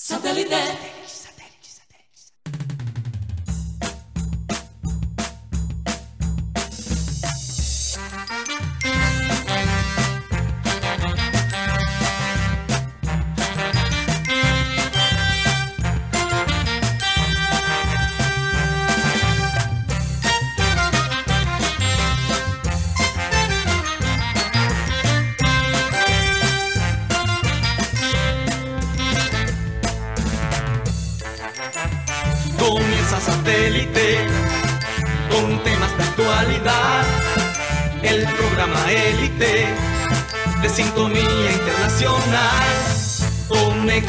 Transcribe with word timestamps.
Satellite. 0.00 0.97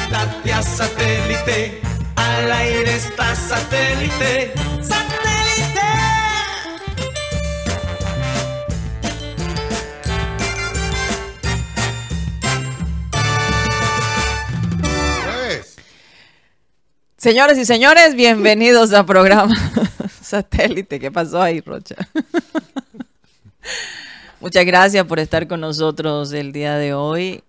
Conéctate 0.10 0.54
a 0.54 0.62
satélite. 0.64 1.82
Al 2.16 2.52
aire 2.52 2.96
está 2.96 3.36
satélite. 3.36 4.54
¡Satélite! 4.82 5.82
Señores 17.18 17.60
y 17.60 17.66
señores, 17.66 18.16
bienvenidos 18.16 18.94
a 18.94 19.06
programa 19.06 19.54
Satélite. 20.22 21.00
¿Qué 21.00 21.12
pasó 21.12 21.40
ahí, 21.40 21.62
Rocha? 21.62 21.96
Muchas 24.40 24.66
gracias 24.66 25.06
por 25.06 25.20
estar 25.20 25.48
con 25.48 25.62
nosotros 25.62 26.34
el 26.34 26.52
día 26.52 26.78
de 26.78 26.96
hoy. 26.96 27.44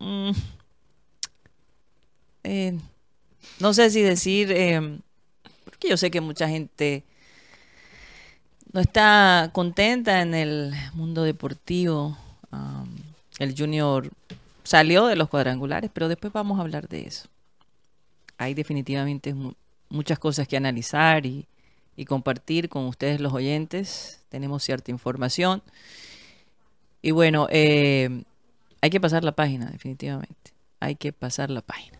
Mm. 0.00 0.32
Eh, 2.46 2.78
no 3.60 3.74
sé 3.74 3.90
si 3.90 4.02
decir, 4.02 4.52
eh, 4.52 4.98
porque 5.64 5.88
yo 5.88 5.96
sé 5.96 6.10
que 6.10 6.20
mucha 6.20 6.48
gente 6.48 7.04
no 8.72 8.80
está 8.80 9.50
contenta 9.52 10.22
en 10.22 10.34
el 10.34 10.74
mundo 10.94 11.22
deportivo. 11.22 12.16
El 13.38 13.54
Junior 13.56 14.10
salió 14.64 15.06
de 15.06 15.16
los 15.16 15.28
cuadrangulares, 15.28 15.90
pero 15.92 16.08
después 16.08 16.32
vamos 16.32 16.58
a 16.58 16.62
hablar 16.62 16.88
de 16.88 17.06
eso 17.06 17.28
hay 18.38 18.54
definitivamente 18.54 19.34
mu- 19.34 19.54
muchas 19.88 20.18
cosas 20.18 20.46
que 20.48 20.56
analizar 20.56 21.26
y, 21.26 21.46
y 21.96 22.04
compartir 22.04 22.68
con 22.68 22.84
ustedes 22.86 23.20
los 23.20 23.32
oyentes. 23.32 24.20
Tenemos 24.28 24.62
cierta 24.62 24.90
información. 24.90 25.62
Y 27.02 27.12
bueno, 27.12 27.46
eh, 27.50 28.24
hay 28.80 28.90
que 28.90 29.00
pasar 29.00 29.24
la 29.24 29.32
página, 29.32 29.66
definitivamente. 29.70 30.52
Hay 30.80 30.96
que 30.96 31.12
pasar 31.12 31.50
la 31.50 31.62
página. 31.62 31.95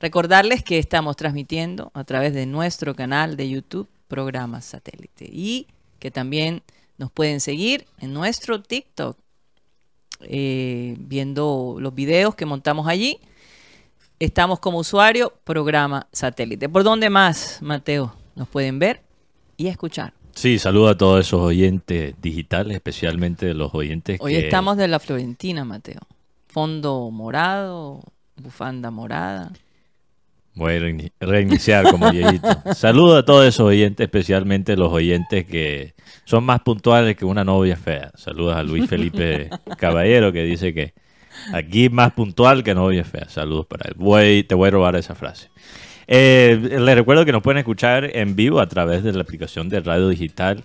Recordarles 0.00 0.62
que 0.62 0.78
estamos 0.78 1.16
transmitiendo 1.16 1.90
a 1.94 2.04
través 2.04 2.32
de 2.32 2.46
nuestro 2.46 2.94
canal 2.94 3.36
de 3.36 3.48
YouTube, 3.48 3.88
Programa 4.06 4.60
Satélite. 4.60 5.28
Y 5.30 5.66
que 5.98 6.10
también 6.10 6.62
nos 6.98 7.10
pueden 7.10 7.40
seguir 7.40 7.86
en 7.98 8.12
nuestro 8.12 8.62
TikTok, 8.62 9.16
eh, 10.20 10.96
viendo 10.98 11.76
los 11.78 11.94
videos 11.94 12.34
que 12.34 12.46
montamos 12.46 12.86
allí. 12.86 13.18
Estamos 14.18 14.58
como 14.58 14.78
usuario, 14.78 15.32
programa 15.44 16.08
satélite. 16.12 16.68
¿Por 16.68 16.82
dónde 16.82 17.08
más, 17.08 17.58
Mateo? 17.62 18.14
Nos 18.34 18.48
pueden 18.48 18.78
ver 18.78 19.02
y 19.56 19.68
escuchar. 19.68 20.12
Sí, 20.34 20.58
saludo 20.58 20.88
a 20.88 20.96
todos 20.96 21.26
esos 21.26 21.40
oyentes 21.40 22.14
digitales, 22.20 22.76
especialmente 22.76 23.54
los 23.54 23.74
oyentes 23.74 24.18
Hoy 24.20 24.34
que... 24.34 24.44
estamos 24.44 24.76
de 24.76 24.86
la 24.86 25.00
Florentina, 25.00 25.64
Mateo. 25.64 26.00
Fondo 26.48 27.10
morado, 27.10 28.02
bufanda 28.36 28.90
morada. 28.90 29.52
Voy 30.58 30.74
a 30.74 30.78
reini- 30.80 31.12
reiniciar 31.20 31.90
como 31.90 32.10
viejito. 32.12 32.48
Saludo 32.74 33.16
a 33.16 33.24
todos 33.24 33.46
esos 33.46 33.66
oyentes, 33.66 34.04
especialmente 34.04 34.76
los 34.76 34.92
oyentes 34.92 35.46
que 35.46 35.94
son 36.24 36.44
más 36.44 36.60
puntuales 36.60 37.16
que 37.16 37.24
una 37.24 37.44
novia 37.44 37.76
fea. 37.76 38.10
Saludos 38.16 38.56
a 38.56 38.62
Luis 38.62 38.86
Felipe 38.88 39.48
Caballero 39.78 40.32
que 40.32 40.42
dice 40.44 40.74
que 40.74 40.92
aquí 41.52 41.88
más 41.88 42.12
puntual 42.12 42.62
que 42.64 42.74
novia 42.74 43.04
fea. 43.04 43.28
Saludos 43.28 43.66
para 43.66 43.88
él. 43.88 43.94
Voy, 43.96 44.42
te 44.42 44.54
voy 44.54 44.68
a 44.68 44.70
robar 44.72 44.96
esa 44.96 45.14
frase. 45.14 45.48
Eh, 46.06 46.58
les 46.80 46.94
recuerdo 46.94 47.24
que 47.24 47.32
nos 47.32 47.42
pueden 47.42 47.58
escuchar 47.58 48.10
en 48.16 48.34
vivo 48.34 48.60
a 48.60 48.66
través 48.68 49.02
de 49.04 49.12
la 49.12 49.20
aplicación 49.22 49.68
de 49.68 49.80
radio 49.80 50.08
digital 50.08 50.64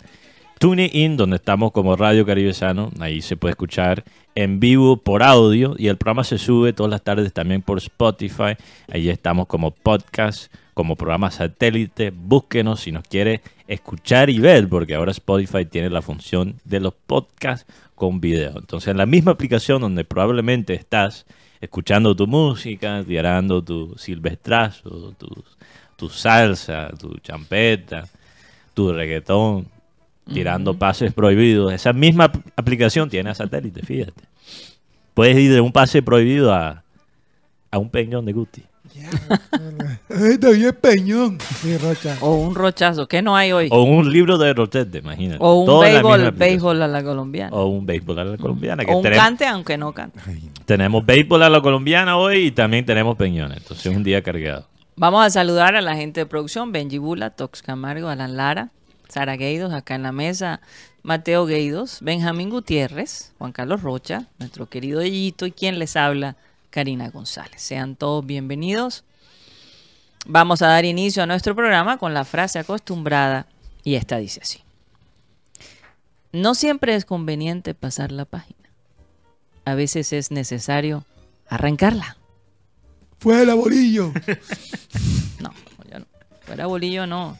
TuneIn, 0.63 1.17
donde 1.17 1.35
estamos 1.35 1.73
como 1.73 1.97
Radio 1.97 2.25
Caribe 2.25 2.53
Sano. 2.53 2.89
Ahí 3.01 3.21
se 3.21 3.35
puede 3.35 3.51
escuchar 3.51 4.05
en 4.33 4.61
vivo 4.61 4.95
por 4.95 5.21
audio 5.21 5.75
y 5.77 5.89
el 5.89 5.97
programa 5.97 6.23
se 6.23 6.37
sube 6.37 6.71
todas 6.71 6.89
las 6.89 7.01
tardes 7.01 7.33
también 7.33 7.61
por 7.61 7.79
Spotify. 7.79 8.55
Ahí 8.89 9.09
estamos 9.09 9.47
como 9.47 9.71
podcast, 9.71 10.53
como 10.73 10.95
programa 10.95 11.31
satélite. 11.31 12.13
Búsquenos 12.15 12.79
si 12.79 12.93
nos 12.93 13.03
quiere 13.03 13.41
escuchar 13.67 14.29
y 14.29 14.39
ver, 14.39 14.69
porque 14.69 14.95
ahora 14.95 15.11
Spotify 15.11 15.65
tiene 15.65 15.89
la 15.89 16.01
función 16.01 16.55
de 16.63 16.79
los 16.79 16.93
podcasts 16.93 17.69
con 17.93 18.21
video. 18.21 18.57
Entonces, 18.57 18.87
en 18.87 18.97
la 18.99 19.05
misma 19.05 19.33
aplicación 19.33 19.81
donde 19.81 20.05
probablemente 20.05 20.75
estás 20.75 21.25
escuchando 21.59 22.15
tu 22.15 22.25
música, 22.25 23.03
tirando 23.05 23.61
tu 23.61 23.95
silvestrazo, 23.97 25.13
tu, 25.97 26.07
salsa, 26.07 26.89
tu 26.97 27.17
champeta, 27.17 28.05
tu 28.73 28.93
reggaetón, 28.93 29.72
tirando 30.31 30.77
pases 30.77 31.13
prohibidos. 31.13 31.73
Esa 31.73 31.93
misma 31.93 32.25
ap- 32.25 32.37
aplicación 32.55 33.09
tiene 33.09 33.29
a 33.29 33.35
satélite, 33.35 33.81
fíjate. 33.85 34.23
Puedes 35.13 35.37
ir 35.37 35.51
de 35.53 35.61
un 35.61 35.71
pase 35.71 36.01
prohibido 36.01 36.53
a, 36.53 36.83
a 37.71 37.77
un 37.77 37.89
peñón 37.89 38.25
de 38.25 38.33
Guti. 38.33 38.63
Bien 40.09 40.75
peñón. 40.79 41.37
O 42.21 42.35
un 42.35 42.55
rochazo, 42.55 43.07
que 43.07 43.21
no 43.21 43.35
hay 43.35 43.51
hoy. 43.51 43.67
O 43.71 43.83
un 43.83 44.11
libro 44.11 44.37
de 44.37 44.53
Rotete, 44.53 44.99
imagínate. 44.99 45.37
O 45.41 45.61
un 45.63 45.81
béisbol, 46.37 46.81
a 46.81 46.87
la 46.87 47.03
colombiana. 47.03 47.55
O 47.55 47.65
un 47.67 47.85
béisbol 47.85 48.19
a 48.19 48.23
la 48.25 48.37
colombiana. 48.37 48.85
Que 48.85 48.91
O 48.91 48.97
un 48.97 49.03
tenemos, 49.03 49.23
cante, 49.23 49.45
aunque 49.47 49.77
no 49.77 49.93
cante. 49.93 50.19
tenemos 50.65 51.05
béisbol 51.05 51.43
a 51.43 51.49
la 51.49 51.61
colombiana 51.61 52.17
hoy 52.17 52.47
y 52.47 52.51
también 52.51 52.85
tenemos 52.85 53.15
peñones. 53.17 53.57
Entonces 53.57 53.85
es 53.85 53.95
un 53.95 54.03
día 54.03 54.21
cargado. 54.21 54.67
Vamos 54.95 55.25
a 55.25 55.29
saludar 55.29 55.75
a 55.75 55.81
la 55.81 55.95
gente 55.95 56.19
de 56.21 56.25
producción, 56.27 56.71
Benji 56.71 56.99
Bula, 56.99 57.31
Tox 57.31 57.63
Camargo, 57.63 58.09
Alan 58.09 58.37
Lara, 58.37 58.69
Sara 59.13 59.37
Gueidos, 59.37 59.71
acá 59.73 59.93
en 59.93 60.01
la 60.01 60.11
mesa, 60.11 60.59
Mateo 61.03 61.45
Gueidos, 61.45 61.99
Benjamín 62.01 62.49
Gutiérrez, 62.49 63.31
Juan 63.37 63.51
Carlos 63.51 63.83
Rocha, 63.83 64.25
nuestro 64.39 64.69
querido 64.69 65.03
Yito 65.03 65.45
y 65.45 65.51
quien 65.51 65.77
les 65.77 65.95
habla, 65.95 66.35
Karina 66.71 67.11
González. 67.11 67.61
Sean 67.61 67.95
todos 67.95 68.25
bienvenidos. 68.25 69.03
Vamos 70.25 70.63
a 70.63 70.67
dar 70.67 70.83
inicio 70.83 71.21
a 71.21 71.27
nuestro 71.27 71.55
programa 71.55 71.99
con 71.99 72.15
la 72.15 72.25
frase 72.25 72.57
acostumbrada 72.57 73.45
y 73.83 73.93
esta 73.93 74.17
dice 74.17 74.39
así. 74.41 74.63
No 76.31 76.55
siempre 76.55 76.95
es 76.95 77.05
conveniente 77.05 77.75
pasar 77.75 78.11
la 78.11 78.25
página. 78.25 78.67
A 79.63 79.75
veces 79.75 80.11
es 80.11 80.31
necesario 80.31 81.05
arrancarla. 81.47 82.17
Fuera, 83.19 83.53
bolillo. 83.53 84.11
No, 85.39 85.51
yo 85.91 85.99
no. 85.99 86.05
Fuera 86.41 86.65
bolillo, 86.65 87.05
no. 87.05 87.37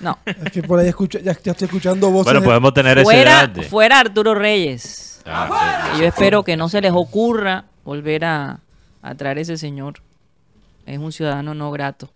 No. 0.00 0.18
Es 0.24 0.52
que 0.52 0.62
por 0.62 0.78
ahí 0.80 0.88
escucho, 0.88 1.18
ya, 1.18 1.36
ya 1.42 1.52
estoy 1.52 1.66
escuchando 1.66 2.10
voces. 2.10 2.24
Bueno, 2.32 2.40
de- 2.40 2.46
podemos 2.46 2.74
tener 2.74 2.98
ese 2.98 3.04
Fuera, 3.04 3.40
debate. 3.42 3.62
fuera 3.62 4.00
Arturo 4.00 4.34
Reyes. 4.34 5.20
Ah, 5.26 5.92
Y 5.96 6.00
yo 6.00 6.06
espero 6.06 6.42
que 6.42 6.56
no 6.56 6.68
se 6.68 6.80
les 6.80 6.92
ocurra 6.92 7.64
volver 7.84 8.24
a, 8.24 8.58
a 9.02 9.14
traer 9.14 9.38
ese 9.38 9.56
señor. 9.56 9.94
Es 10.86 10.98
un 10.98 11.12
ciudadano 11.12 11.54
no 11.54 11.70
grato, 11.70 12.10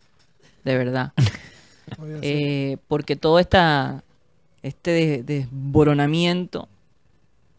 de 0.64 0.76
verdad. 0.76 1.12
Eh, 2.20 2.78
porque 2.88 3.14
todo 3.14 3.38
esta, 3.38 4.02
este 4.64 4.90
de- 4.90 5.22
desboronamiento 5.22 6.68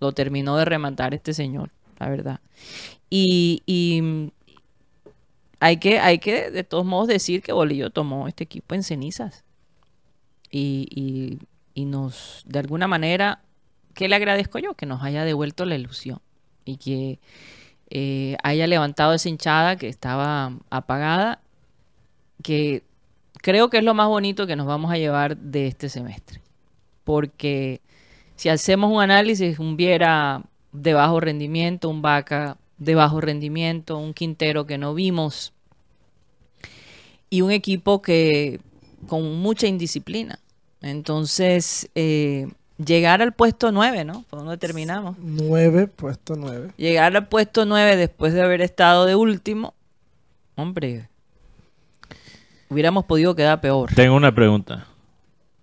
lo 0.02 0.12
terminó 0.12 0.58
de 0.58 0.66
rematar 0.66 1.14
este 1.14 1.34
señor, 1.34 1.70
la 1.98 2.10
verdad. 2.10 2.40
Y, 3.10 3.64
y, 3.66 4.30
hay, 5.60 5.78
que, 5.78 6.00
hay 6.00 6.20
que, 6.20 6.52
de 6.52 6.64
todos 6.64 6.86
modos, 6.86 7.08
decir 7.08 7.42
que 7.42 7.52
Bolillo 7.54 7.90
tomó 7.90 8.28
este 8.28 8.44
equipo 8.44 8.76
en 8.76 8.84
cenizas. 8.84 9.44
Y, 10.52 10.88
y- 10.92 11.40
y 11.74 11.86
nos, 11.86 12.44
de 12.48 12.60
alguna 12.60 12.88
manera, 12.88 13.42
¿qué 13.94 14.08
le 14.08 14.16
agradezco 14.16 14.58
yo? 14.60 14.74
Que 14.74 14.86
nos 14.88 15.04
haya 15.04 15.24
devuelto 15.26 15.64
la 15.66 15.76
ilusión 15.76 16.20
y 16.66 16.78
que 16.78 17.20
eh, 17.90 18.36
haya 18.44 18.66
levantado 18.68 19.14
esa 19.14 19.30
hinchada 19.30 19.76
que 19.76 19.88
estaba 19.88 20.54
apagada, 20.72 21.40
que 22.44 22.84
creo 23.42 23.70
que 23.70 23.78
es 23.78 23.84
lo 23.84 23.94
más 23.94 24.08
bonito 24.08 24.48
que 24.48 24.56
nos 24.56 24.66
vamos 24.68 24.92
a 24.92 24.98
llevar 24.98 25.38
de 25.38 25.68
este 25.68 25.90
semestre. 25.90 26.42
Porque 27.04 27.82
si 28.36 28.50
hacemos 28.50 28.92
un 28.92 29.02
análisis, 29.02 29.60
un 29.60 29.78
Viera 29.78 30.44
de 30.72 30.94
bajo 30.94 31.20
rendimiento, 31.20 31.90
un 31.90 32.02
Vaca 32.02 32.58
de 32.78 32.96
bajo 32.96 33.22
rendimiento, 33.22 33.98
un 33.98 34.14
Quintero 34.14 34.66
que 34.66 34.78
no 34.78 34.94
vimos 34.94 35.54
y 37.30 37.42
un 37.42 37.52
equipo 37.52 38.02
que 38.02 38.60
con 39.08 39.40
mucha 39.40 39.68
indisciplina. 39.68 40.40
Entonces, 40.82 41.90
eh, 41.96 42.48
llegar 42.84 43.22
al 43.22 43.34
puesto 43.34 43.72
9, 43.72 44.06
¿no? 44.06 44.24
¿Por 44.30 44.40
dónde 44.40 44.58
terminamos? 44.58 45.18
9, 45.20 45.88
puesto 45.88 46.36
9. 46.36 46.72
Llegar 46.78 47.16
al 47.16 47.28
puesto 47.28 47.66
9 47.66 47.96
después 47.96 48.34
de 48.34 48.42
haber 48.42 48.62
estado 48.62 49.06
de 49.06 49.16
último, 49.16 49.74
hombre, 50.56 51.10
hubiéramos 52.70 53.06
podido 53.06 53.36
quedar 53.36 53.60
peor. 53.62 53.94
Tengo 53.94 54.16
una 54.16 54.34
pregunta. 54.34 54.88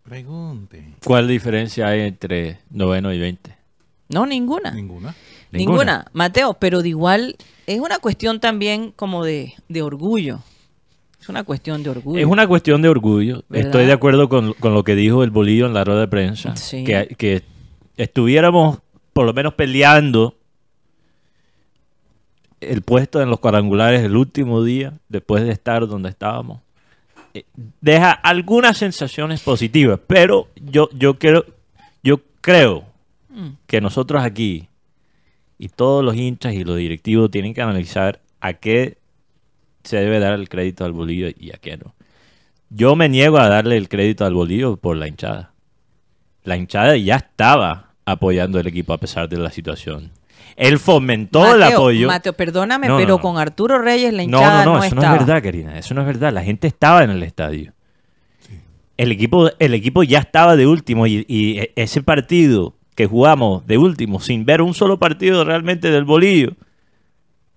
Pregunte. 0.02 0.94
¿Cuál 1.04 1.28
diferencia 1.28 1.88
hay 1.88 2.02
entre 2.02 2.58
noveno 2.70 3.12
y 3.12 3.18
20? 3.18 3.56
No, 4.10 4.26
ninguna. 4.26 4.70
Ninguna. 4.72 5.14
Ninguna. 5.58 6.06
Mateo, 6.12 6.54
pero 6.54 6.82
de 6.82 6.88
igual 6.90 7.36
es 7.66 7.80
una 7.80 7.98
cuestión 7.98 8.40
también 8.40 8.92
como 8.92 9.24
de, 9.24 9.54
de 9.68 9.82
orgullo. 9.82 10.40
Es 11.20 11.28
una 11.28 11.42
cuestión 11.44 11.82
de 11.82 11.90
orgullo. 11.90 12.18
Es 12.20 12.26
una 12.26 12.46
cuestión 12.46 12.82
de 12.82 12.88
orgullo. 12.88 13.44
¿Verdad? 13.48 13.66
Estoy 13.68 13.86
de 13.86 13.92
acuerdo 13.92 14.28
con, 14.28 14.52
con 14.54 14.74
lo 14.74 14.84
que 14.84 14.94
dijo 14.94 15.24
el 15.24 15.30
Bolillo 15.30 15.66
en 15.66 15.72
la 15.74 15.82
rueda 15.84 16.00
de 16.00 16.08
prensa. 16.08 16.54
Sí. 16.56 16.84
Que, 16.84 17.14
que 17.16 17.42
estuviéramos 17.96 18.78
por 19.14 19.24
lo 19.26 19.32
menos 19.32 19.54
peleando 19.54 20.36
el 22.60 22.82
puesto 22.82 23.20
en 23.22 23.30
los 23.30 23.40
cuadrangulares 23.40 24.02
el 24.02 24.16
último 24.16 24.62
día, 24.64 24.94
después 25.08 25.44
de 25.44 25.50
estar 25.52 25.86
donde 25.86 26.08
estábamos. 26.08 26.60
eh, 27.34 27.44
Deja 27.80 28.12
algunas 28.12 28.76
sensaciones 28.78 29.40
positivas, 29.42 30.00
pero 30.06 30.48
yo, 30.56 30.88
yo, 30.92 31.18
quiero, 31.18 31.44
yo 32.02 32.20
creo 32.40 32.84
Mm. 33.30 33.56
que 33.66 33.80
nosotros 33.80 34.22
aquí 34.22 34.68
y 35.58 35.68
todos 35.68 36.04
los 36.04 36.16
hinchas 36.16 36.54
y 36.54 36.64
los 36.64 36.76
directivos 36.76 37.30
tienen 37.30 37.54
que 37.54 37.62
analizar 37.62 38.20
a 38.40 38.54
qué 38.54 38.98
se 39.84 39.96
debe 39.98 40.18
dar 40.18 40.34
el 40.34 40.48
crédito 40.48 40.84
al 40.84 40.92
bolillo 40.92 41.28
y 41.38 41.50
a 41.52 41.58
qué 41.58 41.76
no. 41.76 41.94
Yo 42.70 42.96
me 42.96 43.08
niego 43.08 43.38
a 43.38 43.48
darle 43.48 43.76
el 43.76 43.88
crédito 43.88 44.24
al 44.24 44.34
bolillo 44.34 44.76
por 44.76 44.96
la 44.96 45.06
hinchada. 45.08 45.52
La 46.42 46.56
hinchada 46.56 46.96
ya 46.96 47.16
estaba 47.16 47.90
apoyando 48.04 48.58
el 48.58 48.66
equipo 48.66 48.92
a 48.92 48.98
pesar 48.98 49.28
de 49.28 49.38
la 49.38 49.50
situación. 49.50 50.10
Él 50.56 50.78
fomentó 50.78 51.54
el 51.54 51.62
apoyo. 51.62 52.06
Mateo, 52.06 52.32
perdóname, 52.32 52.86
No, 52.88 52.96
pero 52.96 53.08
no. 53.16 53.20
con 53.20 53.38
Arturo 53.38 53.78
Reyes 53.80 54.12
la 54.12 54.18
No, 54.18 54.38
hinchada 54.38 54.64
no, 54.64 54.72
no, 54.74 54.78
no, 54.78 54.84
eso 54.84 54.94
estaba. 54.94 55.08
no 55.08 55.20
es 55.20 55.26
verdad, 55.26 55.42
Karina. 55.42 55.78
Eso 55.78 55.94
no 55.94 56.00
es 56.02 56.06
verdad. 56.06 56.32
La 56.32 56.42
gente 56.42 56.66
estaba 56.66 57.02
en 57.04 57.10
el 57.10 57.22
estadio. 57.22 57.72
El, 58.96 59.10
equipo, 59.10 59.50
el 59.58 59.74
equipo 59.74 60.02
ya 60.04 60.20
estaba 60.20 60.54
de 60.56 60.66
último 60.66 61.06
y, 61.06 61.24
y 61.28 61.58
e- 61.58 61.72
ese 61.76 62.02
partido 62.02 62.74
que 62.94 63.06
jugamos 63.06 63.66
de 63.66 63.78
último 63.78 64.20
sin 64.20 64.44
ver 64.44 64.62
un 64.62 64.74
solo 64.74 64.98
partido 64.98 65.44
realmente 65.44 65.90
del 65.90 66.04
bolillo, 66.04 66.52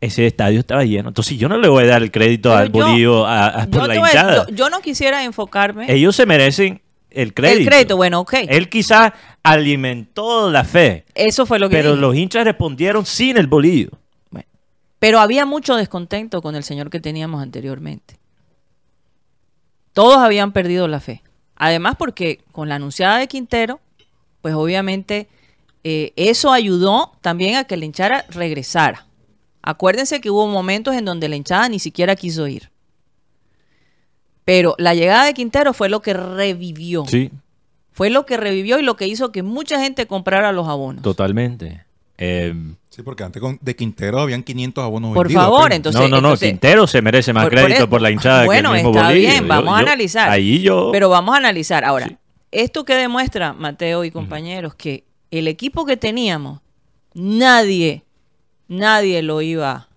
ese 0.02 0.26
estadio 0.28 0.60
estaba 0.60 0.84
lleno. 0.84 1.10
Entonces 1.10 1.38
yo 1.38 1.50
no 1.50 1.58
le 1.58 1.68
voy 1.68 1.84
a 1.84 1.88
dar 1.88 2.04
el 2.04 2.12
crédito 2.12 2.50
Pero 2.50 2.60
al 2.60 2.72
yo- 2.72 2.86
bolillo 2.88 3.26
a- 3.26 3.48
a- 3.48 3.66
por 3.68 3.82
Yo, 3.82 3.88
la 3.88 3.96
hinchada. 3.96 4.48
yo- 4.48 4.54
yo 4.56 4.70
no 4.70 4.80
quisiera 4.82 5.24
enfocarme 5.24 5.92
Ellos 5.92 6.16
se 6.16 6.26
merecen 6.26 6.82
el 7.10 7.34
crédito. 7.34 7.62
el 7.62 7.68
crédito, 7.68 7.98
bueno, 7.98 8.20
ok. 8.20 8.34
Él 8.48 8.70
quizás 8.70 9.12
alimentó 9.44 10.52
la 10.52 10.64
fe, 10.64 11.06
Eso 11.16 11.46
fue 11.46 11.58
lo 11.60 11.70
que 11.70 11.76
pero 11.78 11.92
dije. 11.92 12.02
los 12.02 12.16
hinchas 12.16 12.44
respondieron 12.44 13.06
sin 13.06 13.38
el 13.38 13.48
bolillo. 13.48 13.90
Bueno, 14.30 14.48
pero 15.00 15.20
había 15.20 15.46
mucho 15.46 15.76
descontento 15.76 16.42
con 16.42 16.56
el 16.56 16.64
señor 16.64 16.90
que 16.90 17.00
teníamos 17.00 17.42
anteriormente. 17.42 18.18
Todos 19.94 20.18
habían 20.18 20.52
perdido 20.52 20.88
la 20.88 21.00
fe. 21.00 21.24
Además, 21.56 21.96
porque 21.98 22.40
con 22.52 22.70
la 22.70 22.76
anunciada 22.76 23.18
de 23.18 23.28
Quintero, 23.28 23.80
pues 24.48 24.56
obviamente 24.56 25.28
eh, 25.84 26.14
eso 26.16 26.54
ayudó 26.54 27.12
también 27.20 27.58
a 27.58 27.66
que 27.66 27.76
la 27.76 27.84
hinchada 27.84 28.26
regresara. 28.30 29.06
Acuérdense 29.62 30.22
que 30.22 30.30
hubo 30.30 30.48
momentos 30.48 30.96
en 30.96 31.04
donde 31.04 31.28
la 31.28 31.36
hinchada 31.36 31.68
ni 31.68 31.80
siquiera 31.80 32.16
quiso 32.16 32.48
ir. 32.48 32.70
Pero 34.46 34.74
la 34.78 34.94
llegada 34.94 35.26
de 35.26 35.34
Quintero 35.34 35.74
fue 35.74 35.90
lo 35.90 36.02
que 36.02 36.14
revivió. 36.14 37.04
Sí, 37.08 37.30
Fue 37.92 38.10
lo 38.10 38.26
que 38.26 38.38
revivió 38.38 38.80
y 38.80 38.84
lo 38.84 38.96
que 38.96 39.06
hizo 39.08 39.34
que 39.34 39.44
mucha 39.44 39.82
gente 39.82 40.06
comprara 40.08 40.54
los 40.54 40.70
abonos. 40.70 41.02
totalmente. 41.04 41.84
Eh, 42.18 42.54
Sí, 42.90 43.02
porque 43.04 43.24
antes 43.26 43.44
de 43.62 43.76
Quintero 43.76 44.20
habían 44.22 44.42
500 44.44 44.84
abonos 44.84 45.14
Por 45.14 45.26
vendidos 45.28 45.44
favor, 45.44 45.62
apenas. 45.64 45.76
entonces. 45.76 46.02
no, 46.02 46.08
no, 46.08 46.22
no, 46.22 46.28
entonces- 46.30 46.50
Quintero 46.50 46.88
se 46.88 47.02
merece 47.02 47.34
más 47.34 47.44
Por- 47.44 47.52
por 47.52 47.60
crédito 47.60 47.78
eso- 47.80 47.90
por 47.90 48.02
la 48.02 48.10
hinchada 48.12 48.46
bueno, 48.46 48.72
que 48.72 48.78
el 48.80 48.84
mismo 48.86 48.98
está 48.98 49.10
Bolillo. 49.10 49.28
bien, 49.30 49.42
Yo- 49.44 49.48
vamos 49.50 49.74
a 49.76 49.82
yo- 49.82 49.86
analizar. 49.88 50.30
Ahí 50.30 50.62
yo... 50.62 50.90
Pero 50.94 51.10
vamos 51.10 51.36
a 51.36 51.38
analizar. 51.38 51.84
Ahora, 51.84 52.08
Sí. 52.08 52.18
Esto 52.52 52.86
que 52.86 52.96
demuestra, 52.96 53.54
Mateo 53.54 54.04
y 54.04 54.12
compañeros, 54.12 54.76
que 54.76 55.04
el 55.32 55.48
equipo 55.48 55.86
que 55.86 55.98
teníamos, 55.98 56.62
nadie, 57.14 58.04
nadie 58.68 59.22
lo 59.22 59.42
iba 59.42 59.88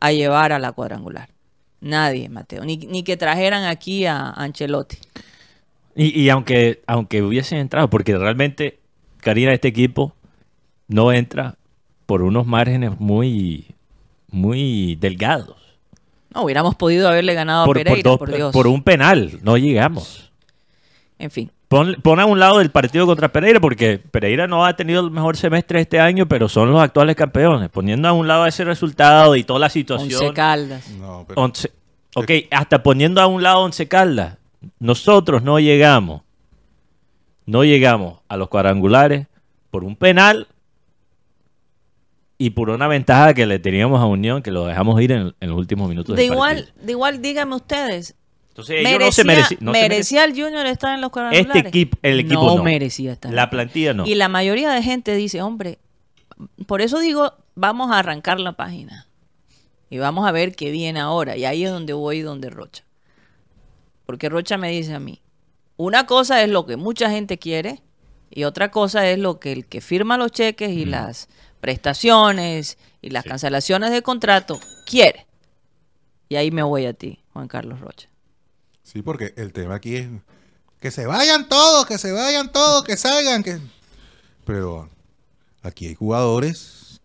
a 0.00 0.12
llevar 0.12 0.52
a 0.52 0.58
la 0.58 0.72
cuadrangular. 0.72 1.30
Nadie, 1.80 2.28
Mateo. 2.28 2.64
Ni, 2.64 2.76
ni 2.76 3.02
que 3.02 3.16
trajeran 3.16 3.64
aquí 3.64 4.04
a 4.06 4.30
Ancelotti. 4.30 4.98
Y, 5.94 6.20
y 6.20 6.28
aunque, 6.30 6.82
aunque 6.86 7.22
hubiesen 7.22 7.58
entrado, 7.58 7.88
porque 7.88 8.16
realmente, 8.16 8.78
Karina, 9.18 9.52
este 9.52 9.68
equipo 9.68 10.12
no 10.88 11.12
entra 11.12 11.56
por 12.06 12.22
unos 12.22 12.46
márgenes 12.46 12.98
muy, 12.98 13.66
muy 14.30 14.96
delgados. 14.96 15.56
No, 16.34 16.42
hubiéramos 16.42 16.74
podido 16.74 17.08
haberle 17.08 17.34
ganado 17.34 17.64
Por, 17.66 17.78
a 17.78 17.84
Pereira, 17.84 18.16
por 18.16 18.34
Dios. 18.34 18.52
por 18.52 18.66
un 18.66 18.82
penal, 18.82 19.38
no 19.42 19.56
llegamos. 19.56 20.30
En 21.18 21.30
fin. 21.30 21.50
Pon, 21.68 21.96
pon 22.02 22.18
a 22.18 22.24
un 22.24 22.38
lado 22.40 22.62
el 22.62 22.70
partido 22.70 23.04
contra 23.06 23.30
Pereira, 23.30 23.60
porque 23.60 23.98
Pereira 23.98 24.46
no 24.46 24.64
ha 24.64 24.74
tenido 24.74 25.02
el 25.04 25.10
mejor 25.10 25.36
semestre 25.36 25.80
este 25.82 26.00
año, 26.00 26.26
pero 26.26 26.48
son 26.48 26.72
los 26.72 26.80
actuales 26.80 27.14
campeones. 27.14 27.68
Poniendo 27.68 28.08
a 28.08 28.12
un 28.12 28.26
lado 28.26 28.46
ese 28.46 28.64
resultado 28.64 29.36
y 29.36 29.44
toda 29.44 29.58
la 29.60 29.68
situación. 29.68 30.22
Once 30.22 30.32
Caldas. 30.34 30.88
No, 30.92 31.24
pero 31.28 31.42
Once- 31.42 31.70
ok, 32.14 32.30
hasta 32.50 32.82
poniendo 32.82 33.20
a 33.20 33.26
un 33.26 33.42
lado 33.42 33.60
Once 33.60 33.86
Caldas, 33.86 34.38
nosotros 34.78 35.42
no 35.42 35.60
llegamos, 35.60 36.22
no 37.44 37.64
llegamos 37.64 38.20
a 38.28 38.38
los 38.38 38.48
cuadrangulares 38.48 39.26
por 39.70 39.84
un 39.84 39.94
penal 39.94 40.48
y 42.38 42.50
por 42.50 42.70
una 42.70 42.88
ventaja 42.88 43.34
que 43.34 43.44
le 43.44 43.58
teníamos 43.58 44.00
a 44.00 44.06
Unión, 44.06 44.42
que 44.42 44.50
lo 44.50 44.64
dejamos 44.64 45.00
ir 45.02 45.12
en, 45.12 45.34
en 45.38 45.50
los 45.50 45.58
últimos 45.58 45.88
minutos 45.88 46.16
De 46.16 46.22
del 46.22 46.32
igual, 46.32 46.56
partido. 46.64 46.86
de 46.86 46.92
igual, 46.92 47.20
díganme 47.22 47.56
ustedes. 47.56 48.14
Entonces 48.58 48.84
ellos 48.84 48.98
no 49.00 49.12
se 49.12 49.24
Merecía, 49.24 49.56
mereci- 49.56 49.60
no 49.60 49.72
se 49.74 49.80
merecía 49.80 50.24
el 50.24 50.30
Junior 50.32 50.66
estar 50.66 50.92
en 50.94 51.00
los 51.00 51.10
cuadrangulares. 51.12 51.56
Este 51.64 51.68
equipo- 51.68 51.96
el 52.02 52.18
equipo 52.18 52.44
no, 52.44 52.56
no. 52.56 52.62
merecía 52.64 53.12
estar. 53.12 53.32
La 53.32 53.50
plantilla 53.50 53.94
no. 53.94 54.04
Y 54.04 54.16
la 54.16 54.28
mayoría 54.28 54.72
de 54.72 54.82
gente 54.82 55.14
dice, 55.14 55.42
hombre, 55.42 55.78
por 56.66 56.80
eso 56.82 56.98
digo, 56.98 57.34
vamos 57.54 57.92
a 57.92 58.00
arrancar 58.00 58.40
la 58.40 58.52
página. 58.52 59.06
Y 59.90 59.98
vamos 59.98 60.26
a 60.26 60.32
ver 60.32 60.56
qué 60.56 60.72
viene 60.72 60.98
ahora. 60.98 61.36
Y 61.36 61.44
ahí 61.44 61.64
es 61.64 61.70
donde 61.70 61.92
voy, 61.92 62.20
donde 62.20 62.50
Rocha. 62.50 62.82
Porque 64.06 64.28
Rocha 64.28 64.58
me 64.58 64.70
dice 64.70 64.92
a 64.94 64.98
mí, 64.98 65.22
una 65.76 66.06
cosa 66.06 66.42
es 66.42 66.48
lo 66.48 66.66
que 66.66 66.76
mucha 66.76 67.10
gente 67.10 67.38
quiere 67.38 67.80
y 68.28 68.42
otra 68.42 68.72
cosa 68.72 69.08
es 69.08 69.20
lo 69.20 69.38
que 69.38 69.52
el 69.52 69.66
que 69.66 69.80
firma 69.80 70.18
los 70.18 70.32
cheques 70.32 70.70
y 70.70 70.84
las 70.84 71.28
prestaciones 71.60 72.76
y 73.02 73.10
las 73.10 73.22
cancelaciones 73.24 73.92
de 73.92 74.02
contrato 74.02 74.58
quiere. 74.84 75.26
Y 76.28 76.34
ahí 76.36 76.50
me 76.50 76.62
voy 76.64 76.86
a 76.86 76.92
ti, 76.92 77.20
Juan 77.32 77.46
Carlos 77.48 77.80
Rocha. 77.80 78.08
Sí, 78.90 79.02
porque 79.02 79.34
el 79.36 79.52
tema 79.52 79.74
aquí 79.74 79.96
es 79.96 80.08
que 80.80 80.90
se 80.90 81.04
vayan 81.06 81.46
todos, 81.48 81.84
que 81.84 81.98
se 81.98 82.10
vayan 82.12 82.50
todos, 82.52 82.84
que 82.84 82.96
salgan, 82.96 83.42
que 83.42 83.58
pero 84.46 84.88
aquí 85.62 85.88
hay 85.88 85.94
jugadores 85.94 87.00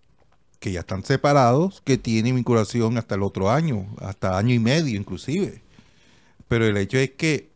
que 0.59 0.71
ya 0.71 0.79
están 0.79 1.03
separados, 1.03 1.81
que 1.83 1.97
tienen 1.97 2.35
vinculación 2.35 2.97
hasta 2.97 3.15
el 3.15 3.23
otro 3.23 3.51
año, 3.51 3.85
hasta 3.99 4.37
año 4.37 4.53
y 4.53 4.59
medio 4.59 4.97
inclusive. 4.97 5.61
Pero 6.47 6.65
el 6.65 6.77
hecho 6.77 6.97
es 6.97 7.11
que 7.11 7.49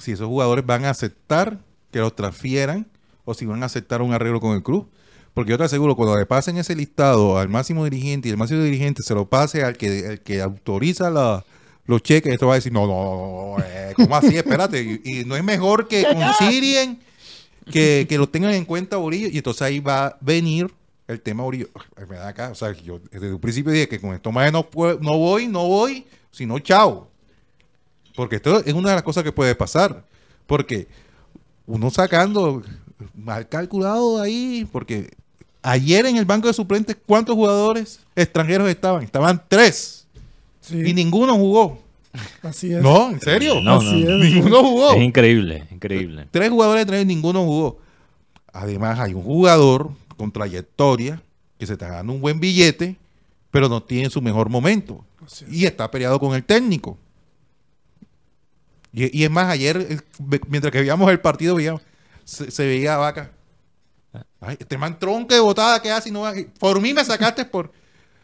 si 0.00 0.12
esos 0.12 0.28
jugadores 0.28 0.64
van 0.64 0.86
a 0.86 0.90
aceptar 0.90 1.58
que 1.90 1.98
los 1.98 2.16
transfieran 2.16 2.86
o 3.26 3.34
si 3.34 3.44
van 3.44 3.62
a 3.62 3.66
aceptar 3.66 4.00
un 4.00 4.14
arreglo 4.14 4.40
con 4.40 4.54
el 4.56 4.62
club. 4.62 4.88
Porque 5.34 5.50
yo 5.50 5.58
te 5.58 5.64
aseguro, 5.64 5.94
cuando 5.94 6.16
le 6.16 6.24
pasen 6.24 6.56
ese 6.56 6.74
listado 6.74 7.36
al 7.38 7.50
máximo 7.50 7.84
dirigente 7.84 8.28
y 8.28 8.30
el 8.30 8.38
máximo 8.38 8.62
dirigente 8.62 9.02
se 9.02 9.14
lo 9.14 9.28
pase 9.28 9.62
al 9.62 9.76
que, 9.76 10.06
el 10.12 10.20
que 10.22 10.40
autoriza 10.40 11.10
la- 11.10 11.44
los 11.88 12.02
cheques, 12.02 12.32
esto 12.32 12.46
va 12.46 12.52
a 12.52 12.56
decir, 12.56 12.70
no, 12.72 12.86
no, 12.86 13.56
no, 13.56 13.64
eh, 13.64 13.92
¿cómo 13.96 14.14
así? 14.14 14.36
Espérate. 14.36 15.00
Y, 15.04 15.20
y 15.20 15.24
no 15.24 15.34
es 15.36 15.42
mejor 15.42 15.88
que 15.88 16.04
concilien, 16.04 17.00
que, 17.72 18.06
que 18.08 18.16
lo 18.18 18.28
tengan 18.28 18.52
en 18.52 18.64
cuenta 18.64 18.96
Borillo. 18.98 19.28
Y 19.28 19.38
entonces 19.38 19.62
ahí 19.62 19.80
va 19.80 20.06
a 20.06 20.16
venir 20.20 20.72
el 21.08 21.20
tema 21.20 21.42
da 22.16 22.28
acá, 22.28 22.50
o 22.50 22.54
sea, 22.54 22.72
yo 22.72 23.00
desde 23.10 23.32
un 23.32 23.40
principio 23.40 23.72
dije 23.72 23.88
que 23.88 23.98
con 23.98 24.12
esto 24.14 24.30
más 24.30 24.52
no, 24.52 24.68
puedo- 24.68 24.98
no 25.00 25.16
voy, 25.16 25.46
no 25.48 25.66
voy, 25.66 26.06
sino 26.30 26.58
chao. 26.58 27.08
Porque 28.14 28.36
esto 28.36 28.62
es 28.64 28.74
una 28.74 28.90
de 28.90 28.94
las 28.96 29.02
cosas 29.02 29.24
que 29.24 29.32
puede 29.32 29.54
pasar. 29.54 30.04
Porque 30.46 30.86
uno 31.66 31.90
sacando 31.90 32.62
mal 33.14 33.48
calculado 33.48 34.20
ahí, 34.20 34.68
porque 34.70 35.10
ayer 35.62 36.04
en 36.06 36.16
el 36.16 36.24
banco 36.24 36.48
de 36.48 36.54
suplentes, 36.54 36.96
¿cuántos 37.06 37.34
jugadores 37.34 38.00
extranjeros 38.16 38.68
estaban? 38.68 39.02
Estaban 39.02 39.42
tres 39.48 40.06
Sí, 40.68 40.82
y 40.84 40.94
ninguno 40.94 41.34
jugó. 41.36 41.78
así 42.42 42.72
es. 42.72 42.82
No, 42.82 43.10
en 43.10 43.20
serio. 43.20 43.60
No, 43.60 43.76
Así 43.76 44.04
no, 44.04 44.22
es. 44.22 44.32
Ninguno 44.34 44.62
jugó. 44.62 44.92
Es 44.92 45.02
increíble, 45.02 45.66
increíble. 45.70 46.28
Tres 46.30 46.50
jugadores 46.50 46.82
extranjeros 46.82 47.10
y 47.10 47.14
ninguno 47.14 47.44
jugó. 47.44 47.78
Además, 48.52 48.98
hay 48.98 49.14
un 49.14 49.22
jugador 49.22 49.90
con 50.16 50.32
trayectoria 50.32 51.22
que 51.58 51.66
se 51.66 51.74
está 51.74 51.88
ganando 51.88 52.12
un 52.12 52.20
buen 52.20 52.40
billete, 52.40 52.96
pero 53.50 53.68
no 53.68 53.82
tiene 53.82 54.10
su 54.10 54.20
mejor 54.20 54.48
momento. 54.48 55.04
Así 55.24 55.44
es. 55.44 55.52
Y 55.52 55.66
está 55.66 55.90
peleado 55.90 56.18
con 56.20 56.34
el 56.34 56.44
técnico. 56.44 56.98
Y, 58.92 59.18
y 59.18 59.24
es 59.24 59.30
más, 59.30 59.48
ayer, 59.48 60.02
mientras 60.48 60.72
que 60.72 60.80
veíamos 60.80 61.10
el 61.10 61.20
partido, 61.20 61.54
veíamos, 61.54 61.82
se, 62.24 62.50
se 62.50 62.66
veía 62.66 62.94
a 62.94 62.98
Vaca. 62.98 63.32
Ay, 64.40 64.56
este 64.58 64.78
man 64.78 64.98
tronca 64.98 65.34
de 65.34 65.40
botada 65.40 65.80
que 65.82 65.90
hace 65.90 66.08
y 66.08 66.12
no 66.12 66.22
va. 66.22 66.32
Por 66.58 66.80
mí 66.80 66.94
me 66.94 67.04
sacaste 67.04 67.44
por, 67.44 67.70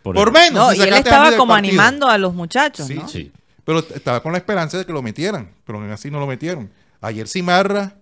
Por 0.04 0.14
por, 0.14 0.28
el- 0.28 0.32
menos. 0.34 0.68
No, 0.68 0.72
y 0.74 0.80
él 0.86 0.94
estaba 0.94 1.34
como 1.36 1.54
partido. 1.54 1.70
animando 1.72 2.08
a 2.08 2.16
los 2.18 2.32
muchachos, 2.34 2.86
Sí, 2.86 2.94
¿no? 2.94 3.08
Sí. 3.08 3.32
Pero 3.64 3.80
estaba 3.80 4.22
con 4.22 4.30
la 4.32 4.38
esperanza 4.38 4.78
de 4.78 4.84
que 4.86 4.92
lo 4.92 5.02
metieran. 5.02 5.50
Pero 5.66 5.80
aún 5.80 5.90
así 5.90 6.10
no 6.10 6.20
lo 6.20 6.26
metieron. 6.28 6.70
Ayer 7.00 7.26
Simarra 7.26 7.94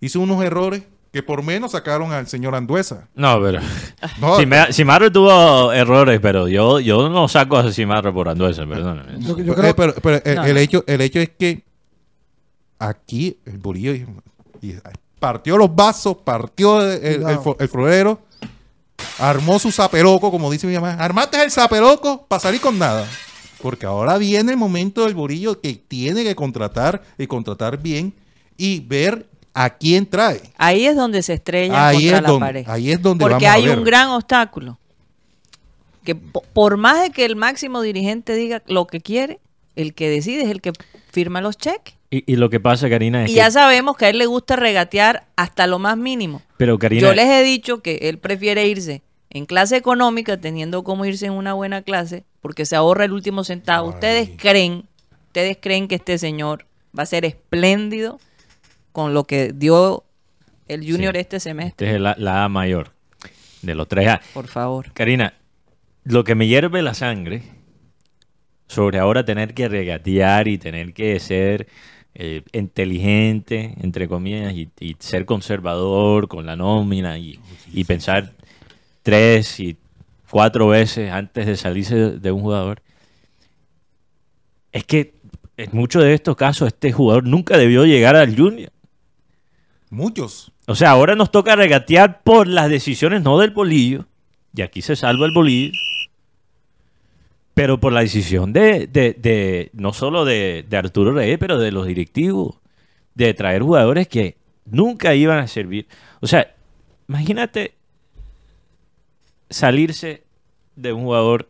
hizo 0.00 0.20
unos 0.20 0.42
errores 0.42 0.84
que 1.12 1.22
por 1.22 1.42
menos 1.42 1.72
sacaron 1.72 2.12
al 2.12 2.26
señor 2.28 2.54
Anduesa. 2.54 3.08
No, 3.14 3.40
pero. 3.42 3.60
No, 4.20 4.36
Simarro 4.72 5.10
tuvo 5.12 5.72
errores, 5.72 6.18
pero 6.22 6.46
yo, 6.48 6.78
yo 6.80 7.08
no 7.08 7.26
saco 7.28 7.56
a 7.56 7.70
Simarro 7.72 8.14
por 8.14 8.28
Anduesa, 8.28 8.64
perdóname. 8.66 9.18
Yo, 9.18 9.36
yo 9.38 9.52
Eh, 9.52 9.56
creo 9.56 9.76
pero, 9.76 9.94
pero 10.02 10.20
el, 10.24 10.34
No, 10.36 10.44
el 10.44 10.54
no. 10.54 10.60
hecho, 10.60 10.84
el 10.86 11.00
hecho 11.00 11.18
es 11.20 11.30
que 11.38 11.64
aquí 12.78 13.38
el 13.46 13.58
Bolillo 13.58 13.92
y- 13.94 14.06
y 14.62 14.76
partió 15.18 15.56
los 15.56 15.74
vasos, 15.74 16.16
partió 16.24 16.80
el, 16.82 17.02
el, 17.04 17.22
fo- 17.38 17.56
el 17.58 17.68
florero, 17.68 18.20
armó 19.18 19.58
su 19.58 19.70
zaperoco, 19.72 20.30
como 20.30 20.50
dice 20.50 20.66
mi 20.66 20.74
mamá. 20.74 20.92
Armaste 20.94 21.42
el 21.42 21.50
zaperoco 21.50 22.26
para 22.26 22.40
salir 22.40 22.60
con 22.60 22.78
nada. 22.78 23.06
Porque 23.62 23.86
ahora 23.86 24.18
viene 24.18 24.52
el 24.52 24.58
momento 24.58 25.04
del 25.04 25.14
Bolillo 25.14 25.60
que 25.60 25.74
tiene 25.74 26.22
que 26.22 26.34
contratar 26.34 27.02
y 27.16 27.26
contratar 27.26 27.78
bien 27.80 28.12
y 28.56 28.80
ver 28.80 29.26
a 29.54 29.70
quién 29.70 30.04
trae. 30.06 30.42
Ahí 30.58 30.84
es 30.86 30.96
donde 30.96 31.22
se 31.22 31.34
estrella 31.34 31.88
Ahí 31.88 31.96
contra 31.96 32.16
es 32.16 32.22
la 32.22 32.28
donde- 32.28 32.46
pared. 32.46 32.64
ahí 32.68 32.90
es 32.90 33.00
donde 33.00 33.22
Porque 33.22 33.34
vamos 33.46 33.48
a 33.48 33.52
hay 33.54 33.66
ver. 33.66 33.78
un 33.78 33.84
gran 33.84 34.08
obstáculo. 34.10 34.78
Que 36.04 36.14
po- 36.14 36.44
por 36.52 36.76
más 36.76 37.00
de 37.00 37.10
que 37.10 37.24
el 37.24 37.36
máximo 37.36 37.80
dirigente 37.80 38.34
diga 38.34 38.62
lo 38.66 38.86
que 38.86 39.00
quiere, 39.00 39.40
el 39.76 39.94
que 39.94 40.10
decide 40.10 40.42
es 40.42 40.50
el 40.50 40.60
que 40.60 40.72
firma 41.10 41.40
los 41.40 41.56
cheques. 41.56 41.94
Y, 42.16 42.24
y 42.32 42.36
lo 42.36 42.50
que 42.50 42.60
pasa, 42.60 42.88
Karina, 42.88 43.24
es 43.24 43.30
Y 43.30 43.34
que. 43.34 43.38
ya 43.38 43.50
sabemos 43.50 43.96
que 43.96 44.04
a 44.04 44.08
él 44.10 44.18
le 44.18 44.26
gusta 44.26 44.56
regatear 44.56 45.24
hasta 45.36 45.66
lo 45.66 45.78
más 45.78 45.96
mínimo. 45.96 46.42
Pero, 46.56 46.78
Karina. 46.78 47.02
Yo 47.02 47.14
les 47.14 47.26
he 47.28 47.42
dicho 47.42 47.82
que 47.82 47.96
él 48.08 48.18
prefiere 48.18 48.66
irse 48.68 49.02
en 49.30 49.46
clase 49.46 49.76
económica, 49.76 50.36
teniendo 50.40 50.84
como 50.84 51.04
irse 51.04 51.26
en 51.26 51.32
una 51.32 51.54
buena 51.54 51.82
clase, 51.82 52.24
porque 52.40 52.66
se 52.66 52.76
ahorra 52.76 53.04
el 53.06 53.12
último 53.12 53.42
centavo. 53.42 53.88
Ay. 53.88 53.94
Ustedes 53.94 54.30
creen, 54.36 54.84
ustedes 55.26 55.58
creen 55.60 55.88
que 55.88 55.96
este 55.96 56.18
señor 56.18 56.66
va 56.96 57.02
a 57.02 57.06
ser 57.06 57.24
espléndido 57.24 58.20
con 58.92 59.12
lo 59.12 59.24
que 59.24 59.52
dio 59.52 60.04
el 60.68 60.88
Junior 60.88 61.14
Sí. 61.14 61.20
este 61.20 61.40
semestre. 61.40 61.86
Este 61.86 61.96
es 61.96 62.00
la, 62.02 62.14
la 62.18 62.44
A 62.44 62.48
mayor 62.48 62.92
de 63.62 63.74
los 63.74 63.88
tres 63.88 64.06
A. 64.08 64.20
Por 64.34 64.46
favor. 64.46 64.92
Karina, 64.92 65.34
lo 66.04 66.22
que 66.22 66.34
me 66.36 66.46
hierve 66.46 66.80
la 66.82 66.94
sangre 66.94 67.42
sobre 68.68 68.98
ahora 68.98 69.24
tener 69.24 69.52
que 69.54 69.68
regatear 69.68 70.48
y 70.48 70.58
tener 70.58 70.94
que 70.94 71.18
ser 71.20 71.66
eh, 72.14 72.42
inteligente, 72.52 73.74
entre 73.80 74.08
comillas, 74.08 74.54
y, 74.54 74.68
y 74.80 74.96
ser 74.98 75.24
conservador 75.24 76.28
con 76.28 76.46
la 76.46 76.56
nómina 76.56 77.18
y, 77.18 77.38
y 77.72 77.84
pensar 77.84 78.32
tres 79.02 79.58
y 79.60 79.76
cuatro 80.30 80.68
veces 80.68 81.12
antes 81.12 81.46
de 81.46 81.56
salirse 81.56 81.94
de, 81.94 82.18
de 82.18 82.32
un 82.32 82.42
jugador, 82.42 82.82
es 84.72 84.84
que 84.84 85.14
en 85.56 85.70
muchos 85.72 86.02
de 86.02 86.14
estos 86.14 86.36
casos 86.36 86.68
este 86.68 86.90
jugador 86.90 87.24
nunca 87.26 87.56
debió 87.56 87.84
llegar 87.84 88.16
al 88.16 88.36
Junior. 88.36 88.70
Muchos. 89.90 90.50
O 90.66 90.74
sea, 90.74 90.90
ahora 90.90 91.14
nos 91.14 91.30
toca 91.30 91.54
regatear 91.54 92.22
por 92.22 92.48
las 92.48 92.68
decisiones 92.68 93.22
no 93.22 93.38
del 93.38 93.50
bolillo, 93.50 94.06
y 94.52 94.62
aquí 94.62 94.82
se 94.82 94.96
salva 94.96 95.26
el 95.26 95.32
bolillo, 95.32 95.72
pero 97.54 97.78
por 97.80 97.92
la 97.92 98.00
decisión 98.00 98.52
de, 98.52 98.86
de- 98.88 99.12
de- 99.14 99.70
no 99.74 99.92
solo 99.92 100.24
de, 100.24 100.64
de 100.68 100.76
Arturo 100.76 101.12
Reyes, 101.12 101.38
pero 101.38 101.58
de 101.58 101.70
los 101.72 101.86
directivos, 101.86 102.56
de 103.14 103.32
traer 103.34 103.62
jugadores 103.62 104.08
que 104.08 104.36
nunca 104.66 105.14
iban 105.14 105.38
a 105.38 105.46
servir. 105.46 105.86
O 106.20 106.26
sea, 106.26 106.52
imagínate 107.08 107.74
salirse 109.50 110.22
de 110.76 110.92
un 110.92 111.04
jugador 111.04 111.48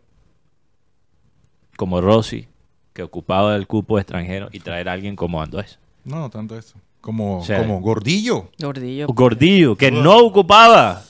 como 1.77 2.01
Rossi, 2.01 2.47
que 2.93 3.03
ocupaba 3.03 3.57
el 3.57 3.67
cupo 3.67 3.99
extranjero, 3.99 4.49
y 4.53 4.61
traer 4.61 4.89
a 4.89 4.93
alguien 4.93 5.17
como 5.17 5.43
Andrés. 5.43 5.79
No, 6.05 6.17
no 6.21 6.31
tanto 6.31 6.57
eso. 6.57 6.77
Como, 7.01 7.41
O 7.41 7.45
sea, 7.45 7.59
como 7.59 7.81
Gordillo. 7.81 8.51
Gordillo. 8.59 9.07
Gordillo, 9.09 9.77
que 9.77 9.91
no 9.91 10.19
ocupaba 10.19 11.03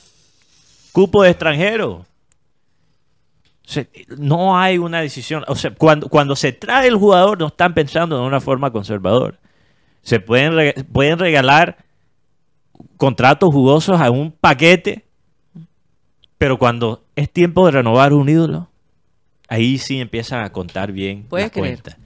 cupo 0.93 1.23
de 1.23 1.31
extranjero. 1.31 2.07
No 4.19 4.59
hay 4.59 4.79
una 4.79 5.01
decisión. 5.01 5.45
O 5.49 5.57
sea, 5.57 5.73
cuando, 5.75 6.09
cuando 6.09 6.37
se 6.37 6.53
trae 6.53 6.89
el 6.89 6.97
jugador, 6.97 7.39
no 7.39 7.47
están 7.49 7.75
pensando 7.75 8.19
de 8.21 8.27
una 8.27 8.41
forma 8.41 8.71
conservadora. 8.71 9.39
Se 10.03 10.21
pueden, 10.21 10.55
re- 10.55 10.75
pueden 10.93 11.19
regalar 11.19 11.79
contratos 12.97 13.53
jugosos 13.53 14.01
a 14.01 14.11
un 14.11 14.33
paquete, 14.33 15.05
pero 16.37 16.59
cuando 16.59 17.05
es 17.17 17.31
tiempo 17.31 17.65
de 17.67 17.73
renovar 17.73 18.13
un 18.13 18.29
ídolo, 18.29 18.69
ahí 19.49 19.79
sí 19.79 20.01
empiezan 20.01 20.45
a 20.45 20.53
contar 20.53 20.93
bien 20.93 21.27
las 21.45 21.51
cuentas. 21.61 21.97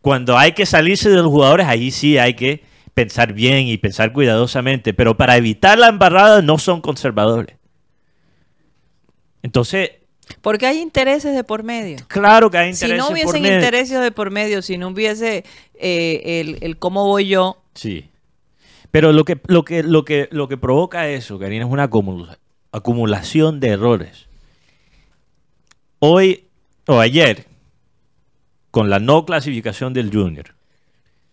Cuando 0.00 0.36
hay 0.36 0.52
que 0.52 0.66
salirse 0.66 1.08
de 1.10 1.16
los 1.16 1.26
jugadores, 1.26 1.66
ahí 1.66 1.90
sí 1.90 2.18
hay 2.18 2.34
que 2.34 2.64
pensar 2.92 3.32
bien 3.32 3.66
y 3.68 3.76
pensar 3.78 4.12
cuidadosamente, 4.12 4.92
pero 4.94 5.16
para 5.16 5.36
evitar 5.36 5.78
la 5.78 5.88
embarrada 5.88 6.42
no 6.42 6.58
son 6.58 6.80
conservadores. 6.80 7.56
Entonces, 9.42 9.90
Porque 10.40 10.66
hay 10.66 10.78
intereses 10.80 11.34
de 11.34 11.44
por 11.44 11.62
medio. 11.62 11.96
claro 12.08 12.50
que 12.50 12.58
hay 12.58 12.74
Si 12.74 12.84
intereses 12.86 12.98
no 12.98 13.04
por 13.06 13.12
hubiesen 13.14 13.42
medio. 13.42 13.54
intereses 13.56 14.00
de 14.00 14.10
por 14.10 14.30
medio, 14.30 14.62
si 14.62 14.78
no 14.78 14.88
hubiese 14.88 15.44
eh, 15.74 16.40
el, 16.40 16.58
el 16.62 16.76
cómo 16.78 17.04
voy 17.06 17.26
yo, 17.28 17.60
Sí. 17.74 18.08
Pero 18.90 19.12
lo 19.12 19.24
que, 19.24 19.40
lo 19.48 19.64
que, 19.64 19.82
lo 19.82 20.04
que, 20.04 20.28
lo 20.30 20.46
que 20.48 20.56
provoca 20.56 21.08
eso, 21.08 21.38
Karina, 21.38 21.64
es 21.66 21.70
una 21.70 21.88
acumula- 21.90 22.38
acumulación 22.70 23.58
de 23.58 23.68
errores. 23.70 24.28
Hoy 25.98 26.44
o 26.86 27.00
ayer, 27.00 27.46
con 28.70 28.90
la 28.90 28.98
no 28.98 29.24
clasificación 29.24 29.94
del 29.94 30.10
Junior, 30.12 30.54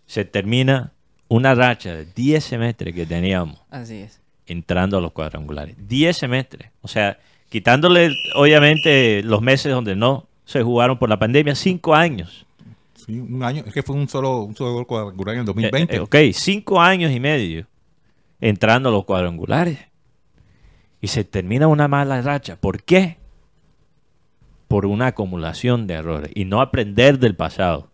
se 0.06 0.26
termina 0.26 0.94
una 1.28 1.54
racha 1.56 1.94
de 1.94 2.06
10 2.06 2.44
semestres 2.44 2.94
que 2.96 3.06
teníamos 3.06 3.60
así 3.70 3.96
es. 3.98 4.20
entrando 4.46 4.98
a 4.98 5.02
los 5.02 5.12
cuadrangulares. 5.12 5.76
10 5.88 6.18
semestres. 6.18 6.72
O 6.82 6.88
sea, 6.88 7.20
quitándole, 7.52 8.16
obviamente, 8.34 9.22
los 9.24 9.42
meses 9.42 9.72
donde 9.72 9.96
no 9.96 10.26
se 10.46 10.64
jugaron 10.64 10.98
por 10.98 11.10
la 11.10 11.20
pandemia, 11.20 11.54
5 11.54 11.94
años. 11.94 12.46
Sí, 12.96 13.20
un 13.20 13.44
año. 13.44 13.64
Es 13.68 13.74
que 13.74 13.84
fue 13.84 13.96
un 13.96 14.08
solo, 14.08 14.44
un 14.44 14.56
solo 14.56 14.74
gol 14.74 14.88
cuadrangular 14.88 15.36
en 15.36 15.42
el 15.42 15.44
Eh, 15.44 15.48
2020. 15.48 15.96
eh, 15.96 16.00
ok, 16.00 16.16
cinco 16.34 16.80
años 16.82 17.12
y 17.12 17.20
medio 17.20 17.68
entrando 18.40 18.90
a 18.90 18.92
los 18.92 19.04
cuadrangulares. 19.06 19.80
Y 21.02 21.08
se 21.08 21.24
termina 21.24 21.68
una 21.68 21.88
mala 21.88 22.22
racha. 22.22 22.56
¿Por 22.56 22.84
qué? 22.84 23.18
Por 24.68 24.86
una 24.86 25.08
acumulación 25.08 25.88
de 25.88 25.96
errores 25.96 26.32
y 26.34 26.46
no 26.46 26.62
aprender 26.62 27.20
del 27.20 27.36
pasado. 27.36 27.90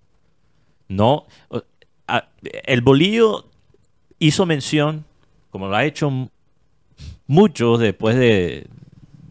No, 0.90 1.26
el 2.66 2.82
bolillo 2.82 3.46
hizo 4.20 4.46
mención, 4.46 5.06
como 5.50 5.68
lo 5.68 5.76
ha 5.76 5.86
hecho 5.86 6.30
muchos 7.28 7.80
después 7.80 8.16
de 8.18 8.68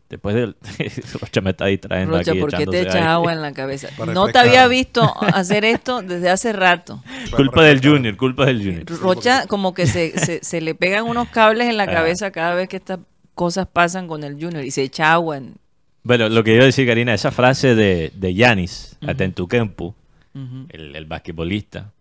después 0.09 0.35
del 0.35 0.57
Rocha 1.21 1.41
me 1.41 1.51
está 1.51 1.67
distrayendo 1.67 2.17
Rocha, 2.17 2.31
aquí 2.33 2.41
¿por 2.41 2.55
qué 2.55 2.67
te 2.67 2.81
echas 2.83 2.97
agua 3.03 3.33
en 3.33 3.43
la 3.43 3.53
cabeza? 3.53 3.89
Para 3.97 4.13
No 4.13 4.29
te 4.29 4.39
había 4.39 4.67
visto 4.69 5.03
hacer 5.21 5.65
esto 5.65 6.03
desde 6.03 6.31
hace 6.31 6.53
rato. 6.53 7.03
Culpa 7.37 7.65
del 7.65 7.81
Junior, 7.87 8.17
culpa 8.17 8.47
del 8.47 8.59
Junior. 8.59 8.85
Rocha 9.01 9.47
como 9.47 9.75
que 9.75 9.87
se, 9.87 10.19
se, 10.19 10.43
se 10.45 10.61
le 10.61 10.75
pegan 10.75 11.05
unos 11.05 11.29
cables 11.29 11.69
en 11.69 11.77
la 11.77 11.85
Ah. 11.85 11.93
cabeza 11.93 12.31
cada 12.31 12.55
vez 12.55 12.69
que 12.69 12.77
estas 12.77 13.01
cosas 13.35 13.67
pasan 13.67 14.09
con 14.09 14.25
el 14.25 14.35
Junior 14.35 14.65
y 14.65 14.71
se 14.71 14.83
echa 14.83 15.13
agua. 15.13 15.37
En... 15.39 15.55
Bueno, 16.03 16.29
lo 16.29 16.43
que 16.45 16.55
iba 16.55 16.63
a 16.63 16.67
decir, 16.67 16.87
Karina, 16.87 17.13
esa 17.15 17.31
frase 17.33 17.75
de, 17.75 18.13
de 18.15 18.35
Yanis 18.35 18.97
Ujú. 19.03 19.11
Atentuquempu, 19.11 19.95
Ujú. 20.35 20.67
el, 20.71 20.95
el 20.97 21.05
basquetbolista, 21.07 21.93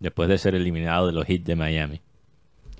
después 0.00 0.28
de 0.28 0.38
ser 0.38 0.54
eliminado 0.54 1.06
de 1.06 1.12
los 1.14 1.24
Heat 1.26 1.42
de 1.42 1.56
Miami, 1.56 2.00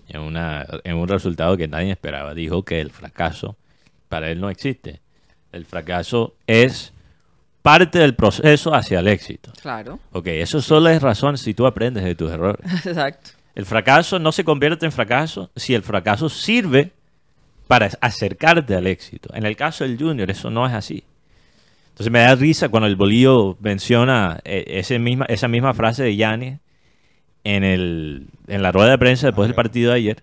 en, 0.08 0.20
una, 0.20 0.66
en 0.84 0.96
un 0.96 1.08
resultado 1.08 1.56
que 1.56 1.66
nadie 1.68 1.90
esperaba, 1.90 2.34
dijo 2.34 2.62
que 2.64 2.80
el 2.80 2.90
fracaso 2.90 3.56
para 4.14 4.30
él 4.30 4.40
no 4.40 4.48
existe. 4.48 5.00
El 5.50 5.64
fracaso 5.64 6.36
es 6.46 6.92
parte 7.62 7.98
del 7.98 8.14
proceso 8.14 8.72
hacia 8.72 9.00
el 9.00 9.08
éxito. 9.08 9.50
Claro, 9.60 9.98
Ok, 10.12 10.28
eso 10.28 10.62
solo 10.62 10.88
es 10.88 11.02
razón 11.02 11.36
si 11.36 11.52
tú 11.52 11.66
aprendes 11.66 12.04
de 12.04 12.14
tus 12.14 12.30
errores. 12.30 12.64
exacto. 12.86 13.30
El 13.56 13.66
fracaso 13.66 14.20
no 14.20 14.30
se 14.30 14.44
convierte 14.44 14.86
en 14.86 14.92
fracaso 14.92 15.50
si 15.56 15.74
el 15.74 15.82
fracaso 15.82 16.28
sirve 16.28 16.92
para 17.66 17.90
acercarte 18.00 18.76
al 18.76 18.86
éxito. 18.86 19.30
En 19.34 19.46
el 19.46 19.56
caso 19.56 19.82
del 19.82 19.98
Junior, 19.98 20.30
eso 20.30 20.48
no 20.48 20.64
es 20.64 20.72
así. 20.72 21.02
Entonces 21.88 22.12
me 22.12 22.20
da 22.20 22.36
risa 22.36 22.68
cuando 22.68 22.86
el 22.86 22.94
bolillo 22.94 23.56
menciona 23.58 24.38
eh, 24.44 24.62
ese 24.68 25.00
misma, 25.00 25.24
esa 25.24 25.48
misma 25.48 25.74
frase 25.74 26.04
de 26.04 26.14
Yanis 26.14 26.60
en, 27.42 27.64
el, 27.64 28.28
en 28.46 28.62
la 28.62 28.70
rueda 28.70 28.90
de 28.90 28.98
prensa 28.98 29.26
después 29.26 29.48
del 29.48 29.56
partido 29.56 29.90
de 29.90 29.96
ayer, 29.96 30.22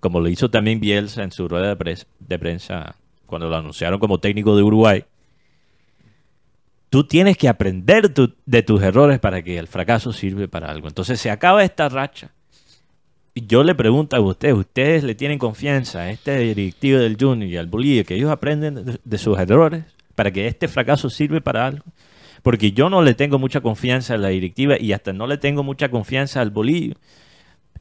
como 0.00 0.18
lo 0.18 0.28
hizo 0.28 0.50
también 0.50 0.80
Bielsa 0.80 1.22
en 1.22 1.30
su 1.30 1.46
rueda 1.46 1.76
de 1.76 2.38
prensa 2.40 2.96
cuando 3.30 3.48
lo 3.48 3.56
anunciaron 3.56 3.98
como 3.98 4.18
técnico 4.18 4.54
de 4.54 4.62
Uruguay, 4.62 5.04
tú 6.90 7.04
tienes 7.04 7.38
que 7.38 7.48
aprender 7.48 8.12
de 8.12 8.62
tus 8.62 8.82
errores 8.82 9.18
para 9.20 9.42
que 9.42 9.58
el 9.58 9.68
fracaso 9.68 10.12
sirve 10.12 10.48
para 10.48 10.70
algo. 10.70 10.88
Entonces 10.88 11.18
se 11.18 11.30
acaba 11.30 11.64
esta 11.64 11.88
racha. 11.88 12.32
Y 13.32 13.46
yo 13.46 13.62
le 13.62 13.76
pregunto 13.76 14.16
a 14.16 14.20
ustedes, 14.20 14.54
¿ustedes 14.54 15.04
le 15.04 15.14
tienen 15.14 15.38
confianza 15.38 16.00
a 16.00 16.10
este 16.10 16.36
directivo 16.38 16.98
del 16.98 17.16
Junior 17.18 17.48
y 17.48 17.56
al 17.56 17.68
Bolivia 17.68 18.04
que 18.04 18.16
ellos 18.16 18.30
aprenden 18.30 18.84
de, 18.84 18.98
de 19.02 19.18
sus 19.18 19.38
errores 19.38 19.84
para 20.16 20.32
que 20.32 20.48
este 20.48 20.66
fracaso 20.66 21.08
sirve 21.08 21.40
para 21.40 21.64
algo? 21.64 21.84
Porque 22.42 22.72
yo 22.72 22.90
no 22.90 23.02
le 23.02 23.14
tengo 23.14 23.38
mucha 23.38 23.60
confianza 23.60 24.14
a 24.14 24.18
la 24.18 24.28
directiva 24.28 24.74
y 24.78 24.92
hasta 24.92 25.12
no 25.12 25.28
le 25.28 25.38
tengo 25.38 25.62
mucha 25.62 25.90
confianza 25.90 26.40
al 26.40 26.50
Bolivia. 26.50 26.96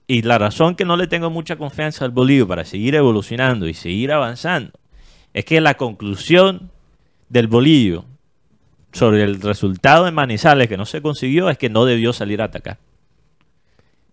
Y 0.06 0.22
la 0.22 0.38
razón 0.38 0.76
que 0.76 0.86
no 0.86 0.98
le 0.98 1.08
tengo 1.08 1.30
mucha 1.32 1.56
confianza 1.56 2.06
al 2.06 2.12
Bolivia 2.12 2.46
para 2.46 2.66
seguir 2.66 2.94
evolucionando 2.94 3.68
y 3.68 3.74
seguir 3.74 4.12
avanzando 4.12 4.79
es 5.34 5.46
que 5.46 5.62
la 5.62 5.76
conclusión 5.76 6.72
del 7.30 7.48
Bolivia 7.48 8.04
sobre 8.92 9.24
el 9.24 9.42
resultado 9.42 10.06
de 10.06 10.12
Manizales 10.12 10.68
que 10.68 10.78
no 10.78 10.86
se 10.86 11.02
consiguió 11.02 11.50
es 11.50 11.58
que 11.58 11.70
no 11.70 11.86
debió 11.86 12.14
salir 12.14 12.42
a 12.42 12.46
atacar. 12.46 12.78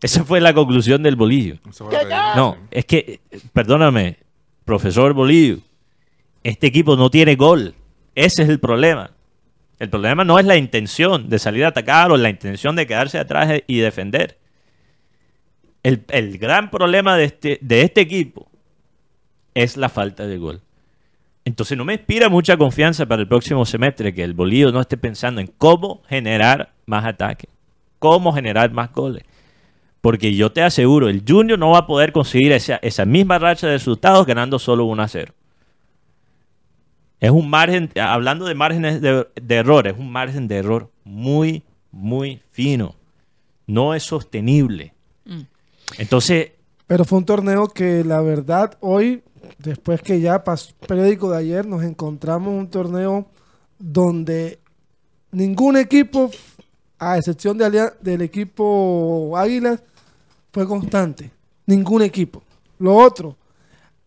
Esa 0.03 0.25
fue 0.25 0.41
la 0.41 0.53
conclusión 0.53 1.03
del 1.03 1.17
Bolivia. 1.17 1.59
Eso 1.69 1.87
fue 1.87 1.95
lo 1.95 2.01
que 2.01 2.15
dijo. 2.15 2.37
No, 2.37 2.57
es 2.71 2.85
que, 2.85 3.21
perdóname, 3.53 4.19
profesor 4.65 5.15
Bolivia, 5.15 5.57
este 6.43 6.67
equipo 6.67 6.97
no 6.97 7.11
tiene 7.11 7.35
gol. 7.37 7.75
Ese 8.15 8.43
es 8.43 8.49
el 8.49 8.61
problema. 8.61 9.11
El 9.79 9.91
problema 9.91 10.25
no 10.25 10.39
es 10.39 10.47
la 10.47 10.57
intención 10.57 11.29
de 11.29 11.39
salir 11.39 11.65
a 11.65 11.69
atacar 11.69 12.11
o 12.11 12.17
la 12.17 12.31
intención 12.31 12.77
de 12.77 12.87
quedarse 12.87 13.19
atrás 13.19 13.63
y 13.67 13.79
defender. 13.79 14.39
El, 15.83 16.05
el 16.09 16.39
gran 16.39 16.71
problema 16.71 17.17
de 17.17 17.25
este, 17.25 17.59
de 17.63 17.83
este 17.83 18.03
equipo 18.03 18.51
es 19.55 19.77
la 19.77 19.89
falta 19.89 20.27
de 20.27 20.37
gol. 20.37 20.63
Entonces 21.47 21.79
no 21.79 21.85
me 21.85 21.93
inspira 21.93 22.29
mucha 22.29 22.57
confianza 22.57 23.07
para 23.07 23.23
el 23.23 23.29
próximo 23.29 23.65
semestre 23.65 24.13
que 24.13 24.25
el 24.25 24.35
Bolívar 24.35 24.75
no 24.75 24.81
esté 24.81 24.97
pensando 24.97 25.41
en 25.41 25.47
cómo 25.47 26.03
generar 26.09 26.73
más 26.87 27.05
ataque, 27.05 27.49
cómo 28.01 28.33
generar 28.33 28.73
más 28.73 28.93
goles. 28.93 29.23
Porque 30.01 30.35
yo 30.35 30.51
te 30.51 30.63
aseguro, 30.63 31.09
el 31.09 31.23
Junior 31.27 31.57
no 31.57 31.71
va 31.71 31.79
a 31.79 31.87
poder 31.87 32.11
conseguir 32.11 32.51
esa, 32.51 32.81
esa 32.83 33.05
misma 33.05 33.39
racha 33.39 33.69
de 33.69 33.75
resultados 33.75 34.27
ganando 34.27 34.59
solo 34.59 34.87
1 34.87 35.01
a 35.01 35.07
0. 35.07 35.33
Es 37.21 37.31
un 37.31 37.49
margen, 37.49 37.91
hablando 37.95 38.47
de 38.47 38.55
márgenes 38.57 39.01
de, 39.01 39.29
de 39.41 39.55
error, 39.55 39.87
es 39.87 39.97
un 39.97 40.11
margen 40.11 40.49
de 40.49 40.57
error 40.57 40.91
muy, 41.05 41.63
muy 41.93 42.41
fino. 42.51 42.97
No 43.69 43.95
es 43.95 44.03
sostenible. 44.03 44.95
Mm. 45.25 45.43
Entonces, 45.99 46.51
Pero 46.89 47.05
fue 47.05 47.19
un 47.19 47.25
torneo 47.25 47.69
que 47.69 48.03
la 48.03 48.21
verdad 48.21 48.77
hoy, 48.81 49.23
después 49.59 50.03
que 50.03 50.21
ya 50.21 50.43
pasó 50.45 50.71
el 50.81 50.87
periódico 50.87 51.31
de 51.31 51.39
ayer, 51.39 51.67
nos 51.67 51.83
encontramos 51.83 52.53
un 52.55 52.69
torneo 52.69 53.27
donde 53.79 54.59
ningún 55.33 55.77
equipo, 55.77 56.31
a 56.99 57.19
excepción 57.19 57.59
de 57.59 57.91
del 58.01 58.23
equipo 58.23 59.33
Águilas, 59.37 59.83
fue 60.53 60.67
constante. 60.67 61.31
Ningún 61.67 62.03
equipo. 62.03 62.43
Lo 62.79 62.95
otro, 62.95 63.37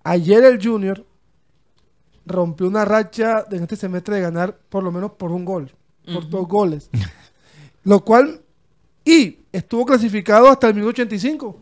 ayer 0.04 0.44
el 0.44 0.64
Junior 0.64 1.06
rompió 2.26 2.68
una 2.68 2.86
racha 2.86 3.44
de 3.44 3.58
en 3.58 3.64
este 3.64 3.76
semestre 3.76 4.16
de 4.16 4.22
ganar 4.22 4.58
por 4.70 4.84
lo 4.84 4.92
menos 4.92 5.12
por 5.12 5.32
un 5.32 5.46
gol, 5.46 5.72
por 6.14 6.30
dos 6.30 6.48
goles. 6.48 6.90
lo 7.84 8.04
cual, 8.04 8.42
y 9.04 9.40
estuvo 9.52 9.86
clasificado 9.86 10.48
hasta 10.48 10.68
el 10.68 10.76
minuto 10.76 10.92
85. 10.92 11.58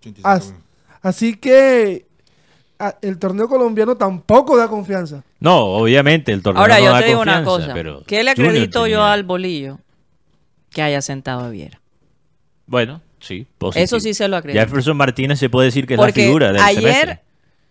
85. 0.00 0.28
As- 0.28 0.54
así 1.02 1.36
que 1.36 2.06
el 3.02 3.18
torneo 3.18 3.48
colombiano 3.48 3.96
tampoco 3.96 4.56
da 4.56 4.68
confianza. 4.68 5.22
no, 5.40 5.56
obviamente 5.64 6.32
el 6.32 6.42
torneo 6.42 6.62
Ahora 6.62 6.78
no 6.78 6.84
yo 6.84 6.98
te 6.98 7.06
digo 7.06 7.20
una 7.20 7.42
cosa. 7.42 7.72
pero 7.72 8.02
¿Qué 8.06 8.22
le 8.22 8.30
acredito 8.30 8.86
yo 8.86 9.02
al 9.04 9.24
bolillo? 9.24 9.78
Que 10.70 10.82
haya 10.82 11.00
sentado 11.00 11.40
a 11.40 11.48
Viera. 11.48 11.80
Bueno, 12.66 13.00
sí, 13.20 13.46
positivo. 13.58 13.84
Eso 13.84 14.00
sí 14.00 14.12
se 14.12 14.28
lo 14.28 14.36
acredito. 14.36 14.60
Jefferson 14.60 14.96
Martínez 14.96 15.38
se 15.38 15.48
puede 15.48 15.66
decir 15.66 15.86
que 15.86 15.94
es 15.94 16.00
la 16.00 16.06
Porque 16.06 16.24
figura 16.26 16.52
del 16.52 16.60
ayer 16.60 16.82
semestre. 16.82 17.20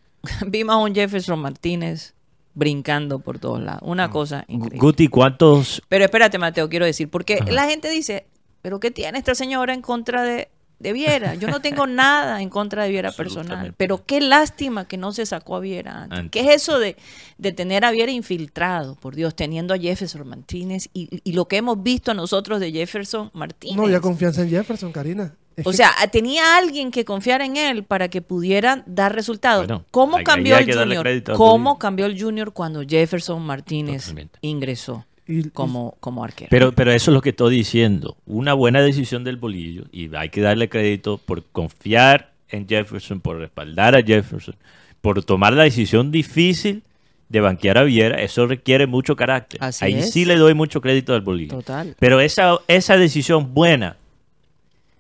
vimos 0.48 0.76
a 0.76 0.78
un 0.80 0.96
Jefferson 0.96 1.40
Martínez 1.40 2.14
brincando 2.54 3.20
por 3.20 3.38
todos 3.38 3.62
lados. 3.62 3.82
Una 3.84 4.10
cosa 4.10 4.46
increíble. 4.48 4.80
Guti, 4.80 5.08
¿cuántos 5.10 5.82
Pero 5.90 6.06
espérate, 6.06 6.38
Mateo, 6.38 6.70
quiero 6.70 6.86
decir, 6.86 7.10
porque 7.10 7.40
la 7.48 7.68
gente 7.68 7.90
dice, 7.90 8.26
¿pero 8.62 8.80
qué 8.80 8.92
tiene 8.92 9.18
esta 9.18 9.36
señora 9.36 9.74
en 9.74 9.82
contra 9.82 10.24
de, 10.24 10.50
de 10.80 10.94
Viera? 10.94 11.36
Yo 11.36 11.48
no 11.48 11.62
tengo 11.62 11.88
nada 11.88 12.42
en 12.42 12.50
contra 12.50 12.84
de 12.84 12.90
Viera 12.90 13.12
personal, 13.12 13.74
pero 13.78 14.06
qué 14.06 14.20
lástima 14.22 14.88
que 14.88 14.98
no 14.98 15.14
se 15.14 15.26
sacó 15.26 15.56
a 15.56 15.60
Viera 15.60 16.04
antes. 16.04 16.20
Antes. 16.20 16.32
¿Qué 16.32 16.48
es 16.50 16.62
eso 16.64 16.80
de, 16.80 16.96
de 17.38 17.52
tener 17.52 17.86
a 17.86 17.92
Viera 17.92 18.12
infiltrado, 18.12 18.96
por 18.96 19.16
Dios, 19.16 19.36
teniendo 19.36 19.74
a 19.74 19.78
Jefferson 19.78 20.28
Martínez 20.28 20.90
y, 20.94 21.22
y 21.24 21.34
lo 21.34 21.48
que 21.48 21.58
hemos 21.58 21.82
visto 21.82 22.14
nosotros 22.14 22.60
de 22.60 22.72
Jefferson 22.72 23.32
Martínez? 23.34 23.78
No 23.78 23.84
había 23.84 24.02
confianza 24.02 24.42
en 24.42 24.50
Jefferson, 24.50 24.92
Karina. 24.92 25.34
Es 25.56 25.66
O 25.66 25.72
que- 25.72 25.78
sea, 25.78 25.92
tenía 26.12 26.58
alguien 26.58 26.92
que 26.92 27.06
confiar 27.06 27.42
en 27.42 27.56
él 27.56 27.84
para 27.86 28.10
que 28.10 28.22
pudiera 28.22 28.84
dar 28.86 29.16
resultados. 29.16 29.66
Bueno, 29.68 29.86
¿Cómo 29.92 30.22
cambió 30.24 30.58
hay 30.58 30.66
el 30.70 30.78
Junior? 30.78 31.08
¿Cómo 31.38 31.80
cambió 31.80 32.06
el 32.08 32.22
Junior 32.22 32.52
cuando 32.52 32.82
Jefferson 32.86 33.42
Martínez 33.42 34.02
Totalmente. 34.02 34.38
ingresó 34.42 35.06
y- 35.28 35.50
como, 35.50 35.96
como 36.00 36.24
arquero? 36.24 36.50
Pero, 36.50 36.72
pero 36.74 36.92
eso 36.92 37.12
es 37.12 37.16
lo 37.16 37.22
que 37.22 37.30
estoy 37.30 37.56
diciendo. 37.56 38.18
Una 38.26 38.54
buena 38.54 38.82
decisión 38.82 39.24
del 39.24 39.38
bolillo 39.38 39.86
y 39.92 40.14
hay 40.16 40.30
que 40.30 40.42
darle 40.42 40.70
crédito 40.70 41.18
por 41.18 41.44
confiar 41.44 42.32
en 42.50 42.68
Jefferson, 42.68 43.20
por 43.22 43.38
respaldar 43.38 43.96
a 43.96 44.02
Jefferson, 44.04 44.56
por 45.02 45.24
tomar 45.24 45.54
la 45.54 45.64
decisión 45.64 46.12
difícil 46.12 46.84
de 47.30 47.42
banquear 47.42 47.78
a 47.80 47.84
Viera. 47.84 48.22
Eso 48.22 48.46
requiere 48.46 48.86
mucho 48.88 49.16
carácter. 49.16 49.64
Así 49.64 49.84
Ahí 49.86 49.94
es. 49.96 50.12
sí 50.12 50.26
le 50.26 50.36
doy 50.36 50.54
mucho 50.54 50.80
crédito 50.82 51.14
al 51.14 51.22
bolillo. 51.22 51.58
Total. 51.58 51.96
Pero 52.00 52.20
esa, 52.20 52.58
esa 52.68 52.98
decisión 52.98 53.54
buena 53.54 53.98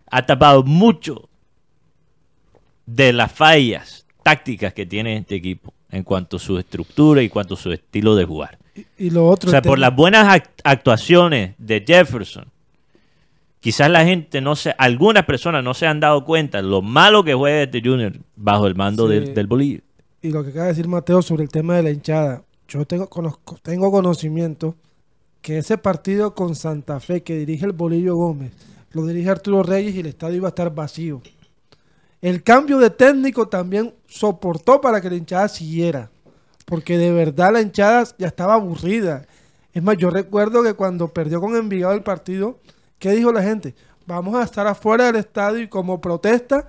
ha 0.10 0.26
tapado 0.26 0.64
mucho 0.64 1.30
de 2.86 3.14
las 3.14 3.32
fallas 3.32 4.06
tácticas 4.24 4.74
que 4.74 4.86
tiene 4.86 5.18
este 5.18 5.36
equipo 5.36 5.74
en 5.92 6.04
cuanto 6.04 6.38
a 6.38 6.40
su 6.40 6.58
estructura 6.58 7.22
y 7.22 7.30
cuanto 7.30 7.54
a 7.54 7.58
su 7.58 7.72
estilo 7.72 8.16
de 8.16 8.26
jugar. 8.26 8.58
Y, 8.76 8.86
y 8.98 9.10
lo 9.10 9.26
otro. 9.28 9.48
O 9.50 9.52
sea, 9.52 9.62
por 9.62 9.80
las 9.80 9.96
buenas 9.96 10.28
act- 10.28 10.52
actuaciones 10.64 11.56
de 11.58 11.84
Jefferson, 11.88 12.46
quizás 13.60 13.90
la 13.90 14.06
gente 14.06 14.42
no 14.42 14.56
se, 14.56 14.74
algunas 14.78 15.26
personas 15.26 15.64
no 15.64 15.74
se 15.74 15.88
han 15.88 16.00
dado 16.00 16.26
cuenta 16.26 16.62
lo 16.62 16.82
malo 16.82 17.24
que 17.24 17.34
juega 17.34 17.64
este 17.64 17.82
Junior 17.84 18.14
bajo 18.36 18.68
el 18.68 18.76
mando 18.76 19.08
Sí. 19.08 19.14
del, 19.16 19.34
del 19.34 19.82
y 20.22 20.32
lo 20.32 20.44
que 20.44 20.50
acaba 20.50 20.66
de 20.66 20.72
decir 20.72 20.88
Mateo 20.88 21.22
sobre 21.22 21.44
el 21.44 21.50
tema 21.50 21.76
de 21.76 21.84
la 21.84 21.92
hinchada. 21.92 22.44
Yo 22.68 22.84
tengo, 22.86 23.08
conozco- 23.10 23.60
tengo 23.62 23.92
conocimiento 23.92 24.76
que 25.42 25.60
ese 25.60 25.78
partido 25.78 26.34
con 26.34 26.56
Santa 26.56 27.00
Fe 27.00 27.22
que 27.22 27.36
dirige 27.38 27.66
el 27.68 27.74
Bolillo 27.74 28.16
Gómez, 28.16 28.52
lo 28.92 29.06
dirige 29.06 29.30
Arturo 29.30 29.62
Reyes 29.62 29.94
y 29.94 30.00
el 30.00 30.08
estadio 30.08 30.38
iba 30.38 30.48
a 30.48 30.50
estar 30.50 30.74
vacío. 30.74 31.22
El 32.22 32.42
cambio 32.42 32.80
de 32.80 32.90
técnico 32.90 33.48
también 33.50 33.94
soportó 34.08 34.82
para 34.82 35.00
que 35.00 35.12
la 35.12 35.16
hinchada 35.18 35.48
siguiera. 35.48 36.10
Porque 36.66 36.98
de 36.98 37.12
verdad 37.12 37.54
la 37.54 37.62
hinchada 37.62 38.04
ya 38.18 38.28
estaba 38.28 38.56
aburrida. 38.56 39.26
Es 39.74 39.84
más, 39.84 39.98
yo 39.98 40.10
recuerdo 40.10 40.64
que 40.64 40.74
cuando 40.74 41.10
perdió 41.10 41.40
con 41.40 41.56
Envigado 41.56 41.94
el 41.94 42.04
partido, 42.04 42.60
¿qué 42.98 43.12
dijo 43.12 43.32
la 43.32 43.44
gente? 43.44 43.76
Vamos 44.08 44.36
a 44.36 44.44
estar 44.44 44.66
afuera 44.68 45.06
del 45.06 45.18
estadio 45.18 45.60
y 45.60 45.68
como 45.68 46.02
protesta 46.02 46.68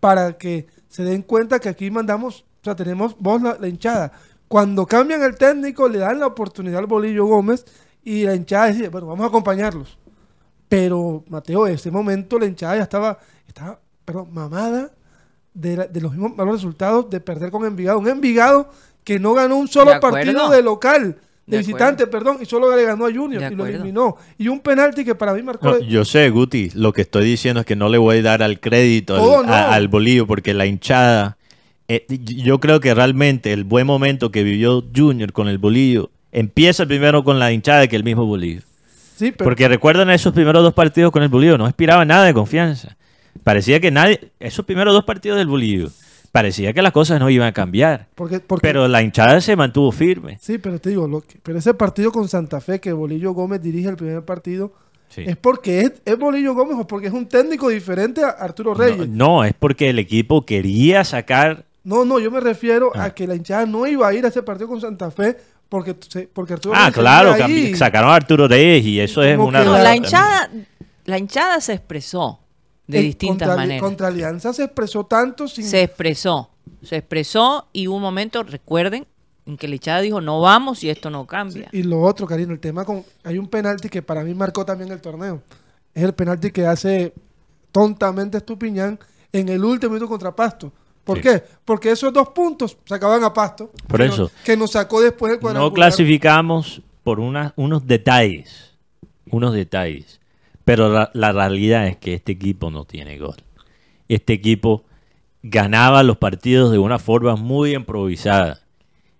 para 0.00 0.36
que 0.38 0.66
se 0.88 1.04
den 1.04 1.22
cuenta 1.22 1.58
que 1.58 1.68
aquí 1.68 1.90
mandamos, 1.90 2.40
o 2.40 2.64
sea, 2.64 2.74
tenemos 2.74 3.16
voz 3.18 3.42
la, 3.42 3.68
hinchada. 3.68 4.12
Cuando 4.48 4.86
cambian 4.86 5.22
el 5.22 5.36
técnico, 5.36 5.88
le 5.88 5.98
dan 5.98 6.18
la 6.18 6.26
oportunidad 6.26 6.78
al 6.78 6.86
Bolillo 6.86 7.26
Gómez 7.26 7.64
y 8.02 8.24
la 8.24 8.34
hinchada 8.34 8.66
decide, 8.66 8.88
bueno, 8.88 9.06
vamos 9.06 9.24
a 9.24 9.28
acompañarlos. 9.28 9.98
Pero, 10.68 11.24
Mateo, 11.28 11.66
en 11.66 11.74
ese 11.74 11.90
momento 11.90 12.38
la 12.38 12.46
hinchada 12.46 12.76
ya 12.76 12.82
estaba, 12.82 13.18
estaba 13.46 13.80
perdón, 14.04 14.32
mamada 14.32 14.90
de, 15.54 15.88
de 15.88 16.00
los 16.00 16.12
mismos 16.12 16.36
malos 16.36 16.54
resultados 16.54 17.08
de 17.10 17.20
perder 17.20 17.50
con 17.50 17.64
Envigado. 17.64 17.98
Un 17.98 18.08
Envigado 18.08 18.70
que 19.08 19.18
no 19.18 19.32
ganó 19.32 19.56
un 19.56 19.68
solo 19.68 19.92
De 19.92 20.00
partido 20.00 20.50
de 20.50 20.62
local, 20.62 21.16
de, 21.46 21.56
De 21.56 21.58
visitante, 21.62 22.06
perdón, 22.06 22.36
y 22.42 22.44
solo 22.44 22.76
le 22.76 22.82
ganó 22.84 23.06
a 23.06 23.10
Junior 23.10 23.40
De 23.42 23.48
y 23.52 23.56
lo 23.56 23.66
eliminó. 23.66 24.16
Y 24.36 24.48
un 24.48 24.60
penalti 24.60 25.02
que 25.02 25.14
para 25.14 25.32
mí 25.32 25.42
marcó... 25.42 25.70
No, 25.70 25.78
yo 25.78 26.04
sé, 26.04 26.28
Guti, 26.28 26.70
lo 26.74 26.92
que 26.92 27.00
estoy 27.00 27.24
diciendo 27.24 27.60
es 27.60 27.66
que 27.66 27.74
no 27.74 27.88
le 27.88 27.96
voy 27.96 28.18
a 28.18 28.22
dar 28.22 28.42
al 28.42 28.60
crédito 28.60 29.14
al, 29.16 29.46
no. 29.46 29.52
a- 29.54 29.72
al 29.74 29.88
Bolillo 29.88 30.26
porque 30.26 30.52
la 30.52 30.66
hinchada, 30.66 31.38
eh, 31.88 32.04
yo 32.08 32.60
creo 32.60 32.80
que 32.80 32.92
realmente 32.92 33.54
el 33.54 33.64
buen 33.64 33.86
momento 33.86 34.30
que 34.30 34.42
vivió 34.42 34.84
Junior 34.94 35.32
con 35.32 35.48
el 35.48 35.56
Bolillo 35.56 36.10
empieza 36.32 36.84
primero 36.84 37.24
con 37.24 37.38
la 37.38 37.50
hinchada 37.50 37.86
que 37.88 37.96
el 37.96 38.04
mismo 38.04 38.26
Bolillo. 38.26 38.60
sí, 39.16 39.32
pero, 39.32 39.44
Porque 39.44 39.68
recuerdan 39.68 40.10
esos 40.10 40.34
primeros 40.34 40.62
dos 40.62 40.74
partidos 40.74 41.12
con 41.12 41.22
el 41.22 41.30
Bolillo, 41.30 41.56
no 41.56 41.64
inspiraba 41.66 42.04
nada 42.04 42.24
de 42.26 42.34
confianza. 42.34 42.94
Parecía 43.42 43.80
que 43.80 43.90
nadie, 43.90 44.32
esos 44.38 44.66
primeros 44.66 44.92
dos 44.92 45.04
partidos 45.04 45.38
del 45.38 45.46
Bolillo, 45.46 45.88
parecía 46.38 46.72
que 46.72 46.82
las 46.82 46.92
cosas 46.92 47.18
no 47.20 47.28
iban 47.30 47.48
a 47.48 47.52
cambiar. 47.52 48.06
porque, 48.14 48.40
porque- 48.40 48.62
Pero 48.66 48.86
la 48.88 49.02
hinchada 49.02 49.40
se 49.40 49.56
mantuvo 49.56 49.90
firme. 49.92 50.38
Sí, 50.40 50.58
pero 50.58 50.80
te 50.80 50.90
digo, 50.90 51.06
lo 51.08 51.20
que- 51.20 51.38
pero 51.42 51.58
ese 51.58 51.74
partido 51.74 52.12
con 52.12 52.28
Santa 52.28 52.60
Fe 52.60 52.80
que 52.80 52.92
Bolillo 52.92 53.32
Gómez 53.32 53.60
dirige 53.62 53.88
el 53.88 53.96
primer 53.96 54.24
partido, 54.24 54.72
Sí. 55.08 55.22
¿es 55.26 55.36
porque 55.36 55.80
es, 55.80 55.92
es 56.04 56.18
Bolillo 56.18 56.54
Gómez 56.54 56.76
o 56.78 56.86
porque 56.86 57.06
es 57.08 57.12
un 57.12 57.26
técnico 57.26 57.68
diferente 57.70 58.22
a 58.22 58.28
Arturo 58.28 58.74
Reyes? 58.74 59.08
No, 59.08 59.38
no, 59.38 59.44
es 59.44 59.54
porque 59.58 59.88
el 59.90 59.98
equipo 59.98 60.44
quería 60.46 61.02
sacar 61.04 61.64
No, 61.84 62.04
no, 62.04 62.18
yo 62.20 62.30
me 62.30 62.40
refiero 62.40 62.92
Ah. 62.94 63.04
a 63.04 63.14
que 63.14 63.26
la 63.26 63.34
hinchada 63.34 63.64
no 63.64 63.86
iba 63.86 64.06
a 64.06 64.12
ir 64.12 64.24
a 64.26 64.28
ese 64.28 64.42
partido 64.42 64.68
con 64.68 64.80
Santa 64.80 65.10
Fe 65.10 65.36
porque, 65.70 65.94
porque 66.34 66.52
Arturo 66.54 66.74
Ah, 66.76 66.90
Reyes 66.90 66.94
claro, 66.98 67.32
ahí. 67.32 67.74
sacaron 67.74 68.10
a 68.10 68.14
Arturo 68.16 68.46
Reyes 68.46 68.84
y 68.84 69.00
eso 69.00 69.22
es 69.22 69.38
una... 69.38 69.64
la 69.64 69.96
hinchada, 69.96 70.50
la 71.06 71.18
hinchada 71.18 71.60
se 71.62 71.72
expresó 71.74 72.40
de 72.88 73.00
distintas 73.02 73.46
contra, 73.48 73.56
maneras. 73.62 73.82
Contra 73.82 74.08
Alianza 74.08 74.52
se 74.52 74.64
expresó 74.64 75.04
tanto 75.06 75.46
sin... 75.46 75.64
Se 75.64 75.82
expresó, 75.82 76.50
se 76.82 76.96
expresó 76.96 77.68
y 77.72 77.86
hubo 77.86 77.96
un 77.96 78.02
momento, 78.02 78.42
recuerden, 78.42 79.06
en 79.46 79.56
que 79.56 79.68
la 79.68 79.74
hinchada 79.76 80.00
dijo, 80.00 80.20
no 80.20 80.40
vamos 80.40 80.82
y 80.84 80.90
esto 80.90 81.08
no 81.10 81.26
cambia. 81.26 81.68
Y 81.72 81.82
lo 81.82 82.00
otro, 82.02 82.26
Karina, 82.26 82.52
el 82.52 82.60
tema 82.60 82.84
con... 82.84 83.04
Hay 83.24 83.38
un 83.38 83.46
penalti 83.48 83.88
que 83.88 84.02
para 84.02 84.24
mí 84.24 84.34
marcó 84.34 84.64
también 84.64 84.90
el 84.90 85.00
torneo. 85.00 85.42
Es 85.94 86.02
el 86.02 86.12
penalti 86.14 86.50
que 86.50 86.66
hace 86.66 87.12
tontamente 87.72 88.38
Estupiñán 88.38 88.98
en 89.32 89.48
el 89.48 89.62
último 89.64 89.92
minuto 89.94 90.08
contra 90.08 90.34
Pasto. 90.34 90.72
¿Por 91.04 91.18
Sí. 91.18 91.22
qué? 91.22 91.42
Porque 91.64 91.90
esos 91.90 92.12
dos 92.12 92.28
puntos 92.30 92.76
sacaban 92.86 93.22
a 93.24 93.32
Pasto. 93.32 93.70
Por 93.86 94.00
que 94.00 94.06
eso. 94.06 94.22
nos- 94.22 94.32
que 94.44 94.56
nos 94.56 94.72
sacó 94.72 95.00
después 95.00 95.38
el 95.42 95.54
No 95.54 95.72
clasificamos 95.72 96.82
por 97.02 97.18
una- 97.20 97.52
unos 97.56 97.86
detalles, 97.86 98.72
unos 99.30 99.54
detalles. 99.54 100.17
Pero 100.68 100.90
la, 100.92 101.10
la 101.14 101.32
realidad 101.32 101.86
es 101.86 101.96
que 101.96 102.12
este 102.12 102.32
equipo 102.32 102.70
no 102.70 102.84
tiene 102.84 103.16
gol. 103.18 103.36
Este 104.06 104.34
equipo 104.34 104.84
ganaba 105.42 106.02
los 106.02 106.18
partidos 106.18 106.70
de 106.70 106.76
una 106.78 106.98
forma 106.98 107.36
muy 107.36 107.74
improvisada. 107.74 108.60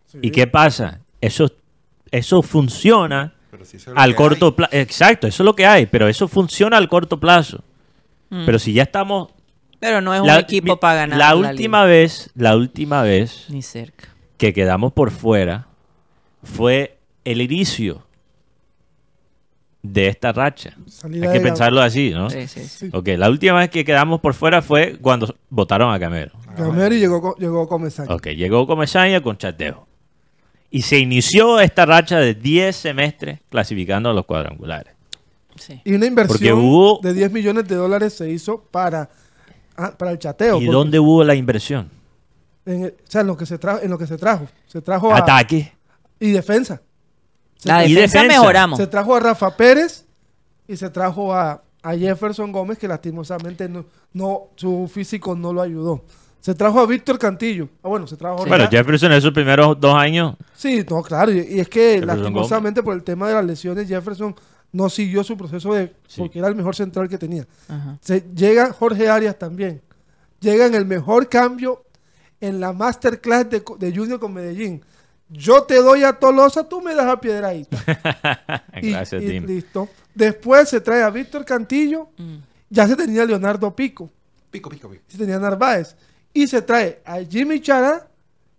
Sí. 0.06 0.18
¿Y 0.20 0.30
qué 0.30 0.46
pasa? 0.46 1.00
Eso, 1.22 1.50
eso 2.10 2.42
funciona 2.42 3.32
Pero 3.50 3.64
si 3.64 3.78
eso 3.78 3.90
es 3.90 3.94
lo 3.94 4.00
al 4.02 4.14
corto 4.14 4.54
plazo. 4.54 4.76
Exacto, 4.76 5.26
eso 5.26 5.42
es 5.42 5.44
lo 5.46 5.56
que 5.56 5.64
hay, 5.64 5.86
pero 5.86 6.06
eso 6.06 6.28
funciona 6.28 6.76
al 6.76 6.86
corto 6.88 7.18
plazo. 7.18 7.64
Mm. 8.28 8.44
Pero 8.44 8.58
si 8.58 8.74
ya 8.74 8.82
estamos... 8.82 9.30
Pero 9.80 10.02
no 10.02 10.12
es 10.12 10.20
un 10.20 10.26
la- 10.26 10.40
equipo 10.40 10.74
mi- 10.74 10.78
para 10.78 10.94
ganar. 11.00 11.18
La 11.18 11.28
la 11.30 11.36
última 11.36 11.78
liga. 11.84 11.88
vez, 11.90 12.30
la 12.34 12.56
última 12.56 13.02
vez 13.02 13.46
Ni 13.48 13.62
cerca. 13.62 14.08
que 14.36 14.52
quedamos 14.52 14.92
por 14.92 15.10
fuera 15.12 15.66
fue 16.42 16.98
el 17.24 17.40
inicio 17.40 18.02
de 19.82 20.08
esta 20.08 20.32
racha. 20.32 20.76
Salida 20.88 21.30
Hay 21.30 21.38
que 21.38 21.44
pensarlo 21.44 21.80
así, 21.80 22.10
¿no? 22.10 22.28
Sí, 22.30 22.46
sí, 22.48 22.64
sí. 22.66 22.90
Ok, 22.92 23.08
la 23.16 23.30
última 23.30 23.58
vez 23.60 23.70
que 23.70 23.84
quedamos 23.84 24.20
por 24.20 24.34
fuera 24.34 24.60
fue 24.62 24.98
cuando 25.00 25.34
votaron 25.50 25.92
a 25.94 25.98
Camero. 26.00 26.32
Gamero 26.56 26.94
y 26.94 26.98
llegó, 26.98 27.34
llegó 27.36 27.68
Comesaña. 27.68 28.12
Ok, 28.14 28.28
llegó 28.28 28.66
Comesaña 28.66 29.22
con 29.22 29.36
Chateo. 29.38 29.86
Y 30.70 30.82
se 30.82 30.98
inició 30.98 31.60
esta 31.60 31.86
racha 31.86 32.18
de 32.18 32.34
10 32.34 32.76
semestres 32.76 33.40
clasificando 33.48 34.10
a 34.10 34.12
los 34.12 34.26
cuadrangulares. 34.26 34.94
sí. 35.56 35.80
Y 35.84 35.94
una 35.94 36.06
inversión 36.06 36.36
Porque 36.38 36.52
hubo- 36.52 37.00
de 37.02 37.14
10 37.14 37.32
millones 37.32 37.66
de 37.68 37.74
dólares 37.76 38.12
se 38.14 38.28
hizo 38.30 38.60
para, 38.70 39.08
ah, 39.76 39.92
para 39.96 40.10
el 40.12 40.18
chateo. 40.18 40.56
¿Y 40.60 40.66
porque 40.66 40.72
dónde 40.72 40.98
hubo 40.98 41.24
la 41.24 41.34
inversión? 41.34 41.88
en 42.66 42.84
el- 42.84 42.90
o 42.90 43.10
sea, 43.10 43.22
en 43.22 43.26
lo 43.28 43.36
que 43.36 43.46
se 43.46 43.56
trajo, 43.58 43.80
en 43.82 43.90
lo 43.90 43.96
que 43.96 44.06
se 44.06 44.18
trajo. 44.18 44.46
Se 44.66 44.82
trajo 44.82 45.10
a, 45.12 45.18
Ataque. 45.18 45.72
y 46.20 46.32
defensa. 46.32 46.82
Se, 47.58 47.68
La 47.68 47.84
Y 47.86 47.92
defensa, 47.94 48.22
defensa. 48.22 48.40
mejoramos. 48.40 48.78
se 48.78 48.86
trajo 48.86 49.14
a 49.14 49.20
Rafa 49.20 49.56
Pérez 49.56 50.04
y 50.66 50.76
se 50.76 50.88
trajo 50.90 51.34
a, 51.34 51.62
a 51.82 51.94
Jefferson 51.94 52.50
Gómez, 52.52 52.78
que 52.78 52.88
lastimosamente 52.88 53.68
no, 53.68 53.84
no, 54.12 54.42
su 54.56 54.90
físico 54.92 55.34
no 55.34 55.52
lo 55.52 55.60
ayudó. 55.60 56.02
Se 56.40 56.54
trajo 56.54 56.78
a 56.80 56.86
Víctor 56.86 57.18
Cantillo. 57.18 57.68
Ah, 57.82 57.88
bueno, 57.88 58.06
se 58.06 58.16
trajo 58.16 58.46
Bueno, 58.46 58.68
Jefferson 58.70 59.12
en 59.12 59.20
sus 59.20 59.32
primeros 59.32 59.78
dos 59.80 59.94
años. 59.94 60.36
Sí, 60.54 60.84
no, 60.88 61.02
claro. 61.02 61.32
Y, 61.32 61.38
y 61.40 61.60
es 61.60 61.68
que 61.68 61.94
Jefferson 61.94 62.06
lastimosamente 62.06 62.82
por 62.82 62.94
el 62.94 63.02
tema 63.02 63.28
de 63.28 63.34
las 63.34 63.44
lesiones, 63.44 63.88
Jefferson 63.88 64.34
no 64.70 64.88
siguió 64.88 65.24
su 65.24 65.36
proceso 65.36 65.74
de. 65.74 65.92
Sí. 66.06 66.20
porque 66.20 66.38
era 66.38 66.46
el 66.48 66.54
mejor 66.54 66.76
central 66.76 67.08
que 67.08 67.18
tenía. 67.18 67.46
Ajá. 67.68 67.98
Se, 68.00 68.24
llega 68.34 68.72
Jorge 68.72 69.08
Arias 69.08 69.36
también. 69.38 69.82
Llega 70.40 70.66
en 70.66 70.74
el 70.74 70.86
mejor 70.86 71.28
cambio 71.28 71.84
en 72.40 72.60
la 72.60 72.72
masterclass 72.72 73.50
de, 73.50 73.62
de 73.78 73.94
Junior 73.96 74.20
con 74.20 74.32
Medellín. 74.32 74.80
Yo 75.30 75.62
te 75.64 75.76
doy 75.76 76.04
a 76.04 76.14
Tolosa, 76.14 76.68
tú 76.68 76.80
me 76.80 76.94
das 76.94 77.06
a 77.06 77.20
Piedraíta. 77.20 78.64
y, 78.82 78.90
Gracias, 78.90 79.22
y 79.22 79.26
Tim. 79.26 79.46
listo. 79.46 79.88
Después 80.14 80.68
se 80.68 80.80
trae 80.80 81.02
a 81.02 81.10
Víctor 81.10 81.44
Cantillo. 81.44 82.08
Mm. 82.16 82.36
Ya 82.70 82.86
se 82.86 82.96
tenía 82.96 83.24
Leonardo 83.24 83.74
Pico. 83.74 84.10
Pico, 84.50 84.70
pico, 84.70 84.88
pico. 84.88 85.02
Se 85.06 85.18
tenía 85.18 85.38
Narváez. 85.38 85.96
Y 86.32 86.46
se 86.46 86.62
trae 86.62 87.00
a 87.04 87.18
Jimmy 87.20 87.60
Chara 87.60 88.08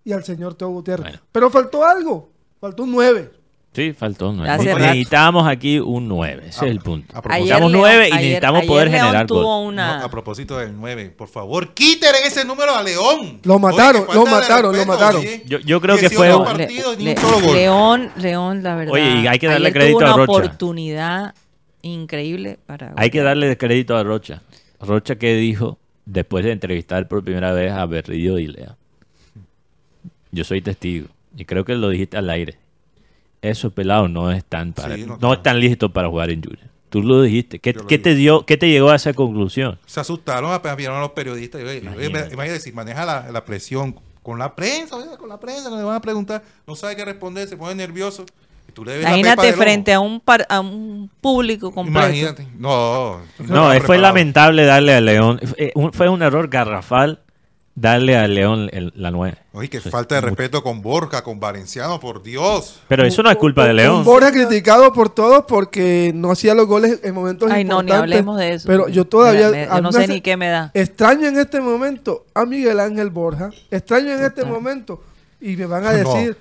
y 0.03 0.11
al 0.11 0.23
señor 0.23 0.55
Teo 0.55 0.69
Gutiérrez. 0.69 1.05
Bueno. 1.05 1.19
Pero 1.31 1.49
faltó 1.49 1.85
algo. 1.85 2.31
Faltó 2.59 2.83
un 2.83 2.91
9. 2.91 3.31
Sí, 3.71 3.93
faltó 3.93 4.31
un 4.31 4.41
Hace 4.41 4.63
9. 4.65 4.73
rato. 4.73 4.79
Necesitábamos 4.87 5.47
aquí 5.47 5.79
un 5.79 6.07
9. 6.07 6.43
Ese 6.47 6.65
es 6.65 6.71
el 6.71 6.79
punto. 6.79 7.13
Necesitamos 7.29 7.71
León- 7.71 7.81
9 7.81 8.09
y 8.09 8.11
ayer- 8.11 8.15
necesitamos 8.21 8.57
ayer 8.59 8.67
poder 8.67 8.87
León 8.89 8.99
generar 9.01 9.27
tuvo 9.27 9.43
gol. 9.43 9.67
una... 9.67 9.97
No, 9.99 10.05
a 10.05 10.09
propósito 10.09 10.57
del 10.57 10.75
9, 10.75 11.13
por 11.15 11.27
favor, 11.27 11.73
quiten 11.75 12.09
ese 12.25 12.45
número 12.45 12.75
a 12.75 12.81
León. 12.81 13.39
Lo 13.43 13.59
mataron, 13.59 14.05
lo 14.13 14.25
mataron, 14.25 14.75
lo 14.75 14.85
mataron. 14.85 15.21
oye. 15.21 15.43
Yo- 15.45 15.59
yo 15.59 15.79
creo 15.81 15.95
que 15.97 16.09
18 16.09 16.17
fue 16.17 16.35
un- 16.35 16.43
partidos 16.45 16.97
Le- 16.99 17.13
gol. 17.15 17.53
León, 17.53 18.11
León, 18.17 18.63
la 18.63 18.75
verdad. 18.75 18.93
Oye, 18.93 19.21
y 19.21 19.27
hay 19.27 19.37
que 19.39 19.47
darle 19.47 19.67
ayer 19.67 19.73
crédito 19.79 19.99
tuvo 19.99 20.07
a 20.07 20.13
una 20.15 20.25
Rocha. 20.25 20.31
oportunidad 20.39 21.35
increíble 21.83 22.57
para... 22.65 22.93
Hay 22.97 23.11
que 23.11 23.21
darle 23.21 23.55
crédito 23.57 23.95
a 23.95 24.03
Rocha. 24.03 24.41
Rocha 24.81 25.15
que 25.17 25.35
dijo 25.35 25.77
después 26.05 26.43
de 26.43 26.51
entrevistar 26.53 27.07
por 27.07 27.23
primera 27.23 27.51
vez 27.53 27.71
a 27.71 27.85
Berrillo 27.85 28.39
y 28.39 28.47
Lea. 28.47 28.75
Yo 30.31 30.43
soy 30.43 30.61
testigo 30.61 31.07
y 31.37 31.45
creo 31.45 31.65
que 31.65 31.75
lo 31.75 31.89
dijiste 31.89 32.17
al 32.17 32.29
aire. 32.29 32.57
Esos 33.41 33.71
pelados 33.73 34.09
no 34.09 34.31
están 34.31 34.73
para, 34.73 34.95
Sí, 34.95 35.05
no 35.05 35.17
no, 35.21 35.33
están. 35.33 35.59
listos 35.59 35.91
para 35.91 36.09
jugar 36.09 36.29
en 36.29 36.41
Junior. 36.43 36.67
Tú 36.89 37.03
lo 37.03 37.21
dijiste. 37.21 37.59
¿Qué, 37.59 37.73
Yo 37.73 37.81
lo 37.81 37.87
qué 37.87 37.97
te 37.99 38.15
dio, 38.15 38.45
qué 38.45 38.57
te 38.57 38.67
llegó 38.69 38.89
a 38.89 38.95
esa 38.95 39.13
conclusión? 39.13 39.77
Se 39.85 39.99
asustaron, 39.99 40.51
apenas 40.51 40.75
vieron 40.75 40.97
a 40.97 41.01
los 41.01 41.11
periodistas. 41.11 41.61
Imagínate. 41.61 42.59
si 42.59 42.71
maneja 42.71 43.05
la, 43.05 43.31
la 43.31 43.45
presión 43.45 43.95
con 44.23 44.39
la 44.39 44.55
prensa, 44.55 44.97
con 45.17 45.29
la 45.29 45.39
prensa, 45.39 45.69
que 45.69 45.75
le 45.75 45.83
van 45.83 45.95
a 45.95 46.01
preguntar, 46.01 46.43
no 46.67 46.75
sabe 46.75 46.95
qué 46.95 47.05
responder, 47.05 47.47
se 47.47 47.55
pone 47.57 47.75
nervioso. 47.75 48.25
Y 48.67 48.71
tú 48.71 48.83
Imagínate 48.83 49.53
frente 49.53 49.93
a 49.93 49.99
un, 49.99 50.19
par- 50.19 50.45
a 50.49 50.59
un 50.59 51.09
público 51.21 51.71
completo. 51.71 52.07
Imagínate. 52.07 52.47
No. 52.57 53.19
No, 53.39 53.71
eh, 53.71 53.77
fue 53.77 53.95
preparado. 53.95 54.01
lamentable 54.01 54.65
darle 54.65 54.93
a 54.93 55.01
León. 55.01 55.39
eh, 55.57 55.71
Fue 55.93 56.09
un 56.09 56.21
error 56.21 56.49
garrafal 56.49 57.19
darle 57.79 58.17
a 58.17 58.27
León 58.27 58.69
el- 58.73 58.91
la 58.95 59.11
9. 59.11 59.37
Oye, 59.53 59.69
que 59.69 59.79
falta 59.79 60.15
de 60.15 60.21
respeto 60.21 60.61
con 60.63 60.81
Borja, 60.81 61.23
con 61.23 61.39
Valenciano, 61.39 61.99
por 61.99 62.21
Dios. 62.21 62.81
Pero 62.87 63.05
eso 63.05 63.23
no 63.23 63.29
es 63.31 63.37
culpa 63.37 63.65
de 63.65 63.73
León. 63.73 64.03
Borja 64.03 64.31
criticado 64.31 64.91
por 64.93 65.09
todos 65.09 65.45
porque 65.47 66.11
no 66.15 66.31
hacía 66.31 66.53
los 66.53 66.67
goles 66.67 66.99
en 67.03 67.13
momentos 67.13 67.49
Ay, 67.51 67.63
no, 67.63 67.81
ni 67.81 67.89
importantes. 67.89 68.01
hablemos 68.01 68.37
de 68.37 68.53
eso. 68.53 68.67
Pero 68.67 68.87
yo 68.89 69.05
todavía... 69.05 69.49
Me- 69.49 69.65
yo 69.67 69.81
no 69.81 69.91
sé 69.91 70.07
ni 70.07 70.21
qué 70.21 70.35
me 70.37 70.49
da. 70.49 70.71
Extraño 70.73 71.27
en 71.27 71.37
este 71.39 71.61
momento 71.61 72.25
a 72.33 72.45
Miguel 72.45 72.79
Ángel 72.79 73.09
Borja. 73.09 73.49
Extraño 73.71 74.11
en 74.13 74.23
este 74.23 74.43
momento. 74.45 75.03
Y 75.41 75.55
me 75.55 75.65
van 75.65 75.85
a 75.85 75.93
No. 75.93 76.13
decir... 76.13 76.37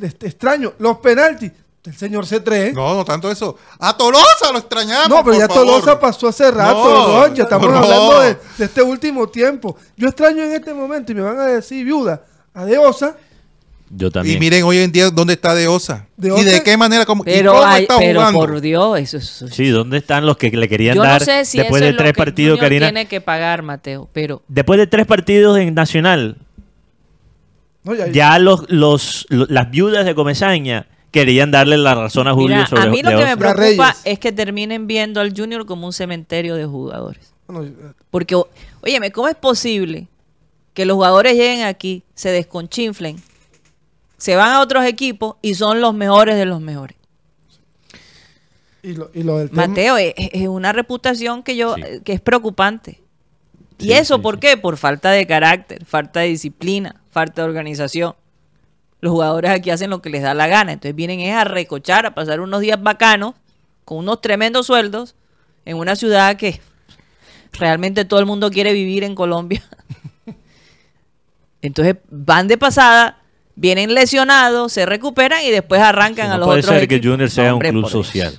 este, 0.00 0.26
extraño. 0.26 0.72
Los 0.78 0.98
penaltis 0.98 1.52
del 1.84 1.96
señor 1.96 2.24
C3. 2.26 2.72
No, 2.74 2.94
no 2.94 3.04
tanto 3.04 3.30
eso. 3.30 3.56
A 3.78 3.96
Tolosa 3.96 4.52
lo 4.52 4.58
extrañamos. 4.58 5.08
No, 5.08 5.16
pero 5.24 5.36
por 5.36 5.38
ya 5.38 5.48
favor. 5.48 5.66
Tolosa 5.66 5.98
pasó 5.98 6.28
hace 6.28 6.50
rato, 6.50 6.74
No, 6.84 7.26
Rocha. 7.26 7.42
Estamos 7.42 7.68
no. 7.70 7.76
hablando 7.76 8.20
de, 8.20 8.36
de 8.58 8.64
este 8.64 8.82
último 8.82 9.28
tiempo. 9.28 9.76
Yo 9.96 10.08
extraño 10.08 10.42
en 10.44 10.52
este 10.52 10.72
momento 10.74 11.10
y 11.12 11.16
me 11.16 11.22
van 11.22 11.38
a 11.40 11.46
decir, 11.46 11.84
viuda, 11.84 12.22
a 12.54 12.64
Deosa. 12.64 13.16
Yo 13.94 14.06
Y 14.06 14.10
también. 14.10 14.38
miren 14.38 14.62
hoy 14.64 14.78
en 14.78 14.90
día 14.90 15.10
dónde 15.10 15.34
está 15.34 15.54
De 15.54 15.68
Osa. 15.68 16.06
De 16.16 16.28
y 16.40 16.44
de 16.44 16.62
qué 16.62 16.78
manera, 16.78 17.04
cómo, 17.04 17.24
y 17.24 17.26
Pero, 17.26 17.52
cómo 17.52 17.64
ay, 17.66 17.82
está 17.82 17.98
pero 17.98 18.20
jugando. 18.20 18.38
por 18.38 18.60
Dios, 18.62 18.98
eso 18.98 19.16
es... 19.18 19.44
Sí, 19.52 19.68
¿dónde 19.68 19.98
están 19.98 20.24
los 20.24 20.38
que 20.38 20.50
le 20.50 20.66
querían 20.66 20.96
Yo 20.96 21.02
dar 21.02 21.20
no 21.20 21.24
sé 21.26 21.44
si 21.44 21.58
después 21.58 21.80
eso 21.82 21.84
de 21.84 21.90
es 21.90 21.94
lo 21.96 21.98
tres 21.98 22.12
que 22.14 22.18
partidos, 22.18 22.56
Junior 22.58 22.64
Karina? 22.70 22.86
tiene 22.86 23.06
que 23.06 23.20
pagar, 23.20 23.60
Mateo, 23.62 24.08
pero... 24.14 24.40
Después 24.48 24.78
de 24.78 24.86
tres 24.86 25.04
partidos 25.06 25.58
en 25.58 25.74
Nacional, 25.74 26.38
No, 27.84 27.94
ya, 27.94 28.06
ya 28.08 28.38
los, 28.38 28.64
los, 28.70 29.26
lo- 29.28 29.44
las 29.50 29.70
viudas 29.70 30.06
de 30.06 30.14
Comesaña 30.14 30.86
querían 31.12 31.52
darle 31.52 31.76
la 31.78 31.94
razón 31.94 32.26
a 32.26 32.32
Julio 32.32 32.56
Mira, 32.56 32.66
sobre 32.66 32.82
a 32.82 32.86
mí 32.86 33.02
lo 33.02 33.10
que 33.10 33.24
me 33.24 33.36
preocupa 33.36 33.94
es 34.04 34.18
que 34.18 34.32
terminen 34.32 34.88
viendo 34.88 35.20
al 35.20 35.32
Junior 35.36 35.64
como 35.66 35.86
un 35.86 35.92
cementerio 35.92 36.56
de 36.56 36.64
jugadores. 36.66 37.32
Porque, 38.10 38.34
óyeme, 38.80 39.12
¿cómo 39.12 39.28
es 39.28 39.36
posible 39.36 40.08
que 40.74 40.84
los 40.86 40.94
jugadores 40.94 41.34
lleguen 41.34 41.64
aquí, 41.66 42.02
se 42.14 42.30
desconchinflen, 42.30 43.16
se 44.16 44.36
van 44.36 44.50
a 44.52 44.60
otros 44.60 44.84
equipos 44.86 45.36
y 45.42 45.54
son 45.54 45.80
los 45.80 45.94
mejores 45.94 46.36
de 46.36 46.46
los 46.46 46.60
mejores? 46.60 46.96
y, 48.82 48.94
lo, 48.94 49.10
y 49.14 49.22
lo 49.22 49.38
del 49.38 49.50
tema- 49.50 49.68
Mateo, 49.68 49.96
es, 49.96 50.14
es 50.16 50.48
una 50.48 50.72
reputación 50.72 51.42
que 51.42 51.56
yo 51.56 51.74
Sí. 51.76 51.82
que 52.04 52.12
es 52.14 52.20
preocupante. 52.20 53.00
¿Y 53.78 53.86
Sí, 53.86 53.92
eso 53.92 54.16
sí, 54.16 54.22
por 54.22 54.34
sí. 54.36 54.40
qué? 54.40 54.56
Por 54.56 54.76
falta 54.76 55.10
de 55.10 55.26
carácter, 55.26 55.84
falta 55.84 56.20
de 56.20 56.28
disciplina, 56.28 57.00
falta 57.10 57.42
de 57.42 57.48
organización. 57.48 58.14
Los 59.02 59.10
jugadores 59.12 59.50
aquí 59.50 59.68
hacen 59.70 59.90
lo 59.90 60.00
que 60.00 60.08
les 60.08 60.22
da 60.22 60.32
la 60.32 60.46
gana. 60.46 60.72
Entonces 60.72 60.94
vienen 60.96 61.20
es 61.20 61.34
a 61.34 61.44
recochar, 61.44 62.06
a 62.06 62.14
pasar 62.14 62.40
unos 62.40 62.60
días 62.62 62.82
bacanos, 62.82 63.34
con 63.84 63.98
unos 63.98 64.20
tremendos 64.22 64.66
sueldos, 64.66 65.14
en 65.66 65.76
una 65.76 65.94
ciudad 65.96 66.36
que 66.36 66.60
realmente 67.52 68.04
todo 68.06 68.20
el 68.20 68.26
mundo 68.26 68.50
quiere 68.50 68.72
vivir 68.72 69.04
en 69.04 69.14
Colombia. 69.14 69.62
Entonces 71.62 71.96
van 72.10 72.48
de 72.48 72.58
pasada, 72.58 73.18
vienen 73.54 73.94
lesionados, 73.94 74.72
se 74.72 74.86
recuperan 74.86 75.42
y 75.44 75.50
después 75.50 75.80
arrancan 75.80 76.30
a 76.30 76.38
los 76.38 76.46
puede 76.46 76.60
otros 76.60 76.76
ser 76.78 76.88
que. 76.88 77.00
Junior 77.02 77.30
sea 77.30 77.48
No, 77.50 77.56
un 77.56 77.60
club 77.60 77.88
social. 77.88 78.38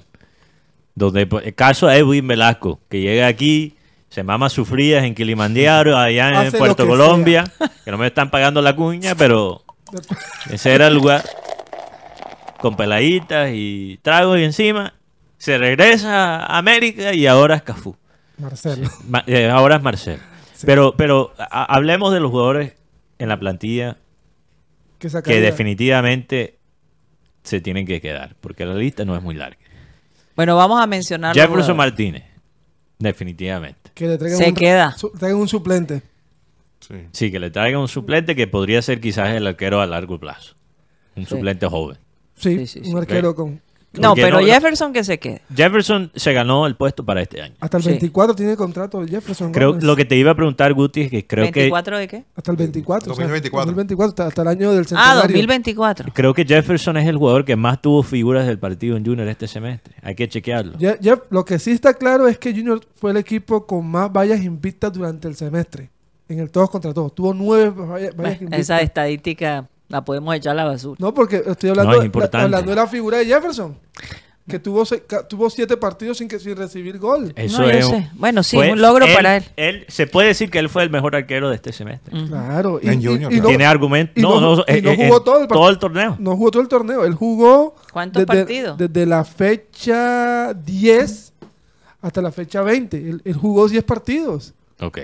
Donde, 0.95 1.26
por- 1.26 1.43
el 1.45 1.56
caso 1.56 1.88
de 1.88 1.97
Edwin 1.97 2.28
Velasco, 2.28 2.80
que 2.89 3.02
llega 3.02 3.28
aquí, 3.28 3.76
se 4.10 4.23
mama 4.23 4.49
sufridas 4.49 5.04
en 5.04 5.15
Kilimanjaro, 5.15 5.97
allá 5.97 6.30
en 6.30 6.36
Hace 6.36 6.58
Puerto 6.58 6.84
que 6.84 6.89
Colombia, 6.89 7.52
que 7.84 7.91
no 7.91 7.97
me 7.97 8.08
están 8.08 8.30
pagando 8.30 8.62
la 8.62 8.76
cuña, 8.76 9.15
pero 9.15 9.62
ese 10.49 10.73
era 10.73 10.88
el 10.88 10.93
lugar 10.95 11.23
con 12.60 12.75
peladitas 12.75 13.49
y 13.53 13.99
tragos 14.01 14.39
y 14.39 14.43
encima. 14.43 14.93
Se 15.38 15.58
regresa 15.58 16.38
a 16.45 16.58
América 16.58 17.13
y 17.13 17.27
ahora 17.27 17.56
es 17.56 17.63
Cafú. 17.63 17.95
Marcelo. 18.38 18.89
Ma- 19.08 19.23
eh, 19.27 19.49
ahora 19.49 19.75
es 19.77 19.82
Marcel. 19.84 20.19
Pero, 20.65 20.95
pero 20.95 21.34
hablemos 21.51 22.13
de 22.13 22.21
los 22.21 22.32
jugadores 22.32 22.73
en 23.19 23.27
la 23.27 23.38
plantilla 23.38 23.97
Que, 24.99 25.41
definitivamente 25.41 26.58
se 27.43 27.60
tienen 27.60 27.86
que 27.86 27.99
quedar, 27.99 28.36
porque 28.39 28.65
la 28.65 28.73
lista 28.73 29.03
no 29.03 29.17
es 29.17 29.21
muy 29.21 29.36
larga. 29.36 29.58
Bueno, 30.38 30.56
vamos 30.56 30.82
a 30.82 30.88
mencionar. 30.88 31.36
Jefferson. 31.36 31.75
Martínez, 31.75 32.23
definitivamente. 32.97 33.91
que 33.93 34.08
le 34.08 34.17
traigan 34.17 34.38
Se 34.39 34.47
un, 34.49 34.56
queda. 34.56 34.91
su- 34.97 35.10
traigan 35.12 35.41
un 35.41 35.49
suplente. 35.49 36.01
Sí. 36.88 36.96
Sí, 37.12 37.32
que 37.32 37.39
le 37.39 37.50
traigan 37.52 37.82
un 37.82 37.88
suplente 37.88 38.36
que 38.36 38.48
podría 38.48 38.82
ser 38.82 39.00
quizás 39.00 39.30
el 39.34 39.48
arquero 39.48 39.82
a 39.82 39.86
largo 39.88 40.19
plazo. 40.19 40.56
Un 41.15 41.24
Sí. 41.26 41.30
suplente 41.36 41.67
joven. 41.67 41.98
Sí, 42.36 42.60
Sí, 42.60 42.67
sí, 42.67 42.82
sí. 42.86 42.91
un 42.91 42.98
arquero 42.98 43.34
con... 43.36 43.62
No, 43.96 44.10
Porque 44.10 44.24
pero 44.24 44.41
no- 44.41 44.46
Jefferson 44.48 44.91
que 44.91 45.04
se 45.04 45.19
quede. 45.19 45.43
Jefferson 45.56 46.12
se 46.15 46.34
ganó 46.34 46.65
el 46.65 46.76
puesto 46.76 47.06
para 47.06 47.22
este 47.22 47.43
año. 47.43 47.54
Hasta 47.60 47.78
el 47.78 47.84
Sí. 47.84 47.89
24 47.89 48.34
tiene 48.34 48.56
contrato 48.56 49.06
Jefferson 49.08 49.52
Creo 49.52 49.69
Gómez. 49.69 49.84
lo 49.84 49.96
que 49.96 50.04
te 50.04 50.15
iba 50.15 50.32
a 50.32 50.36
preguntar, 50.36 50.74
Guti, 50.74 51.02
es 51.02 51.12
que 51.12 51.28
creo 51.28 51.52
que 51.52 51.69
¿24 51.69 52.00
de 52.00 52.08
qué? 52.08 52.24
Hasta 52.36 52.50
el 52.50 52.58
24. 52.58 53.12
o 53.12 53.15
sea, 53.15 53.24
2024. 53.26 53.65
2024, 53.67 54.10
hasta, 54.10 54.26
hasta 54.26 54.41
el 54.41 54.48
año 54.48 54.72
del 54.72 54.80
Ah, 54.82 54.88
centenario. 54.88 55.22
2024. 55.22 56.12
creo 56.12 56.34
que 56.34 56.43
Jefferson 56.43 56.98
es 56.98 57.08
el 57.08 57.17
jugador 57.17 57.46
que 57.46 57.56
más 57.56 57.84
tuvo 57.84 58.02
figuras 58.02 58.48
del 58.48 58.58
partido 58.58 58.98
en 58.98 59.06
Junior 59.06 59.28
este 59.28 59.48
semestre. 59.48 59.93
Hay 60.02 60.15
que 60.15 60.28
chequearlo. 60.28 60.76
Ya- 60.80 61.00
ya, 61.00 61.22
lo 61.30 61.46
que 61.46 61.60
sí 61.60 61.69
está 61.69 61.93
claro 61.93 62.28
es 62.28 62.39
que 62.39 62.52
Junior 62.52 62.82
fue 62.96 63.12
el 63.12 63.17
equipo 63.17 63.67
con 63.67 63.86
más 63.86 64.12
vallas 64.12 64.41
invictas 64.43 64.91
durante 64.91 65.28
el 65.28 65.36
semestre. 65.36 65.91
En 66.34 66.39
el 66.39 66.52
todos 66.52 66.69
contra 66.69 66.93
todos. 66.93 67.13
Tuvo 67.15 67.34
nueve 67.34 67.69
vallas, 67.69 67.89
vallas 67.89 68.15
Bueno, 68.15 68.32
invictas. 68.34 68.60
esa 68.60 68.82
estadística 68.82 69.67
la 69.88 70.04
podemos 70.04 70.36
echar 70.36 70.52
a 70.52 70.56
la 70.56 70.63
basura. 70.65 70.96
No, 71.00 71.13
porque 71.13 71.43
estoy 71.46 71.69
hablando, 71.69 71.91
No, 71.91 71.96
es 71.98 72.00
la- 72.00 72.06
importante. 72.06 72.38
hablando 72.46 72.69
de 72.72 72.76
la 72.76 72.88
figura 72.88 73.17
de 73.19 73.26
Jefferson. 73.26 73.78
Que 74.46 74.60
tuvo, 74.60 74.84
tuvo 75.30 75.50
siete 75.50 75.78
partidos 75.78 76.17
sin, 76.17 76.28
que, 76.28 76.38
sin 76.38 76.58
recibir 76.58 76.98
gol. 77.00 77.32
Eso 77.38 77.62
No, 77.62 77.69
es 77.69 77.88
sé. 77.88 78.10
Bueno, 78.15 78.43
sí, 78.43 78.58
un 78.58 78.82
logro 78.82 79.06
para 79.15 79.38
él. 79.56 79.86
Se 79.88 80.06
puede 80.06 80.28
decir 80.30 80.52
que 80.52 80.60
él 80.60 80.67
fue 80.67 80.84
el 80.84 80.89
mejor 80.89 81.15
arquero 81.15 81.48
de 81.50 81.56
este 81.56 81.72
semestre. 81.72 82.13
Claro. 82.28 82.78
Y, 82.84 82.89
En 82.89 83.02
y- 83.02 83.06
Junior, 83.06 83.32
y 83.32 83.39
no, 83.39 83.48
Tiene 83.48 83.65
argumentos. 83.65 84.17
y 84.17 84.22
No, 84.22 84.41
no- 84.41 84.58
no, 84.58 84.63
y 84.67 84.72
eh, 84.74 84.82
no 84.82 84.91
eh, 84.91 84.98
jugó 85.08 85.22
todo 85.22 85.41
el 85.43 85.48
todo 85.48 85.69
el 85.69 85.78
torneo. 85.80 86.17
no 86.19 86.36
jugó 86.36 86.52
todo 86.52 86.62
el 86.62 86.67
torneo. 86.67 87.06
Él 87.06 87.13
jugó 87.13 87.76
¿Cuántos 87.93 88.26
desde, 88.26 88.38
partidos? 88.41 88.78
desde 88.78 89.06
la 89.06 89.24
fecha 89.24 90.54
10 90.54 91.32
hasta 92.02 92.22
la 92.22 92.32
fecha 92.34 92.62
20. 92.63 92.98
Él, 92.98 93.22
él 93.24 93.34
jugó 93.36 93.69
10 93.69 93.84
partidos. 93.86 94.54
Ok. 94.82 95.00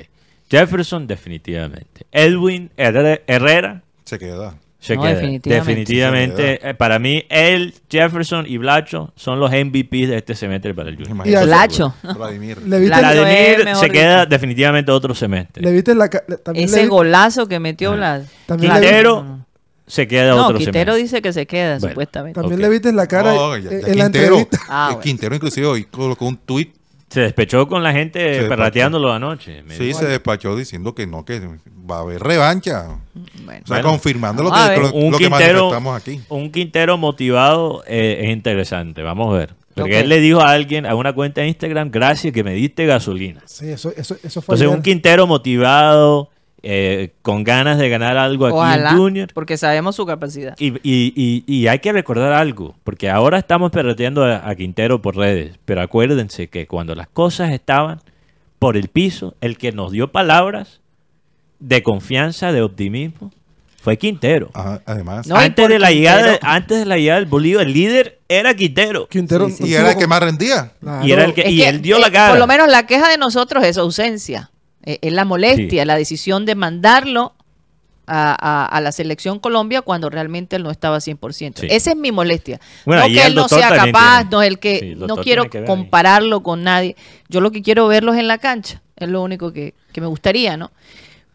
Jefferson, 0.50 1.06
definitivamente. 1.08 2.06
Edwin 2.12 2.72
Herrera, 2.78 3.20
Herrera 3.28 3.82
Se 4.06 4.18
queda. 4.18 4.56
se 4.80 4.96
No, 4.96 5.02
queda. 5.04 5.14
definitivamente. 5.16 5.50
Definitivamente, 5.72 6.70
eh, 6.70 6.74
para 6.74 6.98
mí, 7.00 7.24
él, 7.30 7.74
Jefferson 7.90 8.46
y 8.48 8.58
Blacho 8.58 9.12
son 9.16 9.40
los 9.40 9.52
MVPs 9.52 10.08
de 10.10 10.18
este 10.18 10.34
semestre 10.36 10.74
para 10.74 10.90
el 10.90 10.96
Junior. 10.96 11.12
Imagínate. 11.16 11.46
Lacho. 11.46 11.94
Vladimir. 12.16 12.58
Le 12.64 12.80
viste, 12.80 12.96
La- 13.02 13.14
la, 13.14 13.22
Vladimir 13.22 13.76
se 13.76 13.86
dicho. 13.86 13.94
queda 13.94 14.26
definitivamente 14.26 14.92
otro 14.92 15.14
semestre. 15.14 15.62
le 15.64 15.72
viste 15.72 15.94
la 15.94 16.10
ca- 16.10 16.24
también 16.44 16.66
Ese 16.66 16.84
le 16.84 16.88
golazo 16.88 17.48
que 17.48 17.60
metió 17.60 17.92
Vlad. 17.94 18.24
Quintero 18.48 19.40
se 19.86 20.08
queda 20.08 20.36
No, 20.36 20.46
otro 20.46 20.58
Quintero 20.60 20.94
semestre. 20.94 21.02
dice 21.04 21.22
que 21.22 21.34
se 21.34 21.46
queda, 21.48 21.78
Bueno. 21.80 21.90
supuestamente. 21.90 22.40
También 22.40 22.60
Ok. 22.60 22.62
le 22.64 22.70
viste 22.70 22.92
la 22.94 23.08
cara 23.08 23.34
No, 23.34 23.56
en, 23.56 23.64
ya- 23.64 23.70
en 23.72 23.82
la 23.98 24.04
Quintero, 24.06 24.26
entrevista. 24.38 24.58
Ah, 24.70 24.88
eh, 24.90 24.94
bueno. 24.94 25.02
Quintero 25.02 25.36
inclusive 25.36 25.68
hoy 25.68 25.84
colocó 25.86 26.26
un 26.28 26.38
tuit. 26.38 26.76
Se 27.10 27.22
despechó 27.22 27.68
con 27.68 27.82
la 27.84 27.92
gente 27.92 28.44
perrateándolo 28.48 29.12
anoche. 29.12 29.64
Me 29.64 29.76
Sí, 29.76 29.86
dijo, 29.86 30.00
se 30.00 30.06
despachó 30.08 30.56
diciendo 30.56 30.94
que 30.94 31.08
no, 31.08 31.26
que 31.26 31.42
va 31.90 31.98
a 31.98 32.00
haber 32.02 32.22
revancha. 32.22 33.00
Bueno. 33.44 33.62
O 33.64 33.68
sea, 33.68 33.78
Bueno. 33.78 33.90
confirmando 33.90 34.44
lo 34.44 34.52
que, 34.52 34.58
lo, 34.80 34.92
Un 34.94 35.12
lo 35.12 35.18
que 35.18 35.26
Quintero- 35.26 35.54
manifestamos 35.72 35.98
aquí. 36.02 36.22
Un 36.30 36.52
Quintero 36.52 36.98
motivado 36.98 37.84
eh, 37.88 38.20
es 38.26 38.30
interesante. 38.30 39.02
Vamos 39.02 39.34
a 39.34 39.38
ver. 39.38 39.54
Porque 39.76 40.02
él 40.02 40.10
le 40.10 40.20
dijo 40.20 40.42
a 40.42 40.52
alguien, 40.52 40.86
a 40.86 40.94
una 40.94 41.14
cuenta 41.14 41.40
de 41.42 41.48
Instagram, 41.48 41.90
gracias 41.90 42.34
que 42.34 42.44
me 42.44 42.54
diste 42.54 42.86
gasolina. 42.86 43.42
Sí, 43.46 43.70
eso, 43.70 43.94
eso, 43.96 44.16
eso 44.22 44.42
fue 44.42 44.56
Entonces, 44.56 44.68
ayer. 44.68 44.76
un 44.76 44.82
Quintero 44.84 45.26
motivado, 45.26 46.30
eh, 46.64 47.12
con 47.22 47.44
ganas 47.44 47.78
de 47.78 47.90
ganar 47.90 48.18
algo 48.18 48.46
aquí 48.46 48.56
Ojalá, 48.56 48.92
en 48.92 48.98
Junior. 48.98 49.30
porque 49.34 49.58
sabemos 49.58 49.96
su 49.96 50.06
capacidad. 50.06 50.56
Y, 50.60 50.74
y- 50.84 51.14
y- 51.16 51.44
y 51.48 51.68
hay 51.68 51.80
que 51.80 51.92
recordar 51.94 52.34
algo, 52.34 52.76
porque 52.84 53.10
ahora 53.10 53.38
estamos 53.38 53.72
perreteando 53.72 54.24
a, 54.24 54.48
a 54.50 54.56
Quintero 54.56 55.02
por 55.02 55.16
redes, 55.16 55.58
pero 55.66 55.82
acuérdense 55.82 56.48
que 56.48 56.68
cuando 56.68 56.96
las 56.96 57.08
cosas 57.08 57.52
estaban 57.52 58.02
por 58.60 58.76
el 58.78 58.90
piso, 58.90 59.36
el 59.42 59.58
que 59.58 59.72
nos 59.72 59.92
dio 59.92 60.12
palabras 60.12 60.82
de 61.60 61.82
confianza, 61.84 62.52
de 62.52 62.62
optimismo, 62.62 63.32
fue 63.82 63.98
Quintero. 63.98 64.50
Ajá, 64.54 64.82
además. 64.86 65.26
No, 65.28 65.38
antes, 65.38 65.70
de 65.70 65.80
la 65.80 65.92
llegada 65.92 66.38
antes 66.42 66.80
de 66.80 66.86
la 66.86 66.98
llegada 66.98 67.22
del 67.22 67.30
Bolívar, 67.30 67.66
el 67.66 67.72
líder 67.74 68.20
era 68.28 68.54
Quintero. 68.54 69.08
Quintero 69.08 69.48
Sí, 69.48 69.56
sí. 69.64 69.68
y 69.70 69.74
era 69.76 69.92
el 69.92 69.98
que 69.98 70.06
más 70.08 70.20
rendía. 70.22 70.74
Claro. 70.82 71.08
Y 71.08 71.12
era 71.14 71.24
el 71.24 71.34
que, 71.34 71.42
Es 71.44 71.52
y 71.52 71.60
que, 71.60 71.70
él 71.70 71.82
dio 71.82 71.96
eh, 71.96 72.02
la 72.02 72.12
cara. 72.12 72.30
Por 72.32 72.40
lo 72.40 72.48
menos 72.48 72.68
la 72.68 72.86
queja 72.86 73.10
de 73.10 73.18
nosotros 73.18 73.64
es 73.64 73.78
ausencia. 73.78 74.52
Eh, 74.84 75.00
es 75.02 75.14
la 75.14 75.26
molestia, 75.26 75.82
Sí. 75.84 75.88
la 75.88 75.96
decisión 75.98 76.46
de 76.46 76.56
mandarlo 76.56 77.34
a, 78.12 78.32
a- 78.40 78.66
a 78.66 78.82
la 78.82 78.92
selección 78.92 79.38
Colombia 79.40 79.82
cuando 79.84 80.10
realmente 80.10 80.56
él 80.56 80.64
no 80.64 80.72
estaba 80.72 81.00
100%. 81.00 81.62
Sí. 81.62 81.68
Esa 81.70 81.92
es 81.92 81.96
mi 81.98 82.12
molestia. 82.12 82.60
Bueno, 82.86 83.04
no 83.04 83.08
que 83.08 83.22
él 83.28 83.36
no 83.36 83.48
sea 83.48 83.70
capaz, 83.70 84.22
tiene- 84.22 84.32
no 84.32 84.42
el 84.42 84.58
que 84.60 84.80
Sí, 84.80 84.96
no 84.96 85.16
quiero 85.18 85.50
que 85.50 85.64
compararlo 85.66 86.42
con 86.42 86.64
nadie. 86.64 86.96
Yo 87.28 87.40
lo 87.42 87.52
que 87.52 87.62
quiero 87.62 87.88
verlos 87.88 88.16
en 88.18 88.28
la 88.28 88.38
cancha. 88.40 88.82
Es 88.96 89.08
lo 89.10 89.22
único 89.22 89.54
que, 89.54 89.76
que 89.94 90.02
me 90.02 90.08
gustaría, 90.08 90.58
¿no? 90.58 90.72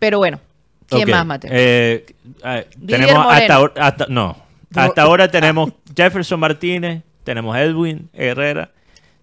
Pero 0.00 0.18
bueno, 0.18 0.40
¿quién 0.88 1.08
más, 1.10 1.24
Mateo? 1.24 1.50
eh, 1.54 2.04
eh, 2.44 2.66
tenemos 2.86 3.24
hasta 3.28 3.70
hasta, 3.76 4.06
no, 4.08 4.36
hasta 4.74 5.02
ahora 5.02 5.30
tenemos 5.30 5.70
Jefferson 5.96 6.40
Martínez, 6.40 7.02
tenemos 7.22 7.56
Edwin 7.56 8.10
Herrera, 8.12 8.70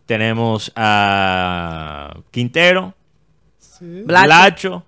tenemos 0.06 0.72
a 0.76 2.16
Quintero, 2.32 2.96
Sí. 3.82 4.04
Blacho. 4.06 4.28
Blacho, 4.28 4.84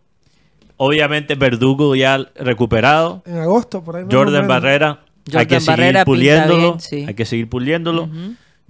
obviamente 0.77 1.35
Verdugo 1.35 1.95
ya 1.95 2.17
recuperado, 2.35 3.21
En 3.25 3.37
agosto, 3.39 3.83
por 3.83 3.95
ahí. 3.97 4.05
más 4.05 4.13
o 4.13 4.17
Jordan 4.17 4.33
menos. 4.33 4.47
Barrera, 4.47 4.87
hay 4.89 5.31
Jordan 5.31 5.47
que 5.47 5.59
seguir 5.59 5.67
Barrera 5.77 6.05
puliéndolo, 6.05 6.77
hay 6.91 7.13
que 7.13 7.25
seguir 7.25 7.49
puliéndolo. 7.49 8.09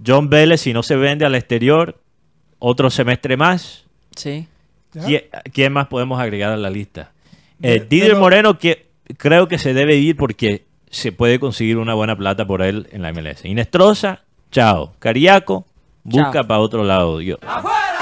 John 0.04 0.28
Vélez, 0.28 0.60
si 0.62 0.72
no 0.72 0.82
se 0.82 0.96
vende 0.96 1.24
al 1.24 1.34
exterior, 1.34 2.00
otro 2.58 2.90
semestre 2.90 3.36
más. 3.36 3.84
Sí. 4.16 4.48
¿Ya? 4.94 5.20
¿Quién, 5.52 5.72
más 5.72 5.88
podemos 5.88 6.20
agregar 6.20 6.52
a 6.52 6.56
la 6.56 6.70
lista? 6.70 7.12
Eh, 7.62 7.84
Didier 7.88 8.08
pero- 8.10 8.20
Moreno, 8.20 8.58
que 8.58 8.86
creo 9.18 9.48
que 9.48 9.58
se 9.58 9.74
debe 9.74 9.96
ir 9.96 10.16
porque 10.16 10.64
se 10.90 11.10
puede 11.12 11.38
conseguir 11.40 11.78
una 11.78 11.94
buena 11.94 12.16
plata 12.16 12.46
por 12.46 12.62
él 12.62 12.88
en 12.92 13.02
la 13.02 13.12
MLS. 13.12 13.44
Inestrosa, 13.44 14.22
chao. 14.50 14.94
Cariaco, 15.00 15.66
busca 16.04 16.32
Chao. 16.32 16.46
para 16.46 16.60
otro 16.60 16.84
lado. 16.84 17.20
Yo, 17.20 17.36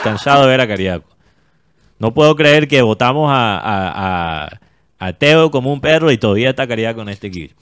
cansado 0.03 0.43
de 0.43 0.49
ver 0.49 0.61
a 0.61 0.69
Cariaco. 0.69 1.09
No 2.03 2.13
puedo 2.13 2.35
creer 2.35 2.67
que 2.67 2.83
votamos 2.83 3.31
a, 3.31 3.57
a- 3.59 4.45
a- 4.47 4.61
a 4.99 5.13
Teo 5.13 5.53
como 5.53 5.73
un 5.73 5.81
perro 5.81 6.11
y 6.11 6.19
todavía 6.19 6.51
está 6.51 6.67
Cariaco 6.67 7.01
en 7.03 7.11
este 7.11 7.29
equipo. 7.29 7.55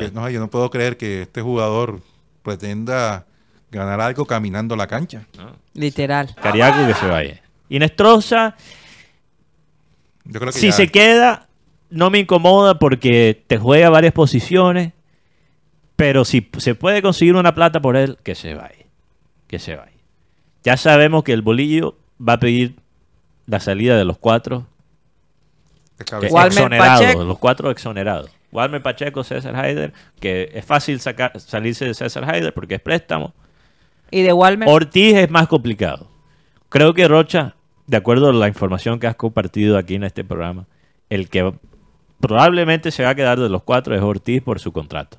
Que 0.00 0.10
no, 0.10 0.28
yo 0.28 0.40
no 0.40 0.50
puedo 0.50 0.68
creer 0.70 0.96
que 0.96 1.22
este 1.22 1.40
jugador 1.40 2.00
pretenda 2.42 3.26
ganar 3.70 4.00
algo 4.00 4.24
caminando 4.26 4.74
la 4.74 4.88
cancha. 4.88 5.26
Literal. 5.72 6.34
Cariaco 6.34 6.84
que 6.84 6.94
se 6.94 7.06
vaya. 7.06 7.42
Inestrosa, 7.68 8.56
Yo 10.24 10.40
creo 10.40 10.52
que 10.52 10.58
si 10.58 10.66
ya- 10.66 10.72
se 10.72 10.88
queda, 10.88 11.46
no 11.90 12.10
me 12.10 12.18
incomoda 12.18 12.80
porque 12.80 13.40
te 13.46 13.56
juega 13.56 13.88
varias 13.88 14.14
posiciones. 14.14 14.92
Pero 15.94 16.24
si 16.24 16.50
se 16.58 16.74
puede 16.74 17.02
conseguir 17.02 17.36
una 17.36 17.54
plata 17.54 17.80
por 17.80 17.96
él, 17.96 18.18
que 18.24 18.34
se 18.34 18.54
vaya. 18.54 18.84
Que 19.46 19.60
se 19.60 19.76
vaya. 19.76 19.92
Ya 20.64 20.76
sabemos 20.76 21.22
que 21.22 21.32
el 21.32 21.42
bolillo 21.42 21.96
va 22.20 22.32
a 22.32 22.40
pedir 22.40 22.74
la 23.46 23.60
salida 23.60 23.96
de 23.96 24.04
los 24.04 24.18
cuatro 24.18 24.66
exonerados. 25.98 27.26
Los 27.26 27.38
cuatro 27.38 27.70
exonerados. 27.70 28.30
Walmer 28.52 28.82
Pacheco, 28.82 29.24
César 29.24 29.56
Haider, 29.56 29.92
que 30.20 30.50
es 30.54 30.64
fácil 30.64 31.00
sacar, 31.00 31.38
salirse 31.40 31.86
de 31.86 31.94
César 31.94 32.24
Haider 32.24 32.54
porque 32.54 32.76
es 32.76 32.80
préstamo. 32.80 33.34
Y 34.10 34.22
de 34.22 34.32
Walmer. 34.32 34.68
Ortiz 34.68 35.14
es 35.16 35.30
más 35.30 35.48
complicado. 35.48 36.08
Creo 36.68 36.94
que 36.94 37.08
Rocha, 37.08 37.56
de 37.86 37.96
acuerdo 37.96 38.28
a 38.28 38.32
la 38.32 38.48
información 38.48 39.00
que 39.00 39.08
has 39.08 39.16
compartido 39.16 39.76
aquí 39.76 39.96
en 39.96 40.04
este 40.04 40.24
programa, 40.24 40.66
el 41.10 41.28
que 41.28 41.52
probablemente 42.20 42.90
se 42.90 43.02
va 43.02 43.10
a 43.10 43.14
quedar 43.14 43.40
de 43.40 43.48
los 43.48 43.64
cuatro 43.64 43.94
es 43.94 44.02
Ortiz 44.02 44.40
por 44.40 44.60
su 44.60 44.72
contrato. 44.72 45.18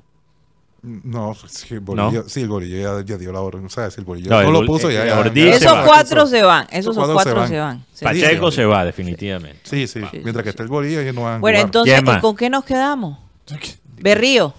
No, 0.82 1.34
si 1.34 1.74
el 1.74 1.80
bolillo, 1.80 2.28
sí, 2.28 2.42
el 2.42 2.48
bolillo 2.48 2.76
ya, 2.76 3.04
ya 3.04 3.18
dio 3.18 3.32
la 3.32 3.40
orden. 3.40 3.64
O 3.64 3.68
sea, 3.68 3.90
si 3.90 4.00
el 4.00 4.04
bolillo 4.04 4.30
No, 4.30 4.40
no, 4.42 4.48
el 4.48 4.52
lo 4.52 4.66
puso, 4.66 4.88
eh, 4.88 4.94
ya, 4.94 5.20
Esos 5.48 5.72
va. 5.72 5.84
cuatro 5.84 6.26
se 6.26 6.42
van. 6.42 6.66
Esos 6.70 6.94
cuatro 6.94 7.18
se 7.24 7.32
van. 7.32 7.48
se 7.48 7.58
van. 7.58 7.84
Sí. 7.92 8.04
Pacheco 8.04 8.50
sí. 8.50 8.56
se 8.56 8.64
va, 8.66 8.84
definitivamente. 8.84 9.58
Sí, 9.64 9.86
sí. 9.88 10.00
Sí, 10.00 10.20
Mientras 10.22 10.36
sí, 10.36 10.42
que 10.44 10.50
esté 10.50 10.62
el 10.62 10.68
bolillo, 10.68 11.00
ellos 11.00 11.14
no 11.14 11.22
van 11.22 11.40
Bueno, 11.40 11.58
entonces, 11.58 11.92
¿Quién 11.94 12.04
más? 12.04 12.20
¿con 12.20 12.36
qué 12.36 12.48
nos 12.50 12.64
quedamos? 12.64 13.18
Berrío. 14.00 14.54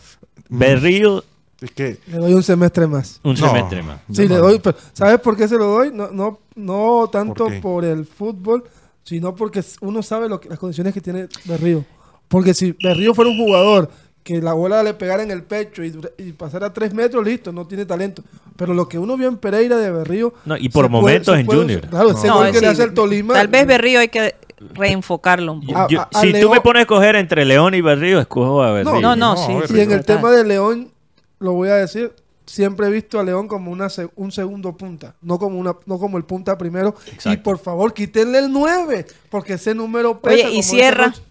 Berrío 0.49 1.23
Es 1.61 1.71
que. 1.71 1.97
Le 2.07 2.17
doy 2.17 2.33
un 2.33 2.43
semestre 2.43 2.87
más. 2.87 3.19
Un 3.23 3.35
No. 3.35 3.47
semestre 3.47 3.81
más. 3.83 3.99
Sí, 4.11 4.27
le 4.27 4.35
no. 4.35 4.41
doy. 4.41 4.59
pero 4.59 4.77
¿Sabes 4.93 5.19
por 5.19 5.37
qué 5.37 5.47
se 5.47 5.57
lo 5.57 5.65
doy? 5.65 5.91
No, 5.93 6.09
no, 6.11 6.39
no 6.55 7.09
tanto 7.11 7.47
por, 7.61 7.85
el 7.85 8.05
fútbol, 8.05 8.63
sino 9.03 9.33
porque 9.33 9.63
uno 9.81 10.03
sabe 10.03 10.27
lo 10.27 10.39
que, 10.41 10.49
las 10.49 10.59
condiciones 10.59 10.93
que 10.93 11.01
tiene 11.01 11.27
Berrío. 11.45 11.85
Porque 12.27 12.53
si 12.53 12.75
Berrío 12.83 13.13
fuera 13.13 13.31
un 13.31 13.37
jugador 13.37 13.89
que 14.27 14.41
la 14.41 14.51
bola 14.51 14.83
le 14.83 14.93
pegara 14.93 15.23
en 15.23 15.31
el 15.31 15.41
pecho 15.43 15.85
y, 15.85 15.97
y 16.17 16.33
pasara 16.33 16.73
tres 16.73 16.93
metros, 16.93 17.23
listo, 17.25 17.53
no 17.53 17.65
tiene 17.65 17.85
talento. 17.85 18.21
Pero 18.57 18.73
lo 18.73 18.89
que 18.89 18.99
uno 18.99 19.15
vio 19.15 19.29
en 19.29 19.37
Pereira 19.37 19.77
de 19.77 19.89
Berrío. 19.89 20.33
No, 20.43 20.57
y 20.57 20.67
por 20.67 20.89
puede- 20.89 21.01
momentos 21.01 21.37
en 21.37 21.45
puede- 21.45 21.59
Junior. 21.61 21.81
Claro, 21.87 22.11
ese 22.11 22.27
No, 22.27 22.35
gol 22.35 22.47
que 22.47 22.55
sí, 22.55 22.59
le 22.59 22.67
hace 22.67 22.83
el 22.83 22.93
Tolima. 22.93 23.33
Tal 23.35 23.47
vez 23.47 23.65
Berrío 23.65 24.01
hay 24.01 24.09
que 24.09 24.35
reenfocarlo 24.73 25.53
un 25.53 25.65
poco. 25.65 25.79
A- 25.79 25.87
yo- 25.87 26.01
a- 26.01 26.09
a 26.13 26.19
si 26.21 26.31
tú 26.33 26.37
León- 26.39 26.51
me 26.51 26.59
pones 26.59 26.79
a 26.79 26.81
escoger 26.81 27.15
entre 27.15 27.45
León 27.45 27.73
y 27.73 27.79
Berrío, 27.79 28.19
escojo 28.19 28.61
a 28.63 28.73
Berrío. 28.73 28.99
No, 28.99 29.15
no, 29.15 29.37
sí. 29.37 29.53
Berrío. 29.53 29.77
Y 29.77 29.81
en 29.81 29.91
el 29.93 30.03
tema 30.05 30.29
de 30.31 30.43
León, 30.43 30.91
lo 31.39 31.53
voy 31.53 31.69
a 31.69 31.75
decir, 31.75 32.11
siempre 32.45 32.87
he 32.87 32.89
visto 32.89 33.21
a 33.21 33.23
León 33.23 33.47
como 33.47 33.71
una 33.71 33.89
se- 33.89 34.09
un 34.17 34.33
segundo 34.33 34.75
punta, 34.75 35.15
no 35.21 35.39
como 35.39 35.57
una 35.57 35.73
no 35.85 35.99
como 35.99 36.17
el 36.17 36.25
punta 36.25 36.57
primero. 36.57 36.95
Y 37.25 37.37
por 37.37 37.59
favor, 37.59 37.93
quítenle 37.93 38.39
el 38.39 38.51
9, 38.51 39.05
porque 39.29 39.53
ese 39.53 39.73
número 39.73 40.19
pesa. 40.19 40.47
Oye, 40.47 40.59
y. 40.59 40.91
Rocha. 40.91 41.21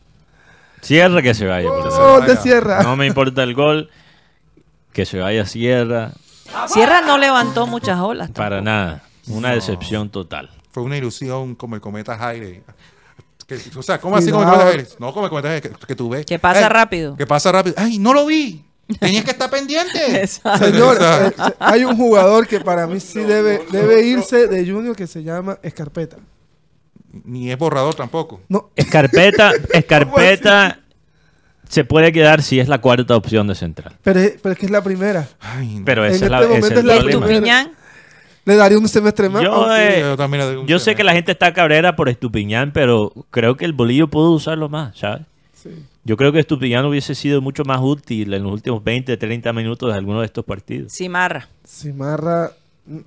Sierra 0.82 1.22
que 1.22 1.34
se 1.34 1.46
vaya. 1.46 1.68
por 1.68 2.36
Sierra. 2.38 2.82
No 2.82 2.96
me 2.96 3.06
importa 3.06 3.42
el 3.42 3.54
gol. 3.54 3.90
Que 4.92 5.04
se 5.04 5.18
vaya 5.18 5.44
Sierra. 5.46 6.12
Sierra 6.68 7.02
no 7.02 7.18
levantó 7.18 7.66
muchas 7.66 7.98
olas. 8.00 8.30
Para 8.30 8.60
nada. 8.62 9.02
Una 9.28 9.50
decepción 9.52 10.08
total. 10.10 10.50
Fue 10.70 10.82
una 10.82 10.96
ilusión 10.96 11.54
como 11.54 11.74
el 11.74 11.80
cometa 11.80 12.16
Jaire. 12.16 12.62
Que- 13.46 13.58
o 13.76 13.82
sea, 13.82 14.00
¿cómo 14.00 14.16
así 14.16 14.30
como 14.30 14.42
el 14.42 14.48
Cuidado. 14.48 14.64
cometa 14.70 14.82
Jaire? 14.84 14.96
No, 15.00 15.12
como 15.12 15.26
el 15.26 15.30
cometa 15.30 15.48
Jaire 15.48 15.62
que, 15.70 15.86
que 15.86 15.94
tú 15.96 16.08
ves. 16.08 16.24
Que 16.26 16.38
pasa 16.38 16.68
rápido. 16.68 17.16
Que 17.16 17.26
pasa 17.26 17.50
rápido. 17.52 17.74
¡Ay, 17.78 17.98
no 17.98 18.12
lo 18.12 18.26
vi! 18.26 18.64
Tenías 19.00 19.24
que 19.24 19.32
estar 19.32 19.50
pendiente. 19.50 19.98
Exacto. 20.22 20.64
Señor, 20.66 20.96
eh, 21.00 21.32
se- 21.36 21.54
hay 21.58 21.84
un 21.84 21.96
jugador 21.96 22.46
que 22.46 22.60
para 22.60 22.86
mí 22.86 23.00
sí 23.00 23.20
debe, 23.20 23.64
debe 23.72 24.02
irse 24.06 24.46
de 24.46 24.64
Junior 24.70 24.94
que 24.94 25.06
se 25.06 25.22
llama 25.24 25.58
Escarpeta. 25.62 26.16
Ni 27.24 27.50
es 27.50 27.58
borrador 27.58 27.94
tampoco. 27.94 28.40
No, 28.48 28.70
Escarpeta, 28.76 29.52
Escarpeta 29.72 30.80
se 31.68 31.84
puede 31.84 32.12
quedar 32.12 32.42
si 32.42 32.60
es 32.60 32.68
la 32.68 32.80
cuarta 32.80 33.16
opción 33.16 33.46
de 33.48 33.54
central. 33.54 33.94
pero 34.02 34.20
es, 34.20 34.34
pero 34.42 34.52
es 34.52 34.58
que 34.58 34.66
es 34.66 34.72
la 34.72 34.82
primera. 34.84 35.28
Ay, 35.40 35.78
no. 35.80 35.84
Pero 35.84 36.04
En 36.04 36.12
ese 36.12 36.16
es, 36.16 36.22
este 36.22 36.30
la, 36.30 36.38
ese 36.40 36.48
momento 36.48 36.66
es 36.66 36.72
es 36.72 36.78
el 36.78 36.86
la 36.86 36.94
¿Y 36.94 36.98
problema. 36.98 37.26
primera. 37.26 37.58
Estupiñán? 37.60 37.76
Le 38.44 38.54
daría 38.54 38.78
un 38.78 38.88
semestre 38.88 39.28
más. 39.28 39.42
Yo, 39.42 39.52
aunque- 39.52 39.98
eh, 39.98 40.00
yo 40.02 40.16
también 40.16 40.40
le 40.42 40.46
doy 40.46 40.56
un 40.62 40.66
Yo 40.68 40.78
sé 40.78 40.94
que 40.94 41.02
la 41.02 41.12
gente 41.12 41.32
está 41.32 41.52
cabrera 41.52 41.96
por 41.96 42.08
Estupiñán, 42.08 42.72
pero 42.72 43.12
creo 43.30 43.56
que 43.56 43.64
el 43.64 43.72
bolillo 43.72 44.08
pudo 44.08 44.30
usarlo 44.32 44.68
más, 44.68 44.96
¿sabes? 44.98 45.22
sí. 45.54 45.70
Yo 46.04 46.16
creo 46.16 46.30
que 46.30 46.38
Estupiñán 46.38 46.84
hubiese 46.84 47.16
sido 47.16 47.40
mucho 47.42 47.64
más 47.64 47.80
útil 47.82 48.32
en 48.32 48.44
los 48.44 48.52
últimos 48.52 48.84
20, 48.84 49.16
30 49.16 49.52
minutos 49.52 49.90
de 49.90 49.98
alguno 49.98 50.20
de 50.20 50.26
estos 50.26 50.44
partidos. 50.44 50.92
Cimarra. 50.92 51.48
Cimarra, 51.66 52.52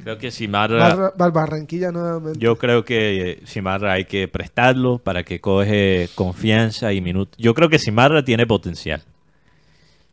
Creo 0.03 0.17
que 0.17 0.29
Simarra, 0.31 1.11
Bar- 1.15 1.31
Barranquilla 1.31 1.91
nuevamente. 1.91 2.37
yo 2.39 2.57
creo 2.57 2.83
que 2.83 3.31
eh, 3.31 3.39
Simarra 3.45 3.93
hay 3.93 4.05
que 4.05 4.27
prestarlo 4.27 4.97
para 4.97 5.23
que 5.23 5.39
coge 5.39 6.09
confianza 6.15 6.91
y 6.91 6.99
minutos. 7.01 7.37
Yo 7.37 7.53
creo 7.53 7.69
que 7.69 7.79
Simarra 7.79 8.23
tiene 8.25 8.45
potencial. 8.45 9.01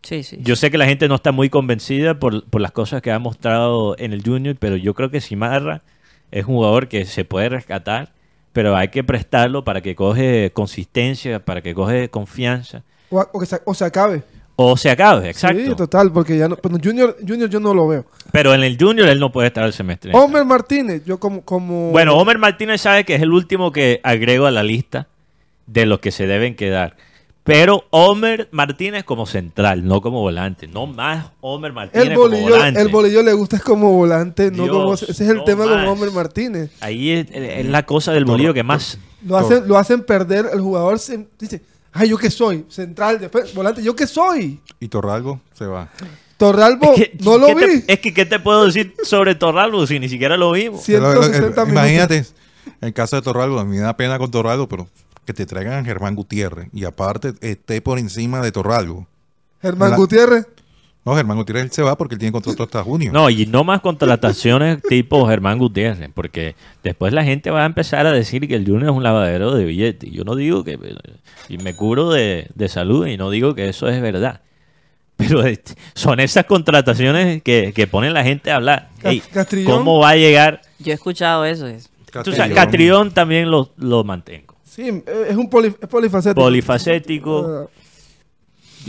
Sí, 0.02 0.22
sí. 0.22 0.38
Yo 0.40 0.54
sé 0.54 0.70
que 0.70 0.78
la 0.78 0.86
gente 0.86 1.08
no 1.08 1.16
está 1.16 1.32
muy 1.32 1.50
convencida 1.50 2.18
por, 2.20 2.44
por 2.44 2.60
las 2.60 2.70
cosas 2.70 3.02
que 3.02 3.10
ha 3.10 3.18
mostrado 3.18 3.96
en 3.98 4.12
el 4.12 4.22
Junior, 4.22 4.54
pero 4.58 4.76
yo 4.76 4.94
creo 4.94 5.10
que 5.10 5.20
Simarra 5.20 5.82
es 6.30 6.44
un 6.46 6.54
jugador 6.54 6.86
que 6.86 7.04
se 7.06 7.24
puede 7.24 7.48
rescatar, 7.48 8.12
pero 8.52 8.76
hay 8.76 8.88
que 8.88 9.02
prestarlo 9.02 9.64
para 9.64 9.80
que 9.80 9.96
coge 9.96 10.52
consistencia, 10.52 11.44
para 11.44 11.60
que 11.60 11.74
coge 11.74 12.08
confianza. 12.08 12.84
O, 13.10 13.20
a- 13.20 13.28
o 13.32 13.40
que 13.40 13.46
se, 13.46 13.60
o 13.64 13.74
se 13.74 13.84
acabe. 13.84 14.22
O 14.58 14.74
se 14.78 14.90
acabe, 14.90 15.28
exacto. 15.28 15.60
Sí, 15.62 15.74
total, 15.74 16.10
porque 16.10 16.38
ya 16.38 16.48
no. 16.48 16.56
Pero 16.56 16.78
Junior, 16.82 17.16
Junior 17.26 17.50
yo 17.50 17.60
no 17.60 17.74
lo 17.74 17.86
veo. 17.86 18.06
Pero 18.32 18.54
en 18.54 18.64
el 18.64 18.78
Junior 18.80 19.06
él 19.06 19.20
no 19.20 19.30
puede 19.30 19.48
estar 19.48 19.64
el 19.64 19.74
semestre. 19.74 20.12
Homer 20.14 20.46
Martínez, 20.46 21.04
yo 21.04 21.20
como. 21.20 21.42
como 21.42 21.90
Bueno, 21.90 22.16
Homer 22.16 22.38
Martínez 22.38 22.80
sabe 22.80 23.04
que 23.04 23.14
es 23.14 23.22
el 23.22 23.32
último 23.32 23.70
que 23.70 24.00
agrego 24.02 24.46
a 24.46 24.50
la 24.50 24.62
lista 24.62 25.08
de 25.66 25.84
los 25.84 26.00
que 26.00 26.10
se 26.10 26.26
deben 26.26 26.56
quedar. 26.56 26.96
Pero 27.44 27.84
Homer 27.90 28.48
Martínez 28.50 29.04
como 29.04 29.26
central, 29.26 29.86
no 29.86 30.00
como 30.00 30.20
volante. 30.20 30.66
No 30.66 30.86
más 30.86 31.26
Homer 31.42 31.72
Martínez 31.72 32.08
el 32.08 32.14
como 32.14 32.28
bolillo, 32.28 32.48
volante. 32.48 32.80
el 32.80 32.88
bolillo 32.88 33.22
le 33.22 33.32
gusta 33.34 33.60
como 33.60 33.92
volante, 33.92 34.50
no 34.50 34.66
como. 34.68 34.94
Ese 34.94 35.10
es 35.10 35.20
el 35.20 35.36
no 35.36 35.44
tema 35.44 35.66
más. 35.66 35.84
con 35.84 35.86
Homer 35.86 36.10
Martínez. 36.12 36.70
Ahí 36.80 37.10
es, 37.10 37.26
es 37.30 37.66
la 37.66 37.84
cosa 37.84 38.12
del 38.12 38.24
bolillo 38.24 38.54
que 38.54 38.62
más... 38.62 38.98
Lo 39.24 39.36
hacen, 39.36 39.66
lo 39.66 39.76
hacen 39.76 40.02
perder, 40.02 40.46
el 40.52 40.60
jugador 40.60 40.98
se, 40.98 41.26
dice, 41.38 41.60
ay, 41.96 42.08
¿yo 42.10 42.18
qué 42.18 42.30
soy? 42.30 42.64
Central, 42.68 43.18
después, 43.18 43.54
volante, 43.54 43.82
¿yo 43.82 43.94
qué 43.96 44.06
soy? 44.06 44.60
Y 44.80 44.88
Torralgo 44.88 45.40
se 45.54 45.66
va. 45.66 45.88
Torralbo, 46.36 46.92
Es 46.94 47.00
que- 47.10 47.18
no 47.24 47.38
lo 47.38 47.46
¿qué 47.48 47.54
te- 47.54 47.66
vi. 47.66 47.84
es 47.86 47.98
que, 48.00 48.12
¿qué 48.14 48.26
te 48.26 48.38
puedo 48.38 48.66
decir 48.66 48.94
sobre 49.02 49.34
Torralbo 49.34 49.86
si 49.86 49.98
ni 49.98 50.08
siquiera 50.08 50.36
lo 50.36 50.52
vimos? 50.52 50.80
Sí. 50.82 50.92
160 50.92 50.98
Lo- 51.08 51.14
lo- 51.14 51.24
el- 51.24 51.52
minutos. 51.54 51.68
Imagínate, 51.68 52.26
en 52.82 52.92
caso 52.92 53.16
de 53.16 53.22
Torralgo, 53.22 53.58
a 53.58 53.64
mí 53.64 53.76
me 53.76 53.82
da 53.82 53.96
pena 53.96 54.18
con 54.18 54.30
Torralgo, 54.30 54.68
pero 54.68 54.86
que 55.24 55.32
te 55.32 55.46
traigan 55.46 55.74
a 55.74 55.84
Germán 55.84 56.14
Gutiérrez 56.14 56.68
y 56.72 56.84
aparte 56.84 57.32
esté 57.40 57.80
por 57.80 57.98
encima 57.98 58.42
de 58.42 58.52
Torralgo. 58.52 59.06
Germán 59.62 59.92
la- 59.92 59.96
Gutiérrez. 59.96 60.46
No, 61.06 61.14
Germán 61.16 61.36
Gutiérrez 61.38 61.64
él 61.64 61.70
se 61.70 61.82
va 61.82 61.96
porque 61.96 62.16
él 62.16 62.18
tiene 62.18 62.32
contrato 62.32 62.64
hasta 62.64 62.82
junio. 62.82 63.12
No, 63.12 63.30
y 63.30 63.46
no 63.46 63.62
más 63.64 63.80
contrataciones 63.80 64.82
tipo 64.88 65.26
Germán 65.28 65.58
Gutiérrez, 65.58 66.10
porque 66.12 66.56
después 66.82 67.12
la 67.12 67.22
gente 67.24 67.50
va 67.50 67.62
a 67.62 67.66
empezar 67.66 68.06
a 68.06 68.12
decir 68.12 68.46
que 68.48 68.56
el 68.56 68.66
Junior 68.66 68.90
es 68.90 68.96
un 68.96 69.02
lavadero 69.04 69.54
de 69.54 69.64
billetes. 69.64 70.10
Yo 70.10 70.24
no 70.24 70.34
digo 70.34 70.64
que... 70.64 70.78
Y 71.48 71.58
me 71.58 71.74
curo 71.76 72.10
de, 72.10 72.48
de 72.54 72.68
salud 72.68 73.06
y 73.06 73.16
no 73.16 73.30
digo 73.30 73.54
que 73.54 73.68
eso 73.68 73.88
es 73.88 74.02
verdad. 74.02 74.40
Pero 75.16 75.44
este, 75.44 75.74
son 75.94 76.20
esas 76.20 76.44
contrataciones 76.44 77.40
que, 77.42 77.72
que 77.74 77.86
ponen 77.86 78.12
la 78.12 78.22
gente 78.24 78.50
a 78.50 78.56
hablar. 78.56 78.90
Cas- 79.00 79.12
Ey, 79.12 79.20
Castrillón. 79.20 79.78
¿Cómo 79.78 80.00
va 80.00 80.10
a 80.10 80.16
llegar? 80.16 80.60
Yo 80.80 80.90
he 80.90 80.94
escuchado 80.94 81.44
eso. 81.44 81.66
es- 81.68 81.88
Tú 82.24 82.32
sabes, 82.32 82.52
Catrión 82.54 83.12
también 83.12 83.50
lo, 83.50 83.70
lo 83.76 84.02
mantengo. 84.02 84.56
Sí, 84.64 85.02
es 85.28 85.36
un 85.36 85.48
poli, 85.48 85.68
es 85.80 85.88
polifacético. 85.88 86.40
Polifacético. 86.40 87.62
Eh, 87.62 87.66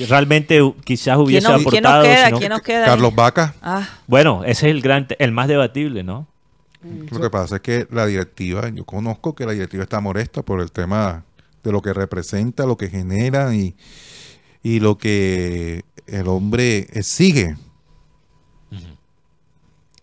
Realmente 0.06 0.60
quizás 0.84 1.16
¿Quién, 1.16 1.26
hubiese 1.26 1.48
nos- 1.50 1.64
quién 1.66 1.84
nos 1.84 1.92
aportado. 1.92 2.04
queda? 2.04 2.26
si 2.28 2.32
no- 2.32 2.40
¿Quién 2.40 2.50
nos 2.50 2.62
queda? 2.62 2.86
Carlos 2.86 3.16
Vaca. 3.16 3.56
Ah, 3.62 3.88
Bueno, 4.08 4.44
ese 4.44 4.68
es 4.68 4.76
el 4.76 4.82
gran, 4.82 5.08
el 5.18 5.32
más 5.32 5.48
debatible, 5.48 6.04
¿no? 6.04 6.28
Lo 7.12 7.20
que 7.20 7.30
pasa 7.30 7.56
es 7.56 7.62
que 7.62 7.88
la 7.92 8.06
directiva, 8.06 8.70
yo 8.70 8.86
conozco 8.86 9.34
que 9.36 9.46
la 9.46 9.52
directiva 9.54 9.84
está 9.84 10.00
molesta 10.00 10.44
por 10.44 10.62
el 10.62 10.72
tema 10.72 11.26
de 11.64 11.72
lo 11.72 11.82
que 11.82 11.92
representa, 11.94 12.66
lo 12.66 12.78
que 12.78 12.88
genera 12.90 13.54
y, 13.56 13.76
y 14.64 14.80
lo 14.80 14.98
que 14.98 15.84
el 16.06 16.28
hombre 16.28 16.88
exige. 16.94 17.56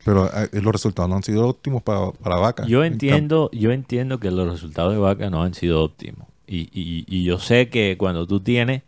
Pero 0.05 0.27
eh, 0.27 0.49
los 0.61 0.73
resultados 0.73 1.09
no 1.09 1.17
han 1.17 1.23
sido 1.23 1.49
óptimos 1.49 1.83
para, 1.83 2.11
para 2.13 2.37
Vaca. 2.37 2.67
Yo 2.67 2.85
En 2.85 2.93
entiendo, 2.95 3.49
yo 3.53 3.71
entiendo 3.73 4.19
que 4.21 4.31
los 4.31 4.51
resultados 4.53 4.93
de 4.93 4.99
Vaca 4.99 5.31
no 5.31 5.43
han 5.43 5.55
sido 5.55 5.83
óptimos. 5.83 6.29
Y, 6.47 6.69
y- 6.79 7.07
y 7.09 7.25
yo 7.25 7.39
sé 7.39 7.71
que 7.71 7.97
cuando 7.97 8.27
tú 8.27 8.41
tienes 8.41 8.83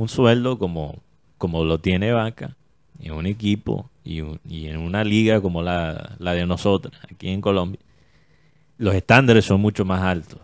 un 0.00 0.08
sueldo 0.08 0.58
como, 0.58 0.96
como 1.38 1.64
lo 1.64 1.78
tiene 1.78 2.12
Vaca, 2.12 2.56
en 3.02 3.12
un 3.12 3.26
equipo 3.26 3.90
y, 4.04 4.20
un- 4.22 4.40
y 4.48 4.66
en 4.68 4.78
una 4.78 5.04
liga 5.04 5.40
como 5.40 5.62
la, 5.62 6.16
la 6.18 6.32
de 6.34 6.46
nosotros, 6.46 6.94
aquí 7.10 7.28
en 7.28 7.40
Colombia, 7.40 7.80
los 8.78 8.94
estándares 8.94 9.44
son 9.44 9.60
mucho 9.60 9.84
más 9.84 10.02
altos. 10.02 10.40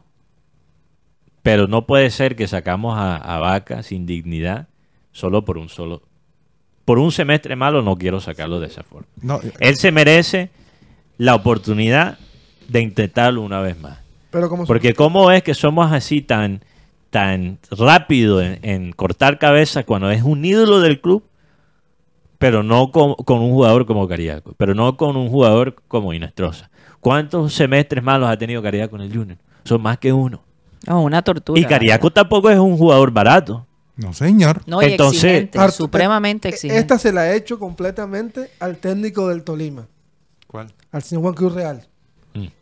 Pero 1.42 1.68
no 1.68 1.86
puede 1.86 2.10
ser 2.10 2.34
que 2.36 2.48
sacamos 2.48 2.98
a, 2.98 3.16
a 3.16 3.38
Vaca 3.38 3.82
sin 3.82 4.04
dignidad 4.06 4.68
solo 5.12 5.44
por 5.44 5.58
un 5.58 5.68
solo... 5.68 6.02
Por 6.84 6.98
un 6.98 7.10
semestre 7.10 7.56
malo 7.56 7.82
no 7.82 7.96
quiero 7.96 8.20
sacarlo 8.20 8.60
de 8.60 8.66
esa 8.68 8.82
forma. 8.82 9.08
No, 9.20 9.40
eh, 9.42 9.52
Él 9.60 9.76
se 9.76 9.90
merece 9.90 10.50
la 11.18 11.34
oportunidad 11.34 12.18
de 12.68 12.80
intentarlo 12.80 13.42
una 13.42 13.60
vez 13.60 13.78
más. 13.80 13.98
pero 14.30 14.48
como 14.48 14.66
Porque 14.66 14.92
cómo 14.94 15.30
es 15.30 15.42
que 15.42 15.54
somos 15.54 15.90
así 15.92 16.20
tan, 16.20 16.62
tan 17.10 17.58
rápido 17.70 18.42
en, 18.42 18.58
en 18.62 18.92
cortar 18.92 19.38
cabezas 19.38 19.84
cuando 19.84 20.10
es 20.10 20.22
un 20.22 20.44
ídolo 20.44 20.80
del 20.80 21.00
club, 21.00 21.24
pero 22.38 22.62
no 22.62 22.90
con, 22.92 23.14
con 23.14 23.38
un 23.40 23.50
jugador 23.52 23.86
como 23.86 24.06
Cariaco, 24.08 24.54
pero 24.56 24.74
no 24.74 24.96
con 24.96 25.16
un 25.16 25.28
jugador 25.28 25.76
como 25.88 26.12
Inestrosa. 26.12 26.70
¿Cuántos 27.00 27.54
semestres 27.54 28.02
malos 28.02 28.28
ha 28.28 28.36
tenido 28.36 28.62
Cariaco 28.62 28.96
en 28.96 29.02
el 29.02 29.12
Junior? 29.16 29.38
Son 29.64 29.80
más 29.80 29.98
que 29.98 30.12
uno. 30.12 30.42
no, 30.86 31.02
una 31.02 31.22
tortura. 31.22 31.58
Y 31.60 31.64
Cariaco 31.64 32.10
tampoco 32.12 32.50
es 32.50 32.58
un 32.58 32.76
jugador 32.76 33.10
barato. 33.10 33.66
no, 33.96 34.12
señor. 34.12 34.60
No, 34.66 34.82
y 34.82 34.86
Entonces- 34.86 35.24
exigente, 35.24 35.70
supremamente 35.70 36.48
eh, 36.48 36.52
exigente. 36.52 36.80
Esta 36.80 36.98
se 36.98 37.12
la 37.12 37.30
he 37.32 37.36
hecho 37.36 37.58
completamente 37.58 38.50
al 38.60 38.76
técnico 38.78 39.28
del 39.28 39.42
Tolima, 39.44 39.86
¿Cuál? 40.46 40.72
al 40.92 41.02
señor 41.02 41.22
Juan 41.22 41.34
Cruz 41.34 41.54
Real, 41.54 41.86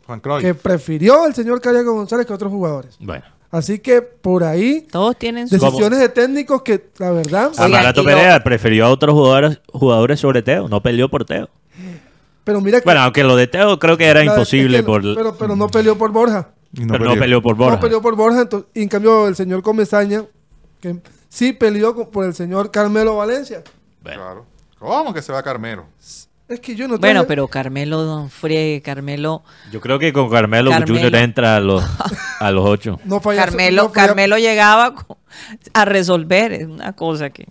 Juan 0.05 0.19
Croy. 0.21 0.41
que 0.41 0.53
prefirió 0.53 1.23
al 1.25 1.33
señor 1.35 1.59
Cariaco 1.59 1.93
González 1.93 2.25
que 2.25 2.33
otros 2.33 2.51
jugadores. 2.51 2.95
Bueno. 2.99 3.25
Así 3.55 3.79
que 3.79 4.01
por 4.01 4.43
ahí, 4.43 4.85
Todos 4.91 5.15
tienen 5.17 5.47
decisiones 5.47 5.97
de 5.99 6.09
técnicos 6.09 6.61
que, 6.61 6.89
la 6.97 7.11
verdad, 7.11 7.51
Amarato 7.57 8.03
Perea 8.03 8.43
prefirió 8.43 8.85
a 8.85 8.89
otros 8.89 9.13
jugadores, 9.13 9.61
jugadores 9.71 10.19
sobre 10.19 10.41
Teo, 10.41 10.67
no 10.67 10.81
peleó 10.81 11.07
por 11.09 11.23
Teo. 11.23 11.49
pero 12.43 12.59
mira 12.59 12.79
que... 12.81 12.83
Bueno, 12.83 12.99
aunque 12.99 13.23
lo 13.23 13.37
de 13.37 13.47
Teo 13.47 13.79
creo 13.79 13.95
que 13.97 14.07
era 14.07 14.19
la- 14.25 14.25
imposible 14.33 14.79
es 14.79 14.83
que- 14.83 14.85
por... 14.85 15.01
Pero, 15.01 15.37
pero 15.37 15.55
no 15.55 15.69
peleó 15.69 15.97
por 15.97 16.11
Borja. 16.11 16.49
Pero 16.75 17.05
no 17.05 17.15
peleó 17.15 17.41
por 17.41 17.55
Borja. 17.55 17.75
No 17.75 17.79
peleó 17.79 18.01
por 18.01 18.15
Borja. 18.17 18.41
entonces- 18.41 18.69
y 18.73 18.81
en 18.83 18.89
cambio 18.89 19.25
el 19.29 19.37
señor 19.37 19.61
Comesaña, 19.63 20.25
que 20.81 20.97
sí 21.29 21.53
peleó 21.53 21.95
por 22.11 22.25
el 22.25 22.33
señor 22.33 22.71
Carmelo 22.71 23.15
Valencia. 23.15 23.63
Bueno. 24.03 24.19
Claro. 24.21 24.45
¿Cómo 24.79 25.13
que 25.13 25.21
se 25.21 25.31
va 25.31 25.41
Carmelo? 25.41 25.85
Es 26.47 26.59
que 26.59 26.75
yo 26.75 26.87
no 26.87 26.97
Bueno, 26.99 27.21
tengo- 27.21 27.27
pero 27.27 27.47
Carmelo, 27.47 28.03
don 28.03 28.29
Friegue, 28.29 28.81
Carmelo, 28.83 29.43
Yo 29.71 29.81
creo 29.81 29.97
que 29.97 30.13
con 30.13 30.29
Carmelo, 30.29 30.69
Carmelo. 30.69 30.93
Junior 30.93 31.15
entra 31.15 31.55
a 31.55 31.59
los, 31.59 31.83
a 32.39 32.51
los 32.51 32.63
ocho. 32.65 32.99
no 33.05 33.19
falla- 33.19 33.45
Carmelo, 33.45 33.83
no 33.83 33.89
falla- 33.89 34.07
Carmelo 34.07 34.37
llegaba 34.37 34.93
a 35.73 35.85
resolver, 35.85 36.51
es 36.53 36.67
una 36.67 36.93
cosa 36.93 37.31
que 37.31 37.47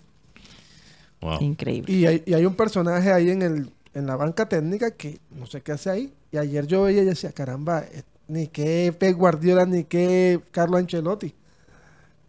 Wow. 1.21 1.41
increíble. 1.41 1.91
Y 1.91 2.05
hay, 2.05 2.23
y 2.25 2.33
hay 2.35 2.45
un 2.45 2.55
personaje 2.55 3.11
ahí 3.11 3.31
en, 3.31 3.41
el, 3.41 3.69
en 3.93 4.05
la 4.05 4.15
banca 4.15 4.47
técnica 4.47 4.91
que 4.91 5.19
no 5.31 5.45
sé 5.45 5.61
qué 5.61 5.71
hace 5.73 5.89
ahí. 5.89 6.13
Y 6.31 6.37
ayer 6.37 6.65
yo 6.67 6.83
veía 6.83 7.01
y 7.01 7.05
decía, 7.05 7.31
caramba, 7.31 7.79
eh, 7.91 8.03
ni 8.27 8.47
que 8.47 8.93
Pep 8.97 9.15
Guardiola 9.17 9.65
ni 9.65 9.83
que 9.85 10.39
Carlo 10.51 10.77
Ancelotti. 10.77 11.33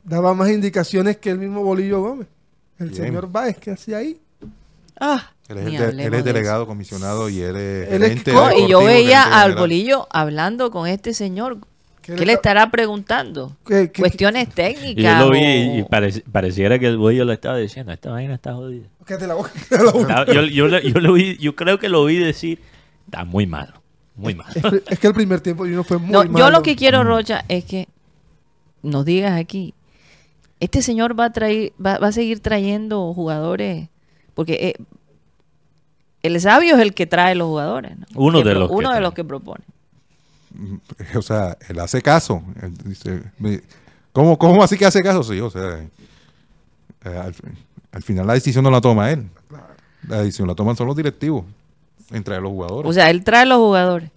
Daba 0.03 0.35
más 0.35 0.51
indicaciones 0.51 1.17
que 1.19 1.31
el 1.31 1.39
mismo 1.39 1.63
Bolillo 1.63 2.01
Gómez. 2.01 2.29
El 2.79 2.91
Bien. 2.91 3.05
señor 3.05 3.31
Báez, 3.31 3.57
¿qué 3.59 3.73
hacía 3.73 3.99
ahí? 3.99 4.21
Ah, 4.99 5.31
Él 5.49 5.59
es, 5.59 5.81
el 5.81 6.01
él 6.01 6.25
delegado, 6.25 6.67
comisionado 6.67 7.29
y 7.29 7.41
él 7.41 7.57
es 7.57 7.89
Él 7.93 8.03
es 8.03 8.09
gerente 8.09 8.33
No, 8.33 8.51
y 8.53 8.69
yo 8.69 8.83
veía 8.83 9.23
al 9.23 9.31
general. 9.43 9.55
bolillo 9.61 10.07
hablando 10.11 10.71
con 10.71 10.87
este 10.89 11.15
señor. 11.15 11.59
¿Qué 12.03 12.15
¿Qué 12.15 12.25
le 12.27 12.35
estará 12.35 12.71
preguntando? 12.71 13.57
¿Qué- 13.67 13.91
qué- 13.93 14.01
Cuestiones 14.03 14.49
Y 14.49 14.53
técnicas. 14.53 15.19
yo 15.21 15.25
lo 15.27 15.31
vi 15.33 15.39
o- 15.41 15.79
y 15.79 15.83
parec- 15.85 16.23
pareciera 16.31 16.79
que 16.79 16.87
el 16.87 16.99
bollo 16.99 17.25
le 17.25 17.35
estaba 17.35 17.59
diciendo, 17.59 17.93
esta 17.93 18.11
vaina 18.11 18.35
está 18.35 18.55
jodida. 18.55 18.87
La 19.27 19.35
boca. 19.35 19.51
la 19.71 19.93
boca. 19.93 20.25
Yo, 20.33 20.43
yo, 20.43 20.69
yo 20.79 21.01
lo 21.01 21.13
vi, 21.13 21.37
yo 21.39 21.55
creo 21.57 21.79
que 21.79 21.89
lo 21.89 22.05
vi 22.05 22.17
decir, 22.19 22.61
está 23.07 23.25
muy 23.25 23.47
malo, 23.47 23.73
muy 24.17 24.35
malo. 24.35 24.51
Es, 24.55 24.63
que- 24.63 24.83
es 24.89 24.99
que 24.99 25.07
el 25.09 25.15
primer 25.15 25.41
tiempo 25.41 25.65
de 25.65 25.73
uno 25.73 25.85
fue 25.85 25.99
muy 25.99 26.11
No, 26.11 26.25
yo 26.25 26.31
malo. 26.31 26.51
lo 26.51 26.63
que 26.63 26.75
quiero, 26.77 27.03
Rocha, 27.05 27.45
es 27.49 27.65
que 27.65 27.89
nos 28.83 29.05
digas 29.05 29.39
aquí, 29.39 29.75
este 30.61 30.83
señor 30.83 31.19
va 31.19 31.27
a 31.27 31.33
traer, 31.33 31.73
va, 31.85 31.99
va 31.99 32.09
a 32.09 32.13
seguir 32.13 32.39
trayendo 32.41 33.13
jugadores, 33.15 33.89
porque 34.35 34.55
eh, 34.55 34.75
el 36.27 36.41
sabio 36.41 36.75
es 36.77 36.81
el 36.81 36.95
que 36.95 37.07
trae 37.07 37.35
los 37.35 37.47
jugadores, 37.49 37.99
¿no? 37.99 38.07
Uno 38.15 38.39
Que 38.43 38.45
de 38.49 38.51
pro- 38.53 38.61
los 38.61 38.69
que 38.71 38.75
uno 38.77 38.93
de 38.93 39.01
los 39.01 39.15
que 39.15 39.25
propone. 39.25 39.65
O 41.17 41.23
sea, 41.23 41.57
él 41.69 41.79
hace 41.81 42.01
caso. 42.03 42.43
Él 42.63 42.73
dice, 42.85 43.23
¿cómo, 44.13 44.39
¿Cómo 44.39 44.63
así 44.63 44.77
que 44.79 44.87
hace 44.87 45.03
caso? 45.03 45.23
Sí, 45.23 45.39
o 45.41 45.51
sea, 45.51 45.81
eh, 45.81 47.19
al, 47.19 47.35
al 47.93 48.03
final 48.03 48.27
la 48.27 48.33
decisión 48.35 48.65
no 48.65 48.71
la 48.71 48.81
toma 48.81 49.11
él. 49.11 49.29
La 50.09 50.19
decisión 50.23 50.47
la 50.49 50.55
toman 50.55 50.77
son 50.77 50.87
los 50.87 50.97
directivos, 50.97 51.45
entre 52.11 52.41
los 52.41 52.51
jugadores. 52.51 52.89
O 52.89 52.93
sea, 52.93 53.11
él 53.11 53.25
trae 53.25 53.45
los 53.45 53.59
jugadores. 53.59 54.11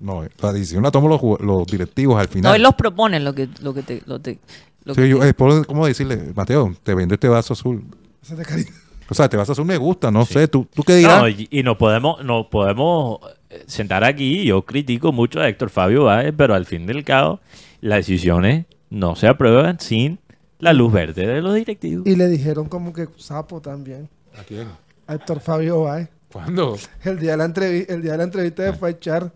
no, 0.00 0.22
la 0.40 0.52
decisión 0.52 0.82
la 0.82 0.90
toman 0.90 1.10
los, 1.40 1.66
directivos 1.66 2.18
al 2.20 2.28
final. 2.28 2.50
No, 2.52 2.54
él 2.56 2.62
los 2.62 2.74
propone 2.74 3.18
lo 3.20 3.34
que, 3.34 3.48
lo 3.60 3.74
que 3.74 3.82
te, 3.82 4.02
lo 4.06 4.20
te- 4.20 4.38
lo 4.84 4.94
Sí, 4.94 5.00
que 5.02 5.08
yo, 5.08 5.22
eh, 5.24 5.34
¿Cómo 5.34 5.86
decirle, 5.86 6.32
Mateo, 6.34 6.74
te 6.82 6.94
vendo 6.94 7.14
este 7.14 7.28
vaso 7.28 7.52
azul? 7.52 7.84
Ese 8.22 8.36
de 8.36 8.44
cariño. 8.44 8.70
O 9.12 9.14
sea, 9.14 9.26
este 9.26 9.36
vaso 9.36 9.52
azul 9.52 9.64
me 9.64 9.76
gusta, 9.76 10.10
no 10.10 10.24
sé, 10.24 10.48
¿tú, 10.48 10.66
tú 10.74 10.82
qué 10.82 10.96
dirás? 10.96 11.20
No, 11.20 11.28
y, 11.28 11.46
y 11.50 11.62
no 11.62 11.78
podemos, 11.78 12.24
no 12.24 12.48
podemos 12.50 13.20
eh, 13.50 13.62
sentar 13.66 14.02
aquí, 14.04 14.44
yo 14.44 14.62
critico 14.62 15.12
mucho 15.12 15.40
a 15.40 15.48
Héctor 15.48 15.70
Fabio 15.70 16.04
Báez, 16.04 16.32
pero 16.36 16.54
al 16.54 16.66
fin 16.66 16.86
del 16.86 17.04
cabo, 17.04 17.40
las 17.80 17.98
decisiones 17.98 18.66
no 18.90 19.14
se 19.16 19.28
aprueban 19.28 19.78
sin 19.80 20.18
la 20.58 20.72
luz 20.72 20.92
verde 20.92 21.26
de 21.26 21.40
los 21.42 21.54
directivos. 21.54 22.06
Y 22.06 22.16
le 22.16 22.28
dijeron 22.28 22.68
como 22.68 22.92
que 22.92 23.06
sapo 23.16 23.60
también. 23.60 24.08
¿A 24.38 24.42
quién? 24.44 24.68
A 25.06 25.14
Héctor 25.14 25.40
Fabio 25.40 25.82
Báez. 25.82 26.08
¿Cuándo? 26.30 26.78
El 27.04 27.18
día 27.18 27.32
de 27.32 27.36
la, 27.36 27.46
entrevi- 27.46 27.84
el 27.88 28.00
día 28.02 28.12
de 28.12 28.18
la 28.18 28.24
entrevista 28.24 28.62
de 28.62 28.90
echar 28.90 29.32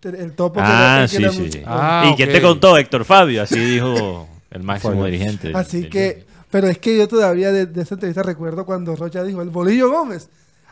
te- 0.00 0.08
el 0.08 0.32
topo 0.32 0.54
que 0.60 0.66
Ah, 0.66 1.00
que 1.02 1.16
sí, 1.16 1.22
era 1.22 1.32
sí, 1.32 1.50
sí. 1.52 1.62
Ah, 1.66 2.08
¿Y 2.10 2.16
quién 2.16 2.28
ok. 2.30 2.34
te 2.34 2.40
contó, 2.42 2.78
Héctor 2.78 3.04
Fabio? 3.04 3.42
Así 3.42 3.58
dijo 3.58 4.26
el 4.50 4.62
máximo 4.62 5.04
dirigente. 5.04 5.52
Así 5.54 5.82
del 5.82 5.90
que. 5.90 6.24
Pero 6.54 6.68
es 6.68 6.78
que 6.78 6.96
yo 6.96 7.08
todavía 7.08 7.50
de, 7.50 7.66
de 7.66 7.82
esa 7.82 7.94
entrevista 7.96 8.22
recuerdo 8.22 8.64
cuando 8.64 8.94
Rocha 8.94 9.24
dijo, 9.24 9.42
el 9.42 9.50
Bolillo 9.50 9.90
Gómez. 9.90 10.28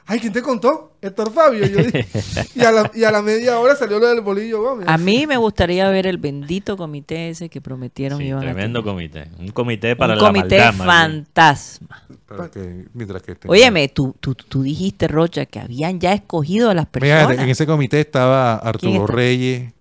Ay, 0.07 0.21
¿quién 0.21 0.33
te 0.33 0.41
contó? 0.41 0.93
Héctor 1.03 1.33
Fabio. 1.33 1.67
Yo 1.67 1.79
dije- 1.79 2.07
y, 2.55 2.61
a 2.65 2.71
la, 2.71 2.89
y 2.95 3.03
a 3.03 3.11
la 3.11 3.21
media 3.21 3.59
hora 3.59 3.75
salió 3.75 3.99
lo 3.99 4.07
del 4.07 4.21
Bolillo 4.21 4.63
Gómez. 4.63 4.87
A 4.87 4.97
mí 4.97 5.27
me 5.27 5.37
gustaría 5.39 5.91
ver 5.91 6.07
el 6.07 6.19
bendito 6.19 6.77
comité 6.77 7.31
ese 7.31 7.49
que 7.49 7.61
prometieron 7.61 8.21
Sí, 8.21 8.27
iban 8.27 8.43
tremendo 8.43 8.85
comité. 8.85 9.27
Un 9.41 9.49
comité 9.49 9.97
para 9.97 10.13
Un 10.13 10.21
la 10.21 10.29
comité 10.29 10.61
fantasma. 10.73 12.05
Que- 12.53 12.85
mientras 12.95 13.21
que 13.25 13.37
Óyeme, 13.49 13.89
tú, 13.89 14.15
tú, 14.21 14.37
tú 14.37 14.63
dijiste, 14.63 15.09
Rocha, 15.09 15.47
que 15.47 15.59
habían 15.59 15.99
ya 15.99 16.13
escogido 16.13 16.71
a 16.71 16.75
las 16.75 16.87
personas. 16.87 17.41
en 17.41 17.49
ese 17.49 17.67
comité 17.67 17.99
estaba 17.99 18.61
¿Quién 18.61 18.69
Arturo 18.69 19.01
está? 19.07 19.13
Reyes, 19.17 19.73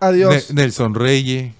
Adiós. 0.00 0.50
Ne- 0.54 0.62
Nelson 0.62 0.94
Reyes. 0.94 1.52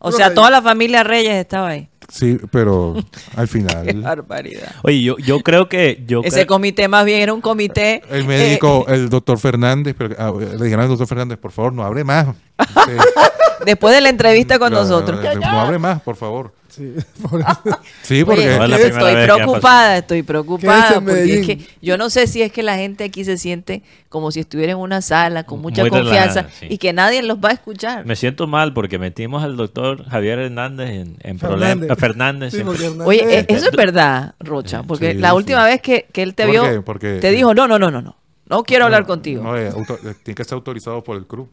O 0.00 0.10
sea, 0.10 0.34
toda 0.34 0.50
la 0.50 0.62
familia 0.62 1.04
Reyes 1.04 1.34
estaba 1.36 1.68
ahí. 1.68 1.88
Sí, 2.08 2.38
pero 2.50 2.94
al 3.36 3.48
Qué 3.48 3.58
final 3.58 4.02
barbaridad. 4.02 4.74
Oye, 4.82 5.02
yo, 5.02 5.16
yo 5.18 5.40
creo 5.40 5.68
que... 5.68 6.04
Yo 6.06 6.20
Ese 6.22 6.36
creo- 6.36 6.46
comité 6.46 6.88
más 6.88 7.04
bien 7.04 7.20
era 7.20 7.34
un 7.34 7.40
comité... 7.40 8.02
el 8.10 8.22
eh, 8.22 8.26
médico, 8.26 8.86
el 8.88 9.08
doctor 9.08 9.38
Fernández, 9.38 9.94
pero, 9.96 10.14
ah, 10.18 10.32
le 10.38 10.64
dijeron 10.64 10.82
al 10.82 10.88
doctor 10.88 11.06
Fernández, 11.06 11.38
por 11.38 11.52
favor, 11.52 11.72
no 11.72 11.84
hable 11.84 12.04
más. 12.04 12.28
Después 13.64 13.94
de 13.94 14.00
la 14.00 14.08
entrevista 14.08 14.58
con 14.58 14.72
no, 14.72 14.80
nosotros. 14.80 15.20
No, 15.22 15.40
no 15.40 15.60
hable 15.60 15.78
más, 15.78 16.00
por 16.02 16.16
favor. 16.16 16.52
Sí, 16.76 16.92
por 17.30 17.40
eso. 17.40 17.80
Sí, 18.02 18.24
porque 18.24 18.40
Oye, 18.48 18.58
No 18.58 18.64
es 18.64 18.70
la 18.70 18.76
estoy 18.76 19.14
vez 19.14 19.24
preocupada, 19.24 19.96
estoy 19.98 20.22
preocupada. 20.22 20.94
en 20.98 21.04
Porque 21.04 21.40
es 21.40 21.46
que 21.46 21.58
yo 21.80 21.96
no 21.96 22.10
sé 22.10 22.26
si 22.26 22.42
es 22.42 22.52
que 22.52 22.62
la 22.62 22.76
gente 22.76 23.04
aquí 23.04 23.24
se 23.24 23.38
siente 23.38 23.82
como 24.08 24.30
si 24.30 24.40
estuviera 24.40 24.72
en 24.72 24.78
una 24.78 25.00
sala 25.02 25.44
con 25.44 25.60
mucha 25.60 25.82
Muy 25.82 25.90
confianza 25.90 26.42
relajada, 26.42 26.50
sí. 26.60 26.66
y 26.68 26.78
que 26.78 26.92
nadie 26.92 27.22
los 27.22 27.38
va 27.38 27.48
a 27.50 27.52
escuchar. 27.52 28.04
Me 28.04 28.14
siento 28.16 28.46
mal 28.46 28.72
porque 28.74 28.98
metimos 28.98 29.42
al 29.42 29.56
doctor 29.56 30.04
Javier 30.06 30.38
Hernández 30.38 30.90
en, 30.90 31.16
en 31.22 31.38
Fernández. 31.38 31.76
problemas. 31.88 31.98
Fernández. 31.98 32.52
Sí, 32.52 32.58
Hernández- 32.60 33.06
Oye, 33.06 33.38
eh, 33.40 33.46
eso 33.48 33.70
es 33.70 33.76
verdad, 33.76 34.34
Rocha, 34.40 34.82
porque 34.82 35.12
Sí, 35.12 35.18
la 35.18 35.30
sí. 35.30 35.36
última 35.36 35.64
vez 35.64 35.80
que, 35.80 36.06
que 36.12 36.22
él 36.22 36.34
te 36.34 36.44
¿Por 36.44 36.52
vio, 36.52 36.62
qué? 36.64 36.80
Porque- 36.82 37.18
te 37.20 37.30
dijo, 37.30 37.54
no, 37.54 37.66
no, 37.66 37.78
no, 37.78 37.90
no, 37.90 38.02
no, 38.02 38.16
no 38.48 38.62
quiero 38.64 38.84
hablar 38.84 39.06
contigo. 39.06 39.42
No, 39.42 39.56
eh, 39.56 39.68
auto- 39.68 39.98
eh, 40.04 40.14
tiene 40.22 40.34
que 40.36 40.44
ser 40.44 40.54
autorizado 40.54 41.02
por 41.02 41.16
el 41.16 41.26
club. 41.26 41.48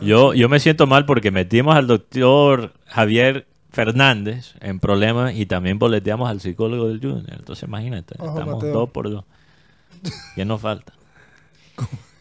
Yo, 0.00 0.32
yo 0.32 0.48
me 0.48 0.58
siento 0.60 0.86
mal 0.86 1.04
porque 1.04 1.30
metimos 1.30 1.76
al 1.76 1.86
doctor 1.86 2.72
Javier 2.86 3.46
Fernández 3.70 4.54
en 4.60 4.80
problemas 4.80 5.34
y 5.34 5.46
también 5.46 5.78
boleteamos 5.78 6.28
al 6.28 6.40
psicólogo 6.40 6.88
del 6.88 7.00
Junior. 7.00 7.24
Entonces 7.38 7.68
imagínate, 7.68 8.14
Ojo, 8.18 8.28
estamos 8.38 8.54
Mateo. 8.56 8.72
dos 8.72 8.90
por 8.90 9.10
dos. 9.10 9.24
¿Qué 10.34 10.44
nos 10.44 10.60
falta? 10.60 10.92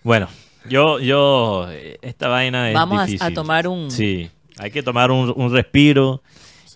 Bueno, 0.03 0.27
yo, 0.69 0.99
yo, 0.99 1.67
esta 2.01 2.27
vaina 2.27 2.69
es 2.69 2.75
Vamos 2.75 3.09
a- 3.21 3.31
tomar 3.33 3.67
un- 3.67 3.91
Sí, 3.91 4.29
hay 4.57 4.71
que 4.71 4.83
tomar 4.83 5.11
un, 5.11 5.33
un 5.35 5.51
respiro 5.51 6.21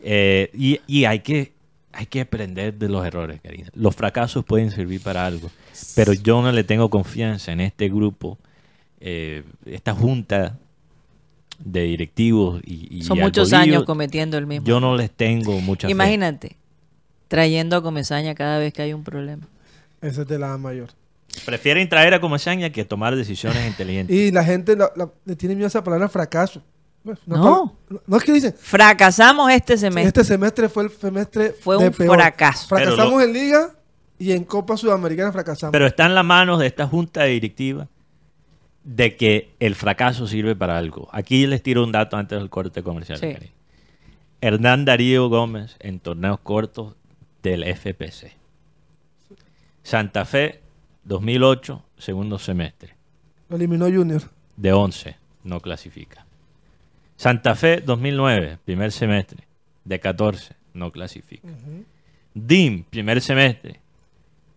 eh, 0.02 0.50
y, 0.54 0.80
y 0.88 1.06
hay 1.06 1.20
que 1.20 1.54
hay 1.96 2.08
que 2.08 2.22
aprender 2.22 2.74
de 2.74 2.90
los 2.90 3.06
errores, 3.06 3.40
Karina. 3.40 3.70
Los 3.76 3.96
fracasos 3.96 4.44
pueden 4.44 4.72
servir 4.72 5.00
para 5.02 5.28
algo, 5.28 5.52
pero 5.96 6.12
yo 6.14 6.42
no 6.42 6.52
le 6.52 6.64
tengo 6.64 6.90
confianza 6.90 7.52
en 7.52 7.60
este 7.62 7.88
grupo, 7.88 8.40
eh, 9.00 9.44
esta 9.68 9.94
junta 9.94 10.58
de 11.60 11.82
directivos 11.84 12.62
y, 12.66 12.88
y 12.98 13.04
Son 13.04 13.20
muchos 13.20 13.54
años 13.54 13.84
cometiendo 13.84 14.38
el 14.38 14.46
mismo. 14.48 14.66
Yo 14.66 14.80
no 14.80 14.96
les 14.96 15.12
tengo 15.12 15.60
mucha 15.62 15.88
fe. 15.88 15.92
Imagínate, 15.92 16.58
trayendo 17.28 17.78
a 17.78 17.82
Comesaña 17.84 18.36
cada 18.36 18.58
vez 18.60 18.74
que 18.74 18.82
hay 18.82 18.94
un 18.94 19.04
problema. 19.04 19.48
Ese 20.02 20.22
es 20.24 20.28
de 20.28 20.40
la 20.40 20.58
mayor. 20.58 20.90
Prefieren 21.46 21.88
traer 21.90 22.14
a 22.14 22.22
Comesaña 22.22 22.70
que 22.70 22.86
tomar 22.86 23.16
decisiones 23.16 23.66
inteligentes. 23.68 24.16
Y 24.16 24.32
la 24.32 24.44
gente 24.44 24.76
la- 24.76 24.92
la- 24.96 25.10
le 25.26 25.36
tiene 25.36 25.56
miedo 25.56 25.66
a 25.66 25.70
esa 25.70 25.84
palabra 25.84 26.08
fracaso. 26.10 26.62
Una 27.04 27.18
No. 27.26 27.76
no 28.08 28.18
es 28.18 28.24
que 28.24 28.32
dicen, 28.32 28.54
Fracasamos 28.58 29.52
este 29.52 29.78
semestre. 29.78 30.08
este 30.08 30.24
semestre 30.24 30.70
fue 30.70 30.84
el 30.84 30.90
semestre 30.92 31.52
Fue 31.52 31.78
de 31.78 31.88
un 31.88 31.94
peor. 31.94 32.16
fracaso. 32.18 32.68
Fracasamos 32.68 33.22
en 33.24 33.34
Liga 33.34 33.72
y 34.20 34.32
en 34.32 34.44
Copa 34.46 34.78
Sudamericana 34.78 35.32
fracasamos. 35.32 35.72
Pero 35.74 35.86
está 35.88 36.06
en 36.06 36.16
las 36.16 36.24
manos 36.24 36.60
de 36.60 36.68
esta 36.68 36.88
junta 36.88 37.24
directiva 37.26 37.88
de 38.84 39.16
que 39.16 39.52
el 39.60 39.76
fracaso 39.76 40.28
sirve 40.28 40.56
para 40.56 40.78
algo. 40.78 41.08
Aquí 41.12 41.48
les 41.48 41.64
tiro 41.64 41.84
un 41.84 41.92
dato 41.92 42.18
antes 42.18 42.38
del 42.38 42.50
corte 42.50 42.84
comercial. 42.84 43.20
Sí. 43.20 43.36
Hernán 44.42 44.84
Darío 44.84 45.30
Gómez 45.30 45.78
en 45.80 46.00
torneos 46.00 46.40
cortos 46.40 46.96
del 47.42 47.64
FPC. 47.64 48.34
Santa 49.84 50.26
Fe, 50.26 50.62
2008, 51.06 51.84
segundo 51.98 52.40
semestre. 52.40 52.96
Lo 53.50 53.56
eliminó 53.56 53.86
Junior. 53.86 54.22
De 54.58 54.74
11, 54.74 55.16
no 55.44 55.60
clasifica. 55.60 56.26
Santa 57.16 57.56
Fe, 57.56 57.82
2009, 57.82 58.60
primer 58.66 58.92
semestre. 58.92 59.48
De 59.86 60.00
14, 60.00 60.56
no 60.74 60.92
clasifica. 60.92 61.48
DIM, 62.34 62.84
primer 62.84 63.22
semestre. 63.22 63.80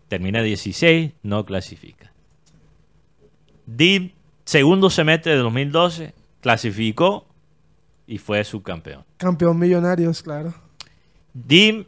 Termina 0.09 0.43
16, 0.43 1.13
no 1.23 1.45
clasifica. 1.45 2.13
DIM, 3.67 4.13
segundo 4.47 4.89
semestre 4.89 5.33
de 5.33 5.39
2012, 5.39 6.15
clasificó 6.41 7.27
y 8.07 8.17
fue 8.19 8.43
subcampeón. 8.45 9.05
Campeón 9.19 9.59
Millonarios, 9.59 10.23
claro. 10.23 10.55
DIM 11.35 11.85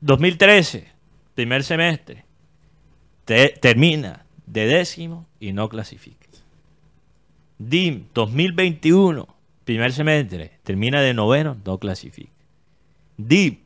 2013, 0.00 0.88
primer 1.34 1.62
semestre, 1.62 2.24
te- 3.24 3.50
termina 3.60 4.24
de 4.46 4.66
décimo 4.66 5.26
y 5.38 5.52
no 5.52 5.68
clasifica. 5.68 6.26
DIM 7.58 8.04
2021, 8.14 9.26
primer 9.64 9.92
semestre, 9.92 10.52
termina 10.62 11.00
de 11.00 11.12
noveno, 11.14 11.56
no 11.64 11.78
clasifica. 11.78 12.32
DIM 13.16 13.58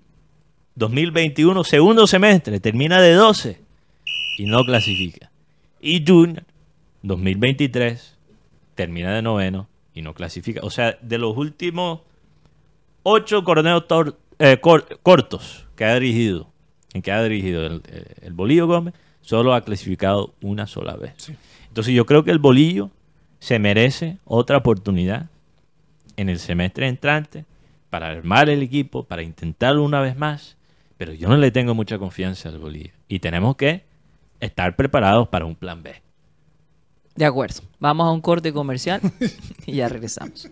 2021, 0.75 1.65
segundo 1.65 2.07
semestre, 2.07 2.59
termina 2.59 3.01
de 3.01 3.13
12 3.13 3.61
y 4.39 4.47
no 4.47 4.65
clasifica. 4.65 5.31
Y 5.81 6.03
Junior, 6.07 6.45
2023, 7.03 8.12
termina 8.75 9.15
de 9.15 9.23
noveno 9.23 9.69
y 9.95 10.03
no 10.03 10.15
clasifica. 10.15 10.61
O 10.63 10.71
sea, 10.71 10.99
de 11.03 11.19
los 11.19 11.37
últimos 11.37 12.01
ocho 13.03 13.43
torneos 13.43 13.87
tor- 13.89 14.17
eh, 14.39 14.59
cor- 14.61 14.99
cortos 15.03 15.67
que 15.77 15.85
ha 15.85 15.95
dirigido, 15.99 16.49
en 16.95 17.03
que 17.03 17.13
ha 17.13 17.23
dirigido 17.23 17.67
el, 17.67 17.83
el 18.23 18.33
Bolillo 18.33 18.67
Gómez, 18.67 18.95
solo 19.21 19.55
ha 19.55 19.63
clasificado 19.63 20.35
una 20.43 20.67
sola 20.67 20.97
vez. 20.97 21.15
Entonces 21.69 21.95
yo 21.95 22.07
creo 22.07 22.25
que 22.25 22.31
el 22.31 22.39
Bolillo 22.39 22.91
se 23.39 23.59
merece 23.59 24.19
otra 24.25 24.59
oportunidad 24.59 25.29
en 26.17 26.29
el 26.29 26.39
semestre 26.39 26.89
entrante 26.89 27.45
para 27.91 28.09
armar 28.09 28.49
el 28.49 28.63
equipo, 28.63 29.05
para 29.05 29.23
intentarlo 29.23 29.83
una 29.83 30.01
vez 30.01 30.17
más, 30.17 30.57
pero 30.97 31.13
yo 31.13 31.29
no 31.29 31.37
le 31.37 31.51
tengo 31.51 31.75
mucha 31.75 31.99
confianza 31.99 32.49
al 32.49 32.59
Bolillo. 32.59 32.93
Y 33.09 33.19
tenemos 33.21 33.57
que 33.57 33.85
estar 34.41 34.77
preparados 34.77 35.29
para 35.29 35.45
un 35.45 35.55
plan 35.57 35.83
B. 35.83 36.02
De 37.15 37.25
acuerdo. 37.25 37.61
Vamos 37.79 38.07
a 38.07 38.11
un 38.11 38.21
corte 38.21 38.53
comercial 38.53 39.01
y 39.67 39.77
ya 39.77 39.89
regresamos. 39.89 40.49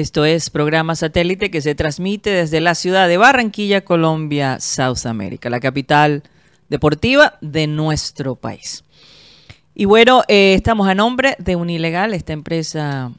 Esto 0.00 0.24
es 0.24 0.48
programa 0.48 0.94
satélite 0.94 1.50
que 1.50 1.60
se 1.60 1.74
transmite 1.74 2.30
desde 2.30 2.62
la 2.62 2.74
ciudad 2.74 3.06
de 3.06 3.18
Barranquilla, 3.18 3.84
Colombia, 3.84 4.58
South 4.58 5.04
America, 5.04 5.50
la 5.50 5.60
capital 5.60 6.22
deportiva 6.70 7.34
de 7.42 7.66
nuestro 7.66 8.34
país. 8.34 8.82
Y 9.74 9.84
bueno, 9.84 10.22
eh, 10.26 10.54
estamos 10.54 10.88
a 10.88 10.94
nombre 10.94 11.36
de 11.38 11.54
Unilegal, 11.54 12.14
esta 12.14 12.32
empresa 12.32 13.12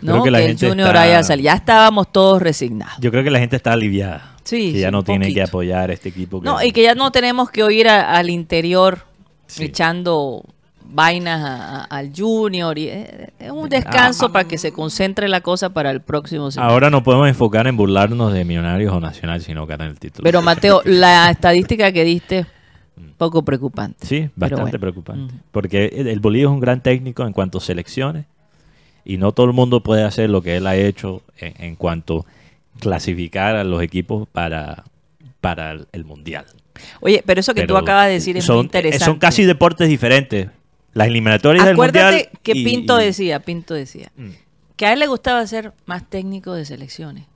Creo 0.00 0.16
¿no? 0.16 0.22
que 0.22 0.26
que, 0.26 0.30
la 0.30 0.40
el 0.42 0.46
gente 0.48 0.68
Junior 0.68 0.88
está- 0.88 1.02
haya 1.02 1.22
salido. 1.22 1.44
Ya 1.46 1.54
estábamos 1.54 2.12
todos 2.12 2.42
resignados. 2.42 2.96
Yo 3.00 3.10
creo 3.10 3.24
que 3.24 3.30
la 3.30 3.38
gente 3.38 3.56
está 3.56 3.72
aliviada. 3.72 4.34
Sí, 4.44 4.72
que 4.74 4.80
ya 4.80 4.88
sí, 4.88 4.92
no 4.92 5.02
tiene 5.02 5.32
que 5.32 5.42
apoyar 5.42 5.90
a 5.90 5.92
este 5.94 6.10
equipo. 6.10 6.40
No, 6.44 6.62
y 6.62 6.70
que 6.72 6.82
ya 6.82 6.94
no 6.94 7.10
tenemos 7.10 7.50
que 7.50 7.62
oír 7.62 7.88
a- 7.88 8.12
al 8.16 8.28
interior 8.30 9.00
Sí. 9.46 9.64
echando 9.64 10.44
vainas 10.84 11.42
a- 11.42 11.80
a- 11.80 11.84
al 11.84 12.12
Junior. 12.14 12.76
Y, 12.78 12.88
eh, 12.88 13.30
es 13.38 13.50
un 13.50 13.68
descanso 13.70 14.30
para 14.30 14.46
que 14.46 14.58
se 14.58 14.70
concentre 14.70 15.28
la 15.28 15.40
cosa 15.40 15.70
para 15.70 15.90
el 15.90 16.00
próximo 16.02 16.50
semestre. 16.50 16.70
Ahora 16.72 16.90
no 16.90 17.02
podemos 17.02 17.26
enfocar 17.28 17.66
en 17.66 17.76
burlarnos 17.78 18.32
de 18.34 18.44
Millonarios 18.44 18.92
o 18.92 19.00
Nacional, 19.00 19.40
sino 19.40 19.66
ganar 19.66 19.88
el 19.88 19.98
título. 19.98 20.22
Pero 20.24 20.42
Mateo, 20.42 20.82
la 20.84 21.30
estadística 21.30 21.90
que 21.90 22.04
diste, 22.04 22.46
poco 23.18 23.44
preocupante. 23.44 24.06
Sí, 24.06 24.28
bastante 24.36 24.62
bueno. 24.62 24.78
preocupante. 24.80 25.34
Porque 25.52 25.86
el 25.86 26.20
Bolillo 26.20 26.48
es 26.48 26.52
un 26.54 26.60
gran 26.60 26.82
técnico 26.82 27.26
en 27.26 27.32
cuanto 27.32 27.58
a 27.58 27.60
selecciones 27.60 28.26
y 29.04 29.18
no 29.18 29.32
todo 29.32 29.46
el 29.46 29.52
mundo 29.52 29.82
puede 29.82 30.02
hacer 30.04 30.30
lo 30.30 30.42
que 30.42 30.56
él 30.56 30.66
ha 30.66 30.76
hecho 30.76 31.22
en, 31.38 31.54
en 31.62 31.76
cuanto 31.76 32.26
a 32.76 32.80
clasificar 32.80 33.56
a 33.56 33.64
los 33.64 33.82
equipos 33.82 34.26
para, 34.28 34.84
para 35.40 35.72
el, 35.72 35.86
el 35.92 36.04
Mundial. 36.04 36.44
Oye, 37.00 37.22
pero 37.24 37.40
eso 37.40 37.54
que 37.54 37.62
tú 37.62 37.68
Pero 37.68 37.78
acabas 37.78 38.06
de 38.08 38.12
decir 38.14 38.36
es 38.36 38.44
son, 38.44 38.56
muy 38.56 38.64
interesante. 38.66 39.04
Son 39.04 39.18
casi 39.18 39.44
deportes 39.44 39.88
diferentes. 39.88 40.48
Las 40.92 41.08
eliminatorias 41.08 41.64
del 41.66 41.76
Mundial. 41.76 42.06
Acuérdate 42.06 42.30
que 42.42 42.52
y- 42.54 42.64
Pinto 42.64 43.00
y- 43.00 43.04
decía, 43.04 43.40
Pinto 43.40 43.74
decía, 43.74 44.10
Mm. 44.16 44.30
que 44.76 44.86
a 44.86 44.92
él 44.92 44.98
le 44.98 45.06
gustaba 45.06 45.46
ser 45.46 45.72
más 45.86 46.08
técnico 46.08 46.52
de 46.54 46.64
selecciones, 46.64 47.26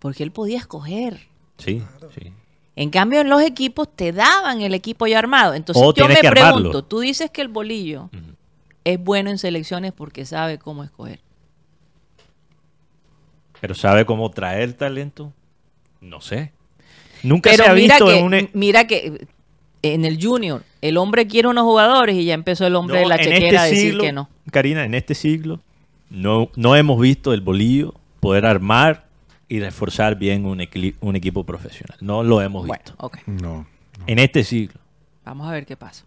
porque 0.00 0.22
él 0.24 0.30
podía 0.32 0.58
escoger. 0.58 1.20
Sí, 1.58 1.82
sí. 2.18 2.32
En 2.76 2.90
cambio, 2.90 3.20
en 3.20 3.28
los 3.28 3.40
equipos 3.42 3.88
te 3.94 4.12
daban 4.12 4.60
el 4.60 4.74
equipo 4.74 5.06
ya 5.06 5.18
armado. 5.18 5.54
Entonces, 5.54 5.82
O 5.84 5.94
yo 5.94 6.08
me 6.08 6.16
pregunto, 6.16 6.40
armarlo. 6.46 6.82
tú 6.84 7.00
dices 7.00 7.30
que 7.30 7.40
el 7.40 7.48
bolillo 7.48 8.10
es 8.84 8.98
bueno 9.02 9.30
en 9.30 9.38
selecciones 9.38 9.92
porque 9.92 10.26
sabe 10.26 10.58
cómo 10.58 10.82
escoger. 10.84 11.20
Pero 13.60 13.74
¿sabe 13.74 14.04
cómo 14.04 14.30
traer 14.30 14.72
talento? 14.74 15.32
No 16.00 16.20
sé. 16.20 16.52
Nunca 17.22 17.50
Pero 17.50 17.64
se 17.64 17.70
ha 17.70 17.74
mira 17.74 17.94
visto 17.96 18.06
que, 18.06 18.18
en 18.18 18.24
un... 18.24 18.34
e- 18.34 18.50
mira 18.52 18.86
que 18.86 19.26
en 19.82 20.04
el 20.04 20.18
junior, 20.22 20.62
el 20.82 20.96
hombre 20.96 21.26
quiere 21.26 21.48
unos 21.48 21.64
jugadores 21.64 22.16
y 22.16 22.24
ya 22.24 22.34
empezó 22.34 22.66
el 22.66 22.74
hombre 22.74 22.96
No, 22.96 23.02
de 23.02 23.06
la 23.08 23.18
chequera 23.18 23.38
este 23.46 23.58
a 23.58 23.62
decir 23.64 23.78
siglo, 23.90 24.02
que 24.02 24.12
no. 24.12 24.28
Karina, 24.50 24.84
en 24.84 24.94
este 24.94 25.14
siglo 25.14 25.60
no, 26.10 26.50
no 26.56 26.74
hemos 26.76 27.00
visto 27.00 27.32
el 27.32 27.40
bolillo 27.40 27.94
poder 28.20 28.46
armar 28.46 29.04
y 29.48 29.60
reforzar 29.60 30.16
bien 30.16 30.46
un, 30.46 30.58
equi- 30.60 30.94
un 31.00 31.16
equipo 31.16 31.44
profesional. 31.44 31.96
No 32.00 32.22
lo 32.22 32.40
hemos 32.40 32.66
Bueno, 32.66 32.82
visto. 32.84 33.10
No. 33.26 33.66
En 34.06 34.18
este 34.18 34.44
siglo. 34.44 34.80
Vamos 35.24 35.48
a 35.48 35.52
ver 35.52 35.66
qué 35.66 35.76
pasa. 35.76 36.04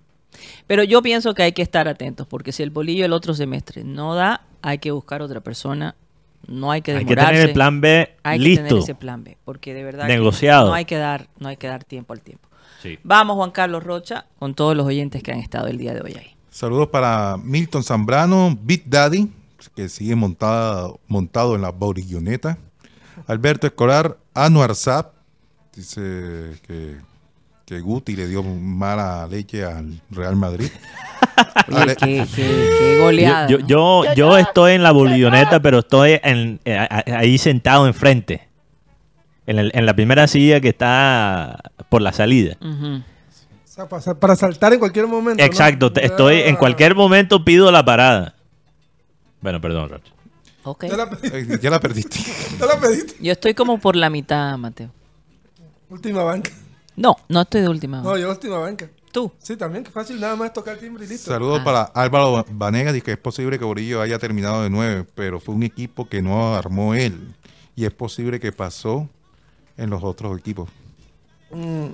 Pero 0.67 0.83
yo 0.83 1.01
pienso 1.01 1.33
que 1.33 1.43
hay 1.43 1.51
que 1.51 1.61
estar 1.61 1.87
atentos, 1.87 2.27
porque 2.27 2.51
si 2.51 2.61
el 2.63 2.69
bolillo 2.69 3.05
el 3.05 3.13
otro 3.13 3.33
semestre 3.33 3.83
no 3.83 4.13
da, 4.15 4.41
hay 4.61 4.77
que 4.79 4.91
buscar 4.91 5.21
otra 5.21 5.41
persona. 5.41 5.95
No 6.47 6.71
hay 6.71 6.81
que 6.81 6.91
Hay 6.91 6.99
que 6.99 7.15
demorarse. 7.15 7.31
tener 7.33 7.47
el 7.49 7.53
plan 7.53 7.81
B 7.81 8.15
hay 8.23 8.37
que 8.39 8.45
listo. 8.45 8.63
tener 8.67 8.83
ese 8.83 8.95
plan 8.95 9.23
B, 9.23 9.37
porque 9.43 9.73
de 9.73 9.83
verdad 9.83 10.05
que 10.07 10.13
Negociado. 10.13 10.67
no 10.67 10.73
hay 10.75 10.85
que 10.85 10.95
dar, 10.97 11.27
no 11.39 11.49
hay 11.49 11.57
que 11.57 11.67
dar 11.67 11.83
tiempo 11.83 12.13
al 12.13 12.21
tiempo. 12.21 12.47
Sí. 12.81 12.99
Vamos 13.03 13.35
Juan 13.37 13.51
Carlos 13.51 13.83
Rocha 13.83 14.27
con 14.37 14.53
todos 14.53 14.77
los 14.77 14.85
oyentes 14.85 15.23
que 15.23 15.31
han 15.31 15.39
estado 15.39 15.67
el 15.67 15.77
día 15.77 15.93
de 15.95 16.01
hoy 16.01 16.13
ahí. 16.17 16.35
Saludos 16.51 16.87
para 16.89 17.37
Milton 17.43 17.83
Zambrano, 17.83 18.57
Big 18.61 18.83
Daddy, 18.87 19.29
que 19.75 19.89
sigue 19.89 20.15
montado, 20.15 20.99
montado 21.07 21.55
en 21.55 21.61
la 21.63 21.71
borilloneta. 21.71 22.57
Alberto 23.27 23.67
Escolar, 23.67 24.17
Anuar 24.33 24.73
Zap, 24.75 25.13
dice 25.75 26.53
que, 26.65 26.95
que 27.65 27.79
Guti 27.81 28.15
le 28.15 28.27
dio 28.27 28.41
mala 28.43 29.27
leche 29.27 29.63
al 29.65 29.99
Real 30.09 30.35
Madrid. 30.35 30.69
Oye, 31.71 31.95
qué, 31.95 32.25
qué- 32.35 32.69
qué 32.79 32.99
goleada. 33.01 33.47
Yo, 33.47 33.59
¿no? 33.59 33.67
yo, 33.67 34.03
yo, 34.05 34.13
yo 34.15 34.37
estoy 34.37 34.73
en 34.73 34.83
la 34.83 34.91
bolilloneta, 34.91 35.59
pero 35.61 35.79
estoy 35.79 36.19
en- 36.23 36.59
eh, 36.65 36.87
ahí 37.15 37.37
sentado 37.37 37.85
enfrente. 37.87 38.47
En, 39.45 39.59
el- 39.59 39.71
en 39.73 39.85
la 39.85 39.93
primera 39.93 40.27
silla 40.27 40.59
que 40.59 40.69
está 40.69 41.59
por 41.89 42.01
la 42.01 42.11
salida. 42.13 42.57
Ujú. 42.61 42.97
O 42.97 43.01
sea, 43.65 43.87
para, 43.87 44.01
sal- 44.01 44.17
para 44.17 44.35
saltar 44.35 44.73
en 44.73 44.79
cualquier 44.79 45.07
momento. 45.07 45.41
¿no? 45.41 45.45
Exacto, 45.45 45.91
te- 45.93 46.05
estoy 46.05 46.41
en 46.41 46.55
cualquier 46.55 46.95
momento 46.95 47.43
pido 47.45 47.71
la 47.71 47.83
parada. 47.85 48.33
Bueno, 49.41 49.61
perdón, 49.61 49.89
Rocha. 49.89 50.11
Ok. 50.67 50.85
Ya 50.85 50.97
la, 50.97 51.09
pediste. 51.09 51.39
Eh, 51.53 51.59
ya 51.61 51.69
la 51.69 51.79
perdiste. 51.79 52.19
ya 52.59 52.65
la 52.65 52.79
pediste. 52.79 53.15
Yo 53.21 53.31
estoy 53.31 53.53
como 53.53 53.79
por 53.79 53.95
la 53.95 54.09
mitad, 54.09 54.57
Mateo. 54.57 54.89
Última 55.89 56.23
banca. 56.23 56.51
No, 56.95 57.15
no 57.29 57.41
estoy 57.41 57.61
de 57.61 57.69
última. 57.69 58.01
No, 58.01 58.17
yo 58.17 58.29
última 58.29 58.57
banca. 58.57 58.89
Tú. 59.11 59.31
Sí, 59.39 59.55
también, 59.55 59.83
que 59.85 59.91
fácil, 59.91 60.19
nada 60.19 60.35
más 60.35 60.51
tocar 60.51 60.73
el 60.75 60.79
timbre 60.81 61.05
y 61.05 61.07
listo. 61.07 61.31
Saludos 61.31 61.59
Ah. 61.61 61.63
para 61.63 61.81
Álvaro 61.83 62.45
Vanegas, 62.51 62.93
dice 62.93 63.05
que 63.05 63.11
es 63.13 63.17
posible 63.17 63.57
que 63.57 63.63
Borillo 63.65 64.01
haya 64.01 64.19
terminado 64.19 64.61
de 64.63 64.69
nueve, 64.69 65.05
pero 65.15 65.39
fue 65.39 65.55
un 65.55 65.63
equipo 65.63 66.07
que 66.09 66.21
no 66.21 66.53
armó 66.55 66.93
él. 66.93 67.33
Y 67.75 67.85
es 67.85 67.93
posible 67.93 68.39
que 68.39 68.51
pasó 68.51 69.07
en 69.77 69.89
los 69.89 70.03
otros 70.03 70.37
equipos. 70.37 70.69
Mm, 71.51 71.87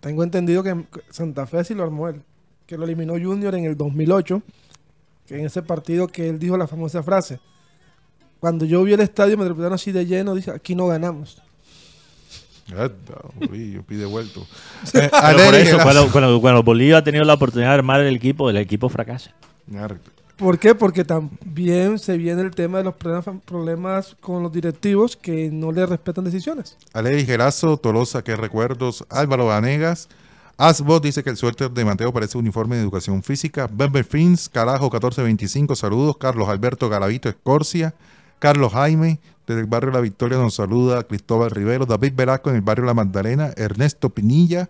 tengo 0.00 0.24
entendido 0.24 0.62
que 0.62 0.86
Santa 1.10 1.46
Fe 1.46 1.64
sí 1.64 1.74
lo 1.74 1.82
armó 1.82 2.08
él. 2.08 2.22
Que 2.66 2.78
lo 2.78 2.84
eliminó 2.84 3.12
Junior 3.14 3.54
en 3.54 3.66
el 3.66 3.76
2008. 3.76 4.40
Que 5.26 5.38
en 5.38 5.46
ese 5.46 5.62
partido 5.62 6.06
que 6.08 6.28
él 6.30 6.38
dijo 6.38 6.56
la 6.56 6.66
famosa 6.66 7.02
frase. 7.02 7.40
Cuando 8.44 8.66
yo 8.66 8.84
vi 8.84 8.92
el 8.92 9.00
estadio 9.00 9.38
metropolitano 9.38 9.76
así 9.76 9.90
de 9.90 10.04
lleno, 10.04 10.34
dije, 10.34 10.50
aquí 10.50 10.74
no 10.74 10.88
ganamos. 10.88 11.40
Pide 13.88 14.04
vuelto. 14.04 14.46
Eh, 14.92 15.08
por 15.10 15.54
eso, 15.54 15.78
cuando, 15.82 16.12
cuando, 16.12 16.40
cuando 16.42 16.62
Bolívar 16.62 17.00
ha 17.00 17.04
tenido 17.04 17.24
la 17.24 17.32
oportunidad 17.32 17.70
de 17.70 17.76
armar 17.76 18.02
el 18.02 18.14
equipo, 18.14 18.50
el 18.50 18.58
equipo 18.58 18.90
fracasa. 18.90 19.34
¿Por 20.36 20.58
qué? 20.58 20.74
Porque 20.74 21.06
también 21.06 21.98
se 21.98 22.18
viene 22.18 22.42
el 22.42 22.50
tema 22.50 22.76
de 22.76 22.84
los 22.84 22.94
problemas, 22.94 23.42
problemas 23.46 24.16
con 24.20 24.42
los 24.42 24.52
directivos 24.52 25.16
que 25.16 25.48
no 25.50 25.72
le 25.72 25.86
respetan 25.86 26.24
decisiones. 26.24 26.76
Aleri 26.92 27.24
Gerazo, 27.24 27.78
Tolosa, 27.78 28.22
qué 28.22 28.36
recuerdos. 28.36 29.06
Álvaro 29.08 29.46
Vanegas. 29.46 30.10
Asbot 30.58 31.02
dice 31.02 31.24
que 31.24 31.30
el 31.30 31.38
suéter 31.38 31.70
de 31.70 31.82
Mateo 31.86 32.12
parece 32.12 32.36
uniforme 32.36 32.76
de 32.76 32.82
educación 32.82 33.22
física. 33.22 33.70
Bember 33.72 34.04
Fins, 34.04 34.50
Carajo 34.50 34.90
1425, 34.90 35.74
saludos. 35.76 36.18
Carlos 36.18 36.46
Alberto 36.50 36.90
Garavito 36.90 37.30
Escorcia. 37.30 37.94
Carlos 38.38 38.72
Jaime, 38.72 39.20
desde 39.46 39.60
el 39.60 39.66
barrio 39.66 39.90
La 39.92 40.00
Victoria 40.00 40.38
nos 40.38 40.54
saluda 40.54 41.02
Cristóbal 41.04 41.50
Rivero. 41.50 41.86
David 41.86 42.12
Velasco 42.14 42.50
en 42.50 42.56
el 42.56 42.62
barrio 42.62 42.84
La 42.84 42.94
Magdalena. 42.94 43.52
Ernesto 43.56 44.10
Pinilla. 44.10 44.68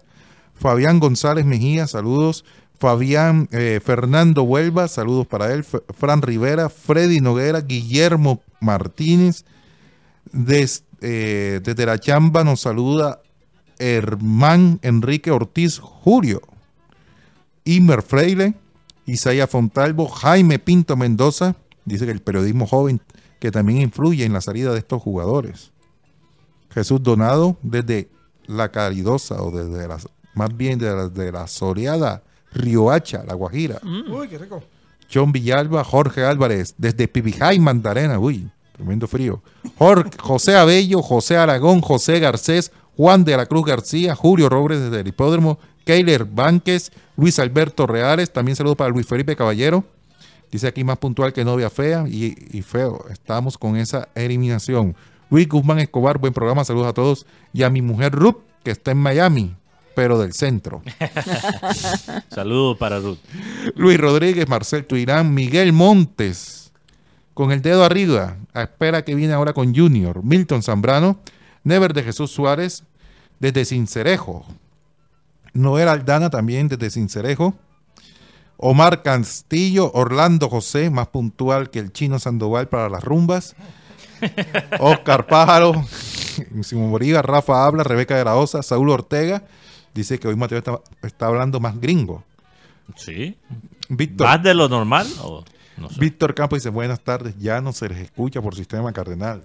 Fabián 0.54 1.00
González 1.00 1.44
Mejía, 1.44 1.86
saludos. 1.86 2.44
Fabián 2.78 3.48
eh, 3.52 3.80
Fernando 3.84 4.42
Huelva, 4.42 4.88
saludos 4.88 5.26
para 5.26 5.52
él. 5.52 5.64
Fran 5.64 6.22
Rivera, 6.22 6.68
Freddy 6.68 7.20
Noguera, 7.20 7.60
Guillermo 7.60 8.42
Martínez. 8.60 9.44
Des- 10.32 10.84
eh, 11.00 11.60
desde 11.62 11.86
la 11.86 11.98
chamba 11.98 12.44
nos 12.44 12.60
saluda 12.62 13.20
Hermán 13.78 14.78
Enrique 14.82 15.30
Ortiz 15.30 15.78
Julio. 15.78 16.40
Imer 17.64 18.02
Freile, 18.02 18.54
Isaías 19.06 19.48
Fontalvo, 19.50 20.08
Jaime 20.08 20.58
Pinto 20.58 20.96
Mendoza. 20.96 21.56
Dice 21.84 22.06
que 22.06 22.12
el 22.12 22.20
periodismo 22.22 22.66
joven 22.66 23.00
que 23.38 23.50
también 23.50 23.80
influye 23.80 24.24
en 24.24 24.32
la 24.32 24.40
salida 24.40 24.72
de 24.72 24.78
estos 24.78 25.02
jugadores. 25.02 25.72
Jesús 26.70 27.02
Donado 27.02 27.56
desde 27.62 28.08
La 28.46 28.70
Caridosa 28.70 29.42
o 29.42 29.50
desde 29.50 29.86
la, 29.86 29.98
más 30.34 30.56
bien 30.56 30.78
de 30.78 30.94
la, 30.94 31.08
de 31.08 31.32
la 31.32 31.46
soleada 31.46 32.22
Riohacha, 32.52 33.24
La 33.24 33.34
Guajira. 33.34 33.80
Uy, 33.84 34.28
qué 34.28 34.38
rico. 34.38 34.62
John 35.12 35.32
Villalba, 35.32 35.84
Jorge 35.84 36.24
Álvarez, 36.24 36.74
desde 36.78 37.08
Pibijay, 37.08 37.58
Mandarena, 37.58 38.18
uy, 38.18 38.48
tremendo 38.72 39.06
frío. 39.06 39.42
Jorge, 39.78 40.10
José 40.20 40.56
Abello, 40.56 41.02
José 41.02 41.36
Aragón, 41.36 41.80
José 41.80 42.20
Garcés, 42.20 42.72
Juan 42.96 43.24
de 43.24 43.36
la 43.36 43.46
Cruz 43.46 43.64
García, 43.64 44.14
Julio 44.14 44.48
Robles 44.48 44.80
desde 44.80 45.00
el 45.00 45.08
hipódromo, 45.08 45.58
Keiler 45.84 46.24
Vánquez, 46.24 46.90
Luis 47.16 47.38
Alberto 47.38 47.86
Reales, 47.86 48.32
también 48.32 48.56
saludo 48.56 48.76
para 48.76 48.90
Luis 48.90 49.06
Felipe 49.06 49.36
Caballero. 49.36 49.84
Dice 50.54 50.68
aquí 50.68 50.84
más 50.84 50.98
puntual 50.98 51.32
que 51.32 51.44
novia 51.44 51.68
fea 51.68 52.04
y, 52.06 52.36
y 52.52 52.62
feo. 52.62 53.06
Estamos 53.10 53.58
con 53.58 53.76
esa 53.76 54.08
eliminación. 54.14 54.94
Luis 55.28 55.48
Guzmán 55.48 55.80
Escobar, 55.80 56.18
buen 56.18 56.32
programa, 56.32 56.64
saludos 56.64 56.86
a 56.86 56.92
todos. 56.92 57.26
Y 57.52 57.64
a 57.64 57.70
mi 57.70 57.82
mujer 57.82 58.12
Ruth, 58.12 58.36
que 58.62 58.70
está 58.70 58.92
en 58.92 58.98
Miami, 58.98 59.56
pero 59.96 60.16
del 60.16 60.32
centro. 60.32 60.80
Saludos 62.30 62.78
para 62.78 63.00
Ruth. 63.00 63.18
Luis 63.74 63.98
Rodríguez, 63.98 64.48
Marcel 64.48 64.86
Tuirán, 64.86 65.34
Miguel 65.34 65.72
Montes, 65.72 66.70
con 67.34 67.50
el 67.50 67.60
dedo 67.60 67.82
arriba, 67.82 68.36
a 68.52 68.62
espera 68.62 69.04
que 69.04 69.16
viene 69.16 69.32
ahora 69.32 69.54
con 69.54 69.74
Junior, 69.74 70.22
Milton 70.22 70.62
Zambrano, 70.62 71.18
Never 71.64 71.92
de 71.92 72.04
Jesús 72.04 72.30
Suárez, 72.30 72.84
desde 73.40 73.64
Cincerejo, 73.64 74.46
Noel 75.52 75.88
Aldana 75.88 76.30
también 76.30 76.68
desde 76.68 76.90
Cincerejo, 76.90 77.56
Omar 78.56 79.02
Castillo, 79.02 79.90
Orlando 79.94 80.48
José, 80.48 80.90
más 80.90 81.08
puntual 81.08 81.70
que 81.70 81.78
el 81.80 81.92
chino 81.92 82.18
Sandoval 82.18 82.68
para 82.68 82.88
las 82.88 83.02
rumbas, 83.02 83.56
Oscar 84.80 85.26
Pájaro, 85.26 85.84
Simón 86.62 86.90
Bolívar, 86.90 87.26
Rafa 87.26 87.66
Habla, 87.66 87.84
Rebeca 87.84 88.16
de 88.16 88.24
la 88.24 88.36
Osa, 88.36 88.62
Saúl 88.62 88.90
Ortega, 88.90 89.42
dice 89.92 90.18
que 90.18 90.28
hoy 90.28 90.36
Mateo 90.36 90.58
está, 90.58 90.80
está 91.02 91.26
hablando 91.26 91.60
más 91.60 91.80
gringo. 91.80 92.24
Sí. 92.96 93.36
Víctor 93.88 94.26
¿Más 94.26 94.42
de 94.42 94.54
lo 94.54 94.68
normal? 94.68 95.06
o 95.22 95.44
no 95.76 95.90
sé? 95.90 96.00
Víctor 96.00 96.34
Campos 96.34 96.58
dice, 96.60 96.70
buenas 96.70 97.00
tardes, 97.00 97.34
ya 97.38 97.60
no 97.60 97.72
se 97.72 97.88
les 97.88 97.98
escucha 97.98 98.40
por 98.40 98.54
sistema 98.54 98.92
cardenal. 98.92 99.42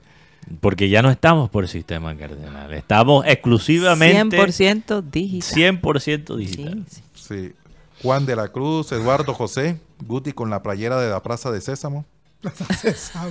Porque 0.61 0.89
ya 0.89 1.01
no 1.01 1.11
estamos 1.11 1.49
por 1.49 1.63
el 1.63 1.69
sistema 1.69 2.15
cardenal. 2.15 2.73
Estamos 2.73 3.25
exclusivamente 3.27 4.37
100% 4.37 5.01
digital. 5.03 5.81
100% 5.81 6.35
digital. 6.37 6.85
Sí, 6.87 7.01
sí. 7.13 7.51
Sí. 7.51 7.53
Juan 8.01 8.25
de 8.25 8.35
la 8.35 8.47
Cruz, 8.49 8.91
Eduardo 8.91 9.33
José, 9.33 9.79
Guti 10.05 10.31
con 10.33 10.49
la 10.49 10.61
playera 10.63 10.99
de 11.01 11.09
la 11.09 11.21
Plaza 11.21 11.51
de 11.51 11.61
Sésamo. 11.61 12.05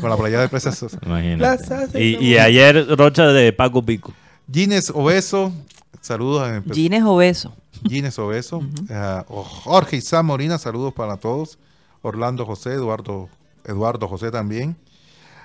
con 0.00 0.10
la 0.10 0.16
playera 0.16 0.42
de 0.42 0.48
Plaza 0.48 0.70
de 0.70 0.76
Sésamo. 0.76 1.02
Imagínate. 1.06 1.38
Plaza 1.66 1.86
de 1.86 2.04
Y, 2.04 2.10
Sésamo. 2.12 2.26
y 2.28 2.38
ayer 2.38 2.86
Rocha 2.96 3.26
de 3.28 3.52
Paco 3.52 3.82
Pico. 3.82 4.12
Gines 4.52 4.90
Obeso, 4.94 5.52
saludos 6.00 6.42
a 6.42 6.62
Gines 6.72 7.02
Obeso. 7.04 7.54
Gines 7.88 8.18
Obeso. 8.18 8.60
Ah, 8.90 9.24
Jorge 9.28 9.96
Isam 9.96 10.26
Morina, 10.26 10.58
saludos 10.58 10.92
para 10.94 11.16
todos. 11.16 11.58
Orlando 12.02 12.44
José, 12.46 12.72
Eduardo, 12.74 13.28
Eduardo 13.64 14.08
José 14.08 14.30
también. 14.30 14.76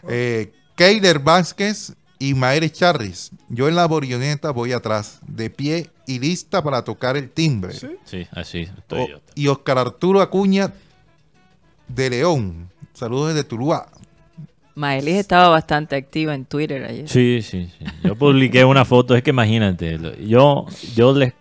Eh, 0.08 0.52
Keiler 0.76 1.20
Vázquez 1.20 1.94
y 2.30 2.34
Maere 2.36 2.70
Charris. 2.72 3.32
Yo 3.50 3.68
en 3.68 3.76
la 3.76 3.86
borioneta 3.86 4.52
voy 4.52 4.72
atrás, 4.72 5.20
de 5.28 5.50
pie 5.50 5.90
y 6.08 6.20
lista 6.20 6.64
para 6.64 6.84
tocar 6.84 7.18
el 7.18 7.30
timbre. 7.30 7.74
Sí, 8.06 8.28
así 8.32 8.60
estoy 8.62 9.02
O- 9.02 9.08
yo. 9.10 9.22
y 9.36 9.48
Oscar 9.48 9.78
Arturo 9.80 10.22
Acuña 10.22 10.72
de 11.88 12.10
León. 12.10 12.70
Saludos 12.94 13.34
desde 13.34 13.44
Tuluá. 13.44 13.88
Maelis 14.76 15.16
estaba 15.16 15.50
bastante 15.50 15.96
activa 15.96 16.34
en 16.34 16.46
Twitter 16.46 16.84
ayer. 16.86 17.08
Sí, 17.10 17.42
sí, 17.42 17.70
sí. 17.78 17.86
Yo 18.04 18.16
publiqué 18.16 18.64
una 18.66 18.86
foto, 18.86 19.16
es 19.16 19.22
que 19.22 19.30
imagínate, 19.32 20.00
yo, 20.26 20.66
yo 20.96 21.14
les 21.14 21.34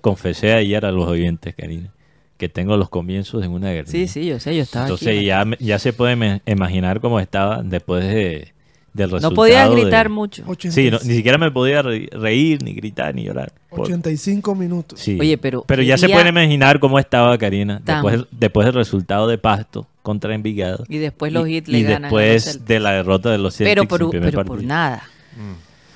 confesé 0.00 0.52
ayer 0.52 0.84
a 0.84 0.90
los 0.90 1.06
oyentes, 1.08 1.54
Karina, 1.54 1.92
que 2.36 2.48
tengo 2.48 2.76
los 2.76 2.90
comienzos 2.90 3.42
en 3.44 3.52
una 3.52 3.70
guerra. 3.70 3.86
Sí, 3.90 4.06
sí, 4.08 4.26
yo 4.26 4.38
sé, 4.40 4.54
yo 4.56 4.62
estaba 4.62 4.86
Entonces 4.86 5.08
aquí. 5.16 5.24
ya, 5.26 5.44
ya 5.60 5.78
se 5.78 5.92
puede 5.92 6.40
imaginar 6.44 7.00
cómo 7.00 7.20
estaba 7.20 7.62
después 7.62 8.04
de, 8.04 8.52
del 8.94 9.10
resultado. 9.10 9.30
No 9.30 9.34
podía 9.36 9.68
de- 9.68 9.74
gritar 9.74 10.08
mucho. 10.08 10.42
80 10.46 10.74
Sí, 10.74 10.90
no- 10.90 10.98
ni 11.04 11.14
siquiera 11.16 11.36
me 11.36 11.50
podía 11.50 11.82
re- 11.82 12.08
reír, 12.12 12.62
ni 12.62 12.72
gritar, 12.72 13.14
ni 13.14 13.24
llorar. 13.24 13.52
Por- 13.68 13.80
85 13.82 14.54
minutos. 14.54 14.98
Sí. 15.00 15.18
Oye, 15.20 15.36
pero 15.36 15.64
Pero 15.66 15.82
ya 15.82 15.98
se 15.98 16.02
quería- 16.06 16.16
puede 16.16 16.28
imaginar 16.30 16.78
cómo 16.80 16.98
estaba 16.98 17.36
Karina 17.36 17.80
después, 17.84 18.22
después 18.30 18.64
del 18.66 18.74
resultado 18.74 19.26
de 19.26 19.36
Pasto 19.36 19.86
contra 20.02 20.34
Envigado. 20.34 20.84
Y 20.88 20.98
después 20.98 21.32
los 21.32 21.46
hits 21.48 21.68
le 21.68 21.78
y 21.78 21.82
ganan 21.82 22.02
después 22.02 22.64
de 22.64 22.80
la 22.80 22.92
derrota 22.92 23.30
de 23.30 23.38
los 23.38 23.56
Celtics 23.56 23.86
Pero, 23.88 24.44
por, 24.44 24.62
nada. 24.62 25.02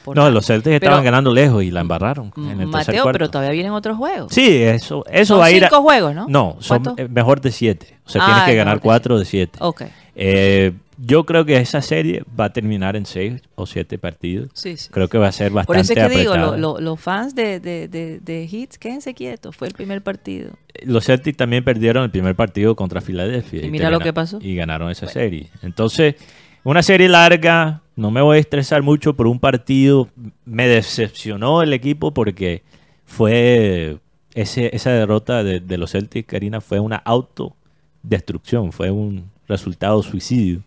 Por 0.05 0.17
No, 0.17 0.23
nada. 0.23 0.33
los 0.33 0.47
Celtics 0.47 0.65
Pero- 0.65 0.87
estaban 0.87 1.05
ganando 1.05 1.33
lejos 1.33 1.63
y 1.63 1.71
la 1.71 1.81
embarraron 1.83 2.33
en 2.37 2.61
el 2.63 2.67
Mateo, 2.67 3.05
pero 3.13 3.31
todavía 3.31 3.53
vienen 3.53 3.73
otros 3.73 3.97
juegos. 3.97 4.33
Sí, 4.33 4.63
eso, 4.63 5.05
eso 5.11 5.35
Son 5.35 5.41
va 5.41 5.47
a 5.47 5.51
ir 5.53 5.65
a... 5.65 5.69
cinco 5.69 5.83
juegos, 5.83 6.15
¿no? 6.15 6.27
No, 6.29 6.57
son 6.61 6.83
mejor 7.11 7.41
de 7.41 7.53
siete. 7.53 7.97
O 8.07 8.11
sea, 8.11 8.23
Ah, 8.23 8.27
tienes 8.27 8.45
que 8.45 8.51
es 8.53 8.57
ganar 8.57 8.81
cuatro 8.81 9.19
de 9.19 9.25
siete. 9.27 9.59
Ok. 9.61 9.83
Eh, 10.17 10.73
yo 11.01 11.25
creo 11.25 11.45
que 11.45 11.57
esa 11.57 11.81
serie 11.81 12.25
va 12.39 12.47
a 12.47 12.53
terminar 12.53 12.97
en 12.97 13.07
seis 13.07 13.41
o 13.55 13.67
siete 13.67 13.99
partidos. 13.99 14.51
Sí, 14.55 14.77
sí. 14.77 14.89
Creo 14.91 15.09
que 15.09 15.17
va 15.17 15.29
a 15.29 15.33
ser 15.33 15.53
bastante 15.53 15.67
Por 15.67 15.77
eso 15.77 15.93
es 15.93 15.99
que 16.09 16.19
digo, 16.19 16.33
apretada. 16.33 16.57
lo- 16.57 16.75
lo- 16.75 16.81
los 16.81 17.01
fans 17.01 17.35
de, 17.35 17.61
de, 17.61 17.87
de, 17.89 18.19
de 18.21 18.49
Hits, 18.51 18.79
quédense 18.79 19.15
quietos. 19.15 19.55
Fue 19.57 19.69
el 19.69 19.75
primer 19.75 20.03
partido. 20.03 20.51
Los 20.83 21.05
Celtics 21.07 21.37
también 21.37 21.63
perdieron 21.65 22.03
el 22.05 22.11
primer 22.11 22.35
partido 22.35 22.75
contra 22.75 23.01
Filadelfia. 23.01 23.65
Y 23.65 23.71
mira 23.71 23.91
lo 23.91 24.01
que 24.01 24.13
pasó. 24.13 24.39
Y 24.43 24.57
ganaron 24.57 24.91
esa 24.91 25.07
serie. 25.09 25.49
Entonces, 25.63 26.17
una 26.65 26.83
serie 26.83 27.09
larga, 27.09 27.83
no 27.97 28.11
me 28.11 28.21
voy 28.21 28.39
a 28.39 28.41
estresar 28.41 28.83
mucho 28.83 29.15
por 29.15 29.27
un 29.29 29.39
partido. 29.39 30.09
Me 30.45 30.67
decepcionó 30.67 31.63
el 31.63 31.73
equipo 31.73 32.13
porque 32.13 32.63
fue 33.05 33.99
ese, 34.35 34.75
esa 34.75 34.91
derrota 34.91 35.43
de, 35.45 35.61
de 35.61 35.79
los 35.79 35.93
Celtics, 35.93 36.27
Karina, 36.29 36.61
fue 36.61 36.81
una 36.81 36.97
autodestrucción, 36.97 38.73
fue 38.73 38.91
un 38.91 39.31
resultado 39.49 40.03
suicidio. 40.03 40.63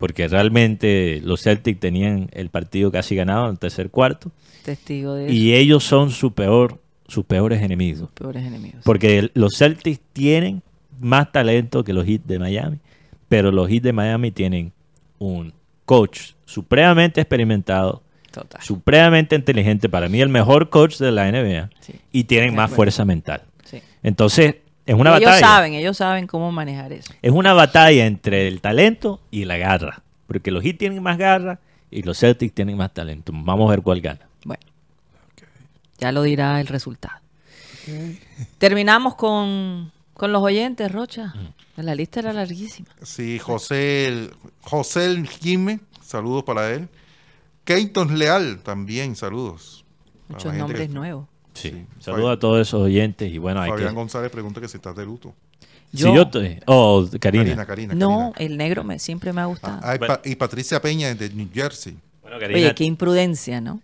Porque 0.00 0.26
realmente 0.26 1.20
los 1.22 1.42
Celtics 1.42 1.78
tenían 1.78 2.28
el 2.32 2.48
partido 2.48 2.90
casi 2.90 3.14
ganado 3.14 3.44
en 3.44 3.52
el 3.52 3.58
tercer 3.60 3.90
cuarto. 3.90 4.32
Testigo 4.64 5.14
de 5.14 5.26
eso. 5.26 5.32
Y 5.34 5.54
ellos 5.54 5.84
son 5.84 6.10
su 6.10 6.32
peor, 6.32 6.80
sus 7.06 7.24
peores 7.24 7.62
enemigos. 7.62 8.08
peores 8.14 8.44
enemigos. 8.44 8.80
Porque 8.82 9.30
los 9.34 9.56
Celtics 9.56 10.00
tienen 10.12 10.62
más 11.00 11.30
talento 11.30 11.84
que 11.84 11.92
los 11.92 12.06
Heat 12.06 12.22
de 12.24 12.38
Miami, 12.38 12.78
pero 13.28 13.52
los 13.52 13.68
Heat 13.68 13.82
de 13.82 13.92
Miami 13.92 14.30
tienen 14.32 14.72
un 15.18 15.52
coach 15.84 16.32
supremamente 16.46 17.20
experimentado, 17.20 18.02
Total. 18.32 18.62
supremamente 18.62 19.36
inteligente, 19.36 19.88
para 19.90 20.08
mí 20.08 20.20
el 20.22 20.28
mejor 20.30 20.70
coach 20.70 20.96
de 20.98 21.12
la 21.12 21.28
NBA, 21.30 21.68
Sí. 21.80 21.92
y 22.10 22.24
tienen 22.24 22.54
más 22.54 22.70
fuerza 22.70 23.04
mental. 23.04 23.42
Sí. 23.64 23.82
Entonces, 24.02 24.56
es 24.90 24.96
una 25.00 25.10
ellos 25.16 25.24
batalla. 25.30 25.46
saben, 25.46 25.74
ellos 25.74 25.96
saben 25.96 26.26
cómo 26.26 26.50
manejar 26.50 26.92
eso. 26.92 27.12
Es 27.22 27.30
una 27.30 27.52
batalla 27.52 28.06
entre 28.06 28.48
el 28.48 28.60
talento 28.60 29.20
y 29.30 29.44
la 29.44 29.56
garra, 29.56 30.02
porque 30.26 30.50
los 30.50 30.62
Heat 30.64 30.78
tienen 30.78 31.02
más 31.02 31.16
garra 31.16 31.60
y 31.90 32.02
los 32.02 32.18
Celtics 32.18 32.52
tienen 32.54 32.76
más 32.76 32.92
talento. 32.92 33.32
Vamos 33.34 33.68
a 33.68 33.70
ver 33.70 33.82
cuál 33.82 34.00
gana. 34.00 34.20
Bueno, 34.44 34.62
ya 35.98 36.10
lo 36.12 36.22
dirá 36.22 36.60
el 36.60 36.66
resultado. 36.66 37.20
Terminamos 38.58 39.14
con, 39.14 39.92
con 40.14 40.32
los 40.32 40.42
oyentes, 40.42 40.90
Rocha. 40.90 41.34
La 41.76 41.94
lista 41.94 42.20
era 42.20 42.32
larguísima. 42.32 42.88
Sí, 43.02 43.38
José, 43.38 44.28
José 44.60 45.24
Jiménez, 45.40 45.80
saludos 46.02 46.44
para 46.44 46.70
él. 46.72 46.88
Keiton 47.64 48.18
Leal, 48.18 48.60
también 48.62 49.14
saludos. 49.16 49.84
Muchos 50.28 50.52
nombres 50.54 50.88
que- 50.88 50.94
nuevos. 50.94 51.26
Sí. 51.54 51.70
Sí. 51.70 51.86
Saludos 52.00 52.36
a 52.36 52.38
todos 52.38 52.66
esos 52.66 52.80
oyentes 52.82 53.30
y 53.32 53.38
bueno, 53.38 53.60
hay 53.60 53.70
Fabián 53.70 53.88
que... 53.90 53.94
González 53.94 54.30
pregunta 54.30 54.60
que 54.60 54.68
si 54.68 54.76
estás 54.76 54.96
de 54.96 55.04
luto. 55.04 55.34
Si 55.92 56.02
yo 56.02 56.28
te- 56.28 56.60
Oh, 56.66 57.04
Karina. 57.20 57.44
Karina, 57.44 57.66
Karina. 57.66 57.94
No, 57.94 58.32
Karina. 58.34 58.52
el 58.52 58.56
negro 58.58 58.84
me, 58.84 58.98
siempre 58.98 59.32
me 59.32 59.40
ha 59.40 59.46
gustado. 59.46 59.78
Ah, 59.82 59.90
ah, 59.90 59.94
y, 59.96 59.98
Bueno. 59.98 60.14
Pa- 60.14 60.28
y 60.28 60.36
Patricia 60.36 60.80
Peña 60.80 61.12
de 61.14 61.30
New 61.30 61.48
Jersey. 61.52 61.96
Bueno, 62.22 62.38
Karina, 62.38 62.58
Oye, 62.60 62.74
qué 62.74 62.84
imprudencia, 62.84 63.60
¿no? 63.60 63.80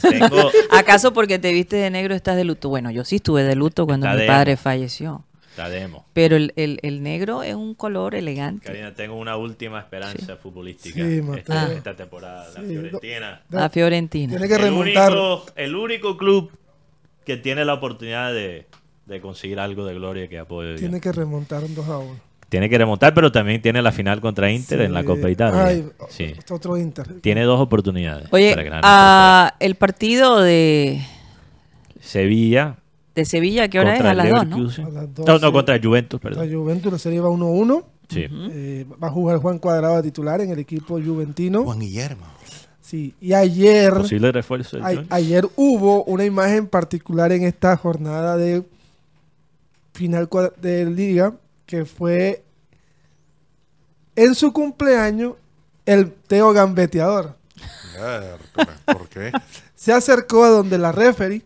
tengo... 0.00 0.50
¿Acaso 0.70 1.12
porque 1.12 1.38
te 1.38 1.52
viste 1.52 1.76
de 1.76 1.90
negro 1.90 2.14
estás 2.14 2.36
de 2.36 2.44
luto? 2.44 2.68
Bueno, 2.68 2.90
yo 2.90 3.04
sí 3.04 3.16
estuve 3.16 3.42
de 3.42 3.56
luto 3.56 3.86
cuando 3.86 4.06
Está 4.06 4.20
mi 4.20 4.26
padre 4.26 4.56
falleció. 4.56 5.24
La 5.56 5.68
demo. 5.68 6.06
Pero 6.14 6.36
el, 6.36 6.52
el- 6.56 6.78
el 6.82 7.02
negro 7.02 7.42
es 7.42 7.54
un 7.54 7.74
color 7.74 8.14
elegante. 8.14 8.64
Karina, 8.68 8.94
tengo 8.94 9.16
una 9.16 9.36
última 9.36 9.80
esperanza 9.80 10.36
futbolística 10.36 11.04
Sí, 11.04 11.20
esta, 11.36 11.94
temporada. 11.94 12.46
La 12.54 12.62
Fiorentina. 12.62 13.42
La 13.50 13.68
Fiorentina. 13.68 14.30
Tiene 14.30 14.48
que 14.48 14.54
El 14.54 14.62
remontar. 14.62 15.10
único, 15.12 15.46
el 15.56 15.74
único 15.74 16.16
club 16.16 16.50
que 17.24 17.36
tiene 17.36 17.64
la 17.64 17.74
oportunidad 17.74 18.32
de, 18.32 18.66
de 19.06 19.20
conseguir 19.20 19.60
algo 19.60 19.84
de 19.84 19.94
gloria 19.94 20.28
que 20.28 20.38
apoye. 20.38 20.76
Tiene 20.76 21.00
que 21.00 21.12
remontar 21.12 21.64
un 21.64 21.74
2 21.74 21.88
a 21.88 21.98
1. 21.98 22.20
Tiene 22.48 22.68
que 22.68 22.76
remontar, 22.76 23.14
pero 23.14 23.32
también 23.32 23.62
tiene 23.62 23.80
la 23.80 23.92
final 23.92 24.20
contra 24.20 24.50
Inter 24.50 24.82
en 24.82 24.92
la 24.92 25.04
Copa 25.04 25.30
Italia. 25.30 25.64
Ay, 25.64 25.88
sí. 26.10 26.34
otro 26.50 26.76
Inter. 26.76 27.20
Tiene 27.22 27.44
dos 27.44 27.58
oportunidades. 27.58 28.28
Oye, 28.30 28.50
para 28.50 28.62
ganar 28.62 28.80
ah, 28.84 29.54
el 29.58 29.74
partido 29.74 30.40
de, 30.42 31.00
Sevilla 31.98 32.76
de 33.14 33.24
Sevilla, 33.24 33.68
¿qué 33.68 33.78
hora 33.78 33.94
es? 33.94 33.98
contra 33.98 34.10
A 34.10 34.14
las 34.14 34.26
el 34.26 34.32
2, 34.32 34.46
¿no? 34.46 34.56
Leverkusen. 34.56 34.86
A 34.86 34.90
las 34.90 35.14
dos, 35.14 35.26
no, 35.26 35.38
no, 35.38 35.52
contra 35.52 35.78
Juventus, 35.82 36.20
La 36.22 36.30
perdón. 36.30 36.52
Juventus, 36.52 36.92
la 36.92 36.98
serie 36.98 37.20
va 37.20 37.28
1-1. 37.28 37.84
Sí. 38.08 38.26
Eh, 38.28 38.86
va 39.02 39.08
a 39.08 39.10
jugar 39.10 39.38
Juan 39.38 39.58
Cuadrado 39.58 39.96
de 39.96 40.02
titular 40.02 40.40
en 40.40 40.50
el 40.50 40.58
equipo 40.58 41.00
juventino. 41.00 41.64
Juan 41.64 41.80
Guillermo. 41.80 42.26
Sí, 42.92 43.14
y 43.22 43.32
ayer, 43.32 43.90
Posible 43.94 44.30
refuerzo 44.32 44.76
del 44.76 44.84
a- 44.84 44.88
Juventus. 44.90 45.12
ayer 45.12 45.48
hubo 45.56 46.04
una 46.04 46.26
imagen 46.26 46.66
particular 46.66 47.32
en 47.32 47.42
esta 47.44 47.74
jornada 47.78 48.36
de 48.36 48.64
final 49.94 50.28
de 50.60 50.84
liga 50.90 51.32
que 51.64 51.86
fue 51.86 52.44
en 54.14 54.34
su 54.34 54.52
cumpleaños 54.52 55.36
el 55.86 56.12
Teo 56.12 56.52
Gambeteador. 56.52 57.34
¿Por 58.84 59.08
qué? 59.08 59.32
Se 59.74 59.90
acercó 59.94 60.44
a 60.44 60.50
donde 60.50 60.76
la 60.76 60.92
referee. 60.92 61.40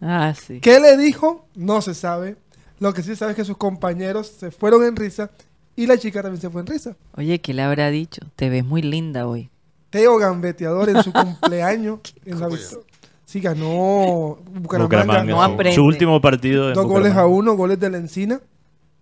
Ah, 0.00 0.34
sí. 0.34 0.58
¿Qué 0.58 0.80
le 0.80 0.96
dijo? 0.96 1.46
No 1.54 1.82
se 1.82 1.94
sabe. 1.94 2.34
Lo 2.80 2.92
que 2.92 3.02
sí 3.04 3.10
se 3.10 3.16
sabe 3.16 3.30
es 3.30 3.36
que 3.36 3.44
sus 3.44 3.56
compañeros 3.56 4.26
se 4.26 4.50
fueron 4.50 4.82
en 4.84 4.96
risa 4.96 5.30
y 5.76 5.86
la 5.86 5.96
chica 5.98 6.20
también 6.20 6.40
se 6.40 6.50
fue 6.50 6.62
en 6.62 6.66
risa. 6.66 6.96
Oye, 7.16 7.40
¿qué 7.40 7.54
le 7.54 7.62
habrá 7.62 7.90
dicho? 7.90 8.22
Te 8.34 8.48
ves 8.50 8.64
muy 8.64 8.82
linda 8.82 9.28
hoy. 9.28 9.50
Teo 9.90 10.16
Gambeteador 10.18 10.88
en 10.88 11.02
su 11.02 11.12
cumpleaños. 11.12 12.00
en 12.24 12.40
la. 12.40 12.48
Sí, 13.24 13.40
ganó 13.40 14.38
Bucaramanga. 14.52 14.82
Bucaramanga, 14.82 15.24
no 15.24 15.36
su- 15.36 15.42
aprende. 15.42 15.74
Su 15.76 15.84
último 15.84 16.20
partido 16.20 16.72
Dos 16.72 16.86
goles 16.86 17.14
a 17.14 17.26
uno, 17.26 17.54
goles 17.54 17.78
de 17.78 17.90
la 17.90 17.98
Encina. 17.98 18.40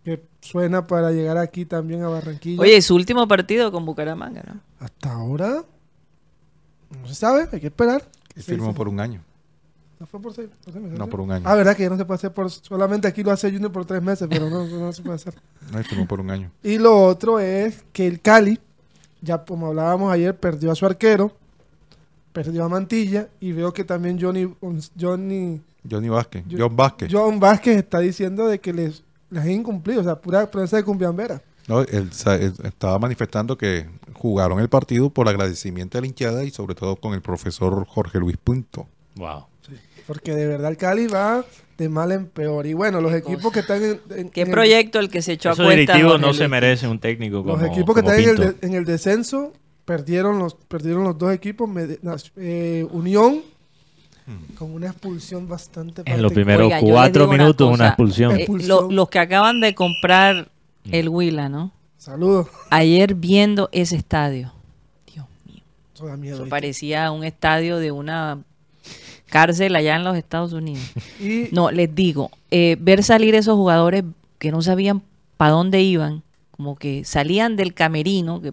Que 0.04 0.22
suena 0.40 0.86
para 0.86 1.10
llegar 1.12 1.36
aquí 1.38 1.64
también 1.66 2.02
a 2.02 2.08
Barranquilla. 2.08 2.60
Oye, 2.62 2.80
su 2.82 2.94
último 2.94 3.26
partido 3.28 3.70
con 3.72 3.84
Bucaramanga, 3.84 4.42
¿no? 4.46 4.60
Hasta 4.80 5.12
ahora 5.12 5.64
no 7.00 7.06
se 7.08 7.14
sabe, 7.14 7.48
hay 7.52 7.60
que 7.60 7.66
esperar. 7.66 8.02
Y 8.34 8.40
Sí, 8.40 8.52
firmó 8.52 8.74
por 8.74 8.88
un 8.88 9.00
año. 9.00 9.22
No 9.98 10.06
fue 10.06 10.20
por 10.20 10.32
seis, 10.32 10.48
por 10.64 10.72
seis 10.72 10.82
meses, 10.84 10.98
No, 10.98 11.08
por 11.08 11.20
un 11.20 11.32
año. 11.32 11.44
Ah, 11.46 11.54
verdad 11.56 11.76
que 11.76 11.82
ya 11.82 11.90
no 11.90 11.96
se 11.96 12.04
puede 12.04 12.16
hacer 12.16 12.32
por. 12.32 12.50
Solamente 12.50 13.08
aquí 13.08 13.22
lo 13.24 13.32
hace 13.32 13.50
Junior 13.50 13.72
por 13.72 13.84
tres 13.84 14.00
meses, 14.02 14.28
pero 14.30 14.48
no, 14.48 14.64
no 14.66 14.92
se 14.92 15.02
puede 15.02 15.16
hacer. 15.16 15.34
No, 15.72 15.82
firmó 15.82 16.06
por 16.06 16.20
un 16.20 16.30
año. 16.30 16.50
Y 16.62 16.78
lo 16.78 17.04
otro 17.04 17.40
es 17.40 17.84
que 17.92 18.06
el 18.06 18.20
Cali, 18.20 18.60
ya 19.20 19.44
como 19.44 19.68
hablábamos 19.68 20.12
ayer, 20.12 20.36
perdió 20.36 20.72
a 20.72 20.74
su 20.74 20.86
arquero, 20.86 21.32
perdió 22.32 22.64
a 22.64 22.68
Mantilla 22.68 23.28
y 23.40 23.52
veo 23.52 23.72
que 23.72 23.84
también 23.84 24.18
Johnny, 24.20 24.54
Johnny 24.98 25.60
Johnny 25.88 26.08
Vázquez. 26.08 26.44
John 26.50 26.76
Vázquez. 26.76 27.08
John 27.10 27.40
Vázquez 27.40 27.76
está 27.76 28.00
diciendo 28.00 28.46
de 28.46 28.58
que 28.60 28.72
les, 28.72 29.02
les 29.30 29.42
han 29.42 29.50
incumplido, 29.50 30.00
o 30.00 30.04
sea, 30.04 30.16
pura 30.16 30.50
prensa 30.50 30.76
de 30.76 30.84
cumbiambera. 30.84 31.40
No, 31.66 31.80
él, 31.80 32.10
él 32.26 32.54
estaba 32.64 32.98
manifestando 32.98 33.58
que 33.58 33.86
jugaron 34.14 34.58
el 34.58 34.68
partido 34.68 35.10
por 35.10 35.28
agradecimiento 35.28 35.98
a 35.98 36.00
la 36.00 36.06
hinchada 36.06 36.44
y 36.44 36.50
sobre 36.50 36.74
todo 36.74 36.96
con 36.96 37.14
el 37.14 37.20
profesor 37.20 37.86
Jorge 37.86 38.18
Luis 38.18 38.36
Punto. 38.38 38.86
Wow. 39.18 39.46
Porque 40.06 40.34
de 40.34 40.46
verdad 40.46 40.70
el 40.70 40.76
Cali 40.78 41.06
va 41.06 41.44
de 41.76 41.88
mal 41.88 42.10
en 42.12 42.26
peor. 42.26 42.66
Y 42.66 42.72
bueno, 42.72 43.00
los 43.00 43.12
equipos 43.12 43.52
que 43.52 43.60
están 43.60 43.82
en, 43.84 44.00
en- 44.16 44.30
¿Qué 44.30 44.40
en 44.42 44.50
proyecto 44.50 44.98
el 45.00 45.10
que 45.10 45.20
se 45.22 45.32
echó 45.32 45.50
a 45.50 45.52
Esos 45.52 45.64
cuesta? 45.66 45.80
directivos 45.92 46.20
no 46.20 46.30
el- 46.30 46.34
se 46.34 46.48
merecen 46.48 46.90
un 46.90 46.98
técnico 46.98 47.44
como 47.44 47.56
los 47.58 47.66
equipos 47.70 47.94
que 47.94 48.00
están 48.00 48.18
en 48.18 48.28
el, 48.30 48.36
de- 48.36 48.54
en 48.66 48.74
el 48.74 48.84
descenso 48.84 49.52
perdieron 49.84 50.38
los 50.38 50.54
perdieron 50.54 51.04
los 51.04 51.16
dos 51.18 51.32
equipos 51.32 51.68
eh, 52.36 52.86
Unión 52.90 53.42
con 54.58 54.72
una 54.74 54.88
expulsión 54.88 55.48
bastante 55.48 56.02
En 56.04 56.20
los 56.20 56.32
primeros 56.32 56.66
Oiga, 56.66 56.80
cuatro 56.80 57.24
una 57.24 57.32
minutos 57.38 57.72
una, 57.72 57.86
expulsión. 57.88 58.36
Eh, 58.38 58.46
lo- 58.66 58.90
los 58.90 59.08
que 59.08 59.18
acaban 59.18 59.60
de 59.60 59.74
comprar 59.74 60.50
el 60.90 61.08
Huila, 61.08 61.48
¿no? 61.48 61.72
Saludos. 61.96 62.48
Ayer 62.70 63.14
viendo 63.14 63.68
ese 63.72 63.96
estadio. 63.96 64.52
Dios 65.12 65.26
mío. 65.46 65.62
Eso 65.94 66.06
da 66.06 66.16
miedo. 66.16 66.34
Eso 66.34 66.44
¿viste? 66.44 66.50
parecía 66.50 67.10
un 67.10 67.24
estadio 67.24 67.78
de 67.78 67.90
una 67.92 68.38
cárcel 69.28 69.76
allá 69.76 69.96
en 69.96 70.04
los 70.04 70.16
Estados 70.16 70.52
Unidos. 70.52 70.82
Y 71.20 71.48
No, 71.52 71.70
les 71.70 71.94
digo, 71.94 72.30
eh, 72.50 72.76
ver 72.80 73.02
salir 73.02 73.34
esos 73.34 73.54
jugadores 73.54 74.04
que 74.38 74.50
no 74.50 74.62
sabían 74.62 75.02
para 75.36 75.52
dónde 75.52 75.82
iban, 75.82 76.22
como 76.50 76.76
que 76.76 77.04
salían 77.04 77.56
del 77.56 77.74
camerino, 77.74 78.40
que 78.40 78.52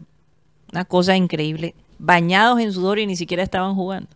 una 0.72 0.86
cosa 0.86 1.16
increíble, 1.16 1.74
bañados 2.00 2.60
en 2.60 2.72
sudor 2.74 3.00
y 3.00 3.08
ni 3.08 3.16
siquiera 3.16 3.42
estaban 3.44 3.74
jugando. 3.76 4.10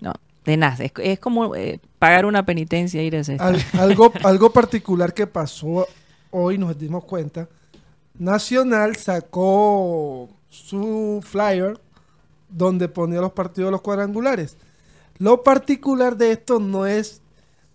No, 0.00 0.12
de 0.44 0.56
nada, 0.56 0.84
es, 0.84 0.92
es 1.02 1.18
como 1.18 1.54
eh, 1.54 1.78
pagar 1.98 2.26
una 2.26 2.44
penitencia 2.44 3.02
ir 3.02 3.16
a 3.16 3.20
ese 3.20 3.36
al- 3.38 3.62
algo, 3.78 4.12
algo 4.24 4.50
particular 4.52 5.14
que 5.14 5.26
pasó 5.26 5.86
hoy, 6.30 6.58
nos 6.58 6.78
dimos 6.78 7.04
cuenta. 7.04 7.48
Nacional 8.18 8.96
sacó 8.96 10.28
su 10.50 11.20
flyer 11.22 11.78
donde 12.48 12.88
ponía 12.88 13.20
los 13.20 13.32
partidos 13.32 13.68
de 13.68 13.72
los 13.72 13.80
cuadrangulares. 13.80 14.56
Lo 15.20 15.42
particular 15.42 16.16
de 16.16 16.32
esto 16.32 16.58
no 16.60 16.86
es, 16.86 17.20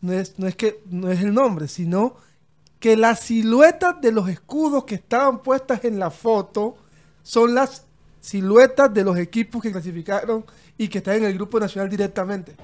no 0.02 0.14
es, 0.14 0.40
no 0.40 0.48
es 0.48 0.56
que 0.56 0.82
no 0.88 1.12
es 1.12 1.22
el 1.22 1.32
nombre, 1.32 1.68
sino 1.68 2.16
que 2.80 2.98
las 2.98 3.20
siluetas 3.20 4.02
de 4.02 4.12
los 4.12 4.28
escudos 4.30 4.86
que 4.86 4.96
estaban 4.96 5.44
puestas 5.44 5.86
en 5.86 6.00
la 6.00 6.10
foto 6.10 6.76
son 7.22 7.54
las 7.54 7.86
siluetas 8.20 8.92
de 8.92 9.04
los 9.04 9.16
equipos 9.18 9.62
que 9.62 9.72
clasificaron 9.72 10.44
y 10.76 10.88
que 10.88 10.98
están 10.98 11.18
en 11.18 11.26
el 11.26 11.36
grupo 11.36 11.60
nacional 11.60 11.88
directamente. 11.88 12.56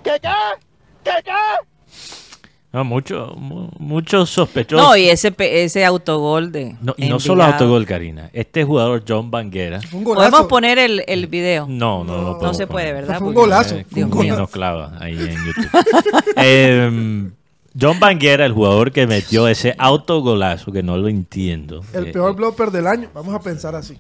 No, 2.73 2.85
mucho, 2.85 3.33
mu- 3.37 3.67
muchos 3.79 4.29
sospechosos. 4.29 4.87
No, 4.87 4.95
y 4.95 5.09
ese, 5.09 5.33
pe- 5.33 5.63
ese 5.65 5.83
autogol 5.83 6.53
de. 6.53 6.77
No, 6.81 6.93
y 6.97 7.09
no 7.09 7.19
solo 7.19 7.43
autogol, 7.43 7.85
Karina. 7.85 8.29
Este 8.31 8.63
jugador, 8.63 9.03
John 9.05 9.29
Banguera. 9.29 9.81
Un. 9.91 10.05
Podemos 10.05 10.43
poner 10.47 10.79
el, 10.79 11.03
el 11.05 11.27
video. 11.27 11.65
No, 11.67 12.05
no, 12.05 12.21
no. 12.21 12.37
No, 12.41 12.53
se 12.53 12.67
puede. 12.67 12.93
¿verdad? 12.93 13.17
Fue 13.19 13.27
un 13.27 13.33
golazo. 13.33 13.75
Eh, 13.75 13.85
Dios 13.89 14.09
como 14.09 14.23
mío. 14.23 14.37
nos 14.37 14.49
clava 14.49 14.93
ahí 15.01 15.13
en 15.19 15.35
YouTube. 15.45 15.69
Eh, 16.37 17.29
John 17.79 17.99
Banguera, 17.99 18.45
el 18.45 18.53
jugador 18.53 18.91
que 18.91 19.05
metió 19.07 19.47
ese 19.47 19.75
autogolazo, 19.77 20.71
que 20.71 20.81
no 20.83 20.97
lo 20.97 21.07
entiendo. 21.09 21.81
El 21.93 22.07
Eh, 22.07 22.11
peor 22.13 22.35
blooper 22.35 22.71
del 22.71 22.87
año, 22.87 23.09
vamos 23.13 23.33
a 23.35 23.39
pensar 23.39 23.75
así. 23.75 23.97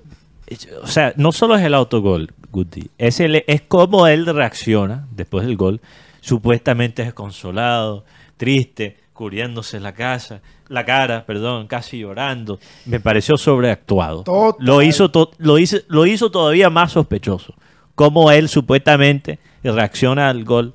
O 0.81 0.87
sea, 0.87 1.13
no 1.15 1.31
solo 1.31 1.55
es 1.55 1.63
el 1.63 1.73
autogol, 1.73 2.29
Guti, 2.51 2.89
es, 2.97 3.21
el, 3.21 3.43
es 3.47 3.61
cómo 3.61 4.07
él 4.07 4.25
reacciona 4.25 5.07
después 5.11 5.45
del 5.45 5.55
gol, 5.55 5.79
supuestamente 6.19 7.03
desconsolado, 7.05 8.03
triste, 8.45 8.97
cubriéndose 9.13 9.79
la 9.79 9.93
casa, 9.93 10.41
la 10.67 10.83
cara, 10.83 11.23
perdón, 11.27 11.67
casi 11.67 11.99
llorando. 11.99 12.59
Me 12.85 12.99
pareció 12.99 13.37
sobreactuado. 13.37 14.23
Total. 14.23 14.65
Lo 14.65 14.81
hizo, 14.81 15.11
to- 15.11 15.29
lo, 15.37 15.59
hizo, 15.59 15.77
lo 15.89 16.07
hizo 16.07 16.31
todavía 16.31 16.71
más 16.71 16.93
sospechoso. 16.93 17.53
Cómo 17.93 18.31
él 18.31 18.49
supuestamente 18.49 19.37
reacciona 19.63 20.27
al 20.29 20.43
gol, 20.43 20.73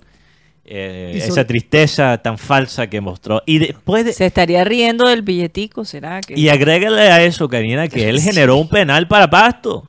eh, 0.65 1.21
esa 1.25 1.45
tristeza 1.45 2.19
tan 2.19 2.39
falsa 2.39 2.87
que 2.89 3.01
mostró. 3.01 3.43
Y 3.47 3.59
después 3.59 4.05
de, 4.05 4.13
Se 4.13 4.27
estaría 4.27 4.63
riendo 4.63 5.09
del 5.09 5.23
billetico, 5.23 5.85
¿será? 5.85 6.21
Que... 6.21 6.39
y 6.39 6.49
agrégale 6.49 7.01
a 7.11 7.25
eso, 7.25 7.49
Karina, 7.49 7.89
que 7.89 8.09
él 8.09 8.21
generó 8.21 8.59
un 8.59 8.69
penal 8.69 9.09
para 9.09 9.29
Pasto 9.29 9.89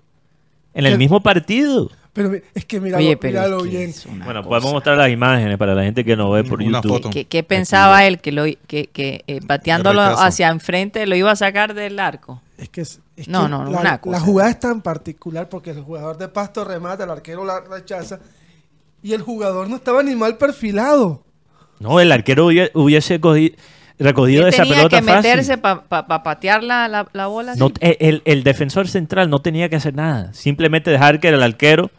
en 0.74 0.88
el 0.88 0.98
mismo 0.98 1.22
partido. 1.22 1.92
Pero 2.18 2.32
es 2.56 2.66
que 2.66 2.80
míralo, 2.82 3.04
Oye, 3.06 3.16
pero 3.16 3.34
míralo 3.42 3.58
es 3.58 3.64
que 3.64 3.70
bien. 3.78 3.94
Bueno, 4.26 4.40
cosa. 4.42 4.50
podemos 4.50 4.74
mostrar 4.74 4.98
las 4.98 5.10
imágenes 5.12 5.56
para 5.60 5.76
la 5.76 5.84
gente 5.84 6.04
que 6.04 6.16
no 6.16 6.32
ve 6.32 6.44
por 6.44 6.64
Una 6.64 6.80
YouTube. 6.80 6.92
foto. 6.94 7.10
¿Qué, 7.12 7.26
qué 7.26 7.44
pensaba 7.44 8.04
él? 8.08 8.18
Que, 8.20 8.32
lo, 8.32 8.44
que, 8.66 8.88
que 8.92 9.24
eh, 9.28 9.40
pateándolo 9.46 10.02
hacia 10.02 10.50
enfrente 10.50 11.06
lo 11.06 11.16
iba 11.16 11.30
a 11.32 11.36
sacar 11.36 11.76
del 11.76 12.00
arco. 12.00 12.42
Es 12.58 12.70
que, 12.70 12.82
es, 12.82 13.00
es 13.16 13.28
No, 13.28 13.44
que 13.44 13.50
no, 13.50 13.64
no, 13.66 13.72
la, 13.72 13.80
una 13.82 14.02
cosa. 14.02 14.18
la 14.18 14.26
jugada 14.26 14.50
es 14.50 14.60
tan 14.60 14.82
particular 14.82 15.48
porque 15.48 15.70
el 15.70 15.82
jugador 15.82 16.18
de 16.18 16.28
pasto 16.28 16.66
remata, 16.66 17.04
el 17.04 17.12
arquero 17.12 17.46
la 17.46 17.60
rechaza 17.62 18.20
y 19.04 19.14
el 19.14 19.22
jugador 19.22 19.70
no 19.70 19.76
estaba 19.76 20.02
ni 20.02 20.16
mal 20.16 20.38
perfilado. 20.38 21.24
No, 21.80 22.00
el 22.00 22.12
arquero 22.12 22.48
hubiese, 22.48 22.72
hubiese 22.74 23.22
cogi- 23.22 23.54
recogido 24.00 24.42
¿Qué 24.46 24.50
esa 24.50 24.64
tenía 24.64 24.78
pelota 24.78 24.98
que 24.98 25.04
meterse 25.04 25.58
para 25.60 26.24
patear 26.24 26.64
la, 26.64 26.88
la, 26.88 27.08
la 27.14 27.28
bola? 27.28 27.54
No, 27.56 27.72
el, 27.80 28.24
el 28.26 28.44
defensor 28.44 28.88
central 28.88 29.30
no 29.30 29.38
tenía 29.38 29.70
que 29.70 29.76
hacer 29.76 29.94
nada. 29.94 30.34
Simplemente 30.34 30.90
dejar 30.90 31.20
que 31.20 31.28
el 31.30 31.44
arquero 31.44 31.92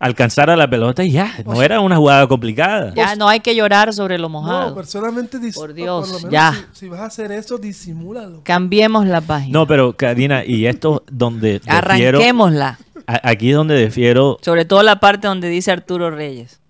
alcanzara 0.00 0.54
la 0.56 0.68
pelota 0.70 1.02
y 1.02 1.10
ya, 1.10 1.32
no 1.44 1.60
era 1.62 1.80
una 1.80 1.96
jugada 1.96 2.26
complicada. 2.28 2.92
Ya 2.94 3.16
no 3.16 3.28
hay 3.28 3.40
que 3.40 3.54
llorar 3.54 3.92
sobre 3.92 4.16
lo 4.18 4.28
mojado. 4.28 4.70
No, 4.70 4.74
personalmente 4.76 5.38
Por 5.54 5.74
Dios, 5.74 6.08
lo 6.08 6.16
menos 6.18 6.30
ya. 6.32 6.52
Si, 6.72 6.80
si 6.80 6.88
vas 6.88 7.00
a 7.00 7.06
hacer 7.06 7.32
eso, 7.32 7.58
disimúlalo. 7.58 8.42
Cambiemos 8.44 9.06
la 9.06 9.20
página. 9.20 9.52
No, 9.58 9.66
pero 9.66 9.92
Karina, 9.94 10.44
y 10.44 10.66
esto 10.66 11.02
donde 11.10 11.52
defiero, 11.60 11.78
Arranquémosla. 11.78 12.78
a- 13.06 13.28
aquí 13.28 13.50
es 13.50 13.56
donde 13.56 13.74
defiero, 13.74 14.38
Sobre 14.42 14.64
todo 14.64 14.82
la 14.82 15.00
parte 15.00 15.26
donde 15.26 15.48
dice 15.48 15.72
Arturo 15.72 16.10
Reyes. 16.10 16.60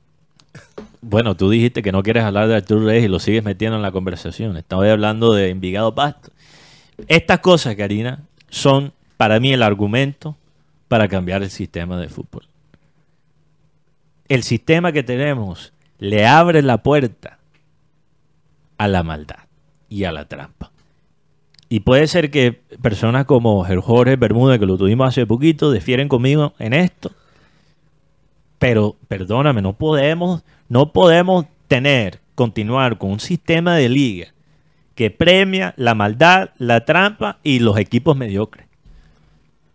bueno, 1.03 1.37
tú 1.37 1.51
dijiste 1.51 1.83
que 1.83 1.93
no 1.93 2.03
quieres 2.03 2.25
hablar 2.25 2.49
de 2.49 2.57
Arturo 2.57 2.85
Reyes 2.87 3.05
y 3.05 3.09
lo 3.09 3.19
sigues 3.19 3.45
metiendo 3.45 3.77
en 3.77 3.83
la 3.83 3.93
conversación. 3.93 4.57
Estaba 4.57 4.91
hablando 4.91 5.33
de 5.35 5.51
Envigado 5.51 5.95
Pasto. 5.95 6.31
Estas 7.07 7.41
cosas, 7.41 7.77
Karina, 7.77 8.21
son 8.49 8.93
para 9.17 9.39
mí 9.39 9.53
el 9.53 9.63
argumento 9.63 10.35
para 10.89 11.07
cambiar 11.09 11.43
el 11.43 11.51
sistema 11.51 11.99
de 11.99 12.09
fútbol. 12.09 12.45
El 14.29 14.43
sistema 14.43 14.93
que 14.93 15.03
tenemos 15.03 15.73
le 15.99 16.27
abre 16.27 16.63
la 16.63 16.83
puerta 16.83 17.39
a 18.77 18.89
la 18.89 19.03
maldad 19.03 19.45
y 19.89 20.05
a 20.05 20.13
la 20.13 20.27
trampa. 20.27 20.71
Y 21.69 21.81
puede 21.81 22.07
ser 22.07 22.31
que 22.31 22.53
personas 22.81 23.27
como 23.27 23.65
Jorge 23.65 24.17
Bermúdez, 24.17 24.59
que 24.59 24.67
lo 24.67 24.79
tuvimos 24.79 25.09
hace 25.09 25.27
poquito, 25.27 25.71
difieren 25.71 26.09
conmigo 26.09 26.55
en 26.59 26.73
esto. 26.73 27.11
Pero, 28.59 28.97
perdóname, 29.07 29.61
no 29.61 29.75
podemos, 29.75 30.43
no 30.69 30.93
podemos 30.93 31.47
tener, 31.69 32.21
continuar 32.35 32.99
con 32.99 33.11
un 33.13 33.21
sistema 33.21 33.77
de 33.77 33.89
liga 33.89 34.29
que 34.95 35.11
premia 35.11 35.75
la 35.77 35.95
maldad, 35.95 36.51
la 36.59 36.85
trampa 36.85 37.39
y 37.43 37.61
los 37.61 37.77
equipos 37.79 38.17
mediocres. 38.17 38.67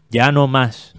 Ya 0.10 0.32
no 0.32 0.48
más. 0.48 0.96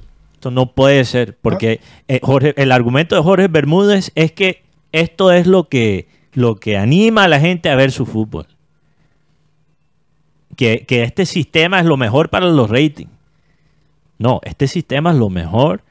No 0.50 0.72
puede 0.72 1.04
ser, 1.04 1.36
porque 1.40 1.80
eh, 2.08 2.20
Jorge- 2.22 2.54
el 2.56 2.72
argumento 2.72 3.14
de 3.16 3.22
Jorge 3.22 3.48
Bermúdez 3.48 4.12
es 4.14 4.32
que 4.32 4.62
esto 4.92 5.32
es 5.32 5.46
lo 5.46 5.68
que, 5.68 6.08
lo 6.32 6.56
que 6.56 6.76
anima 6.78 7.24
a 7.24 7.28
la 7.28 7.40
gente 7.40 7.68
a 7.70 7.76
ver 7.76 7.90
su 7.92 8.06
fútbol. 8.06 8.46
Que, 10.56 10.84
que 10.86 11.02
este 11.02 11.26
sistema 11.26 11.80
es 11.80 11.86
lo 11.86 11.96
mejor 11.96 12.30
para 12.30 12.46
los 12.46 12.70
ratings. 12.70 13.10
No, 14.18 14.40
este 14.44 14.68
sistema 14.68 15.10
es 15.10 15.16
lo 15.16 15.28
mejor 15.30 15.82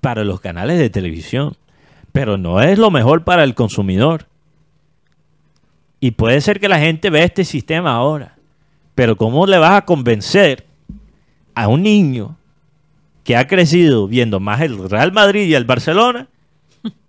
para 0.00 0.24
los 0.24 0.40
canales 0.40 0.78
de 0.78 0.90
televisión, 0.90 1.56
pero 2.12 2.36
no 2.36 2.60
es 2.60 2.78
lo 2.78 2.90
mejor 2.90 3.22
para 3.24 3.44
el 3.44 3.54
consumidor. 3.54 4.26
Y 6.00 6.12
puede 6.12 6.40
ser 6.40 6.58
que 6.58 6.68
la 6.68 6.78
gente 6.80 7.10
vea 7.10 7.24
este 7.24 7.44
sistema 7.44 7.92
ahora, 7.92 8.36
pero 8.94 9.16
¿cómo 9.16 9.46
le 9.46 9.58
vas 9.58 9.74
a 9.74 9.84
convencer 9.84 10.66
a 11.54 11.68
un 11.68 11.82
niño 11.82 12.36
que 13.28 13.36
ha 13.36 13.46
crecido 13.46 14.08
viendo 14.08 14.40
más 14.40 14.62
el 14.62 14.88
Real 14.88 15.12
Madrid 15.12 15.42
y 15.48 15.52
el 15.54 15.66
Barcelona 15.66 16.28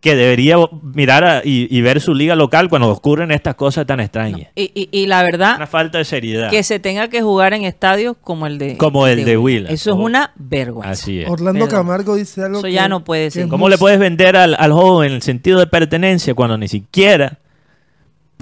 que 0.01 0.15
debería 0.17 0.57
mirar 0.93 1.23
a- 1.23 1.41
y, 1.45 1.73
y 1.73 1.81
ver 1.81 2.01
su 2.01 2.13
liga 2.13 2.35
local 2.35 2.67
cuando 2.67 2.89
ocurren 2.89 3.31
estas 3.31 3.55
cosas 3.55 3.85
tan 3.85 4.01
extrañas? 4.01 4.49
Y, 4.53 4.69
y- 4.75 4.89
y 4.91 5.05
la 5.07 5.19
Una 5.19 5.23
verdad, 5.23 5.69
falta 5.69 5.97
de 5.99 6.03
seriedad. 6.03 6.49
que 6.49 6.61
se 6.63 6.77
tenga 6.79 7.07
que 7.07 7.21
jugar 7.21 7.53
en 7.53 7.63
estadios 7.63 8.17
como 8.19 8.47
el 8.47 8.57
de 8.57 8.75
Como 8.75 9.07
el 9.07 9.23
de. 9.23 9.35
Eso 9.69 9.91
es 9.91 9.97
una 9.97 10.33
vergüenza. 10.35 10.89
Así 10.91 11.21
es. 11.21 11.29
Orlando 11.29 11.65
Perdón. 11.65 11.79
Camargo 11.85 12.15
dice 12.17 12.41
algo 12.43 12.57
Eso 12.57 12.67
que- 12.67 12.73
ya 12.73 12.89
no 12.89 13.05
puede 13.05 13.31
ser. 13.31 13.47
¿Cómo 13.47 13.69
le 13.69 13.77
puedes 13.77 13.97
vender 13.97 14.35
al, 14.35 14.57
al 14.59 14.73
joven 14.73 15.13
el 15.13 15.21
sentido 15.21 15.59
de 15.59 15.67
pertenencia 15.67 16.33
cuando 16.33 16.57
ni 16.57 16.67
siquiera 16.67 17.37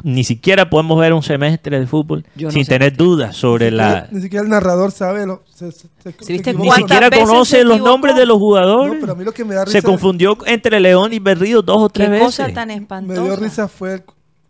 ni 0.03 0.23
siquiera 0.23 0.69
podemos 0.69 0.99
ver 0.99 1.13
un 1.13 1.23
semestre 1.23 1.79
de 1.79 1.87
fútbol 1.87 2.25
Yo 2.35 2.47
no 2.47 2.51
sin 2.51 2.65
sé 2.65 2.69
tener 2.69 2.91
qué. 2.91 2.97
dudas 3.03 3.35
sobre 3.35 3.71
ni 3.71 3.77
la 3.77 4.07
Ni 4.11 4.21
siquiera 4.21 4.43
el 4.43 4.49
narrador 4.49 4.91
sabe. 4.91 5.25
Lo, 5.25 5.43
se, 5.53 5.71
se- 5.71 5.87
se- 6.03 6.11
se 6.19 6.33
viste 6.33 6.53
ni 6.53 6.59
equivoca. 6.59 6.67
¿Cuántas 6.81 6.97
siquiera 7.09 7.25
conoce 7.25 7.63
los 7.63 7.79
nombres 7.79 8.15
de 8.15 8.25
los 8.25 8.37
jugadores. 8.37 8.93
No, 8.93 8.99
pero 9.01 9.13
a 9.13 9.15
mí 9.15 9.23
lo 9.25 9.31
que 9.33 9.43
me 9.45 9.55
da 9.55 9.65
Se 9.65 9.81
confundió 9.81 10.37
entre 10.45 10.79
León 10.79 11.13
y 11.13 11.19
Berrío 11.19 11.61
dos 11.61 11.77
o 11.81 11.89
tres 11.89 12.07
Qué 12.07 12.11
veces. 12.11 12.25
cosa 12.25 12.47
tan 12.53 12.67
Me 12.67 12.75
espantosa. 12.75 13.21
dio 13.23 13.35
risa 13.35 13.67
fue, 13.67 13.93
el- 13.95 14.03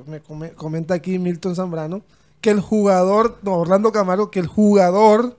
me 0.06 0.20
come- 0.20 0.52
comenta 0.52 0.94
aquí 0.94 1.18
Milton 1.18 1.56
Zambrano, 1.56 2.02
que 2.42 2.50
el 2.52 2.60
jugador, 2.60 3.40
no, 3.42 3.54
Orlando 3.56 3.92
Camargo, 3.92 4.30
que 4.30 4.40
el 4.40 4.48
jugador 4.48 5.38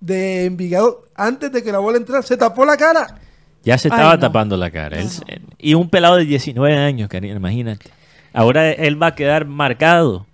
de 0.00 0.44
Envigado, 0.46 1.04
antes 1.14 1.50
de 1.52 1.62
que 1.62 1.72
la 1.72 1.78
bola 1.78 1.96
entrara, 1.98 2.22
se 2.22 2.36
tapó 2.36 2.64
la 2.64 2.76
cara. 2.76 3.18
Ya 3.64 3.78
se 3.78 3.88
Ay, 3.88 3.92
estaba 3.96 4.14
no. 4.14 4.20
tapando 4.20 4.56
la 4.56 4.70
cara. 4.70 4.98
Él- 5.00 5.08
y 5.58 5.74
un 5.74 5.88
pelado 5.88 6.16
de 6.16 6.24
19 6.24 6.76
años, 6.76 7.08
Karina, 7.08 7.34
imagínate. 7.36 7.90
Ahora 8.34 8.70
él 8.72 9.00
va 9.02 9.06
a 9.08 9.14
quedar 9.14 9.46
marcado. 9.46 10.26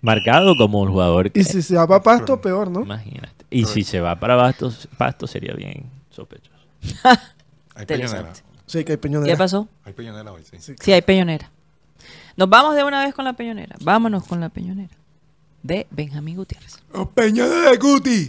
Marcado 0.00 0.54
como 0.56 0.80
un 0.80 0.90
jugador. 0.90 1.30
que- 1.30 1.40
Y 1.40 1.44
si 1.44 1.60
se 1.62 1.76
va 1.76 1.86
para 1.86 2.02
pasto, 2.02 2.40
peor, 2.40 2.70
¿no? 2.70 2.82
Imagínate. 2.82 3.44
Y 3.50 3.64
si 3.66 3.82
se 3.84 4.00
va 4.00 4.16
para 4.18 4.34
Bastos, 4.36 4.88
Pasto 4.96 5.26
sería 5.26 5.52
bien 5.54 5.84
sospechoso. 6.10 6.50
Hay 7.76 7.86
peñonera. 7.86 8.32
Sí, 8.66 8.84
que 8.84 8.92
hay 8.92 8.98
peñonera. 8.98 9.32
¿Qué 9.32 9.36
pasó? 9.38 9.68
Hay 9.84 9.92
peñonera 9.92 10.32
hoy, 10.32 10.42
sí. 10.58 10.74
Sí, 10.80 10.92
hay 10.92 11.02
peñonera. 11.02 11.50
Nos 12.36 12.48
vamos 12.48 12.74
de 12.74 12.82
una 12.84 13.04
vez 13.04 13.14
con 13.14 13.24
la 13.24 13.32
peñonera. 13.34 13.76
Vámonos 13.80 14.24
con 14.26 14.40
la 14.40 14.48
peñonera. 14.48 14.94
De 15.62 15.86
Benjamín 15.90 16.36
Gutiérrez. 16.36 16.78
¡Oh, 16.92 17.08
peñonera 17.08 17.70
de 17.70 17.76
Guti! 17.76 18.28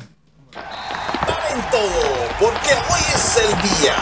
Paren 0.53 1.63
todo, 1.71 2.27
porque 2.39 2.73
hoy 2.73 3.01
es 3.13 3.37
el 3.37 3.61
día. 3.61 3.95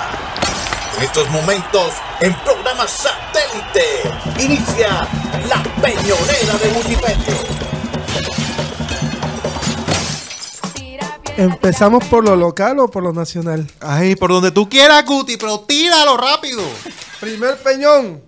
En 0.97 1.03
estos 1.03 1.29
momentos, 1.31 1.93
en 2.21 2.33
programa 2.43 2.87
satélite, 2.87 4.43
inicia 4.43 5.07
la 5.47 5.63
peñonera 5.81 6.57
de 6.61 6.71
Multimedia. 6.71 7.63
¿Empezamos 11.35 12.03
por 12.05 12.23
lo 12.23 12.35
local 12.35 12.79
o 12.79 12.87
por 12.87 13.01
lo 13.01 13.11
nacional? 13.11 13.67
Ay, 13.79 14.15
por 14.15 14.29
donde 14.29 14.51
tú 14.51 14.69
quieras, 14.69 15.03
Guti, 15.03 15.37
pero 15.37 15.61
tíralo 15.61 16.15
rápido. 16.15 16.61
Primer 17.19 17.57
peñón. 17.57 18.21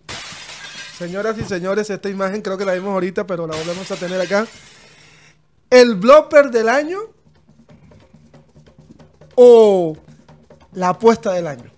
Señoras 0.97 1.37
y 1.37 1.43
señores, 1.43 1.89
esta 1.89 2.09
imagen 2.09 2.41
creo 2.41 2.57
que 2.57 2.65
la 2.65 2.73
vimos 2.73 2.93
ahorita, 2.93 3.27
pero 3.27 3.45
la 3.45 3.55
volvemos 3.55 3.91
a 3.91 3.95
tener 3.95 4.19
acá. 4.19 4.47
El 5.69 5.95
blooper 5.95 6.49
del 6.49 6.67
año 6.67 6.99
o 9.35 9.95
la 10.73 10.89
apuesta 10.89 11.31
del 11.33 11.47
año. 11.47 11.74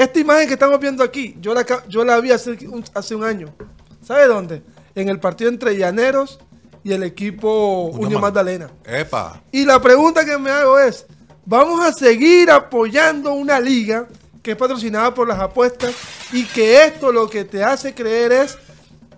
Esta 0.00 0.18
imagen 0.18 0.46
que 0.48 0.54
estamos 0.54 0.80
viendo 0.80 1.04
aquí, 1.04 1.36
yo 1.42 1.52
la, 1.52 1.66
yo 1.86 2.04
la 2.06 2.18
vi 2.20 2.30
hace 2.32 2.52
un, 2.66 2.82
hace 2.94 3.14
un 3.14 3.22
año. 3.22 3.54
¿Sabe 4.02 4.26
dónde? 4.26 4.62
En 4.94 5.10
el 5.10 5.20
partido 5.20 5.50
entre 5.50 5.76
Llaneros 5.76 6.38
y 6.82 6.92
el 6.92 7.02
equipo 7.02 7.88
Unión 7.88 8.06
Unión 8.06 8.20
Mag- 8.22 8.28
Magdalena. 8.28 8.70
Epa. 8.84 9.42
Y 9.52 9.66
la 9.66 9.78
pregunta 9.78 10.24
que 10.24 10.38
me 10.38 10.50
hago 10.50 10.78
es, 10.78 11.04
¿vamos 11.44 11.84
a 11.84 11.92
seguir 11.92 12.50
apoyando 12.50 13.34
una 13.34 13.60
liga 13.60 14.06
que 14.42 14.52
es 14.52 14.56
patrocinada 14.56 15.12
por 15.12 15.28
las 15.28 15.38
apuestas 15.38 15.92
y 16.32 16.44
que 16.46 16.82
esto 16.84 17.12
lo 17.12 17.28
que 17.28 17.44
te 17.44 17.62
hace 17.62 17.92
creer 17.92 18.32
es 18.32 18.56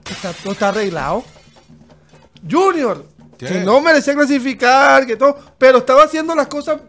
que 0.02 0.12
está, 0.14 0.32
todo 0.32 0.52
está 0.52 0.70
arreglado? 0.70 1.22
Junior, 2.50 3.06
¿Qué? 3.38 3.46
que 3.46 3.60
no 3.60 3.80
merecía 3.80 4.14
clasificar, 4.14 5.06
que 5.06 5.16
todo, 5.16 5.38
pero 5.58 5.78
estaba 5.78 6.02
haciendo 6.02 6.34
las 6.34 6.48
cosas 6.48 6.80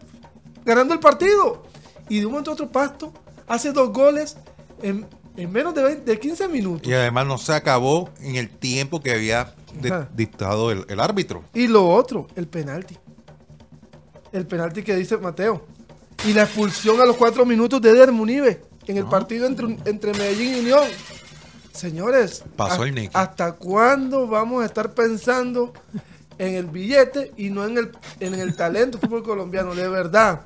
ganando 0.64 0.94
el 0.94 0.98
partido. 1.00 1.62
Y 2.08 2.18
de 2.18 2.26
un 2.26 2.32
momento 2.32 2.50
a 2.50 2.54
otro 2.54 2.68
pasto 2.68 3.12
hace 3.46 3.72
dos 3.72 3.92
goles 3.92 4.36
en, 4.82 5.06
en 5.36 5.52
menos 5.52 5.74
de, 5.74 5.82
20 5.82 6.10
de 6.10 6.18
15 6.18 6.48
minutos. 6.48 6.88
Y 6.88 6.94
además 6.94 7.26
no 7.26 7.38
se 7.38 7.52
acabó 7.54 8.10
en 8.20 8.36
el 8.36 8.48
tiempo 8.50 9.00
que 9.00 9.12
había 9.12 9.54
de- 9.80 10.06
dictado 10.14 10.70
el, 10.70 10.84
el 10.88 11.00
árbitro. 11.00 11.42
Y 11.54 11.66
lo 11.66 11.88
otro, 11.88 12.26
el 12.36 12.46
penalti. 12.46 12.96
El 14.32 14.46
penalti 14.46 14.82
que 14.82 14.96
dice 14.96 15.16
Mateo. 15.16 15.64
Y 16.26 16.32
la 16.32 16.42
expulsión 16.44 17.00
a 17.00 17.04
los 17.06 17.16
cuatro 17.16 17.44
minutos 17.44 17.80
de 17.80 17.90
Eder 17.90 18.10
Munive 18.12 18.62
en 18.86 18.96
el 18.96 19.04
partido 19.06 19.46
entre, 19.46 19.76
entre 19.84 20.12
Medellín 20.12 20.56
y 20.56 20.60
Unión. 20.60 20.84
Señores, 21.72 22.44
Pasó 22.56 22.82
¿has- 22.82 22.88
el 22.88 22.94
Nicky. 22.94 23.10
¿hasta 23.14 23.52
cuándo 23.52 24.26
vamos 24.26 24.62
a 24.62 24.66
estar 24.66 24.94
pensando 24.94 25.72
en 26.38 26.54
el 26.54 26.66
billete 26.66 27.32
y 27.36 27.50
no 27.50 27.64
en 27.66 27.78
el, 27.78 27.90
en 28.20 28.34
el 28.34 28.54
talento 28.56 28.98
fútbol 28.98 29.22
colombiano? 29.24 29.74
De 29.74 29.88
verdad, 29.88 30.42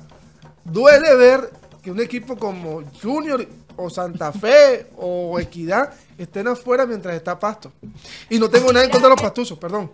duele 0.65 1.15
ver 1.15 1.51
que 1.89 1.91
un 1.93 1.99
equipo 2.01 2.35
como 2.37 2.83
Junior 3.01 3.47
o 3.75 3.89
Santa 3.89 4.31
Fe 4.31 4.87
o 4.97 5.39
Equidad 5.39 5.89
estén 6.19 6.47
afuera 6.47 6.85
mientras 6.85 7.15
está 7.15 7.39
Pasto. 7.39 7.71
Y 8.29 8.37
no 8.37 8.47
tengo 8.47 8.71
nada 8.71 8.85
en 8.85 8.91
contra 8.91 9.09
de 9.09 9.15
los 9.15 9.21
pastuzos, 9.21 9.57
perdón. 9.57 9.91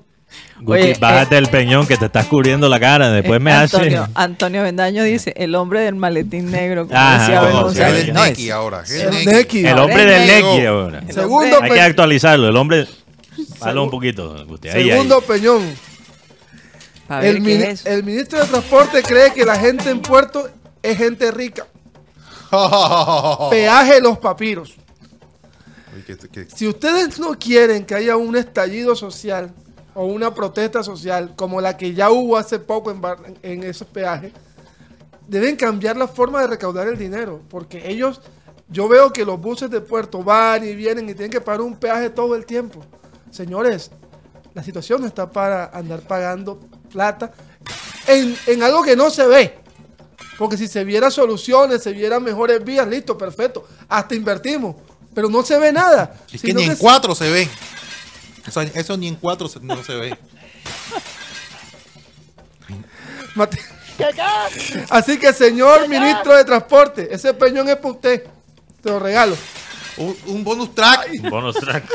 Guti, 0.60 0.72
Oye, 0.82 0.98
bájate 1.00 1.38
el 1.38 1.48
peñón 1.48 1.88
que 1.88 1.96
te 1.96 2.06
estás 2.06 2.26
cubriendo 2.26 2.68
la 2.68 2.80
cara. 2.80 3.12
Después 3.12 3.40
me 3.40 3.52
Eh, 3.52 3.54
hace. 3.54 3.78
Antonio, 3.78 4.08
Antonio 4.16 4.64
Bendaño 4.64 5.04
dice, 5.04 5.34
el 5.38 5.56
hombre 5.56 5.82
del 5.82 5.96
maletín 5.96 6.52
negro. 6.52 6.88
como 6.88 7.00
Ah, 7.00 7.18
decía 7.20 7.42
González. 7.62 7.94
ve. 7.94 8.02
el 8.10 8.14
No, 8.14 8.26
es- 8.26 8.52
ahora. 8.52 8.84
el 8.90 9.02
El 9.02 9.10
Neki. 9.12 9.26
Neki. 9.28 9.66
El 9.68 9.78
hombre 9.80 10.06
del. 10.06 10.28
Neki 10.28 10.66
ahora. 10.66 11.00
El 11.08 11.14
Segundo, 11.14 11.62
Hay 11.62 11.72
que 11.72 11.82
actualizarlo. 11.82 12.50
El 12.50 12.58
hombre. 12.58 12.88
Hazlo 13.62 13.84
un 13.84 13.90
poquito, 13.92 14.46
Guti. 14.48 14.68
Ahí, 14.70 14.82
ahí. 14.84 14.90
segundo 14.90 15.22
Peñón. 15.22 15.62
El 17.22 18.04
ministro 18.04 18.40
de 18.40 18.48
Transporte 18.48 19.04
cree 19.04 19.32
que 19.32 19.46
la 19.46 19.58
gente 19.58 19.90
en 19.92 20.02
Puerto 20.02 20.50
es 20.82 20.98
gente 20.98 21.30
rica. 21.32 21.68
Peaje 23.50 24.02
los 24.02 24.18
papiros. 24.20 24.76
Uy, 25.96 26.04
Si 26.54 26.68
ustedes 26.68 27.20
no 27.20 27.38
quieren 27.40 27.86
que 27.86 27.96
haya 27.96 28.18
un 28.18 28.36
estallido 28.36 28.96
social 28.96 29.54
o 29.94 30.06
una 30.06 30.34
protesta 30.34 30.84
social 30.84 31.34
como 31.36 31.62
la 31.62 31.78
que 31.78 31.94
ya 31.94 32.12
hubo 32.12 32.38
hace 32.38 32.60
poco 32.60 32.92
en, 32.92 33.00
Bar- 33.02 33.34
en 33.42 33.64
esos 33.64 33.88
peajes, 33.88 34.32
deben 35.28 35.56
cambiar 35.56 35.96
la 35.98 36.08
forma 36.08 36.42
de 36.42 36.48
recaudar 36.48 36.88
el 36.88 36.98
dinero, 36.98 37.42
porque 37.50 37.90
ellos 37.90 38.22
Yo 38.68 38.88
veo 38.88 39.14
que 39.14 39.24
los 39.26 39.40
buses 39.40 39.70
de 39.70 39.80
puerto 39.80 40.24
van 40.24 40.66
y 40.68 40.74
vienen 40.76 41.08
y 41.08 41.14
tienen 41.14 41.30
que 41.32 41.40
pagar 41.40 41.62
un 41.62 41.76
peaje 41.78 42.10
todo 42.10 42.36
el 42.36 42.46
tiempo. 42.48 42.82
Señores, 43.30 43.92
la 44.56 44.64
situación 44.64 45.02
no 45.02 45.08
está 45.08 45.30
para 45.30 45.66
andar 45.68 46.02
pagando 46.02 46.60
plata 46.92 47.32
en, 48.08 48.36
en 48.48 48.64
algo 48.64 48.82
que 48.84 48.96
no 48.96 49.10
se 49.12 49.28
ve. 49.28 49.60
Porque 50.38 50.58
si 50.58 50.68
se 50.68 50.84
viera 50.84 51.10
soluciones, 51.12 51.82
se 51.84 51.92
vieran 51.94 52.24
mejores 52.24 52.64
vías, 52.64 52.88
listo, 52.88 53.18
perfecto. 53.18 53.66
Hasta 53.88 54.16
invertimos. 54.16 54.76
Pero 55.14 55.30
no 55.30 55.44
se 55.44 55.58
ve 55.58 55.72
nada. 55.72 56.16
Es 56.32 56.42
que 56.42 56.54
ni 56.54 56.64
en 56.64 56.72
que- 56.72 56.78
cuatro 56.78 57.16
se 57.16 57.30
ve. 57.30 57.50
Eso, 58.46 58.62
eso 58.62 58.98
ni 58.98 59.08
en 59.08 59.16
cuatro 59.16 59.48
se- 59.48 59.60
no 59.62 59.82
se 59.84 59.96
ve. 59.96 60.18
Mate- 63.36 63.60
Así 64.90 65.18
que, 65.18 65.32
señor 65.34 65.88
ministro 65.88 66.36
de 66.36 66.44
Transporte, 66.44 67.08
ese 67.14 67.34
peñón 67.34 67.68
es 67.70 67.78
para 67.78 67.94
usted. 67.94 68.24
Te 68.82 68.90
lo 68.90 69.00
regalo. 69.00 69.36
Un, 69.98 70.18
un 70.26 70.44
bonus 70.44 70.76
track. 70.76 71.10
Un 71.24 71.30
bonus 71.30 71.56
track. 71.56 71.86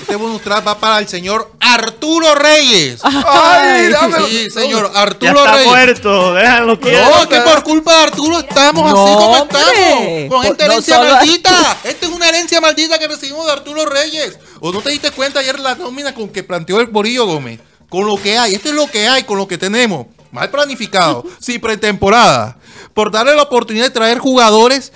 Este 0.00 0.14
bonus 0.16 0.42
track 0.42 0.66
va 0.66 0.78
para 0.78 0.98
el 0.98 1.08
señor 1.08 1.52
Arturo 1.58 2.34
Reyes. 2.34 3.00
¡Ay, 3.02 3.88
dámelo! 3.88 4.26
Sí, 4.26 4.50
señor 4.50 4.92
Ya 4.92 5.02
Arturo 5.02 5.38
está 5.38 5.52
Reyes. 5.52 5.66
muerto, 5.68 6.34
déjalo 6.34 6.78
quieto. 6.80 7.10
No, 7.18 7.28
que 7.28 7.40
por 7.40 7.62
culpa 7.62 7.96
de 7.96 8.02
Arturo 8.04 8.38
estamos 8.40 8.92
No, 8.92 9.04
así 9.06 9.14
como 9.14 9.30
hombre. 9.32 9.58
estamos. 9.60 10.28
Con 10.28 10.46
esta 10.46 10.66
no 10.66 10.72
herencia 10.72 11.00
maldita. 11.00 11.76
Esta 11.84 12.06
es 12.06 12.12
una 12.12 12.28
herencia 12.28 12.60
maldita 12.60 12.98
que 12.98 13.08
recibimos 13.08 13.46
de 13.46 13.52
Arturo 13.52 13.86
Reyes. 13.86 14.38
¿O 14.60 14.70
no 14.70 14.80
te 14.82 14.90
diste 14.90 15.10
cuenta 15.12 15.40
ayer 15.40 15.58
la 15.58 15.74
nómina 15.74 16.14
con 16.14 16.28
que 16.28 16.42
planteó 16.42 16.80
el 16.80 16.88
Borillo 16.88 17.24
Gómez? 17.26 17.60
Con 17.88 18.06
lo 18.06 18.20
que 18.20 18.36
hay. 18.36 18.54
Esto 18.54 18.68
es 18.68 18.74
lo 18.74 18.90
que 18.90 19.08
hay, 19.08 19.22
con 19.24 19.38
lo 19.38 19.48
que 19.48 19.56
tenemos. 19.56 20.06
Mal 20.30 20.50
planificado. 20.50 21.24
sin 21.40 21.58
pretemporada. 21.60 22.58
Por 22.92 23.10
darle 23.10 23.34
la 23.34 23.42
oportunidad 23.42 23.84
de 23.86 23.90
traer 23.90 24.18
jugadores 24.18 24.92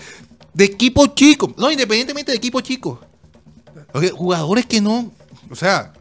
de 0.54 0.64
equipo 0.64 1.06
chico. 1.08 1.52
No, 1.56 1.70
independientemente 1.70 2.32
de 2.32 2.36
equipo 2.38 2.60
chico. 2.60 3.00
Jugadores 4.16 4.66
que 4.66 4.80
no. 4.80 5.10
O 5.50 5.54
sea, 5.54 5.92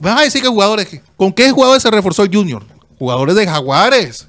vas 0.00 0.20
a 0.20 0.22
decir 0.24 0.42
que 0.42 0.48
jugadores. 0.48 0.88
que- 0.88 1.02
¿Con 1.16 1.32
qué 1.32 1.50
jugadores 1.50 1.82
se 1.82 1.90
reforzó 1.90 2.22
el 2.22 2.34
Junior? 2.34 2.64
Jugadores 2.98 3.34
de 3.36 3.46
Jaguares. 3.46 4.26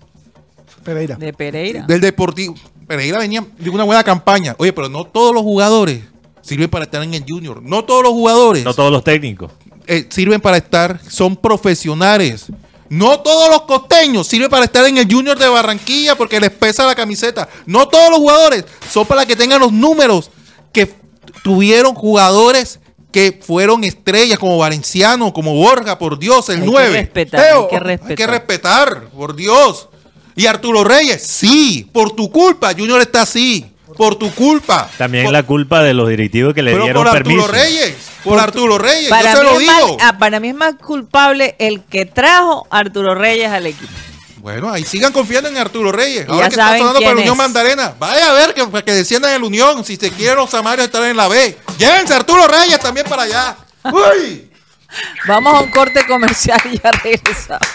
Pereira. 0.84 1.16
De 1.16 1.34
Pereira. 1.34 1.84
Del 1.86 2.02
Deportivo. 2.02 2.56
Pereira 2.88 3.18
venía 3.20 3.46
de 3.58 3.70
una 3.70 3.84
buena 3.84 4.04
campaña. 4.04 4.56
Oye, 4.60 4.72
pero 4.74 4.88
no 4.90 5.04
todos 5.06 5.34
los 5.34 5.44
jugadores 5.44 6.04
sirven 6.42 6.70
para 6.70 6.86
estar 6.86 7.04
en 7.04 7.14
el 7.14 7.26
Junior. 7.28 7.62
No 7.62 7.84
todos 7.84 8.04
los 8.04 8.14
jugadores 8.14 8.64
No 8.64 8.74
todos 8.74 8.92
los 8.92 9.04
técnicos. 9.04 9.52
eh, 9.88 10.06
sirven 10.10 10.40
para 10.40 10.58
estar, 10.58 11.00
son 11.10 11.36
profesionales. 11.36 12.46
No 12.90 13.20
todos 13.20 13.50
los 13.50 13.62
costeños 13.64 14.28
sirven 14.28 14.50
para 14.50 14.66
estar 14.66 14.86
en 14.86 14.98
el 14.98 15.12
Junior 15.12 15.38
de 15.38 15.48
Barranquilla 15.48 16.16
porque 16.16 16.40
les 16.40 16.52
pesa 16.52 16.86
la 16.86 16.96
camiseta. 16.96 17.48
No 17.66 17.88
todos 17.88 18.10
los 18.10 18.20
jugadores 18.20 18.66
son 18.92 19.06
para 19.06 19.26
que 19.26 19.36
tengan 19.36 19.60
los 19.60 19.72
números 19.72 20.32
que 20.72 20.94
tuvieron 21.44 21.94
jugadores 21.96 22.80
que 23.12 23.40
fueron 23.42 23.84
estrellas 23.84 24.38
como 24.38 24.58
Valenciano, 24.58 25.34
como 25.34 25.54
Borja, 25.56 25.98
por 25.98 26.20
Dios, 26.20 26.50
el 26.50 26.58
Hay 26.58 26.62
que 26.62 26.68
9. 26.68 26.92
respetar, 26.92 27.40
hay 27.42 27.68
que 27.70 27.80
respetar. 27.80 28.10
Hay 28.10 28.16
que 28.16 28.28
respetar, 28.28 29.10
por 29.10 29.36
Dios. 29.36 29.90
Y 30.36 30.46
Arturo 30.46 30.84
Reyes, 30.84 31.24
sí, 31.26 31.90
por 31.92 32.12
tu 32.12 32.30
culpa, 32.30 32.74
Junior 32.78 33.02
está 33.02 33.24
así. 33.24 33.66
Por 33.96 34.16
tu 34.16 34.34
culpa. 34.34 34.90
También 34.98 35.26
Por- 35.26 35.34
la 35.34 35.44
culpa 35.44 35.82
de 35.84 35.94
los 35.94 36.10
directivos 36.10 36.54
que 36.54 36.62
le 36.62 36.72
pero 36.72 36.84
dieron 36.84 37.04
por 37.06 37.16
Arturo 37.16 37.46
permiso. 37.46 37.48
Reyes. 37.52 37.96
Por 38.24 38.40
Arturo 38.40 38.78
Reyes. 38.78 39.10
Para 39.10 39.32
yo 39.34 39.38
se 39.38 39.44
mí, 39.44 39.50
lo 39.54 39.60
es 39.62 39.68
más, 39.68 39.78
digo. 39.86 39.98
ah, 40.02 40.18
para 40.18 40.40
mí 40.40 40.50
es 40.50 40.56
más 40.56 40.76
culpable 40.76 41.56
el 41.60 41.84
que 41.84 42.06
trajo 42.06 42.68
a 42.70 42.80
Arturo 42.80 43.16
Reyes 43.16 43.50
al 43.52 43.66
equipo. 43.68 43.92
Bueno, 44.38 44.70
ahí 44.72 44.84
sigan 44.86 45.12
confiando 45.12 45.50
en 45.50 45.58
Arturo 45.58 45.92
Reyes. 45.92 46.26
Y 46.28 46.32
Ahora 46.32 46.44
ya 46.46 46.50
que 46.50 46.54
está 46.56 46.64
saben 46.68 46.80
sonando 46.80 47.00
para 47.02 47.14
la 47.16 47.22
Unión. 47.22 47.38
Mandarena. 47.38 47.94
Vaya 48.00 48.30
a 48.30 48.34
ver 48.34 48.54
que, 48.54 48.84
que 48.84 48.92
desciendan 48.94 49.34
en 49.34 49.42
la 49.42 49.48
Unión. 49.48 49.84
Si 49.84 49.96
se 49.98 50.10
quieren 50.12 50.38
los 50.38 50.50
Samarios 50.50 50.86
estar 50.86 51.04
en 51.04 51.18
la 51.18 51.28
B. 51.28 51.58
Llévense 51.78 52.14
a 52.14 52.18
Arturo 52.18 52.48
Reyes 52.48 52.80
también 52.80 53.06
para 53.08 53.24
allá. 53.24 53.58
¡Uy! 53.86 54.50
Vamos 55.28 55.54
a 55.54 55.60
un 55.60 55.70
corte 55.72 56.06
comercial 56.06 56.62
y 56.72 56.78
ya 56.80 56.92
regresamos. 56.92 57.68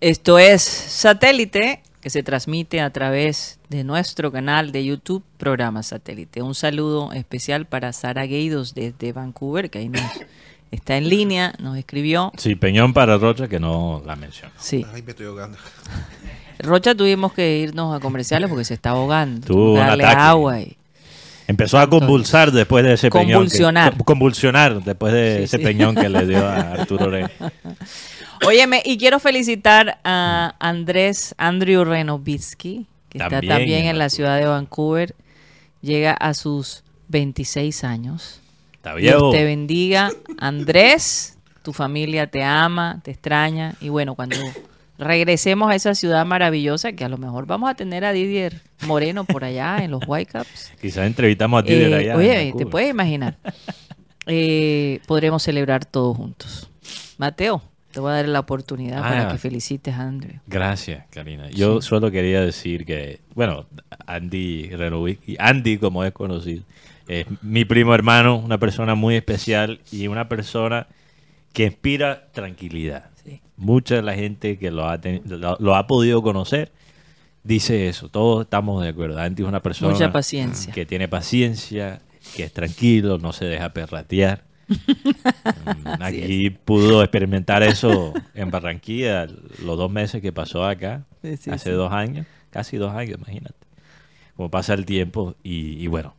Esto 0.00 0.38
es 0.38 0.62
Satélite, 0.62 1.80
que 2.00 2.10
se 2.10 2.22
transmite 2.22 2.80
a 2.80 2.90
través 2.90 3.58
de 3.68 3.82
nuestro 3.84 4.30
canal 4.30 4.70
de 4.70 4.84
YouTube, 4.84 5.24
Programa 5.38 5.82
Satélite. 5.82 6.40
Un 6.42 6.54
saludo 6.54 7.12
especial 7.12 7.66
para 7.66 7.92
Sara 7.92 8.24
Gueidos 8.26 8.74
desde 8.74 9.12
Vancouver, 9.12 9.70
que 9.70 9.80
ahí 9.80 9.88
nos 9.88 10.02
está 10.70 10.96
en 10.96 11.08
línea, 11.08 11.52
nos 11.58 11.76
escribió. 11.76 12.32
Sí, 12.36 12.54
Peñón 12.54 12.92
para 12.94 13.18
Rocha, 13.18 13.48
que 13.48 13.58
no 13.58 14.02
la 14.06 14.14
mencionó. 14.14 14.52
Sí, 14.58 14.86
Ay, 14.94 15.02
me 15.02 15.10
estoy 15.10 15.26
ahogando. 15.26 15.58
Rocha 16.60 16.94
tuvimos 16.94 17.32
que 17.32 17.58
irnos 17.58 17.96
a 17.96 18.00
comerciales 18.00 18.48
porque 18.48 18.64
se 18.64 18.74
está 18.74 18.90
ahogando. 18.90 19.46
Tuvo 19.46 19.72
un 19.74 19.78
darle 19.80 20.04
ataque. 20.04 20.20
agua 20.20 20.60
y... 20.60 20.76
Empezó 21.46 21.78
a 21.78 21.88
convulsar 21.88 22.52
después 22.52 22.84
de 22.84 22.92
ese 22.92 23.10
peñón. 23.10 23.26
que- 23.26 23.32
Convulsionar. 23.34 23.96
co- 23.96 24.04
convulsionar 24.04 24.82
después 24.84 25.12
de 25.14 25.38
Sí, 25.38 25.42
ese 25.44 25.56
sí. 25.58 25.64
peñón 25.64 25.94
que 25.94 26.08
le 26.08 26.26
dio 26.26 26.46
a 26.46 26.60
Arturo 26.72 27.10
Reyes. 27.10 27.30
Óyeme, 28.46 28.82
y 28.84 28.98
quiero 28.98 29.18
felicitar 29.18 29.98
a 30.04 30.54
Andrés 30.58 31.34
Andrew 31.38 31.84
Renovitsky, 31.84 32.86
que 33.08 33.18
está 33.18 33.40
También 33.40 33.86
en 33.86 33.98
la 33.98 34.08
ciudad 34.10 34.38
de 34.38 34.46
Vancouver. 34.46 35.14
Llega 35.80 36.12
a 36.12 36.34
sus 36.34 36.82
26 37.08 37.84
años. 37.84 38.40
Está 38.74 38.94
Dios 38.94 39.14
viejo. 39.14 39.30
te 39.30 39.44
bendiga. 39.44 40.10
Andrés, 40.38 41.36
tu 41.62 41.72
familia 41.72 42.26
te 42.28 42.42
ama, 42.44 43.00
te 43.02 43.10
extraña. 43.12 43.74
Y 43.80 43.88
bueno, 43.88 44.14
cuando 44.14 44.36
regresemos 44.98 45.70
a 45.70 45.74
esa 45.74 45.94
ciudad 45.94 46.24
maravillosa, 46.26 46.92
que 46.92 47.04
a 47.04 47.08
lo 47.08 47.18
mejor 47.18 47.46
vamos 47.46 47.70
a 47.70 47.74
tener 47.74 48.04
a 48.04 48.12
Didier 48.12 48.60
Moreno 48.86 49.24
por 49.24 49.44
allá 49.44 49.78
en 49.82 49.90
los 49.92 50.00
Whitecaps. 50.06 50.72
Quizás 50.80 51.06
entrevistamos 51.06 51.60
a 51.62 51.64
ti 51.64 51.72
Eh, 51.74 51.94
allá. 51.94 52.16
oye, 52.16 52.52
te 52.56 52.66
puedes 52.66 52.90
imaginar. 52.90 53.36
Eh, 54.26 55.00
podremos 55.06 55.42
celebrar 55.42 55.84
todos 55.84 56.16
juntos. 56.16 56.68
Mateo, 57.16 57.62
te 57.92 58.00
voy 58.00 58.10
a 58.12 58.14
dar 58.16 58.28
la 58.28 58.40
oportunidad 58.40 59.00
para 59.00 59.28
Ah. 59.28 59.32
que 59.32 59.38
felicites 59.38 59.94
a 59.94 60.02
Andrew. 60.02 60.40
Gracias, 60.46 61.06
Karina. 61.10 61.48
Yo 61.50 61.80
solo 61.82 62.10
quería 62.10 62.40
decir 62.42 62.84
que, 62.84 63.20
bueno, 63.34 63.66
Andy 64.06 64.68
Renovicki, 64.70 65.36
Andy 65.38 65.78
como 65.78 66.04
es 66.04 66.12
conocido, 66.12 66.62
es 67.08 67.26
mi 67.42 67.64
primo 67.64 67.94
hermano, 67.94 68.36
una 68.36 68.58
persona 68.58 68.94
muy 68.94 69.16
especial 69.16 69.80
y 69.90 70.06
una 70.08 70.28
persona 70.28 70.86
que 71.52 71.64
inspira 71.64 72.28
tranquilidad. 72.32 73.06
Sí. 73.24 73.40
Mucha 73.56 73.96
de 73.96 74.02
la 74.02 74.14
gente 74.14 74.58
que 74.58 74.70
lo 74.70 74.86
ha, 74.88 75.00
lo, 75.26 75.56
lo 75.58 75.74
ha 75.74 75.86
podido 75.86 76.22
conocer 76.22 76.70
dice 77.42 77.88
eso. 77.88 78.08
Todos 78.10 78.44
estamos 78.44 78.82
de 78.82 78.90
acuerdo. 78.90 79.18
Andy 79.18 79.42
es 79.42 79.48
una 79.48 79.62
persona 79.62 79.92
Mucha 79.92 80.12
paciencia. 80.12 80.72
que 80.74 80.84
tiene 80.84 81.08
paciencia, 81.08 82.02
que 82.36 82.44
es 82.44 82.52
tranquilo, 82.52 83.16
no 83.18 83.32
se 83.32 83.46
deja 83.46 83.70
perratear. 83.70 84.44
Mm, 84.68 86.02
Aquí 86.02 86.50
pudo 86.50 87.02
experimentar 87.02 87.62
eso 87.62 88.12
en 88.34 88.50
Barranquilla 88.50 89.26
los 89.64 89.78
dos 89.78 89.90
meses 89.90 90.20
que 90.22 90.32
pasó 90.32 90.64
acá, 90.64 91.04
Sí, 91.22 91.36
sí, 91.36 91.50
hace 91.50 91.70
sí. 91.70 91.76
dos 91.76 91.92
años, 91.92 92.26
casi 92.50 92.76
dos 92.76 92.92
años, 92.94 93.16
imagínate. 93.18 93.54
Como 94.36 94.50
pasa 94.50 94.74
el 94.74 94.84
tiempo 94.84 95.34
y, 95.42 95.82
y 95.82 95.86
bueno, 95.86 96.14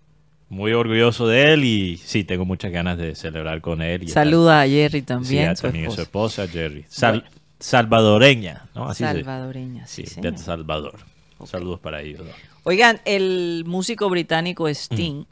muy 0.50 0.74
orgulloso 0.74 1.28
de 1.28 1.54
él 1.54 1.64
y 1.64 1.97
sí, 1.97 2.24
tengo 2.24 2.43
muchas 2.45 2.72
ganas 2.72 2.97
de 2.97 3.16
celebrar 3.16 3.62
con 3.62 3.82
él. 3.82 4.04
y 4.04 4.06
estar- 4.08 4.26
Saluda 4.26 4.62
a 4.62 4.68
Jerry 4.68 5.02
también, 5.04 5.50
a- 5.50 5.56
su 5.56 5.62
también 5.64 5.88
a 5.88 5.91
su 5.91 6.02
esposa. 6.02 6.47
Jerry. 6.47 6.86
Sal- 6.89 7.26
salvadoreña, 7.60 8.68
¿no? 8.76 8.86
Así 8.89 9.04
se- 9.04 9.12
Salvadoreña, 9.14 9.86
sí, 9.88 10.04
de 10.22 10.38
Salvador. 10.38 11.00
Saludos 11.45 11.80
para 11.80 12.02
ellos. 12.02 12.22
Oigan, 12.64 13.00
el 13.06 13.64
músico 13.66 14.10
británico 14.10 14.68
Sting 14.68 15.24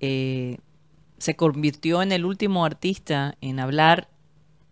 eh, 0.00 0.56
se 1.20 1.36
convirtió 1.36 2.02
en 2.02 2.10
el 2.10 2.24
último 2.24 2.64
artista 2.64 3.36
en 3.40 3.60
hablar 3.60 4.08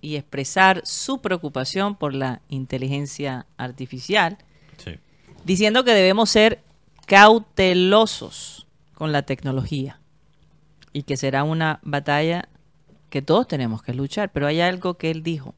y 0.01 0.17
expresar 0.17 0.83
su 0.85 1.21
preocupación 1.21 1.95
por 1.95 2.15
la 2.15 2.41
inteligencia 2.49 3.47
artificial, 3.57 4.39
Sí. 4.79 4.99
diciendo 5.45 5.85
que 5.85 5.93
debemos 5.95 6.31
ser 6.31 6.63
cautelosos 7.07 8.67
con 8.95 9.13
la 9.13 9.23
tecnología 9.23 10.01
y 10.93 11.03
que 11.05 11.17
será 11.17 11.45
una 11.45 11.81
batalla 11.83 12.49
que 13.11 13.23
todos 13.23 13.47
tenemos 13.47 13.83
que 13.83 13.95
luchar. 13.95 14.31
Pero 14.33 14.47
hay 14.47 14.61
algo 14.61 14.95
que 14.95 15.11
él 15.11 15.23
dijo. 15.23 15.55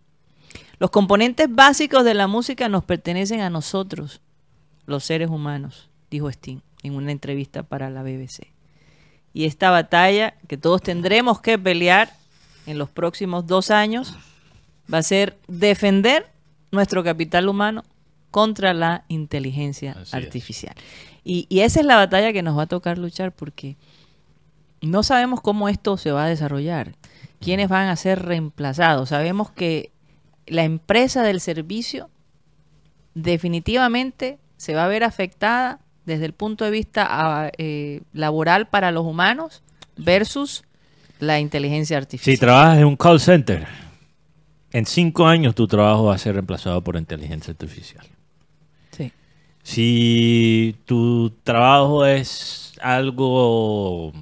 Los 0.79 0.91
componentes 0.91 1.49
básicos 1.51 2.05
de 2.05 2.15
la 2.15 2.27
música 2.27 2.69
nos 2.69 2.85
pertenecen 2.85 3.41
a 3.41 3.51
nosotros, 3.51 4.21
los 4.87 5.05
seres 5.05 5.29
humanos, 5.31 5.89
dijo 6.11 6.29
Sting 6.29 6.61
en 6.83 6.95
una 6.95 7.13
entrevista 7.13 7.63
para 7.63 7.91
la 7.91 8.03
BBC. 8.03 8.53
Y 9.33 9.45
esta 9.45 9.71
batalla 9.71 10.35
que 10.49 10.57
todos 10.57 10.83
tendremos 10.83 11.41
que 11.41 11.59
pelear 11.59 12.13
en 12.67 12.79
los 12.79 12.91
próximos 12.91 13.47
dos 13.47 13.71
años 13.71 14.17
va 14.93 14.99
a 14.99 15.03
ser 15.03 15.39
defender 15.47 16.27
nuestro 16.73 17.05
capital 17.05 17.49
humano 17.49 17.85
contra 18.31 18.75
la 18.75 19.05
inteligencia 19.09 19.93
Así 19.93 20.17
artificial. 20.17 20.75
Y, 21.25 21.47
y 21.49 21.61
esa 21.61 21.81
es 21.81 21.87
la 21.87 21.97
batalla 21.97 22.33
que 22.33 22.43
nos 22.43 22.57
va 22.57 22.63
a 22.63 22.67
tocar 22.67 22.99
luchar 22.99 23.33
porque 23.33 23.77
no 24.81 25.03
sabemos 25.03 25.41
cómo 25.41 25.69
esto 25.69 25.97
se 25.97 26.13
va 26.13 26.25
a 26.25 26.29
desarrollar, 26.29 26.95
quiénes 27.41 27.69
van 27.69 27.89
a 27.89 27.97
ser 27.97 28.23
reemplazados. 28.23 29.11
Sabemos 29.11 29.51
que 29.51 29.93
la 30.47 30.65
empresa 30.65 31.23
del 31.23 31.41
servicio 31.41 32.11
definitivamente 33.15 34.39
se 34.57 34.75
va 34.75 34.85
a 34.85 34.89
ver 34.89 35.05
afectada 35.05 35.81
desde 36.11 36.27
el 36.27 36.33
punto 36.35 36.65
de 36.65 36.71
vista 36.71 37.07
ah, 37.09 37.51
eh, 37.57 38.03
laboral 38.13 38.69
para 38.69 38.91
los 38.91 39.07
humanos 39.07 39.63
versus 39.97 40.65
la 41.21 41.39
inteligencia 41.41 41.97
artificial. 41.97 42.35
Si 42.37 42.41
trabajas 42.41 42.79
en 42.79 42.85
un 42.85 42.97
call 42.97 43.21
center, 43.21 43.67
en 44.73 44.87
cinco 44.87 45.27
años 45.27 45.55
tu 45.55 45.67
trabajo 45.67 46.05
va 46.05 46.15
a 46.15 46.19
ser 46.19 46.35
reemplazado 46.35 46.83
por 46.83 46.97
inteligencia 46.97 47.53
artificial. 47.53 48.05
Sí. 48.91 49.13
Si 49.63 50.77
tu 50.85 51.31
trabajo 51.45 52.05
es 52.07 52.73
algo 52.81 54.13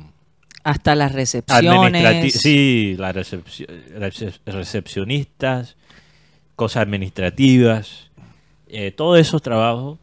Hasta 0.64 0.94
las 0.94 1.12
recepciones. 1.12 2.34
sí, 2.34 2.96
las 2.98 3.14
recepci- 3.14 3.66
recep- 3.98 4.40
recepcionistas, 4.46 5.76
cosas 6.56 6.82
administrativas, 6.82 8.10
eh, 8.66 8.90
todos 8.90 9.18
esos 9.20 9.40
trabajos 9.40 9.98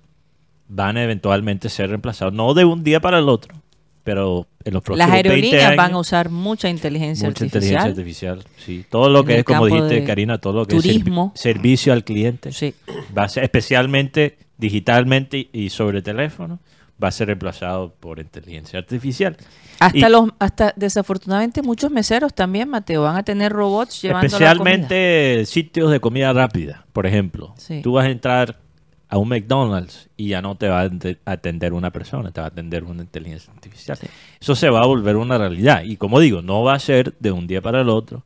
van 0.68 0.98
a 0.98 1.04
eventualmente 1.04 1.70
ser 1.70 1.90
reemplazados, 1.90 2.34
no 2.34 2.54
de 2.54 2.66
un 2.66 2.84
día 2.84 3.00
para 3.00 3.20
el 3.20 3.30
otro, 3.30 3.56
pero 4.04 4.48
en 4.64 4.74
los 4.74 4.84
próximos 4.84 5.08
Las 5.10 5.12
20 5.12 5.30
aerolíneas 5.30 5.66
años, 5.66 5.78
van 5.78 5.94
a 5.94 5.98
usar 6.00 6.30
mucha 6.30 6.70
inteligencia 6.70 7.28
mucha 7.28 7.44
artificial. 7.46 7.88
inteligencia 7.90 8.32
artificial, 8.32 8.64
sí, 8.66 8.86
todo 8.90 9.10
lo 9.10 9.20
En 9.22 9.26
que 9.28 9.38
es 9.40 9.44
como 9.44 9.66
dijiste 9.68 10.04
Karina, 10.04 10.38
todo 10.40 10.54
lo 10.54 10.66
que 10.66 10.78
es 10.78 10.84
servi- 10.86 11.32
servicio 11.36 11.94
al 11.94 12.04
cliente, 12.04 12.52
Sí. 12.52 12.74
va 13.18 13.24
a 13.24 13.30
ser 13.30 13.44
especialmente 13.44 14.38
digitalmente 14.58 15.50
y 15.52 15.70
sobre 15.70 16.02
teléfono, 16.02 16.60
va 17.04 17.10
a 17.10 17.12
ser 17.12 17.28
reemplazado 17.28 17.94
por 18.00 18.20
inteligencia 18.20 18.80
artificial. 18.80 19.36
Hasta 19.80 19.98
Y- 20.08 20.10
los, 20.12 20.30
hasta 20.40 20.74
desafortunadamente 20.78 21.62
muchos 21.62 21.92
meseros 21.92 22.34
también, 22.34 22.70
Mateo, 22.70 23.02
van 23.04 23.18
a 23.18 23.24
tener 23.24 23.52
robots 23.52 24.02
llevando 24.02 24.24
la 24.28 24.30
comida. 24.30 24.48
Especialmente 24.56 25.46
sitios 25.46 25.92
de 25.92 26.00
comida 26.00 26.32
rápida, 26.32 26.86
por 26.94 27.06
ejemplo. 27.06 27.54
Sí. 27.58 27.82
Tú 27.84 27.94
vas 27.94 28.06
a 28.06 28.10
entrar 28.10 28.60
a 29.08 29.18
un 29.18 29.30
McDonald's 29.30 30.10
y 30.18 30.30
ya 30.30 30.42
no 30.42 30.56
te 30.56 30.68
va 30.68 30.82
a 30.82 30.86
ate- 30.86 31.20
atender 31.26 31.74
una 31.74 31.92
persona, 31.92 32.32
te 32.32 32.42
va 32.42 32.48
a 32.48 32.50
atender 32.50 32.84
una 32.84 33.04
inteligencia 33.04 33.54
artificial. 33.54 33.98
Eso 34.40 34.56
se 34.56 34.70
va 34.70 34.82
a 34.82 34.86
volver 34.86 35.16
una 35.16 35.38
realidad. 35.38 35.84
Y 35.84 35.98
como 35.98 36.20
digo, 36.20 36.42
no 36.42 36.64
va 36.64 36.74
a 36.74 36.80
ser 36.80 37.14
de 37.20 37.32
un 37.32 37.46
día 37.48 37.62
para 37.62 37.82
el 37.82 37.90
otro. 37.90 38.24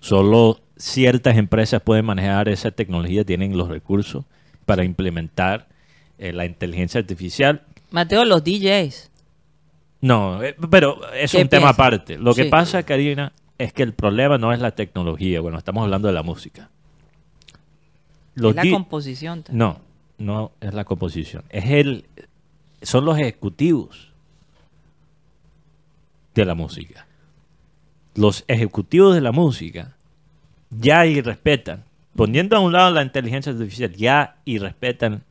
Solo 0.00 0.60
ciertas 0.76 1.36
empresas 1.36 1.80
pueden 1.82 2.04
manejar 2.06 2.48
esa 2.48 2.70
tecnología, 2.70 3.24
tienen 3.24 3.56
los 3.56 3.68
recursos 3.68 4.24
para 4.64 4.84
implementar 4.84 5.68
eh, 6.18 6.32
la 6.32 6.44
inteligencia 6.46 6.98
artificial. 7.00 7.62
Mateo, 7.90 8.24
los 8.24 8.42
DJs. 8.42 9.10
No, 10.00 10.42
eh, 10.42 10.56
pero 10.70 10.98
es 11.14 11.30
¿Qué 11.32 11.42
un 11.42 11.48
tema 11.48 11.68
aparte. 11.68 12.18
Lo 12.18 12.34
que 12.34 12.46
pasa, 12.46 12.82
Karina, 12.82 13.32
es 13.58 13.72
que 13.72 13.82
el 13.84 13.92
problema 13.92 14.38
no 14.38 14.52
es 14.52 14.58
la 14.60 14.72
tecnología. 14.72 15.40
Bueno, 15.40 15.58
estamos 15.58 15.84
hablando 15.84 16.08
de 16.08 16.14
la 16.14 16.22
música. 16.24 16.70
Los 18.34 18.56
es 18.56 18.56
la 18.64 18.70
composición. 18.70 19.42
también. 19.42 19.58
no, 19.58 19.80
no 20.22 20.52
es 20.60 20.72
la 20.74 20.84
composición. 20.84 21.44
Es 21.50 21.64
el, 21.70 22.04
son 22.82 23.04
los 23.04 23.18
ejecutivos 23.18 24.12
de 26.34 26.44
la 26.44 26.54
música. 26.54 27.06
Los 28.14 28.44
ejecutivos 28.48 29.14
de 29.14 29.20
la 29.20 29.32
música 29.32 29.96
ya 30.70 31.06
y 31.06 31.20
respetan, 31.20 31.84
poniendo 32.16 32.56
a 32.56 32.60
un 32.60 32.72
lado 32.72 32.90
la 32.92 33.02
inteligencia 33.02 33.52
artificial, 33.52 33.92
ya 33.94 34.36
y 34.44 34.58
respetan 34.58 35.22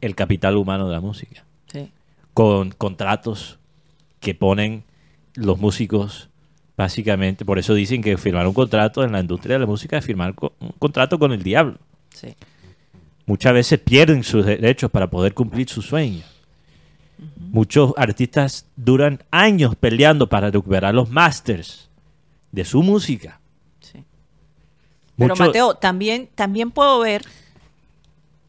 el 0.00 0.14
capital 0.14 0.56
humano 0.56 0.86
de 0.86 0.92
la 0.94 1.00
música 1.00 1.44
Sí. 1.66 1.90
con 2.34 2.70
contratos 2.70 3.58
que 4.20 4.34
ponen 4.34 4.82
los 5.34 5.58
músicos 5.58 6.28
básicamente, 6.76 7.44
por 7.44 7.58
eso 7.58 7.74
dicen 7.74 8.02
que 8.02 8.16
firmar 8.16 8.46
un 8.46 8.54
contrato 8.54 9.04
en 9.04 9.12
la 9.12 9.20
industria 9.20 9.54
de 9.56 9.60
la 9.60 9.66
música 9.66 9.98
es 9.98 10.04
firmar 10.04 10.34
un 10.60 10.72
contrato 10.78 11.18
con 11.18 11.32
el 11.32 11.42
diablo. 11.42 11.76
Sí. 12.14 12.34
Muchas 13.30 13.52
veces 13.52 13.78
pierden 13.78 14.24
sus 14.24 14.44
derechos 14.44 14.90
para 14.90 15.08
poder 15.08 15.34
cumplir 15.34 15.68
sus 15.68 15.86
sueños. 15.86 16.24
Muchos 17.36 17.94
artistas 17.96 18.66
duran 18.74 19.22
años 19.30 19.76
peleando 19.76 20.28
para 20.28 20.50
recuperar 20.50 20.92
los 20.92 21.10
masters 21.10 21.88
de 22.50 22.64
su 22.64 22.82
música. 22.82 23.38
sí. 23.78 24.04
Pero 25.16 25.36
Mateo, 25.36 25.76
también, 25.76 26.28
también 26.34 26.72
puedo 26.72 26.98
ver 26.98 27.22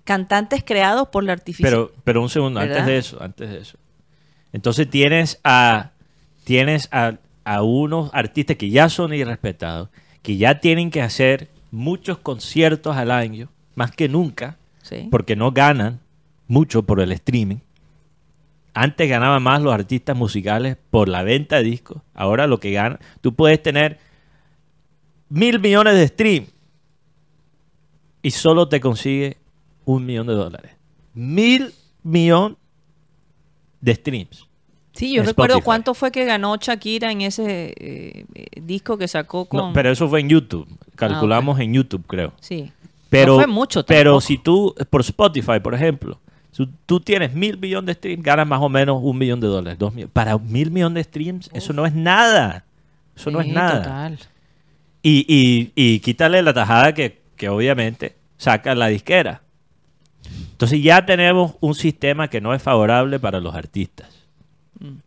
cantantes 0.03 0.63
creados 0.63 1.09
por 1.09 1.25
la 1.25 1.34
artificial. 1.34 1.71
Pero, 1.71 1.91
pero 2.03 2.23
un 2.23 2.29
segundo, 2.29 2.59
antes 2.59 2.84
de 2.84 2.97
eso, 2.97 3.21
antes 3.21 3.51
de 3.51 3.59
eso. 3.59 3.77
Entonces 4.51 4.89
tienes 4.89 5.39
a 5.43 5.91
tienes 6.43 6.89
a, 6.91 7.17
a 7.43 7.61
unos 7.61 8.09
artistas 8.13 8.57
que 8.57 8.71
ya 8.71 8.89
son 8.89 9.13
irrespetados, 9.13 9.89
que 10.23 10.38
ya 10.38 10.59
tienen 10.59 10.89
que 10.89 11.03
hacer 11.03 11.49
muchos 11.69 12.17
conciertos 12.17 12.97
al 12.97 13.11
año, 13.11 13.47
más 13.75 13.91
que 13.91 14.09
nunca, 14.09 14.57
Sí. 14.91 15.07
porque 15.09 15.35
no 15.35 15.51
ganan 15.51 16.01
mucho 16.47 16.83
por 16.83 16.99
el 16.99 17.11
streaming. 17.13 17.57
Antes 18.73 19.09
ganaban 19.09 19.41
más 19.41 19.61
los 19.61 19.73
artistas 19.73 20.15
musicales 20.15 20.77
por 20.89 21.07
la 21.07 21.23
venta 21.23 21.57
de 21.57 21.63
discos. 21.63 22.01
Ahora 22.13 22.45
lo 22.47 22.59
que 22.59 22.71
ganan, 22.71 22.99
tú 23.21 23.33
puedes 23.33 23.61
tener 23.63 23.99
mil 25.29 25.59
millones 25.59 25.95
de 25.95 26.07
stream 26.07 26.45
y 28.21 28.31
solo 28.31 28.67
te 28.67 28.79
consigue 28.79 29.37
un 29.85 30.05
millón 30.05 30.27
de 30.27 30.33
dólares. 30.33 30.71
Mil 31.13 31.73
millón 32.03 32.57
de 33.79 33.95
streams. 33.95 34.47
Sí, 34.93 35.13
yo 35.13 35.23
recuerdo 35.23 35.55
Spotify. 35.55 35.65
cuánto 35.65 35.93
fue 35.93 36.11
que 36.11 36.25
ganó 36.25 36.57
Shakira 36.57 37.11
en 37.11 37.21
ese 37.21 37.73
eh, 37.77 38.25
eh, 38.35 38.61
disco 38.61 38.97
que 38.97 39.07
sacó 39.07 39.45
con... 39.45 39.57
No, 39.69 39.73
pero 39.73 39.89
eso 39.89 40.09
fue 40.09 40.19
en 40.19 40.29
YouTube. 40.29 40.67
Calculamos 40.95 41.59
en 41.59 41.73
YouTube, 41.73 42.05
creo. 42.05 42.33
Sí. 42.41 42.71
Pero, 43.12 43.34
no 43.34 43.39
fue 43.43 43.47
mucho 43.47 43.86
pero 43.86 44.20
si 44.22 44.38
tú, 44.38 44.74
por 44.89 45.01
Spotify, 45.01 45.59
por 45.62 45.76
ejemplo, 45.76 46.20
si 46.51 46.68
tú 46.86 46.99
tienes 47.01 47.34
mil 47.34 47.57
millones 47.57 47.86
de 47.88 47.93
streams, 47.93 48.24
ganas 48.24 48.47
más 48.47 48.62
o 48.62 48.70
menos 48.70 48.99
un 49.03 49.18
millón 49.18 49.39
de 49.41 49.47
dólares. 49.47 49.78
Dos 49.78 49.93
mil- 49.93 50.07
Para 50.07 50.38
mil 50.38 50.72
millones 50.72 50.95
de 50.95 51.03
streams, 51.03 51.49
eso 51.53 51.74
no 51.74 51.86
es 51.86 51.93
nada. 51.93 52.64
Eso 53.16 53.30
no 53.30 53.41
es 53.41 53.47
nada. 53.47 53.84
total. 53.84 54.20
Y, 55.03 55.26
y, 55.28 55.72
y 55.76 55.99
quítale 55.99 56.41
la 56.41 56.53
tajada 56.53 56.93
que, 56.93 57.20
que 57.36 57.49
obviamente 57.49 58.16
saca 58.38 58.74
la 58.76 58.88
disquera. 58.88 59.41
Entonces 60.51 60.82
ya 60.82 61.05
tenemos 61.05 61.55
un 61.59 61.76
sistema 61.76 62.30
que 62.30 62.39
no 62.39 62.53
es 62.53 62.62
favorable 62.62 63.20
para 63.20 63.39
los 63.41 63.53
artistas. 63.55 64.07
Mm. 64.80 64.97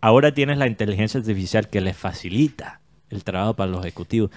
Ahora 0.00 0.32
tienes 0.32 0.58
la 0.58 0.66
inteligencia 0.66 1.20
artificial 1.20 1.68
que 1.68 1.80
les 1.80 1.96
facilita 1.96 2.80
el 3.10 3.24
trabajo 3.24 3.54
para 3.54 3.70
los 3.70 3.80
ejecutivos. 3.80 4.30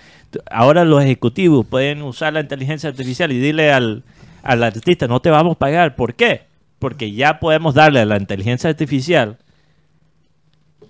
Ahora 0.49 0.83
los 0.85 1.03
ejecutivos 1.03 1.65
pueden 1.65 2.01
usar 2.01 2.33
la 2.33 2.41
inteligencia 2.41 2.89
artificial 2.89 3.31
y 3.31 3.39
dile 3.39 3.71
al, 3.71 4.03
al 4.43 4.63
artista, 4.63 5.07
no 5.07 5.21
te 5.21 5.29
vamos 5.29 5.55
a 5.55 5.59
pagar. 5.59 5.95
¿Por 5.95 6.13
qué? 6.15 6.43
Porque 6.77 7.11
ya 7.11 7.39
podemos 7.39 7.73
darle 7.73 7.99
a 7.99 8.05
la 8.05 8.17
inteligencia 8.17 8.69
artificial 8.69 9.37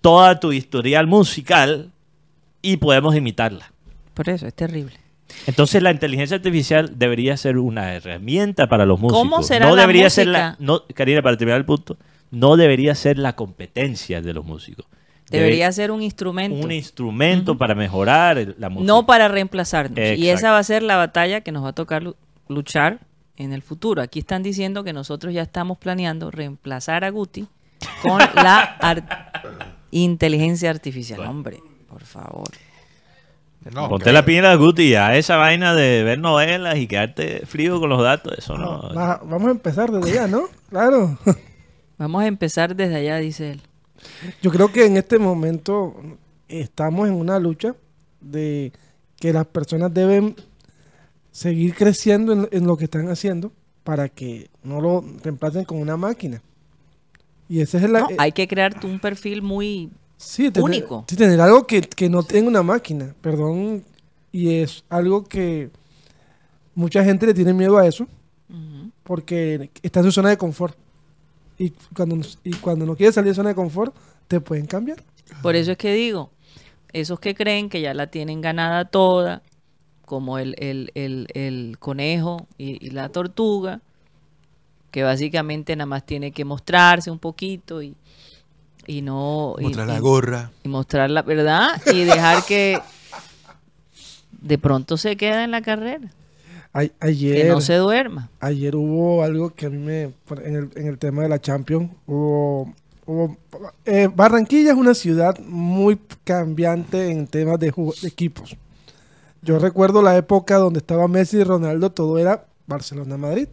toda 0.01 0.39
tu 0.39 0.51
historial 0.51 1.07
musical 1.07 1.91
y 2.61 2.77
podemos 2.77 3.15
imitarla. 3.15 3.71
Por 4.13 4.29
eso, 4.29 4.47
es 4.47 4.53
terrible. 4.53 4.93
Entonces 5.45 5.81
la 5.81 5.91
inteligencia 5.91 6.37
artificial 6.37 6.97
debería 6.97 7.37
ser 7.37 7.57
una 7.57 7.93
herramienta 7.93 8.67
para 8.67 8.85
los 8.85 8.99
músicos. 8.99 9.21
¿Cómo 9.21 9.43
será 9.43 9.67
no 9.67 9.75
la 9.75 9.83
debería 9.83 10.09
ser 10.09 10.27
la, 10.27 10.49
música? 10.49 10.63
no, 10.63 10.83
Karina, 10.93 11.21
para 11.21 11.37
terminar 11.37 11.59
el 11.59 11.65
punto, 11.65 11.97
no 12.31 12.57
debería 12.57 12.95
ser 12.95 13.17
la 13.17 13.35
competencia 13.35 14.21
de 14.21 14.33
los 14.33 14.45
músicos. 14.45 14.85
Debe- 15.29 15.43
Debería 15.43 15.71
ser 15.71 15.91
un 15.91 16.01
instrumento. 16.01 16.65
un 16.65 16.71
instrumento 16.71 17.57
para 17.57 17.75
mejorar 17.75 18.37
el- 18.37 18.55
la 18.57 18.69
música. 18.69 18.87
no 18.91 19.05
para 19.05 19.27
reemplazarnos. 19.27 19.97
Y 20.17 20.29
esa 20.29 20.51
va 20.51 20.57
a 20.59 20.63
ser 20.63 20.81
la 20.83 20.95
batalla 20.97 21.41
que 21.41 21.51
nos 21.51 21.63
va 21.63 21.69
a 21.69 21.73
tocar 21.73 22.01
lu- 22.03 22.15
luchar 22.47 22.99
en 23.37 23.53
el 23.53 23.61
futuro. 23.61 24.01
Aquí 24.01 24.19
están 24.19 24.41
diciendo 24.43 24.83
que 24.83 24.91
nosotros 24.93 25.33
ya 25.33 25.43
estamos 25.43 25.77
planeando 25.77 26.31
reemplazar 26.31 27.03
a 27.03 27.09
Guti 27.09 27.47
con 28.01 28.17
la 28.35 28.59
ar- 28.81 29.31
inteligencia 29.91 30.69
artificial. 30.69 31.19
Hombre, 31.21 31.59
por 31.87 32.03
favor. 32.03 32.47
No, 33.73 33.89
Ponte 33.89 34.11
la 34.13 34.23
pila, 34.23 34.55
Guti, 34.55 34.89
ya 34.89 35.15
esa 35.17 35.35
vaina 35.35 35.75
de 35.75 36.01
ver 36.03 36.17
novelas 36.17 36.77
y 36.77 36.87
quedarte 36.87 37.45
frío 37.45 37.79
con 37.79 37.89
los 37.89 38.01
datos, 38.01 38.33
eso 38.37 38.57
no. 38.57 38.93
Va- 38.95 39.19
vamos 39.23 39.49
a 39.49 39.51
empezar 39.51 39.91
desde 39.91 40.15
ya, 40.15 40.27
¿no? 40.27 40.43
Claro. 40.69 41.17
Vamos 41.97 42.23
a 42.23 42.27
empezar 42.27 42.77
desde 42.77 42.95
allá, 42.95 43.17
dice 43.17 43.51
él. 43.51 43.61
Yo 44.41 44.51
creo 44.51 44.71
que 44.71 44.85
en 44.85 44.97
este 44.97 45.19
momento 45.19 45.95
estamos 46.47 47.07
en 47.07 47.15
una 47.15 47.39
lucha 47.39 47.75
de 48.21 48.71
que 49.17 49.33
las 49.33 49.45
personas 49.47 49.93
deben 49.93 50.35
seguir 51.31 51.75
creciendo 51.75 52.33
en, 52.33 52.49
en 52.51 52.65
lo 52.65 52.77
que 52.77 52.85
están 52.85 53.09
haciendo 53.09 53.51
para 53.83 54.09
que 54.09 54.49
no 54.63 54.81
lo 54.81 55.03
reemplacen 55.23 55.65
con 55.65 55.79
una 55.79 55.97
máquina. 55.97 56.41
Y 57.47 57.61
ese 57.61 57.77
es 57.77 57.83
el... 57.83 57.93
No, 57.93 58.09
eh, 58.09 58.15
hay 58.17 58.31
que 58.31 58.47
crear 58.47 58.75
un 58.85 58.99
perfil 58.99 59.41
muy... 59.41 59.89
sí, 60.17 60.51
tener, 60.51 60.63
único. 60.63 61.05
sí, 61.07 61.15
tener 61.15 61.39
algo 61.41 61.65
que, 61.65 61.81
que 61.81 62.09
no 62.09 62.23
tenga 62.23 62.47
una 62.47 62.63
máquina, 62.63 63.15
perdón. 63.21 63.83
Y 64.31 64.55
es 64.55 64.83
algo 64.89 65.23
que 65.23 65.71
Mucha 66.79 67.03
gente 67.03 67.25
le 67.25 67.33
tiene 67.33 67.53
miedo 67.53 67.77
a 67.77 67.85
eso 67.85 68.07
porque 69.03 69.69
está 69.81 69.99
en 69.99 70.05
su 70.05 70.13
zona 70.13 70.29
de 70.29 70.37
confort. 70.37 70.77
Y 71.59 71.71
cuando, 71.95 72.17
y 72.43 72.51
cuando 72.53 72.85
no 72.87 72.95
quiere 72.95 73.11
salir 73.13 73.29
de 73.31 73.35
zona 73.35 73.49
de 73.49 73.55
confort, 73.55 73.93
te 74.27 74.39
pueden 74.41 74.65
cambiar. 74.65 75.03
Por 75.43 75.55
eso 75.55 75.71
es 75.73 75.77
que 75.77 75.93
digo, 75.93 76.31
esos 76.93 77.19
que 77.19 77.35
creen 77.35 77.69
que 77.69 77.81
ya 77.81 77.93
la 77.93 78.07
tienen 78.07 78.41
ganada 78.41 78.85
toda, 78.85 79.43
como 80.05 80.39
el, 80.39 80.55
el, 80.57 80.91
el, 80.95 81.27
el 81.35 81.77
conejo 81.77 82.47
y, 82.57 82.83
y 82.83 82.89
la 82.91 83.09
tortuga, 83.09 83.81
que 84.89 85.03
básicamente 85.03 85.75
nada 85.75 85.85
más 85.85 86.03
tiene 86.05 86.31
que 86.31 86.45
mostrarse 86.45 87.11
un 87.11 87.19
poquito 87.19 87.83
y, 87.83 87.93
y 88.87 89.01
no... 89.03 89.55
y- 89.59 89.63
Mostrar 89.65 89.87
la 89.87 89.97
y- 89.97 89.99
gorra. 89.99 90.51
y 90.63 90.67
mostrar 90.69 91.11
la 91.11 91.21
verdad 91.21 91.79
y 91.93 92.05
dejar 92.05 92.43
que 92.45 92.79
de 94.41 94.57
pronto 94.57 94.97
se 94.97 95.15
queda 95.17 95.43
en 95.43 95.51
la 95.51 95.61
carrera, 95.61 96.09
A- 96.73 96.81
que 96.85 96.91
ayer, 96.99 97.47
no 97.49 97.61
se 97.61 97.75
duerma. 97.75 98.29
ayer 98.39 98.75
hubo 98.75 99.23
algo 99.23 99.53
que 99.53 99.65
a 99.65 99.69
mí 99.69 99.77
me... 99.77 100.13
En 100.43 100.55
el, 100.55 100.69
en 100.75 100.87
el 100.87 100.97
tema 100.97 101.23
de 101.23 101.29
la 101.29 101.39
Champions, 101.41 101.91
hubo... 102.05 102.73
hubo- 103.05 103.37
eh, 103.85 104.09
Barranquilla 104.13 104.71
es 104.71 104.77
una 104.77 104.93
ciudad 104.93 105.37
muy 105.39 105.99
cambiante 106.23 107.09
en 107.09 107.25
temas 107.27 107.59
de 107.59 107.73
equipos. 108.03 108.55
Yo 109.41 109.57
recuerdo 109.57 110.01
la 110.01 110.15
época 110.17 110.57
donde 110.57 110.79
estaba 110.79 111.07
Messi 111.07 111.37
y 111.37 111.43
Ronaldo, 111.43 111.91
todo 111.91 112.17
era 112.19 112.45
Barcelona-Madrid. 112.67 113.47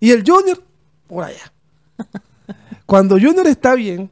Y 0.00 0.10
el 0.10 0.24
Junior, 0.26 0.62
por 1.06 1.24
allá. 1.24 1.52
Cuando 2.86 3.16
Junior 3.16 3.46
está 3.46 3.74
bien, 3.74 4.10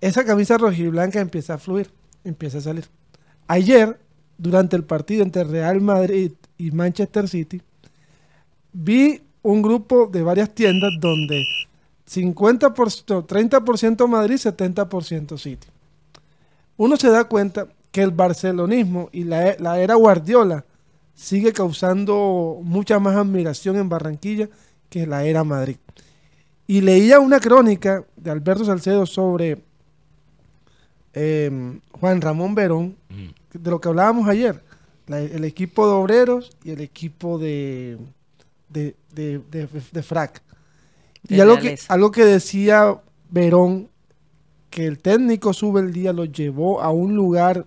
esa 0.00 0.24
camisa 0.24 0.58
rojiblanca 0.58 1.20
empieza 1.20 1.54
a 1.54 1.58
fluir, 1.58 1.90
empieza 2.24 2.58
a 2.58 2.60
salir. 2.60 2.86
Ayer, 3.48 3.98
durante 4.38 4.76
el 4.76 4.84
partido 4.84 5.22
entre 5.22 5.44
Real 5.44 5.80
Madrid 5.80 6.32
y 6.58 6.70
Manchester 6.70 7.28
City, 7.28 7.60
vi 8.72 9.22
un 9.42 9.62
grupo 9.62 10.06
de 10.06 10.22
varias 10.22 10.54
tiendas 10.54 10.90
donde 11.00 11.44
50%, 12.10 13.26
30% 13.26 14.08
Madrid, 14.08 14.36
70% 14.36 15.38
City. 15.38 15.68
Uno 16.76 16.96
se 16.96 17.10
da 17.10 17.24
cuenta 17.24 17.68
que 17.90 18.02
el 18.02 18.10
barcelonismo 18.10 19.08
y 19.12 19.24
la, 19.24 19.56
la 19.58 19.80
era 19.80 19.94
Guardiola 19.94 20.64
sigue 21.14 21.52
causando 21.52 22.60
mucha 22.62 22.98
más 22.98 23.16
admiración 23.16 23.76
en 23.76 23.88
Barranquilla 23.88 24.48
que 24.90 25.06
la 25.06 25.24
era 25.24 25.44
Madrid. 25.44 25.76
Y 26.66 26.80
leía 26.82 27.20
una 27.20 27.40
crónica 27.40 28.04
de 28.16 28.30
Alberto 28.30 28.64
Salcedo 28.64 29.06
sobre 29.06 29.62
eh, 31.18 31.78
Juan 31.98 32.20
Ramón 32.20 32.54
Verón, 32.54 32.94
de 33.52 33.70
lo 33.70 33.80
que 33.80 33.88
hablábamos 33.88 34.28
ayer, 34.28 34.62
la- 35.06 35.20
el 35.20 35.44
equipo 35.44 35.86
de 35.88 35.94
obreros 35.94 36.50
y 36.62 36.70
el 36.72 36.80
equipo 36.82 37.38
de, 37.38 37.96
de, 38.68 38.94
de, 39.14 39.38
de- 39.50 39.68
de 39.92 40.02
frac. 40.02 40.42
Y 41.26 41.40
algo 41.40 41.54
que, 41.62 41.68
algo 41.88 42.10
que 42.10 42.24
decía 42.26 43.00
Verón, 43.30 43.88
que 44.68 44.84
el 44.86 44.98
técnico 44.98 45.52
sube 45.54 45.80
el 45.80 45.92
día, 45.92 46.12
lo 46.12 46.26
llevó 46.26 46.82
a 46.82 46.90
un 46.90 47.14
lugar 47.16 47.66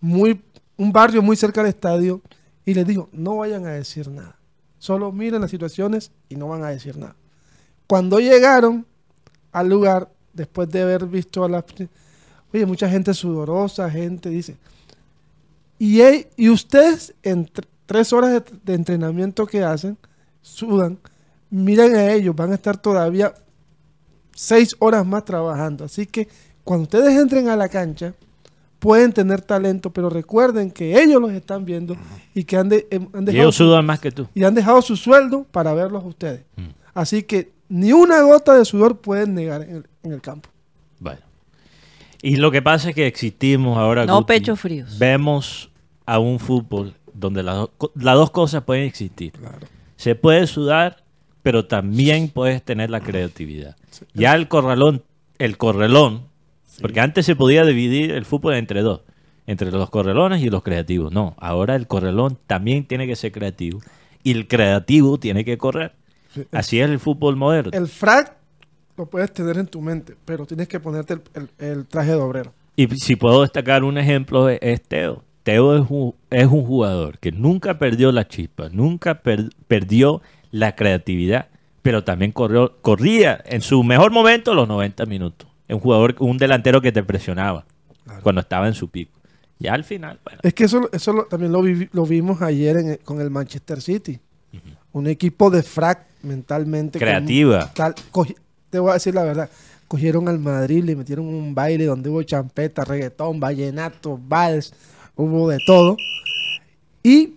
muy, 0.00 0.42
un 0.76 0.92
barrio 0.92 1.22
muy 1.22 1.36
cerca 1.36 1.62
del 1.62 1.68
estadio 1.70 2.20
y 2.64 2.74
le 2.74 2.84
dijo, 2.84 3.08
no 3.12 3.36
vayan 3.36 3.64
a 3.64 3.70
decir 3.70 4.08
nada. 4.08 4.36
Solo 4.78 5.12
miren 5.12 5.40
las 5.40 5.50
situaciones 5.52 6.10
y 6.28 6.34
no 6.36 6.48
van 6.48 6.64
a 6.64 6.68
decir 6.68 6.96
nada. 6.98 7.14
Cuando 7.86 8.18
llegaron 8.18 8.84
al 9.52 9.68
lugar, 9.68 10.10
después 10.32 10.68
de 10.68 10.82
haber 10.82 11.06
visto 11.06 11.44
a 11.44 11.48
la... 11.48 11.64
Oye, 12.56 12.66
mucha 12.66 12.88
gente 12.88 13.12
sudorosa, 13.14 13.90
gente 13.90 14.30
dice... 14.30 14.56
Y, 15.78 16.00
y 16.38 16.48
ustedes 16.48 17.14
en 17.22 17.44
tr- 17.46 17.66
tres 17.84 18.10
horas 18.14 18.30
de, 18.32 18.42
de 18.64 18.72
entrenamiento 18.74 19.46
que 19.46 19.62
hacen, 19.62 19.98
sudan, 20.40 20.98
miren 21.50 21.94
a 21.96 22.12
ellos, 22.12 22.34
van 22.34 22.52
a 22.52 22.54
estar 22.54 22.78
todavía 22.78 23.34
seis 24.34 24.74
horas 24.78 25.04
más 25.06 25.26
trabajando. 25.26 25.84
Así 25.84 26.06
que 26.06 26.28
cuando 26.64 26.84
ustedes 26.84 27.14
entren 27.20 27.48
a 27.50 27.56
la 27.56 27.68
cancha, 27.68 28.14
pueden 28.78 29.12
tener 29.12 29.42
talento, 29.42 29.90
pero 29.92 30.08
recuerden 30.08 30.70
que 30.70 30.98
ellos 31.02 31.20
los 31.20 31.32
están 31.32 31.66
viendo 31.66 31.94
y 32.34 32.44
que 32.44 32.56
han, 32.56 32.70
de- 32.70 32.86
em- 32.90 33.08
Y 33.14 33.24
dejado 33.26 33.42
ellos 33.42 33.54
su- 33.56 33.64
sudan 33.64 33.84
más 33.84 34.00
que 34.00 34.10
tú. 34.10 34.26
y 34.34 34.44
han 34.44 34.54
dejado 34.54 34.80
su 34.80 34.96
sueldo 34.96 35.44
para 35.50 35.74
verlos 35.74 36.02
a 36.02 36.06
ustedes. 36.06 36.40
Mm. 36.56 36.68
Así 36.94 37.22
que 37.22 37.52
ni 37.68 37.92
una 37.92 38.22
gota 38.22 38.54
de 38.56 38.64
sudor 38.64 38.96
pueden 38.98 39.34
negar 39.34 39.60
en 39.60 39.76
el, 39.76 39.86
en 40.04 40.12
el 40.12 40.22
campo. 40.22 40.48
Y 42.26 42.36
lo 42.36 42.50
que 42.50 42.60
pasa 42.62 42.88
es 42.90 42.94
que 42.94 43.06
existimos 43.06 43.78
ahora. 43.78 44.04
No 44.06 44.16
Guti, 44.16 44.26
pechos 44.26 44.58
fríos. 44.60 44.98
Vemos 44.98 45.70
a 46.06 46.18
un 46.18 46.38
fútbol 46.38 46.94
donde 47.14 47.42
las, 47.42 47.56
do- 47.56 47.92
las 47.94 48.14
dos 48.16 48.30
cosas 48.30 48.64
pueden 48.64 48.84
existir. 48.84 49.32
Se 49.96 50.14
puede 50.14 50.46
sudar, 50.46 51.04
pero 51.42 51.66
también 51.66 52.28
puedes 52.28 52.62
tener 52.62 52.90
la 52.90 53.00
creatividad. 53.00 53.76
Ya 54.12 54.34
el 54.34 54.48
corralón, 54.48 55.04
el 55.38 55.56
correlón, 55.56 56.22
porque 56.80 57.00
antes 57.00 57.24
se 57.26 57.36
podía 57.36 57.64
dividir 57.64 58.10
el 58.10 58.24
fútbol 58.24 58.54
entre 58.54 58.82
dos, 58.82 59.02
entre 59.46 59.70
los 59.70 59.88
correlones 59.90 60.42
y 60.42 60.50
los 60.50 60.62
creativos. 60.62 61.12
No, 61.12 61.34
ahora 61.38 61.76
el 61.76 61.86
correlón 61.86 62.38
también 62.48 62.86
tiene 62.86 63.06
que 63.06 63.14
ser 63.16 63.30
creativo 63.32 63.80
y 64.24 64.32
el 64.32 64.48
creativo 64.48 65.18
tiene 65.18 65.44
que 65.44 65.56
correr. 65.58 65.92
Así 66.52 66.80
es 66.80 66.90
el 66.90 66.98
fútbol 66.98 67.36
moderno. 67.36 67.70
El 67.72 67.86
frac 67.86 68.34
lo 68.96 69.06
puedes 69.06 69.32
tener 69.32 69.58
en 69.58 69.66
tu 69.66 69.80
mente, 69.80 70.14
pero 70.24 70.46
tienes 70.46 70.68
que 70.68 70.80
ponerte 70.80 71.14
el, 71.14 71.22
el- 71.34 71.50
el 71.68 71.86
traje 71.86 72.10
de 72.10 72.16
obrero. 72.16 72.52
Y 72.76 72.86
si 72.96 73.16
puedo 73.16 73.42
destacar 73.42 73.84
un 73.84 73.98
ejemplo 73.98 74.48
es, 74.48 74.82
Teo. 74.82 75.22
Teo 75.42 75.76
es 75.76 75.84
un, 75.88 76.14
es 76.30 76.46
un 76.46 76.64
jugador 76.66 77.18
que 77.18 77.30
nunca 77.32 77.78
perdió 77.78 78.10
la 78.12 78.26
chispa, 78.26 78.68
nunca 78.70 79.22
per- 79.22 79.50
perdió 79.68 80.20
la 80.50 80.74
creatividad, 80.74 81.46
pero 81.82 82.02
también 82.04 82.32
corrió, 82.32 82.76
corría 82.82 83.40
en 83.46 83.60
su 83.62 83.82
mejor 83.84 84.10
momento 84.10 84.54
los 84.54 84.66
90 84.68 85.06
minutos. 85.06 85.48
Un 85.68 85.78
jugador, 85.80 86.16
un 86.18 86.36
delantero 86.38 86.80
que 86.80 86.92
te 86.92 87.02
presionaba 87.02 87.64
cuando 88.22 88.40
estaba 88.40 88.66
en 88.66 88.74
su 88.74 88.88
pico. 88.88 89.12
Ya 89.58 89.72
al 89.72 89.84
final, 89.84 90.18
bueno, 90.24 90.40
Es 90.42 90.52
que 90.52 90.64
eso, 90.64 90.88
eso 90.92 91.12
lo- 91.12 91.24
también 91.26 91.50
lo, 91.52 91.62
vimos 92.06 92.42
ayer 92.42 92.76
en 92.76 92.96
con 93.04 93.20
el 93.20 93.30
Manchester 93.30 93.80
City. 93.80 94.18
Un 94.92 95.06
equipo 95.06 95.50
de 95.50 95.62
frac 95.62 96.06
mentalmente. 96.22 96.98
con- 96.98 97.06
Creativa. 97.06 97.72
tal- 97.74 97.94
cogi- 98.12 98.36
te 98.70 98.78
voy 98.78 98.90
a 98.90 98.94
decir 98.94 99.14
la 99.14 99.24
verdad. 99.24 99.50
Cogieron 99.88 100.28
al 100.28 100.38
Madrid, 100.40 100.82
le 100.84 100.96
metieron 100.96 101.26
un 101.26 101.54
baile 101.54 101.84
donde 101.86 102.10
hubo 102.10 102.22
champeta, 102.24 102.84
reggaetón, 102.84 103.38
vallenato, 103.38 104.18
vals, 104.20 104.72
hubo 105.14 105.48
de 105.48 105.58
todo. 105.64 105.96
Y 107.02 107.34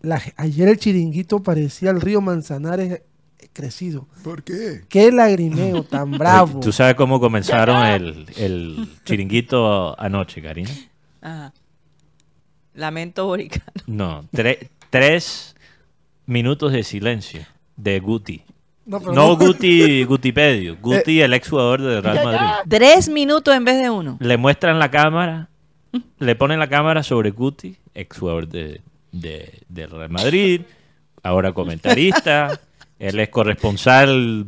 la- 0.00 0.20
ayer 0.36 0.68
el 0.68 0.78
chiringuito 0.78 1.42
parecía 1.42 1.90
el 1.90 2.00
río 2.00 2.20
Manzanares 2.20 2.92
eh, 2.92 3.48
crecido. 3.52 4.08
¿Por 4.24 4.42
qué? 4.42 4.82
Qué 4.88 5.12
lagrimeo 5.12 5.84
tan 5.84 6.10
bravo. 6.18 6.58
¿tú 6.60 6.72
sabes 6.72 6.96
cómo 6.96 7.20
comenzaron 7.20 7.86
el, 7.86 8.26
el 8.36 8.88
chiringuito 9.04 9.98
anoche, 10.00 10.42
Karina? 10.42 10.70
Ajá. 11.20 11.52
Lamento 12.74 13.26
boricano. 13.26 13.64
No, 13.86 14.24
tre- 14.32 14.68
tres 14.90 15.54
minutos 16.26 16.72
de 16.72 16.82
silencio 16.82 17.42
de 17.76 18.00
Guti. 18.00 18.42
No, 18.90 18.98
pero 19.00 19.12
No 19.12 19.28
no- 19.28 19.36
Guti, 19.36 20.02
Gutipedio, 20.04 20.76
Guti, 20.82 21.20
el 21.20 21.32
exjugador 21.32 21.80
de 21.80 22.00
Real 22.00 22.24
Madrid. 22.24 22.46
Tres 22.68 23.08
minutos 23.08 23.54
en 23.54 23.64
vez 23.64 23.80
de 23.80 23.88
uno. 23.88 24.16
Le 24.20 24.36
muestran 24.36 24.78
la 24.80 24.90
cámara, 24.90 25.48
le 26.18 26.34
ponen 26.34 26.58
la 26.58 26.68
cámara 26.68 27.02
sobre 27.04 27.30
Guti, 27.30 27.76
exjugador 27.94 28.48
de, 28.48 28.80
de, 29.12 29.60
de 29.68 29.86
Real 29.86 30.10
Madrid, 30.10 30.62
ahora 31.22 31.52
comentarista, 31.52 32.58
él 32.98 33.20
es 33.20 33.28
corresponsal 33.28 34.46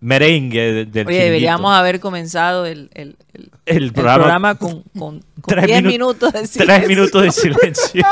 merengue 0.00 0.72
de- 0.72 0.84
del 0.84 1.06
Oye, 1.06 1.24
deberíamos 1.24 1.72
haber 1.74 1.98
comenzado 2.00 2.66
el, 2.66 2.90
el- 2.92 3.16
el- 3.32 3.50
el 3.64 3.84
el 3.84 3.92
programa, 3.92 4.18
programa, 4.18 4.54
con, 4.56 4.82
con, 4.98 5.20
con 5.40 5.54
tres 5.54 5.66
10 5.66 5.82
minu- 5.82 5.86
minutos 5.88 6.32
de 6.32 6.40
tres 6.40 6.50
silencio. 6.50 6.88
minutos 6.88 7.22
de 7.22 7.30
silencio. 7.32 8.04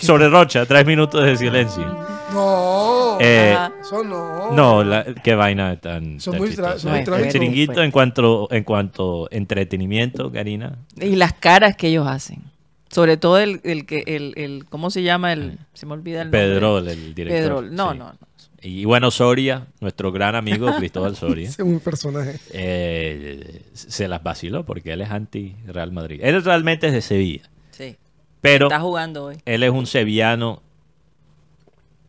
sobre 0.00 0.28
Rocha, 0.28 0.64
tres 0.66 0.86
minutos 0.86 1.24
de 1.24 1.36
silencio. 1.36 1.84
No, 2.32 2.97
Eh, 3.20 3.56
eso 3.80 4.02
no. 4.04 4.52
No, 4.52 4.84
la- 4.84 5.04
qué 5.22 5.34
vaina 5.34 5.76
tan, 5.80 6.20
Son 6.20 6.32
tan 6.34 6.40
muy 6.40 6.48
tra- 6.50 6.54
chistosa. 6.54 6.78
son 6.78 6.90
muy 6.90 6.98
El 7.00 7.04
trágicos. 7.06 7.32
chiringuito 7.32 7.82
en 7.82 7.90
cuanto 7.90 8.48
en 8.50 8.64
cuanto 8.64 9.28
entretenimiento, 9.30 10.30
Karina. 10.32 10.78
Y 11.00 11.16
las 11.16 11.32
caras 11.34 11.76
que 11.76 11.88
ellos 11.88 12.06
hacen. 12.06 12.42
Sobre 12.90 13.16
todo 13.18 13.38
el, 13.38 13.60
el 13.64 13.84
que, 13.84 14.02
el, 14.06 14.32
el, 14.36 14.64
¿cómo 14.64 14.90
se 14.90 15.02
llama? 15.02 15.32
El, 15.34 15.58
se 15.74 15.84
me 15.84 15.92
olvida 15.92 16.22
el 16.22 16.26
nombre. 16.30 16.40
Pedrol, 16.40 16.88
el 16.88 17.14
director. 17.14 17.40
Pedrol. 17.42 17.74
No, 17.74 17.92
sí. 17.92 17.98
no, 17.98 18.04
no. 18.12 18.18
Y 18.60 18.84
bueno, 18.86 19.10
Soria, 19.12 19.66
nuestro 19.80 20.10
gran 20.10 20.34
amigo 20.34 20.74
Cristóbal 20.78 21.14
Soria, 21.14 21.48
Es 21.48 21.58
un 21.60 21.78
personaje. 21.80 22.40
eh, 22.50 23.62
se 23.72 24.08
las 24.08 24.22
vaciló 24.22 24.64
porque 24.64 24.92
él 24.92 25.00
es 25.02 25.10
anti 25.10 25.54
Real 25.66 25.92
Madrid. 25.92 26.20
Él 26.22 26.42
realmente 26.42 26.88
es 26.88 26.92
de 26.92 27.00
Sevilla, 27.02 27.42
Sí. 27.70 27.96
pero 28.40 28.66
Está 28.66 28.80
jugando 28.80 29.26
hoy. 29.26 29.36
él 29.44 29.62
es 29.62 29.70
un 29.70 29.86
sevillano 29.86 30.62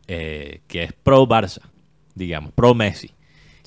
eh, 0.10 0.62
que 0.68 0.84
es 0.84 0.94
pro 0.94 1.28
Barça, 1.28 1.62
digamos, 2.16 2.52
pro 2.54 2.74
Messi 2.74 3.12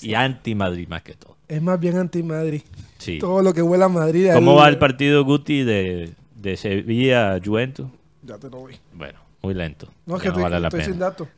y 0.02 0.14
anti 0.14 0.54
Madrid 0.54 0.88
más 0.88 1.02
que 1.02 1.14
todo. 1.14 1.36
Es 1.48 1.60
más 1.60 1.78
bien 1.78 1.98
anti-Madrid. 1.98 2.62
Sí. 2.96 3.18
Todo 3.18 3.42
lo 3.42 3.52
que 3.52 3.60
huele 3.60 3.84
a 3.84 3.88
Madrid. 3.88 4.30
¿Cómo 4.32 4.54
va 4.54 4.68
el 4.70 4.78
partido 4.78 5.22
Guti 5.22 5.64
de, 5.64 6.14
de 6.34 6.56
Sevilla 6.56 7.38
Juventus? 7.44 7.88
Ya 8.22 8.38
te 8.38 8.48
lo 8.48 8.60
voy. 8.60 8.76
Bueno, 8.94 9.18
muy 9.42 9.52
lento. 9.52 9.86
No, 10.04 10.18
que 10.18 10.28
estoy, 10.28 10.42
vale 10.42 10.58
la 10.58 10.66
estoy 10.68 10.80
pena. 10.80 10.90
sin 10.92 10.98
datos. 10.98 11.28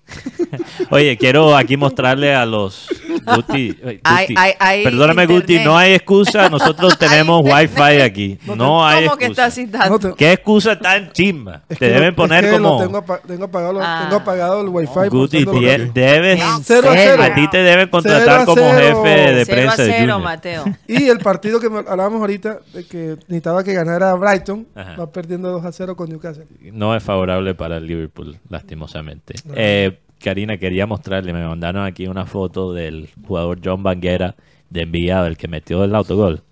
Oye, 0.91 1.17
quiero 1.19 1.55
aquí 1.57 1.77
mostrarle 1.77 2.35
a 2.35 2.47
los 2.47 2.89
Guti. 3.25 3.77
eh, 3.83 4.01
Hay- 4.05 4.27
Guti, 4.27 4.35
hay- 4.39 4.53
hay 4.59 4.85
Perdóname, 4.85 5.27
Guti, 5.27 5.39
internet. 5.55 5.67
no 5.67 5.77
hay 5.79 5.93
excusa. 5.93 6.49
Nosotros 6.49 6.97
tenemos 6.99 7.43
wifi 7.45 8.01
aquí. 8.01 8.39
No 8.57 8.87
hay 8.87 9.05
¿Cómo 9.05 9.17
que 9.19 9.27
excusa. 9.27 9.47
estás 9.49 9.55
sin 9.55 9.71
No, 9.71 9.79
datos? 9.79 10.01
te- 10.01 10.15
¿Qué 10.17 10.33
excusa 10.33 10.79
tan 10.79 11.13
chimba? 11.13 11.63
es 11.69 11.79
Te 11.79 11.87
que 11.89 11.93
deben 11.93 12.09
lo- 12.11 12.17
poner 12.17 12.45
es 12.45 12.51
que 12.53 12.59
lo 12.59 12.69
como. 12.69 12.83
Tengo, 12.83 12.97
apa- 12.99 13.21
tengo 13.27 13.45
apagado, 13.45 13.81
Ah. 13.83 14.01
tengo 14.05 14.17
apagado 14.23 14.61
el 14.63 14.69
wifi. 14.69 15.09
Guti, 15.11 15.45
debes. 15.93 16.41
¿En 16.41 16.65
Cero 16.65 16.91
a 16.91 16.95
cero. 16.95 17.23
A 17.23 17.35
ti 17.35 17.49
te 17.49 17.59
deben 17.59 17.79
Cero 17.87 17.91
contratar 17.91 18.41
a 18.41 18.45
como 18.47 18.63
cero. 18.63 19.03
jefe 19.05 19.33
de 19.33 19.45
Cero 19.45 19.57
prensa 19.57 19.83
de 19.83 19.93
cero. 19.93 20.19
Mateo. 20.21 20.65
Y 20.89 21.09
el 21.09 21.19
partido 21.19 21.61
que 21.61 21.67
hablábamos 21.67 22.21
ahorita, 22.21 22.61
de 22.73 22.87
que 22.87 23.17
necesitaba 23.29 23.63
que 23.63 23.75
ganara 23.75 24.15
Brighton, 24.15 24.67
Ajá. 24.75 24.97
va 24.97 25.13
perdiendo 25.13 25.51
2 25.51 25.65
a 25.65 25.73
0 25.73 25.97
con 25.97 26.09
Newcastle. 26.09 26.47
No 26.73 26.95
es 26.97 27.03
favorable 27.03 27.55
para 27.55 27.77
el 27.77 27.87
Liverpool, 27.87 28.39
lastimosamente. 28.55 29.35
Eh, 29.55 29.99
Karina, 30.21 30.57
quería 30.57 30.87
mostrarle, 30.87 31.33
me 31.33 31.47
mandaron 31.47 31.85
aquí 31.85 32.07
una 32.07 32.25
foto 32.25 32.73
del 32.73 33.11
jugador 33.27 33.61
John 33.63 33.83
Banguera 33.83 34.37
de 34.71 34.83
Envigado, 34.83 35.27
el 35.27 35.37
que 35.37 35.49
metió 35.49 35.85
el 35.85 35.95
autogol. 35.95 36.43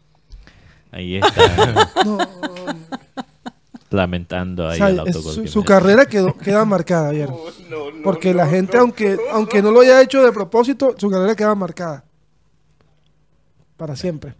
Ahí 0.91 1.16
está, 1.16 1.87
No, 2.05 2.19
lamentando 3.91 4.69
ahí 4.69 4.87
o 4.87 4.89
sea, 4.89 4.89
el 4.89 4.99
autogol. 4.99 5.35
su, 5.35 5.43
que 5.43 5.49
su 5.49 5.61
metió. 5.61 5.65
carrera 5.65 6.07
quedó, 6.07 6.37
queda 6.39 6.65
marcada 6.65 7.11
ayer. 7.11 7.31
Porque 8.03 8.35
la 8.35 8.47
gente, 8.47 8.77
aunque, 8.77 9.19
aunque 9.33 9.62
no 9.62 9.70
lo 9.70 9.81
haya 9.81 10.03
hecho 10.03 10.23
de 10.23 10.33
propósito, 10.33 10.95
su 10.99 11.09
carrera 11.11 11.35
queda 11.35 11.55
marcada. 11.55 12.05
Para 13.77 13.97
siempre. 13.97 14.35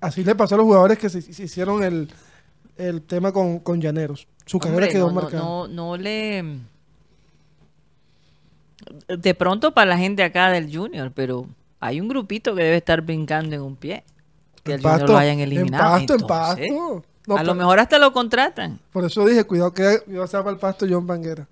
Así 0.00 0.24
le 0.24 0.34
pasó 0.34 0.54
a 0.54 0.58
los 0.58 0.64
jugadores 0.64 0.98
que 0.98 1.08
se, 1.10 1.20
se 1.20 1.44
hicieron 1.44 1.82
el, 1.82 2.10
el 2.76 3.02
tema 3.02 3.32
con, 3.32 3.60
con 3.60 3.80
Llaneros. 3.80 4.26
Su 4.46 4.58
carrera 4.58 4.86
Hombre, 4.86 4.92
quedó 4.92 5.06
no, 5.06 5.14
no, 5.14 5.20
marcada. 5.20 5.42
No, 5.42 5.68
no 5.68 5.96
le. 5.96 6.44
De 9.08 9.34
pronto 9.34 9.72
para 9.72 9.86
la 9.90 9.98
gente 9.98 10.22
acá 10.22 10.50
del 10.50 10.74
Junior, 10.74 11.12
pero 11.14 11.46
hay 11.80 12.00
un 12.00 12.08
grupito 12.08 12.54
que 12.54 12.62
debe 12.62 12.76
estar 12.76 13.02
brincando 13.02 13.54
en 13.54 13.62
un 13.62 13.76
pie. 13.76 14.04
Que 14.64 14.74
el 14.74 14.82
Junior 14.82 15.08
lo 15.08 15.16
hayan 15.18 15.38
eliminado. 15.40 15.96
En 15.98 16.06
pasto, 16.06 16.14
en 16.14 16.26
pasto. 16.26 17.04
No, 17.26 17.36
a 17.36 17.42
lo 17.42 17.48
por- 17.50 17.56
mejor 17.56 17.78
hasta 17.80 17.98
lo 17.98 18.12
contratan. 18.12 18.78
Por 18.92 19.04
eso 19.04 19.24
dije, 19.26 19.44
cuidado 19.44 19.72
que 19.72 19.98
iba 20.08 20.24
a 20.24 20.26
ser 20.26 20.40
para 20.40 20.52
el 20.52 20.58
pasto 20.58 20.86
John 20.88 21.06
Banguera. 21.06 21.46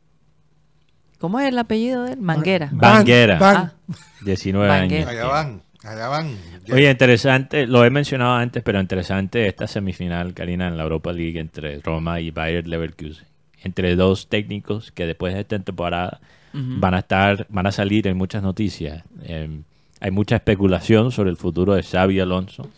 ¿Cómo 1.18 1.40
es 1.40 1.48
el 1.48 1.58
apellido 1.58 2.04
de 2.04 2.12
él? 2.12 2.20
Manguera. 2.20 2.68
Ba- 2.72 2.92
Banguera. 2.94 3.38
Ban- 3.38 3.56
Ah, 3.56 3.72
19 4.24 4.68
Banguera. 4.68 5.10
años. 5.10 5.20
Allá 5.20 5.26
van, 5.28 5.62
allá 5.84 6.08
van. 6.08 6.36
Oye, 6.72 6.90
interesante, 6.90 7.66
lo 7.66 7.84
he 7.84 7.90
mencionado 7.90 8.34
antes, 8.34 8.62
pero 8.62 8.80
interesante 8.80 9.46
esta 9.46 9.66
semifinal, 9.66 10.32
Karina, 10.34 10.68
en 10.68 10.76
la 10.76 10.82
Europa 10.84 11.12
League 11.12 11.38
entre 11.40 11.80
Roma 11.80 12.20
y 12.20 12.30
Bayer 12.30 12.66
Leverkusen. 12.68 13.26
Entre 13.62 13.96
dos 13.96 14.28
técnicos 14.28 14.92
que 14.92 15.06
después 15.06 15.34
de 15.34 15.40
esta 15.40 15.58
temporada 15.58 16.20
van 16.52 16.94
a 16.94 17.00
estar, 17.00 17.46
van 17.48 17.66
a 17.66 17.72
salir 17.72 18.06
en 18.06 18.16
muchas 18.16 18.42
noticias. 18.42 19.04
Eh, 19.22 19.60
hay 20.00 20.10
mucha 20.10 20.36
especulación 20.36 21.10
sobre 21.12 21.30
el 21.30 21.36
futuro 21.36 21.74
de 21.74 21.82
Xavi 21.82 22.20
Alonso 22.20 22.70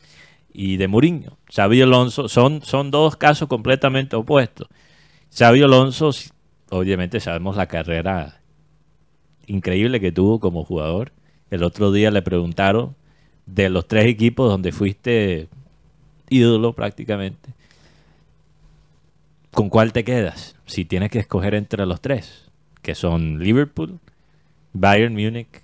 y 0.52 0.76
de 0.76 0.88
Mourinho. 0.88 1.38
Xavi 1.54 1.82
Alonso 1.82 2.28
son, 2.28 2.62
son 2.62 2.90
dos 2.90 3.16
casos 3.16 3.48
completamente 3.48 4.16
opuestos. 4.16 4.68
Xavi 5.36 5.62
Alonso, 5.62 6.10
obviamente 6.70 7.20
sabemos 7.20 7.56
la 7.56 7.66
carrera 7.66 8.40
increíble 9.46 10.00
que 10.00 10.12
tuvo 10.12 10.40
como 10.40 10.64
jugador. 10.64 11.12
El 11.50 11.62
otro 11.62 11.92
día 11.92 12.10
le 12.10 12.22
preguntaron 12.22 12.96
de 13.46 13.68
los 13.68 13.86
tres 13.86 14.06
equipos 14.06 14.48
donde 14.50 14.72
fuiste 14.72 15.48
ídolo 16.28 16.72
prácticamente, 16.72 17.50
¿con 19.50 19.68
cuál 19.68 19.92
te 19.92 20.04
quedas? 20.04 20.56
Si 20.64 20.84
tienes 20.84 21.10
que 21.10 21.18
escoger 21.18 21.54
entre 21.54 21.84
los 21.84 22.00
tres, 22.00 22.49
que 22.90 22.96
son 22.96 23.38
Liverpool, 23.38 24.00
Bayern 24.72 25.14
Múnich 25.14 25.62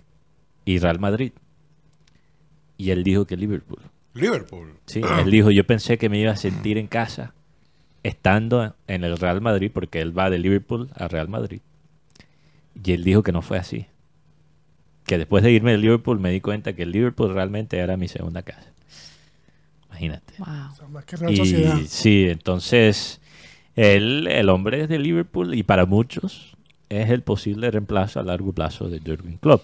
y 0.64 0.78
Real 0.78 1.00
Madrid. 1.00 1.32
Y 2.78 2.90
él 2.90 3.02
dijo 3.02 3.26
que 3.26 3.36
Liverpool. 3.36 3.80
Liverpool. 4.14 4.74
Sí, 4.84 5.00
él 5.18 5.28
dijo, 5.28 5.50
yo 5.50 5.66
pensé 5.66 5.98
que 5.98 6.08
me 6.08 6.20
iba 6.20 6.30
a 6.30 6.36
sentir 6.36 6.78
en 6.78 6.86
casa 6.86 7.34
estando 8.04 8.76
en 8.86 9.02
el 9.02 9.18
Real 9.18 9.40
Madrid, 9.40 9.72
porque 9.74 10.00
él 10.00 10.16
va 10.16 10.30
de 10.30 10.38
Liverpool 10.38 10.88
a 10.94 11.08
Real 11.08 11.28
Madrid. 11.28 11.62
Y 12.80 12.92
él 12.92 13.02
dijo 13.02 13.24
que 13.24 13.32
no 13.32 13.42
fue 13.42 13.58
así. 13.58 13.86
Que 15.04 15.18
después 15.18 15.42
de 15.42 15.50
irme 15.50 15.72
de 15.72 15.78
Liverpool 15.78 16.20
me 16.20 16.30
di 16.30 16.40
cuenta 16.40 16.74
que 16.74 16.84
el 16.84 16.92
Liverpool 16.92 17.34
realmente 17.34 17.78
era 17.78 17.96
mi 17.96 18.06
segunda 18.06 18.42
casa. 18.42 18.72
Imagínate. 19.88 20.32
Wow. 20.38 20.46
O 20.70 20.74
sea, 20.76 20.86
más 20.86 21.04
que 21.04 21.16
Real 21.16 21.32
Y 21.34 21.88
sí, 21.88 22.28
entonces 22.28 23.20
él, 23.74 24.28
el 24.28 24.48
hombre 24.48 24.82
es 24.82 24.88
de 24.88 25.00
Liverpool 25.00 25.56
y 25.56 25.64
para 25.64 25.86
muchos 25.86 26.55
es 26.88 27.10
el 27.10 27.22
posible 27.22 27.70
reemplazo 27.70 28.20
a 28.20 28.22
largo 28.22 28.52
plazo 28.52 28.88
de 28.88 29.00
Jürgen 29.00 29.38
Klopp. 29.38 29.62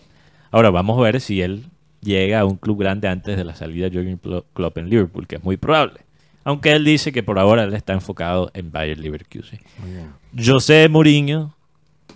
Ahora 0.50 0.70
vamos 0.70 0.98
a 0.98 1.02
ver 1.02 1.20
si 1.20 1.40
él 1.42 1.64
llega 2.02 2.40
a 2.40 2.44
un 2.44 2.56
club 2.56 2.78
grande 2.80 3.08
antes 3.08 3.36
de 3.36 3.44
la 3.44 3.54
salida 3.54 3.88
de 3.88 3.92
Jürgen 3.98 4.20
Klo- 4.20 4.44
Klopp 4.54 4.78
en 4.78 4.88
Liverpool, 4.90 5.26
que 5.26 5.36
es 5.36 5.44
muy 5.44 5.56
probable. 5.56 6.00
Aunque 6.44 6.72
él 6.72 6.84
dice 6.84 7.12
que 7.12 7.22
por 7.22 7.38
ahora 7.38 7.62
él 7.64 7.72
está 7.74 7.92
enfocado 7.92 8.50
en 8.54 8.72
Bayer 8.72 8.98
Leverkusen. 8.98 9.60
José 10.36 10.88
Mourinho, 10.88 11.54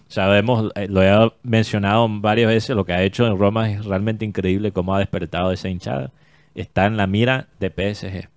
sabemos, 0.09 0.73
eh, 0.75 0.89
lo 0.89 1.03
he 1.03 1.33
mencionado 1.45 2.09
varias 2.11 2.49
veces, 2.49 2.75
lo 2.75 2.85
que 2.85 2.93
ha 2.93 3.03
hecho 3.03 3.27
en 3.27 3.39
Roma 3.39 3.71
es 3.71 3.85
realmente 3.85 4.25
increíble 4.25 4.73
cómo 4.73 4.95
ha 4.95 4.99
despertado 4.99 5.53
esa 5.53 5.69
hinchada. 5.69 6.11
Está 6.57 6.87
en 6.87 6.97
la 6.97 7.07
mira 7.07 7.47
de 7.61 7.71
PSG. 7.71 8.29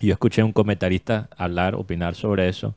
Yo 0.00 0.12
escuché 0.12 0.40
a 0.40 0.44
un 0.46 0.52
comentarista 0.52 1.28
hablar, 1.36 1.74
opinar 1.74 2.14
sobre 2.14 2.48
eso. 2.48 2.74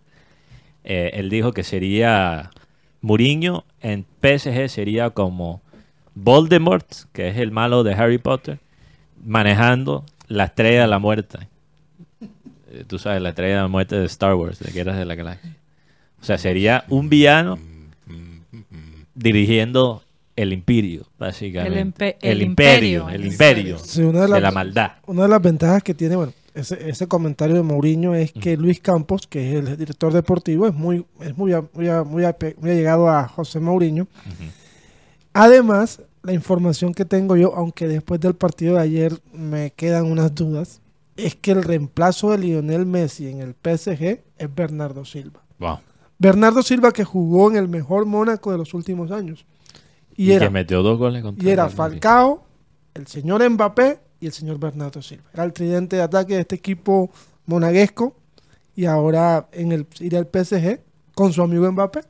Eh, 0.83 1.11
él 1.13 1.29
dijo 1.29 1.51
que 1.53 1.63
sería 1.63 2.49
Mourinho 3.01 3.63
en 3.81 4.05
PSG 4.21 4.69
sería 4.69 5.09
como 5.11 5.61
Voldemort, 6.15 6.85
que 7.13 7.29
es 7.29 7.37
el 7.37 7.51
malo 7.51 7.83
de 7.83 7.93
Harry 7.93 8.17
Potter, 8.17 8.59
manejando 9.23 10.03
la 10.27 10.45
estrella 10.45 10.81
de 10.81 10.87
la 10.87 10.99
muerte. 10.99 11.47
Eh, 12.71 12.83
Tú 12.87 12.97
sabes, 12.99 13.21
la 13.21 13.29
estrella 13.29 13.55
de 13.57 13.61
la 13.61 13.67
muerte 13.67 13.95
de 13.97 14.05
Star 14.05 14.33
Wars, 14.35 14.59
de 14.59 14.71
Guerras 14.71 14.97
de 14.97 15.05
la 15.05 15.15
Galaxia. 15.15 15.55
O 16.21 16.25
sea, 16.25 16.37
sería 16.37 16.83
un 16.89 17.09
villano 17.09 17.59
dirigiendo 19.13 20.03
el 20.35 20.53
imperio, 20.53 21.07
básicamente. 21.17 22.17
El 22.21 22.31
el 22.31 22.37
el 22.37 22.43
imperio, 22.43 23.01
imperio. 23.01 23.09
el 23.15 23.25
imperio 23.31 23.79
Sí, 23.79 24.01
una 24.01 24.21
de 24.27 24.39
la 24.39 24.51
maldad. 24.51 24.91
Una 25.07 25.23
de 25.23 25.29
las 25.29 25.41
ventajas 25.41 25.81
que 25.83 25.93
tiene, 25.93 26.15
bueno, 26.15 26.33
ese, 26.59 26.89
ese 26.89 27.07
comentario 27.07 27.55
de 27.55 27.63
Mourinho 27.63 28.15
es 28.15 28.31
que 28.33 28.57
Luis 28.57 28.79
Campos, 28.79 29.27
que 29.27 29.49
es 29.51 29.55
el 29.67 29.77
director 29.77 30.11
deportivo, 30.13 30.67
es 30.67 30.73
muy, 30.73 31.05
es 31.21 31.37
muy, 31.37 31.53
a- 31.53 31.61
muy, 31.73 31.87
muy, 32.05 32.23
muy 32.59 32.71
allegado 32.71 33.09
a 33.09 33.27
José 33.27 33.59
Mourinho. 33.59 34.07
Además, 35.33 36.01
la 36.23 36.33
información 36.33 36.93
que 36.93 37.05
tengo 37.05 37.35
yo, 37.37 37.55
aunque 37.55 37.87
después 37.87 38.19
del 38.19 38.35
partido 38.35 38.75
de 38.75 38.81
ayer 38.81 39.21
me 39.33 39.71
quedan 39.71 40.05
unas 40.11 40.33
dudas, 40.33 40.81
es 41.15 41.35
que 41.35 41.51
el 41.51 41.63
reemplazo 41.63 42.31
de 42.31 42.37
Lionel 42.39 42.85
Messi 42.85 43.27
en 43.27 43.41
el 43.41 43.53
PSG 43.53 44.21
es 44.37 44.55
Bernardo 44.55 45.05
Silva. 45.05 45.41
Wow. 45.59 45.79
Bernardo 46.19 46.63
Silva 46.63 46.91
que 46.91 47.03
jugó 47.03 47.49
en 47.51 47.57
el 47.57 47.67
mejor 47.67 48.05
Mónaco 48.05 48.51
de 48.51 48.57
los 48.57 48.73
últimos 48.73 49.11
años. 49.11 49.45
Y, 50.15 50.25
Y, 50.29 50.31
era, 50.33 50.47
que 50.47 50.51
metió 50.51 50.81
dos 50.81 50.97
goles 50.97 51.21
contra 51.23 51.47
y 51.47 51.51
era. 51.51 51.69
Falcao, 51.69 52.43
el 52.95 53.05
señor 53.07 53.47
Mbappé 53.47 53.99
y 54.19 54.25
el 54.27 54.31
señor 54.33 54.59
Bernardo 54.59 55.01
Silva. 55.01 55.23
Era 55.33 55.43
el 55.43 55.53
tridente 55.53 55.95
de 55.97 56.01
ataque 56.01 56.35
de 56.35 56.41
este 56.41 56.55
equipo 56.55 57.09
monaguesco 57.45 58.15
y 58.75 58.85
ahora 58.85 59.47
en 59.51 59.71
el 59.71 59.87
irá 59.99 60.19
al 60.19 60.27
PSG 60.31 60.79
con 61.15 61.33
su 61.33 61.41
amigo 61.41 61.71
Mbappé. 61.71 62.01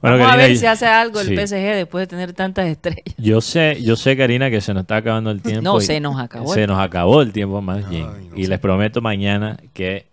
Bueno, 0.00 0.16
Vamos 0.16 0.32
a 0.32 0.36
ver 0.36 0.56
si 0.56 0.64
hace 0.64 0.86
algo 0.86 1.20
el 1.20 1.26
sí. 1.26 1.36
PSG 1.36 1.74
después 1.74 2.02
de 2.02 2.06
tener 2.06 2.32
tantas 2.32 2.66
estrellas. 2.66 3.04
Yo 3.18 3.42
sé, 3.42 3.82
yo 3.82 3.96
sé, 3.96 4.16
Karina, 4.16 4.48
que 4.50 4.62
se 4.62 4.72
nos 4.72 4.82
está 4.82 4.96
acabando 4.96 5.30
el 5.30 5.42
tiempo. 5.42 5.60
No, 5.62 5.78
y- 5.78 5.82
se 5.84 6.00
nos 6.00 6.18
acabó 6.18 6.54
Se 6.54 6.66
nos 6.66 6.78
acabó 6.80 7.20
el 7.20 7.32
tiempo 7.32 7.60
más 7.60 7.86
bien. 7.90 8.08
Ay, 8.16 8.28
no 8.30 8.36
y 8.36 8.44
sé. 8.44 8.48
les 8.48 8.58
prometo 8.60 9.02
mañana 9.02 9.58
que 9.74 10.06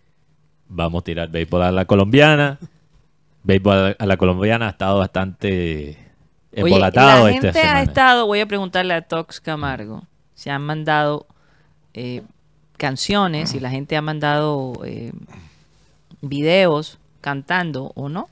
vamos 0.68 1.02
a 1.02 1.04
tirar 1.06 1.30
béisbol 1.30 1.62
a 1.64 1.72
la 1.72 1.86
colombiana. 1.86 2.60
Béisbol 3.44 3.96
a 3.98 4.06
la 4.06 4.18
colombiana 4.18 4.68
ha 4.68 4.72
estado 4.72 4.98
bastante 5.00 5.98
Oye, 6.52 6.64
embolatado 6.64 7.24
la 7.24 7.32
esta 7.32 7.42
gente 7.48 7.60
semana. 7.62 7.80
ha 7.80 7.84
estado, 7.84 8.26
voy 8.28 8.42
a 8.42 8.46
preguntarle 8.46 8.94
a 8.94 9.02
Tox 9.04 9.40
Camargo, 9.40 10.04
se 10.38 10.52
han 10.52 10.62
mandado 10.62 11.26
eh, 11.96 12.22
canciones 12.78 13.56
y 13.56 13.60
la 13.60 13.72
gente 13.72 13.98
ha 13.98 14.02
mandado 14.02 14.80
eh, 14.86 15.12
videos 16.22 17.00
cantando 17.22 17.92
o 17.96 18.08
no. 18.10 18.30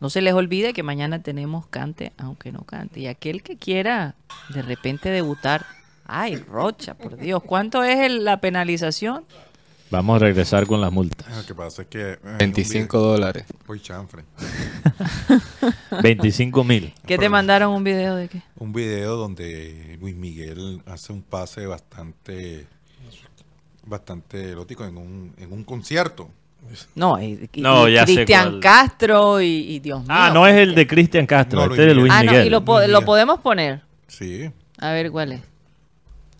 No 0.00 0.10
se 0.10 0.20
les 0.20 0.34
olvide 0.34 0.74
que 0.74 0.82
mañana 0.82 1.22
tenemos 1.22 1.66
cante 1.66 2.12
aunque 2.18 2.52
no 2.52 2.60
cante. 2.60 3.00
Y 3.00 3.06
aquel 3.06 3.42
que 3.42 3.56
quiera 3.56 4.14
de 4.50 4.60
repente 4.62 5.08
debutar, 5.08 5.64
ay, 6.06 6.36
Rocha, 6.36 6.94
por 6.94 7.16
Dios, 7.16 7.42
¿cuánto 7.42 7.82
es 7.84 7.98
el- 8.00 8.24
la 8.24 8.38
penalización? 8.40 9.24
Vamos 9.90 10.16
a 10.16 10.18
regresar 10.18 10.66
con 10.66 10.80
las 10.80 10.90
multas. 10.90 11.36
Lo 11.36 11.46
que 11.46 11.54
pasa 11.54 11.82
es 11.82 11.88
que... 11.88 12.12
eh, 12.12 12.18
25 12.38 12.98
dólares. 12.98 13.44
un 13.50 13.58
video- 13.58 13.72
Uy, 13.72 13.80
chanfre. 13.80 14.24
25 16.02 16.64
mil. 16.64 16.92
¿Qué 17.06 17.16
te 17.18 17.28
mandaron 17.28 17.72
un 17.72 17.84
video 17.84 18.16
de 18.16 18.28
qué? 18.28 18.42
Un 18.56 18.72
video 18.72 19.16
donde 19.16 19.96
Luis 20.00 20.16
Miguel 20.16 20.82
hace 20.86 21.12
un 21.12 21.22
pase 21.22 21.66
bastante 21.66 22.66
bastante 23.86 24.50
erótico 24.50 24.84
en 24.86 24.96
un, 24.96 25.34
en 25.36 25.52
un 25.52 25.62
concierto. 25.62 26.30
No, 26.94 27.20
y, 27.22 27.48
y- 27.52 27.60
No, 27.60 27.86
y 27.86 27.92
ya 27.92 28.06
sé 28.06 28.14
Cristian. 28.14 28.58
Castro 28.60 29.40
y, 29.42 29.46
y 29.46 29.78
Dios 29.80 30.00
mío. 30.00 30.08
Ah, 30.10 30.30
no 30.32 30.46
es 30.46 30.56
el 30.56 30.74
de 30.74 30.86
Cristian 30.86 31.26
Castro, 31.26 31.58
No, 31.66 31.70
este 31.72 31.82
es 31.82 31.88
de 31.88 31.94
Luis 31.94 32.04
Luis 32.08 32.12
Ah, 32.14 32.22
no, 32.24 32.30
Miguel. 32.32 32.46
y 32.46 32.50
lo, 32.50 32.64
po- 32.64 32.78
Luis 32.78 32.88
lo 32.88 32.94
Miguel. 33.00 33.06
podemos 33.06 33.40
poner. 33.40 33.82
Sí, 34.08 34.50
A 34.78 34.90
ver 34.92 35.10
cuál 35.12 35.32
es. 35.32 35.42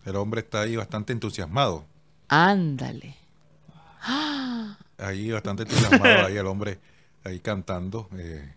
el 0.07 0.17
hombre 0.17 0.41
está 0.41 0.63
ahí 0.63 0.75
bastante 0.77 1.13
entusiasmado. 1.13 1.85
Ándale. 2.29 3.15
Ahí 4.99 5.31
bastante 5.31 5.63
entusiasmado, 5.65 6.27
ahí 6.27 6.37
el 6.37 6.47
hombre 6.47 6.79
ahí 7.25 7.41
cantando, 7.41 8.09
eh, 8.19 8.53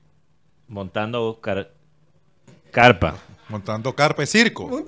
Montando 0.67 1.39
car- 1.41 1.71
carpa. 2.71 3.15
montando 3.49 3.95
carpa 3.95 4.21
de 4.23 4.27
circo. 4.27 4.85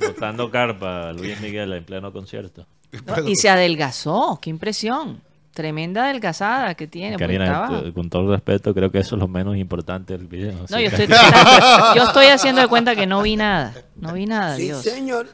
Montando 0.00 0.50
carpa, 0.50 1.12
Luis 1.12 1.40
Miguel 1.40 1.72
en 1.72 1.84
pleno 1.84 2.12
concierto. 2.12 2.66
No, 3.06 3.28
y 3.28 3.34
se 3.36 3.48
adelgazó, 3.48 4.38
qué 4.40 4.50
impresión. 4.50 5.20
Tremenda 5.52 6.04
adelgazada 6.04 6.74
que 6.74 6.86
tiene. 6.88 7.16
Karina, 7.16 7.68
t- 7.68 7.92
con 7.92 8.10
todo 8.10 8.22
el 8.22 8.28
respeto, 8.30 8.74
creo 8.74 8.90
que 8.90 8.98
eso 8.98 9.14
es 9.14 9.20
lo 9.20 9.28
menos 9.28 9.56
importante 9.56 10.16
del 10.16 10.26
video. 10.26 10.52
No, 10.68 10.80
yo 10.80 10.88
estoy, 10.88 11.06
tratando- 11.08 11.94
yo 11.94 12.02
estoy 12.04 12.26
haciendo 12.26 12.60
de 12.60 12.68
cuenta 12.68 12.94
que 12.96 13.06
no 13.06 13.22
vi 13.22 13.36
nada. 13.36 13.72
No 13.96 14.12
vi 14.12 14.26
nada, 14.26 14.56
Dios. 14.56 14.82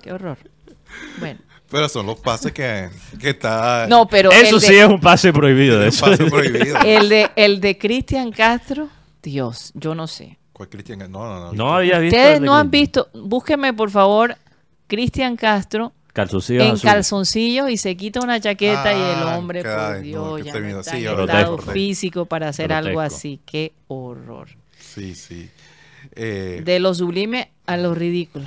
Qué 0.03 0.13
horror. 0.13 0.39
Bueno. 1.19 1.41
Pero 1.71 1.89
son 1.89 2.07
los 2.07 2.19
pases 2.19 2.53
que, 2.53 2.89
que 3.21 3.31
está 3.31 3.87
No, 3.89 4.07
pero 4.09 4.31
Eso 4.33 4.57
el 4.57 4.61
de, 4.61 4.67
sí 4.67 4.75
es 4.77 4.87
un 4.89 5.01
pase 5.01 5.33
prohibido. 5.33 5.79
de 5.79 5.85
un 5.85 5.89
eso. 5.89 6.07
pase 6.07 6.25
prohibido. 6.25 6.79
el 6.85 7.09
de 7.09 7.31
el 7.37 7.61
de 7.61 7.79
Cristian 7.79 8.33
Castro, 8.33 8.89
Dios, 9.23 9.71
yo 9.75 9.95
no 9.95 10.07
sé. 10.07 10.39
¿Cuál 10.53 10.69
Cristian? 10.69 10.99
No, 10.99 11.07
no, 11.09 11.41
no. 11.41 11.53
No 11.53 11.75
había 11.75 11.99
visto. 12.01 12.17
Ustedes 12.17 12.41
no 12.41 12.55
han 12.57 12.71
visto, 12.71 13.09
búsquenme 13.15 13.73
por 13.73 13.91
favor 13.91 14.37
Cristian 14.89 15.37
Castro 15.37 15.93
Calzoncillos 16.13 16.65
en 16.65 16.73
azules. 16.73 16.93
calzoncillos 16.93 17.71
y 17.71 17.77
se 17.77 17.97
quita 17.97 18.21
una 18.21 18.41
chaqueta 18.41 18.93
y 18.93 18.97
el 18.97 19.29
Ah, 19.29 19.39
hombre, 19.39 19.63
caray, 19.63 19.93
por 19.95 20.03
Dios, 20.03 20.37
que 20.39 20.45
ya 20.45 20.59
no 20.61 20.81
está 20.81 20.91
sí, 20.91 20.97
en 21.07 21.21
estado 21.21 21.57
tengo. 21.57 21.73
físico 21.73 22.25
para 22.27 22.49
hacer 22.49 22.73
algo 22.73 23.01
así. 23.01 23.41
Qué 23.47 23.73
horror. 23.87 24.49
Sí, 24.77 25.15
sí. 25.15 25.49
Eh, 26.17 26.63
De 26.65 26.81
lo 26.81 26.93
sublime 26.95 27.53
a 27.67 27.77
lo 27.77 27.95
ridículo. 27.95 28.47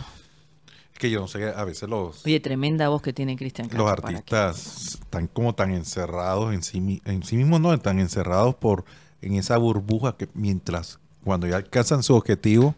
Que 1.04 1.10
yo 1.10 1.20
no 1.20 1.28
sé, 1.28 1.50
a 1.54 1.66
veces 1.66 1.90
los, 1.90 2.26
Oye, 2.26 2.40
tremenda 2.40 2.88
voz 2.88 3.02
que 3.02 3.12
tiene 3.12 3.36
Cristian 3.36 3.68
los 3.74 3.92
artistas 3.92 5.00
están 5.02 5.28
como 5.28 5.54
tan 5.54 5.74
encerrados 5.74 6.54
en 6.54 6.64
sí, 6.64 7.02
en 7.04 7.24
sí 7.24 7.36
mismos, 7.36 7.60
no, 7.60 7.74
están 7.74 8.00
encerrados 8.00 8.56
por 8.56 8.86
en 9.22 9.36
esa 9.36 9.58
burbuja 9.58 10.16
que 10.16 10.30
mientras 10.34 11.00
cuando 11.26 11.46
ya 11.46 11.58
alcanzan 11.58 12.04
su 12.04 12.16
objetivo 12.16 12.74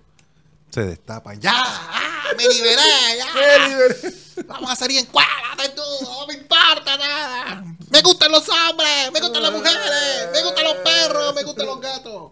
se 0.71 0.83
destapan. 0.87 1.39
¡Ya! 1.39 1.53
¡Ah! 1.55 2.23
¡Me 2.35 2.47
liberé! 2.47 2.81
¡Ya! 3.19 4.43
¡Vamos 4.47 4.71
a 4.71 4.75
salir 4.75 4.97
en 4.97 5.05
cuadra 5.05 5.61
de 5.61 5.69
todo! 5.69 6.01
¡No 6.01 6.25
me 6.25 6.33
importa 6.33 6.97
nada! 6.97 7.63
¡Me 7.91 8.01
gustan 8.01 8.31
los 8.31 8.49
hombres! 8.49 9.11
¡Me 9.13 9.21
gustan 9.21 9.43
las 9.43 9.51
mujeres! 9.51 10.29
¡Me 10.33 10.41
gustan 10.41 10.63
los 10.63 10.75
perros! 10.77 11.35
¡Me 11.35 11.43
gustan 11.43 11.65
los 11.67 11.79
gatos! 11.79 12.31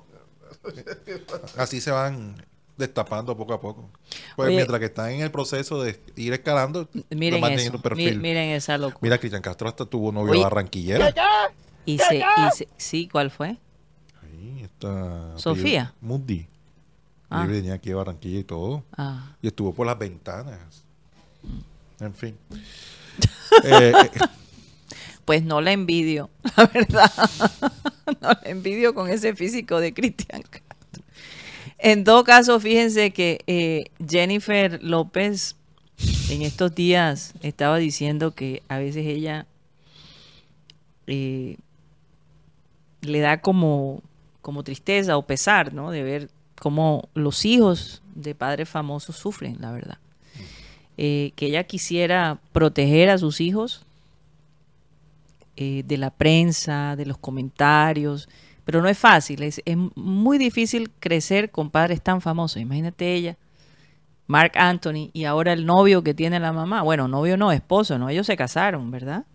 Así 1.55 1.79
se 1.79 1.91
van 1.91 2.43
destapando 2.77 3.35
poco 3.37 3.53
a 3.53 3.61
poco. 3.61 3.89
Pues 4.35 4.47
Oye. 4.47 4.55
mientras 4.55 4.79
que 4.79 4.85
están 4.85 5.11
en 5.11 5.21
el 5.21 5.31
proceso 5.31 5.81
de 5.83 5.99
ir 6.15 6.33
escalando, 6.33 6.89
Miren 7.09 7.43
eso. 7.45 7.81
perfil. 7.81 8.19
miren 8.19 8.49
esa 8.49 8.77
locura. 8.77 8.99
Mira, 9.01 9.17
Cristian 9.19 9.41
Castro 9.41 9.67
hasta 9.69 9.85
tuvo 9.85 10.11
novio 10.11 10.33
Oye. 10.33 10.41
barranquillero. 10.43 11.05
Y 11.85 11.97
se, 11.99 12.17
y 12.17 12.21
se- 12.55 12.67
sí, 12.77 13.07
¿cuál 13.11 13.29
fue? 13.31 13.57
Ahí 14.23 14.61
está. 14.63 15.37
Sofía. 15.37 15.93
Moody. 16.01 16.47
Ah. 17.29 17.43
Y 17.45 17.51
venía 17.51 17.73
aquí 17.73 17.91
a 17.91 17.95
Barranquilla 17.95 18.39
y 18.39 18.43
todo. 18.43 18.83
Ah, 18.95 19.35
Y 19.41 19.47
estuvo 19.47 19.73
por 19.73 19.87
las 19.87 19.97
ventanas. 19.97 20.83
En 21.99 22.13
fin. 22.13 22.37
Eh, 23.63 23.93
eh, 23.95 24.09
pues 25.25 25.43
no 25.43 25.61
la 25.61 25.73
envidio, 25.73 26.31
la 26.57 26.65
verdad. 26.65 27.11
no 28.21 28.29
la 28.29 28.39
envidio 28.45 28.95
con 28.95 29.07
ese 29.09 29.35
físico 29.35 29.79
de 29.79 29.93
Cristian 29.93 30.41
Castro. 30.41 30.72
En 31.85 32.05
todo 32.05 32.23
caso, 32.23 32.61
fíjense 32.61 33.11
que 33.11 33.41
eh, 33.45 33.88
Jennifer 34.07 34.81
López 34.81 35.57
en 36.30 36.41
estos 36.41 36.73
días 36.73 37.34
estaba 37.41 37.77
diciendo 37.77 38.31
que 38.31 38.64
a 38.69 38.77
veces 38.77 39.05
ella 39.05 39.47
eh, 41.07 41.57
le 43.01 43.19
da 43.19 43.41
como, 43.41 44.01
como 44.41 44.64
tristeza 44.64 45.18
o 45.18 45.27
pesar, 45.27 45.73
¿no? 45.73 45.91
De 45.91 46.03
ver 46.03 46.30
cómo 46.57 47.10
los 47.15 47.43
hijos 47.43 48.01
de 48.15 48.34
padres 48.34 48.69
famosos 48.69 49.18
sufren, 49.18 49.57
la 49.60 49.73
verdad. 49.73 49.97
Eh, 50.95 51.34
que 51.35 51.47
ella 51.47 51.65
quisiera 51.65 52.39
proteger 52.53 53.10
a 53.10 53.18
sus 53.18 53.41
hijos 53.41 53.85
de 55.57 55.97
la 55.97 56.11
prensa, 56.11 56.95
de 56.95 57.05
los 57.05 57.18
comentarios, 57.18 58.30
pero 58.65 58.81
no 58.81 58.88
es 58.90 58.98
fácil, 58.98 59.44
es, 59.44 59.61
es 59.65 59.77
muy 59.95 60.38
difícil 60.38 60.90
crecer 60.99 61.52
con 61.52 61.69
padres 61.69 62.02
tan 62.02 62.22
famosos. 62.22 62.61
Imagínate 62.61 63.14
ella, 63.14 63.38
Mark 64.27 64.53
Anthony, 64.56 65.10
y 65.14 65.26
ahora 65.26 65.52
el 65.53 65.65
novio 65.65 66.03
que 66.03 66.14
tiene 66.14 66.40
la 66.40 66.53
mamá. 66.53 66.81
Bueno, 66.81 67.07
novio 67.07 67.35
no, 67.38 67.52
esposo, 67.52 67.98
¿no? 67.99 68.10
Ellos 68.10 68.26
se 68.27 68.38
casaron, 68.38 68.90
¿verdad? 68.91 69.26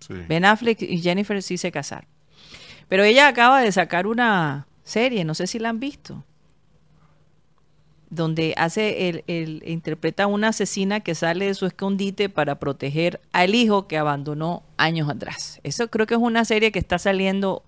sí. 0.00 0.14
Ben 0.28 0.44
Affleck 0.44 0.82
y 0.82 1.00
Jennifer 1.00 1.42
sí 1.42 1.58
se 1.58 1.72
casaron. 1.72 2.08
Pero 2.88 3.02
ella 3.04 3.26
acaba 3.28 3.60
de 3.60 3.72
sacar 3.72 4.06
una 4.06 4.66
serie, 4.84 5.24
no 5.24 5.34
sé 5.34 5.46
si 5.46 5.58
la 5.58 5.70
han 5.70 5.80
visto, 5.80 6.22
donde 8.10 8.54
hace 8.56 9.08
el, 9.08 9.24
el- 9.26 9.62
interpreta 9.66 10.24
a 10.24 10.26
una 10.26 10.48
asesina 10.48 11.00
que 11.00 11.14
sale 11.14 11.46
de 11.46 11.54
su 11.54 11.66
escondite 11.66 12.28
para 12.28 12.60
proteger 12.60 13.20
al 13.32 13.54
hijo 13.54 13.88
que 13.88 13.98
abandonó 13.98 14.62
años 14.76 15.08
atrás. 15.08 15.58
Eso 15.64 15.88
creo 15.88 16.06
que 16.06 16.14
es 16.14 16.20
una 16.20 16.44
serie 16.44 16.70
que 16.70 16.78
está 16.78 16.98
saliendo 16.98 17.64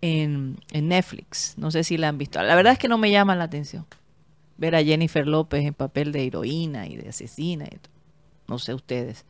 en, 0.00 0.58
en 0.72 0.88
Netflix. 0.88 1.54
No 1.56 1.70
sé 1.70 1.84
si 1.84 1.96
la 1.96 2.08
han 2.08 2.18
visto. 2.18 2.40
La 2.42 2.54
verdad 2.54 2.72
es 2.74 2.78
que 2.78 2.88
no 2.88 2.98
me 2.98 3.10
llama 3.10 3.34
la 3.36 3.44
atención 3.44 3.86
ver 4.56 4.74
a 4.74 4.82
Jennifer 4.82 5.26
López 5.26 5.64
en 5.64 5.74
papel 5.74 6.10
de 6.12 6.26
heroína 6.26 6.86
y 6.86 6.96
de 6.96 7.08
asesina. 7.08 7.64
y 7.66 7.70
todo. 7.76 7.92
No 8.48 8.58
sé 8.58 8.74
ustedes. 8.74 9.24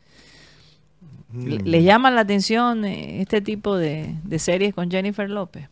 ¿Le- 1.33 1.59
Mm, 1.59 1.65
¿Les 1.67 1.83
llaman 1.83 2.15
la 2.15 2.21
atención 2.21 2.83
eh, 2.85 3.21
este 3.21 3.39
tipo 3.41 3.77
de, 3.77 4.15
de 4.23 4.39
series 4.39 4.73
con 4.73 4.89
Jennifer 4.89 5.29
López? 5.29 5.69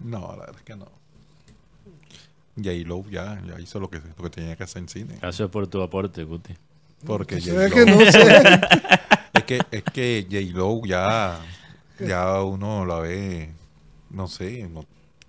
No, 0.00 0.20
la 0.32 0.38
verdad 0.46 0.56
es 0.56 0.62
que 0.62 0.74
no. 0.76 0.86
J-Lo 2.56 3.08
ya, 3.08 3.40
ya 3.46 3.60
hizo 3.60 3.78
lo 3.78 3.88
que, 3.88 3.98
lo 4.00 4.24
que 4.24 4.30
tenía 4.30 4.56
que 4.56 4.64
hacer 4.64 4.82
en 4.82 4.88
cine. 4.88 5.14
Gracias 5.20 5.48
por 5.50 5.68
tu 5.68 5.80
aporte, 5.80 6.24
Guti. 6.24 6.54
Porque 7.06 7.36
que 7.36 7.84
no 7.86 8.00
sé. 8.10 8.60
es 9.34 9.44
que, 9.44 9.60
es 9.70 9.82
que 9.84 10.26
J-Lo 10.28 10.84
ya, 10.84 11.38
ya 12.04 12.42
uno 12.42 12.84
la 12.84 12.98
ve, 12.98 13.50
no 14.10 14.26
sé, 14.28 14.68
no- 14.72 14.84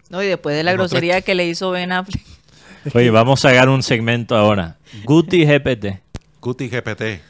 No, 0.09 0.23
y 0.23 0.27
después 0.27 0.55
de 0.55 0.63
la 0.63 0.71
No, 0.71 0.77
grosería 0.79 1.21
que 1.21 1.35
le 1.35 1.47
hizo 1.47 1.71
Ben 1.71 1.91
Affleck. 1.91 2.23
Oye, 2.93 3.09
vamos 3.11 3.43
a 3.45 3.49
sacar 3.49 3.69
un 3.69 3.83
segmento 3.83 4.35
ahora. 4.35 4.77
Guti 5.03 5.45
GPT. 5.45 5.99
Guti 6.41 6.69
GPT. 6.69 7.21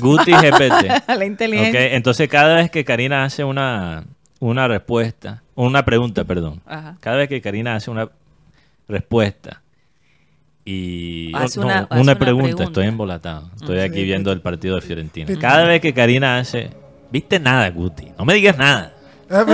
Guti 0.00 0.32
GPT. 0.32 0.82
la 1.08 1.14
Ok, 1.16 1.22
inteligencia. 1.24 1.94
entonces 1.94 2.28
cada 2.28 2.56
vez 2.56 2.70
que 2.70 2.84
Karina 2.84 3.24
hace 3.24 3.44
una, 3.44 4.04
una 4.40 4.68
respuesta, 4.68 5.42
una 5.54 5.84
pregunta, 5.84 6.24
perdón. 6.24 6.60
Ajá. 6.66 6.96
Cada 7.00 7.16
vez 7.16 7.28
que 7.28 7.40
Karina 7.40 7.74
hace 7.76 7.90
una 7.90 8.08
respuesta 8.88 9.62
y 10.64 11.32
Hace 11.34 11.60
no, 11.60 11.66
una- 11.66 11.80
no, 11.80 11.86
hace 11.90 11.94
una 11.94 12.02
una 12.02 12.18
pregunta, 12.18 12.44
pregunta. 12.48 12.64
estoy 12.64 12.86
embolatado. 12.86 13.50
Estoy 13.56 13.78
aquí 13.80 13.94
Sí, 14.00 14.04
viendo 14.04 14.30
el 14.32 14.40
partido 14.42 14.76
de 14.76 14.82
Fiorentina. 14.82 15.34
Cada 15.40 15.64
vez 15.64 15.80
que 15.80 15.94
Karina 15.94 16.38
hace, 16.38 16.70
viste 17.10 17.40
nada, 17.40 17.70
Guti, 17.70 18.08
no 18.18 18.24
me 18.26 18.34
digas 18.34 18.58
nada. 18.58 18.92
Ah, 19.30 19.44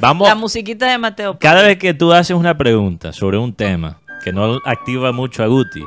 Vamos, 0.00 0.28
La 0.28 0.34
musiquita 0.34 0.90
de 0.90 0.98
Mateo. 0.98 1.38
cada 1.38 1.62
vez 1.62 1.78
que 1.78 1.92
tú 1.94 2.12
haces 2.12 2.36
una 2.36 2.56
pregunta 2.56 3.12
sobre 3.12 3.36
un 3.38 3.52
tema 3.52 3.98
que 4.22 4.32
no 4.32 4.58
activa 4.64 5.12
mucho 5.12 5.42
a 5.42 5.46
Guti, 5.46 5.82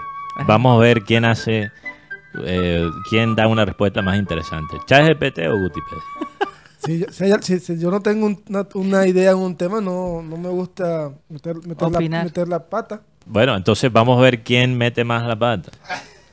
vamos 0.48 0.76
a 0.78 0.80
ver 0.80 1.02
quién 1.04 1.24
hace, 1.26 1.72
eh, 2.46 2.90
quién 3.10 3.36
da 3.36 3.48
una 3.48 3.66
respuesta 3.66 4.02
más 4.02 4.18
interesante. 4.18 4.78
¿ChatGPT 4.86 5.40
o 5.50 5.58
Gutipedia? 5.58 6.04
si, 6.78 7.06
si 7.12 7.24
hay- 7.26 7.34
si- 7.42 7.60
si 7.60 7.80
yo 7.80 7.90
no 7.92 8.02
tengo 8.02 8.26
un- 8.26 8.42
una, 8.50 8.68
una 8.74 9.08
idea 9.08 9.32
en 9.32 9.38
un 9.38 9.56
tema, 9.56 9.80
no, 9.82 10.22
no 10.22 10.38
me 10.38 10.50
gusta 10.50 11.12
meter, 11.30 11.56
meter, 11.66 11.90
la, 11.92 11.98
Opinar. 11.98 12.26
meter 12.26 12.48
la 12.50 12.68
pata. 12.68 13.02
Bueno, 13.26 13.56
entonces 13.56 13.92
vamos 13.92 14.18
a 14.18 14.22
ver 14.22 14.44
quién 14.44 14.78
mete 14.78 15.04
más 15.04 15.26
la 15.26 15.38
pata. 15.38 15.72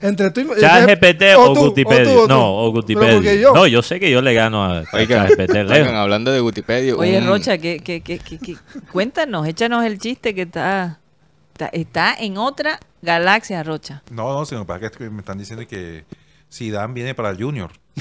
Entre 0.01 0.31
tú 0.31 0.41
y 0.41 0.61
ChatGPT 0.61 1.23
o, 1.37 1.53
tú, 1.53 1.61
Gutipedia. 1.67 2.05
tú, 2.05 2.19
o 2.21 2.23
tú. 2.23 2.29
no, 2.29 2.55
o 2.57 2.71
Gutipedia. 2.71 3.35
yo. 3.35 3.53
No, 3.53 3.67
yo 3.67 3.83
sé 3.83 3.99
que 3.99 4.11
yo 4.11 4.23
le 4.23 4.33
gano 4.35 4.63
a, 4.65 4.79
a 4.81 4.85
ChatGPT. 5.07 5.57
hablando 5.95 6.31
de 6.31 6.41
Wikipedia. 6.41 6.95
Oye, 6.95 7.19
un- 7.19 7.27
Rocha, 7.27 7.59
que, 7.59 7.81
que, 7.81 8.01
que, 8.01 8.19
que- 8.19 8.39
que- 8.39 8.57
cuéntanos, 8.93 9.47
échanos 9.49 9.85
el 9.85 9.99
chiste 9.99 10.35
que 10.35 10.43
está, 10.43 11.01
está, 11.53 11.67
está 11.69 12.15
en 12.19 12.37
otra 12.39 12.79
galaxia, 13.03 13.63
Rocha. 13.63 14.03
No, 14.11 14.33
no, 14.33 14.45
sino 14.47 14.67
para 14.67 14.89
que 14.91 15.11
me 15.11 15.21
están 15.21 15.39
diciendo 15.39 15.67
que 15.69 16.05
Zidane 16.53 16.95
viene 16.95 17.15
para 17.15 17.31
el 17.31 17.43
Junior. 17.43 17.71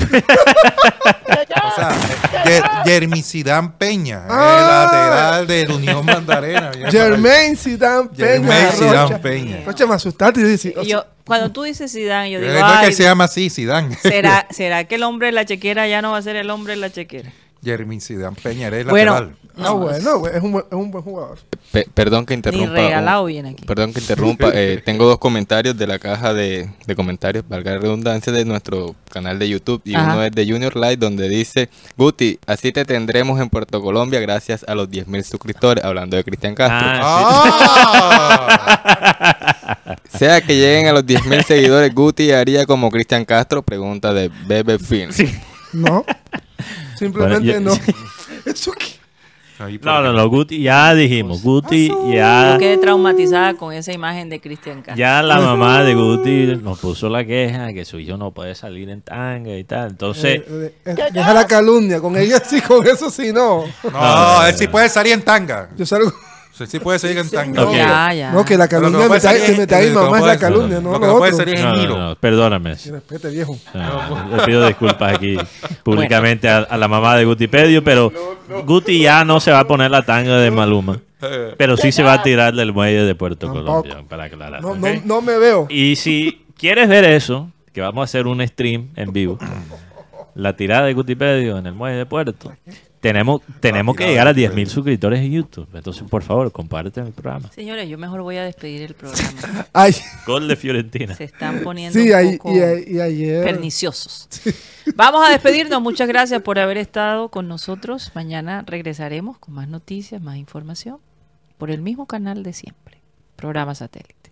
o 1.50 1.76
sea, 1.76 1.90
Yer- 2.86 3.24
Zidane 3.24 3.72
Peña, 3.78 4.24
Ah. 4.30 4.56
el 4.60 4.68
lateral 4.92 5.48
del 5.48 5.72
Unión 5.72 6.06
Mandarena. 6.06 6.72
el- 6.74 6.92
Jermaine 6.92 7.56
Zidane 7.56 8.10
Peña. 8.10 8.28
Jermaine 8.30 8.72
Zidane. 8.72 9.20
Peña. 9.20 9.58
Rocha, 9.66 9.86
me 9.88 9.96
asustaste. 9.96 10.58
Yo 10.86 11.00
o 11.02 11.06
cuando 11.26 11.52
tú 11.52 11.64
dices 11.64 11.92
Zidane, 11.92 12.32
yo 12.32 12.40
digo, 12.40 12.54
no 12.54 12.74
es 12.82 12.88
que 12.88 12.94
se 12.94 13.04
llama 13.04 13.26
así, 13.26 13.50
Zidane. 13.50 13.96
¿será, 13.98 14.48
¿será 14.50 14.84
que 14.86 14.96
el 14.96 15.04
hombre 15.04 15.28
de 15.28 15.34
la 15.34 15.46
chequera 15.46 15.88
ya 15.88 16.02
no 16.02 16.12
va 16.12 16.18
a 16.18 16.22
ser 16.22 16.36
el 16.36 16.50
hombre 16.50 16.74
de 16.74 16.80
la 16.82 16.90
chequera? 16.90 17.32
Jeremy 17.64 18.00
Zidane 18.00 18.36
Peña, 18.42 18.68
eres 18.68 18.86
Bueno, 18.86 19.14
lateral. 19.14 19.36
Ah, 19.60 19.72
bueno, 19.72 20.20
güey, 20.20 20.36
es 20.36 20.44
un, 20.44 20.52
buen- 20.52 20.66
es 20.70 20.74
un 20.78 20.92
buen 20.92 21.04
jugador. 21.04 21.38
Pe- 21.72 21.88
perdón 21.94 22.26
que 22.26 22.34
Ni 22.34 22.38
interrumpa. 22.38 22.74
regalado 22.74 23.24
un- 23.24 23.28
viene 23.28 23.50
aquí. 23.50 23.66
Perdón 23.66 23.94
que 23.94 24.00
interrumpa. 24.00 24.52
eh, 24.54 24.82
tengo 24.86 25.06
dos 25.06 25.18
comentarios 25.18 25.78
de 25.78 25.88
la 25.88 26.00
caja 26.00 26.34
de, 26.34 26.70
de 26.86 26.96
comentarios, 26.96 27.44
valga 27.48 27.72
la 27.74 27.80
redundancia, 27.80 28.32
de 28.32 28.46
nuestro 28.46 28.96
canal 29.12 29.40
de 29.40 29.50
YouTube. 29.50 29.82
Y 29.86 29.96
Ajá. 29.96 30.14
uno 30.14 30.24
es 30.24 30.32
de 30.32 30.46
Junior 30.50 30.76
Light, 30.76 31.00
donde 31.00 31.28
dice: 31.30 31.70
Guti, 31.98 32.40
así 32.46 32.72
te 32.72 32.86
tendremos 32.86 33.40
en 33.42 33.50
Puerto 33.50 33.82
Colombia 33.82 34.20
gracias 34.20 34.64
a 34.68 34.76
los 34.76 34.90
10.000 34.90 35.24
suscriptores. 35.24 35.84
Hablando 35.84 36.16
de 36.18 36.24
Cristian 36.24 36.56
Castro. 36.56 36.88
Ah, 36.90 38.48
¡Ah! 39.88 39.96
Sea 40.18 40.42
que 40.42 40.56
lleguen 40.56 40.88
a 40.88 40.94
los 40.94 41.06
10.000 41.06 41.44
seguidores, 41.44 41.94
Guti 41.94 42.32
haría 42.32 42.66
como 42.66 42.90
Cristian 42.90 43.26
Castro. 43.26 43.62
Pregunta 43.62 44.14
de 44.14 44.32
Bebe 44.46 44.80
Film. 44.80 45.12
No. 45.74 46.06
Simplemente 46.98 47.52
Bueno, 47.60 47.72
no. 47.76 47.80
¿Eso 48.52 48.72
qué? 48.72 48.86
Ahí 49.60 49.80
No, 49.82 50.02
no, 50.02 50.14
no, 50.14 50.30
Guti, 50.30 50.62
ya 50.62 50.94
dijimos, 50.94 51.42
Guti 51.42 51.92
ya, 52.14 52.54
Yo 52.54 52.60
quedé 52.60 52.78
traumatizada 52.78 53.56
con 53.56 53.74
esa 53.74 53.92
imagen 53.92 54.30
de 54.30 54.40
Cristian 54.40 54.78
Castro. 54.84 54.96
ya 54.96 55.24
la 55.24 55.40
mamá 55.40 55.84
de 55.84 55.94
Guti 55.96 56.58
nos 56.62 56.80
puso 56.80 57.10
la 57.10 57.26
queja 57.26 57.74
que 57.74 57.84
su 57.86 58.00
hijo 58.00 58.18
no 58.18 58.32
puede 58.32 58.54
salir 58.56 58.90
en 58.90 59.02
tanga 59.02 59.56
y 59.58 59.64
tal. 59.64 59.90
Entonces, 59.90 60.42
Eh, 60.48 60.74
eh, 60.86 60.96
eh, 60.98 61.10
deja 61.12 61.34
la 61.34 61.48
calumnia. 61.48 62.00
Con 62.00 62.16
ella 62.18 62.40
sí, 62.40 62.62
con 62.62 62.86
eso 62.88 63.10
sí, 63.10 63.32
no. 63.34 63.64
No, 63.92 64.46
él 64.46 64.56
sí 64.56 64.68
puede 64.68 64.90
salir 64.90 65.14
en 65.14 65.24
tanga. 65.24 65.70
Yo 65.76 65.86
salgo. 65.86 66.14
Él 66.60 66.68
sí 66.68 66.80
puede 66.80 67.00
salir 67.00 67.18
en 67.18 67.30
tanga. 67.30 67.64
Ok. 67.64 67.74
Ya, 67.76 68.14
ya. 68.14 68.32
No, 68.32 68.44
que 68.46 68.58
la 68.58 68.68
que 68.68 68.76
calumnia 68.76 69.00
no 69.04 69.10
me 69.10 69.18
está 69.18 69.36
es- 69.36 69.56
me 69.58 69.64
está 69.64 69.78
ahí, 69.78 69.92
mamá 69.92 70.20
es 70.20 70.26
la 70.26 70.38
calumnia, 70.40 70.80
no 70.82 70.92
lo 70.94 71.00
que 71.00 71.06
lo 71.08 71.18
puede 71.18 71.34
salir 71.34 71.56
es 71.56 71.64
no, 71.64 71.74
no, 71.74 71.80
giro. 71.80 71.98
no, 71.98 72.16
perdóname. 72.20 72.72
Respete, 72.76 73.30
viejo. 73.30 73.58
Le 73.74 74.44
pido 74.46 74.66
disculpas 74.68 75.14
aquí 75.16 75.38
públicamente 75.84 76.50
a, 76.50 76.58
a 76.60 76.78
la 76.78 76.88
mamá 76.88 77.16
de 77.18 77.26
Gutipedio, 77.26 77.84
pero 77.84 78.12
Guti 78.66 79.00
ya 79.02 79.24
no 79.26 79.40
se 79.40 79.52
va 79.52 79.60
a 79.62 79.68
poner 79.68 79.92
la 79.92 80.04
tanga 80.04 80.38
de 80.38 80.52
Maluma, 80.52 81.00
pero 81.58 81.78
sí 81.78 81.92
se 81.92 82.04
va 82.04 82.14
a 82.14 82.24
tirar 82.24 82.54
del 82.54 82.74
muelle 82.74 83.04
de 83.04 83.16
Puerto 83.16 83.48
Tampoco. 83.48 83.66
Colombia, 83.84 84.04
para 84.08 84.26
aclarar. 84.26 84.62
No, 84.62 84.70
¿ok? 84.70 84.78
no, 84.78 85.02
no 85.06 85.22
me 85.22 85.38
veo. 85.38 85.68
Y 85.70 85.96
si 85.96 86.46
quieres 86.58 86.88
ver 86.90 87.04
eso, 87.06 87.50
que 87.74 87.82
vamos 87.82 88.02
a 88.02 88.04
hacer 88.06 88.26
un 88.28 88.46
stream 88.48 88.90
en 88.96 89.14
vivo, 89.14 89.38
la 90.36 90.56
tirada 90.56 90.86
de 90.88 90.94
Gutipedio 90.94 91.58
en 91.58 91.68
el 91.68 91.74
muelle 91.74 91.98
de 91.98 92.06
Puerto, 92.06 92.52
tenemos, 93.08 93.42
tenemos 93.60 93.96
que 93.96 94.06
llegar 94.08 94.28
a 94.28 94.34
de 94.34 94.50
10.000 94.52 94.66
suscriptores 94.68 95.20
en 95.22 95.32
YouTube. 95.32 95.68
Entonces, 95.74 96.04
por 96.10 96.24
favor, 96.24 96.52
compárten 96.52 97.08
el 97.08 97.14
programa. 97.14 97.50
Señores, 97.52 97.88
yo 97.90 97.98
mejor 97.98 98.22
voy 98.22 98.38
a 98.38 98.44
despedir 98.44 98.82
el 98.84 98.94
programa. 98.94 99.68
Ay, 99.74 99.96
Gol 100.26 100.48
de 100.48 100.56
Fiorentina. 100.56 101.16
Se 101.16 101.24
están 101.24 101.60
poniendo 101.64 101.98
sí, 102.00 102.10
un 102.10 102.16
ahí, 102.16 102.38
poco 102.38 102.54
y, 102.56 102.60
a- 102.60 102.80
y 102.80 103.00
ayer. 103.00 103.44
perniciosos. 103.44 104.28
Vamos 104.96 105.26
a 105.28 105.32
despedirnos. 105.32 105.82
Muchas 105.82 106.08
gracias 106.08 106.42
por 106.42 106.60
haber 106.60 106.78
estado 106.78 107.30
con 107.30 107.48
nosotros. 107.48 108.12
Mañana 108.16 108.64
regresaremos 108.68 109.38
con 109.38 109.54
más 109.54 109.68
noticias, 109.68 110.22
más 110.22 110.38
información 110.38 110.98
por 111.58 111.72
el 111.72 111.82
mismo 111.82 112.06
canal 112.06 112.44
de 112.44 112.54
siempre, 112.54 113.02
programa 113.36 113.74
satélite. 113.76 114.32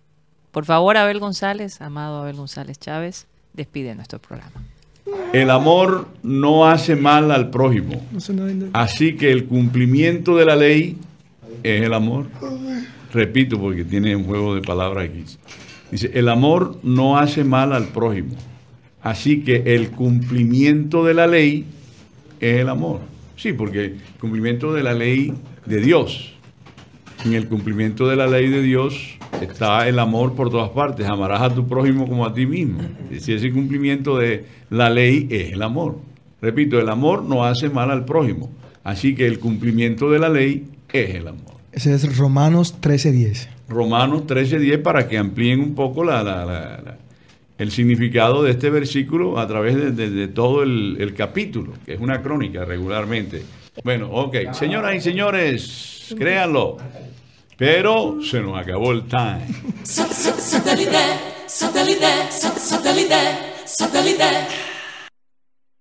Por 0.52 0.64
favor, 0.64 0.96
Abel 0.96 1.18
González, 1.18 1.80
amado 1.80 2.22
Abel 2.22 2.36
González 2.36 2.78
Chávez, 2.78 3.26
despide 3.52 3.94
nuestro 3.94 4.20
programa. 4.20 4.62
El 5.32 5.50
amor 5.50 6.08
no 6.22 6.66
hace 6.66 6.96
mal 6.96 7.30
al 7.30 7.50
prójimo. 7.50 8.02
Así 8.72 9.14
que 9.14 9.30
el 9.30 9.44
cumplimiento 9.44 10.36
de 10.36 10.44
la 10.44 10.56
ley 10.56 10.96
es 11.62 11.82
el 11.82 11.94
amor. 11.94 12.26
Repito 13.12 13.60
porque 13.60 13.84
tiene 13.84 14.16
un 14.16 14.24
juego 14.24 14.54
de 14.54 14.62
palabras 14.62 15.08
aquí. 15.08 15.24
Dice, 15.90 16.10
el 16.14 16.28
amor 16.28 16.78
no 16.82 17.18
hace 17.18 17.44
mal 17.44 17.72
al 17.72 17.88
prójimo. 17.88 18.34
Así 19.02 19.42
que 19.42 19.62
el 19.74 19.90
cumplimiento 19.90 21.04
de 21.04 21.14
la 21.14 21.26
ley 21.26 21.64
es 22.40 22.60
el 22.60 22.68
amor. 22.68 23.00
Sí, 23.36 23.52
porque 23.52 23.84
el 23.84 24.00
cumplimiento 24.20 24.72
de 24.72 24.82
la 24.82 24.94
ley 24.94 25.32
de 25.66 25.80
Dios. 25.80 26.32
En 27.24 27.34
el 27.34 27.46
cumplimiento 27.46 28.08
de 28.08 28.16
la 28.16 28.26
ley 28.26 28.48
de 28.48 28.62
Dios 28.62 29.15
está 29.40 29.88
el 29.88 29.98
amor 29.98 30.34
por 30.34 30.50
todas 30.50 30.70
partes. 30.70 31.06
Amarás 31.06 31.42
a 31.42 31.54
tu 31.54 31.66
prójimo 31.66 32.08
como 32.08 32.24
a 32.26 32.32
ti 32.34 32.46
mismo. 32.46 32.80
Si 33.18 33.32
ese 33.32 33.50
cumplimiento 33.52 34.18
de 34.18 34.44
la 34.70 34.90
ley 34.90 35.26
es 35.30 35.52
el 35.52 35.62
amor. 35.62 35.98
Repito, 36.40 36.78
el 36.78 36.88
amor 36.88 37.22
no 37.22 37.44
hace 37.44 37.68
mal 37.70 37.90
al 37.90 38.04
prójimo. 38.04 38.50
Así 38.84 39.14
que 39.14 39.26
el 39.26 39.38
cumplimiento 39.38 40.10
de 40.10 40.18
la 40.18 40.28
ley 40.28 40.68
es 40.92 41.14
el 41.16 41.28
amor. 41.28 41.56
Ese 41.72 41.92
es 41.94 42.16
Romanos 42.16 42.76
13:10. 42.80 43.48
Romanos 43.68 44.26
13:10 44.26 44.78
para 44.82 45.08
que 45.08 45.18
amplíen 45.18 45.60
un 45.60 45.74
poco 45.74 46.04
la, 46.04 46.22
la- 46.22 46.44
la- 46.44 46.80
la- 46.84 46.98
el 47.58 47.70
significado 47.70 48.42
de 48.42 48.50
este 48.52 48.68
versículo 48.70 49.38
a 49.38 49.46
través 49.48 49.74
de, 49.76 49.90
de- 49.90 50.10
de 50.10 50.28
todo 50.28 50.62
el, 50.62 50.96
el 51.00 51.14
capítulo, 51.14 51.72
que 51.84 51.94
es 51.94 52.00
una 52.00 52.20
crónica 52.22 52.64
regularmente. 52.64 53.42
Bueno, 53.82 54.10
ok, 54.10 54.52
señoras 54.52 54.94
y 54.94 55.00
señores, 55.00 56.14
créanlo, 56.18 56.76
pero 57.56 58.18
se 58.22 58.40
nos 58.40 58.58
acabó 58.58 58.92
el 58.92 59.06
time. 59.08 59.46
Satellite, 59.82 60.98
satellite, 61.46 62.30
satellite, 62.30 63.16
satellite. 63.64 64.75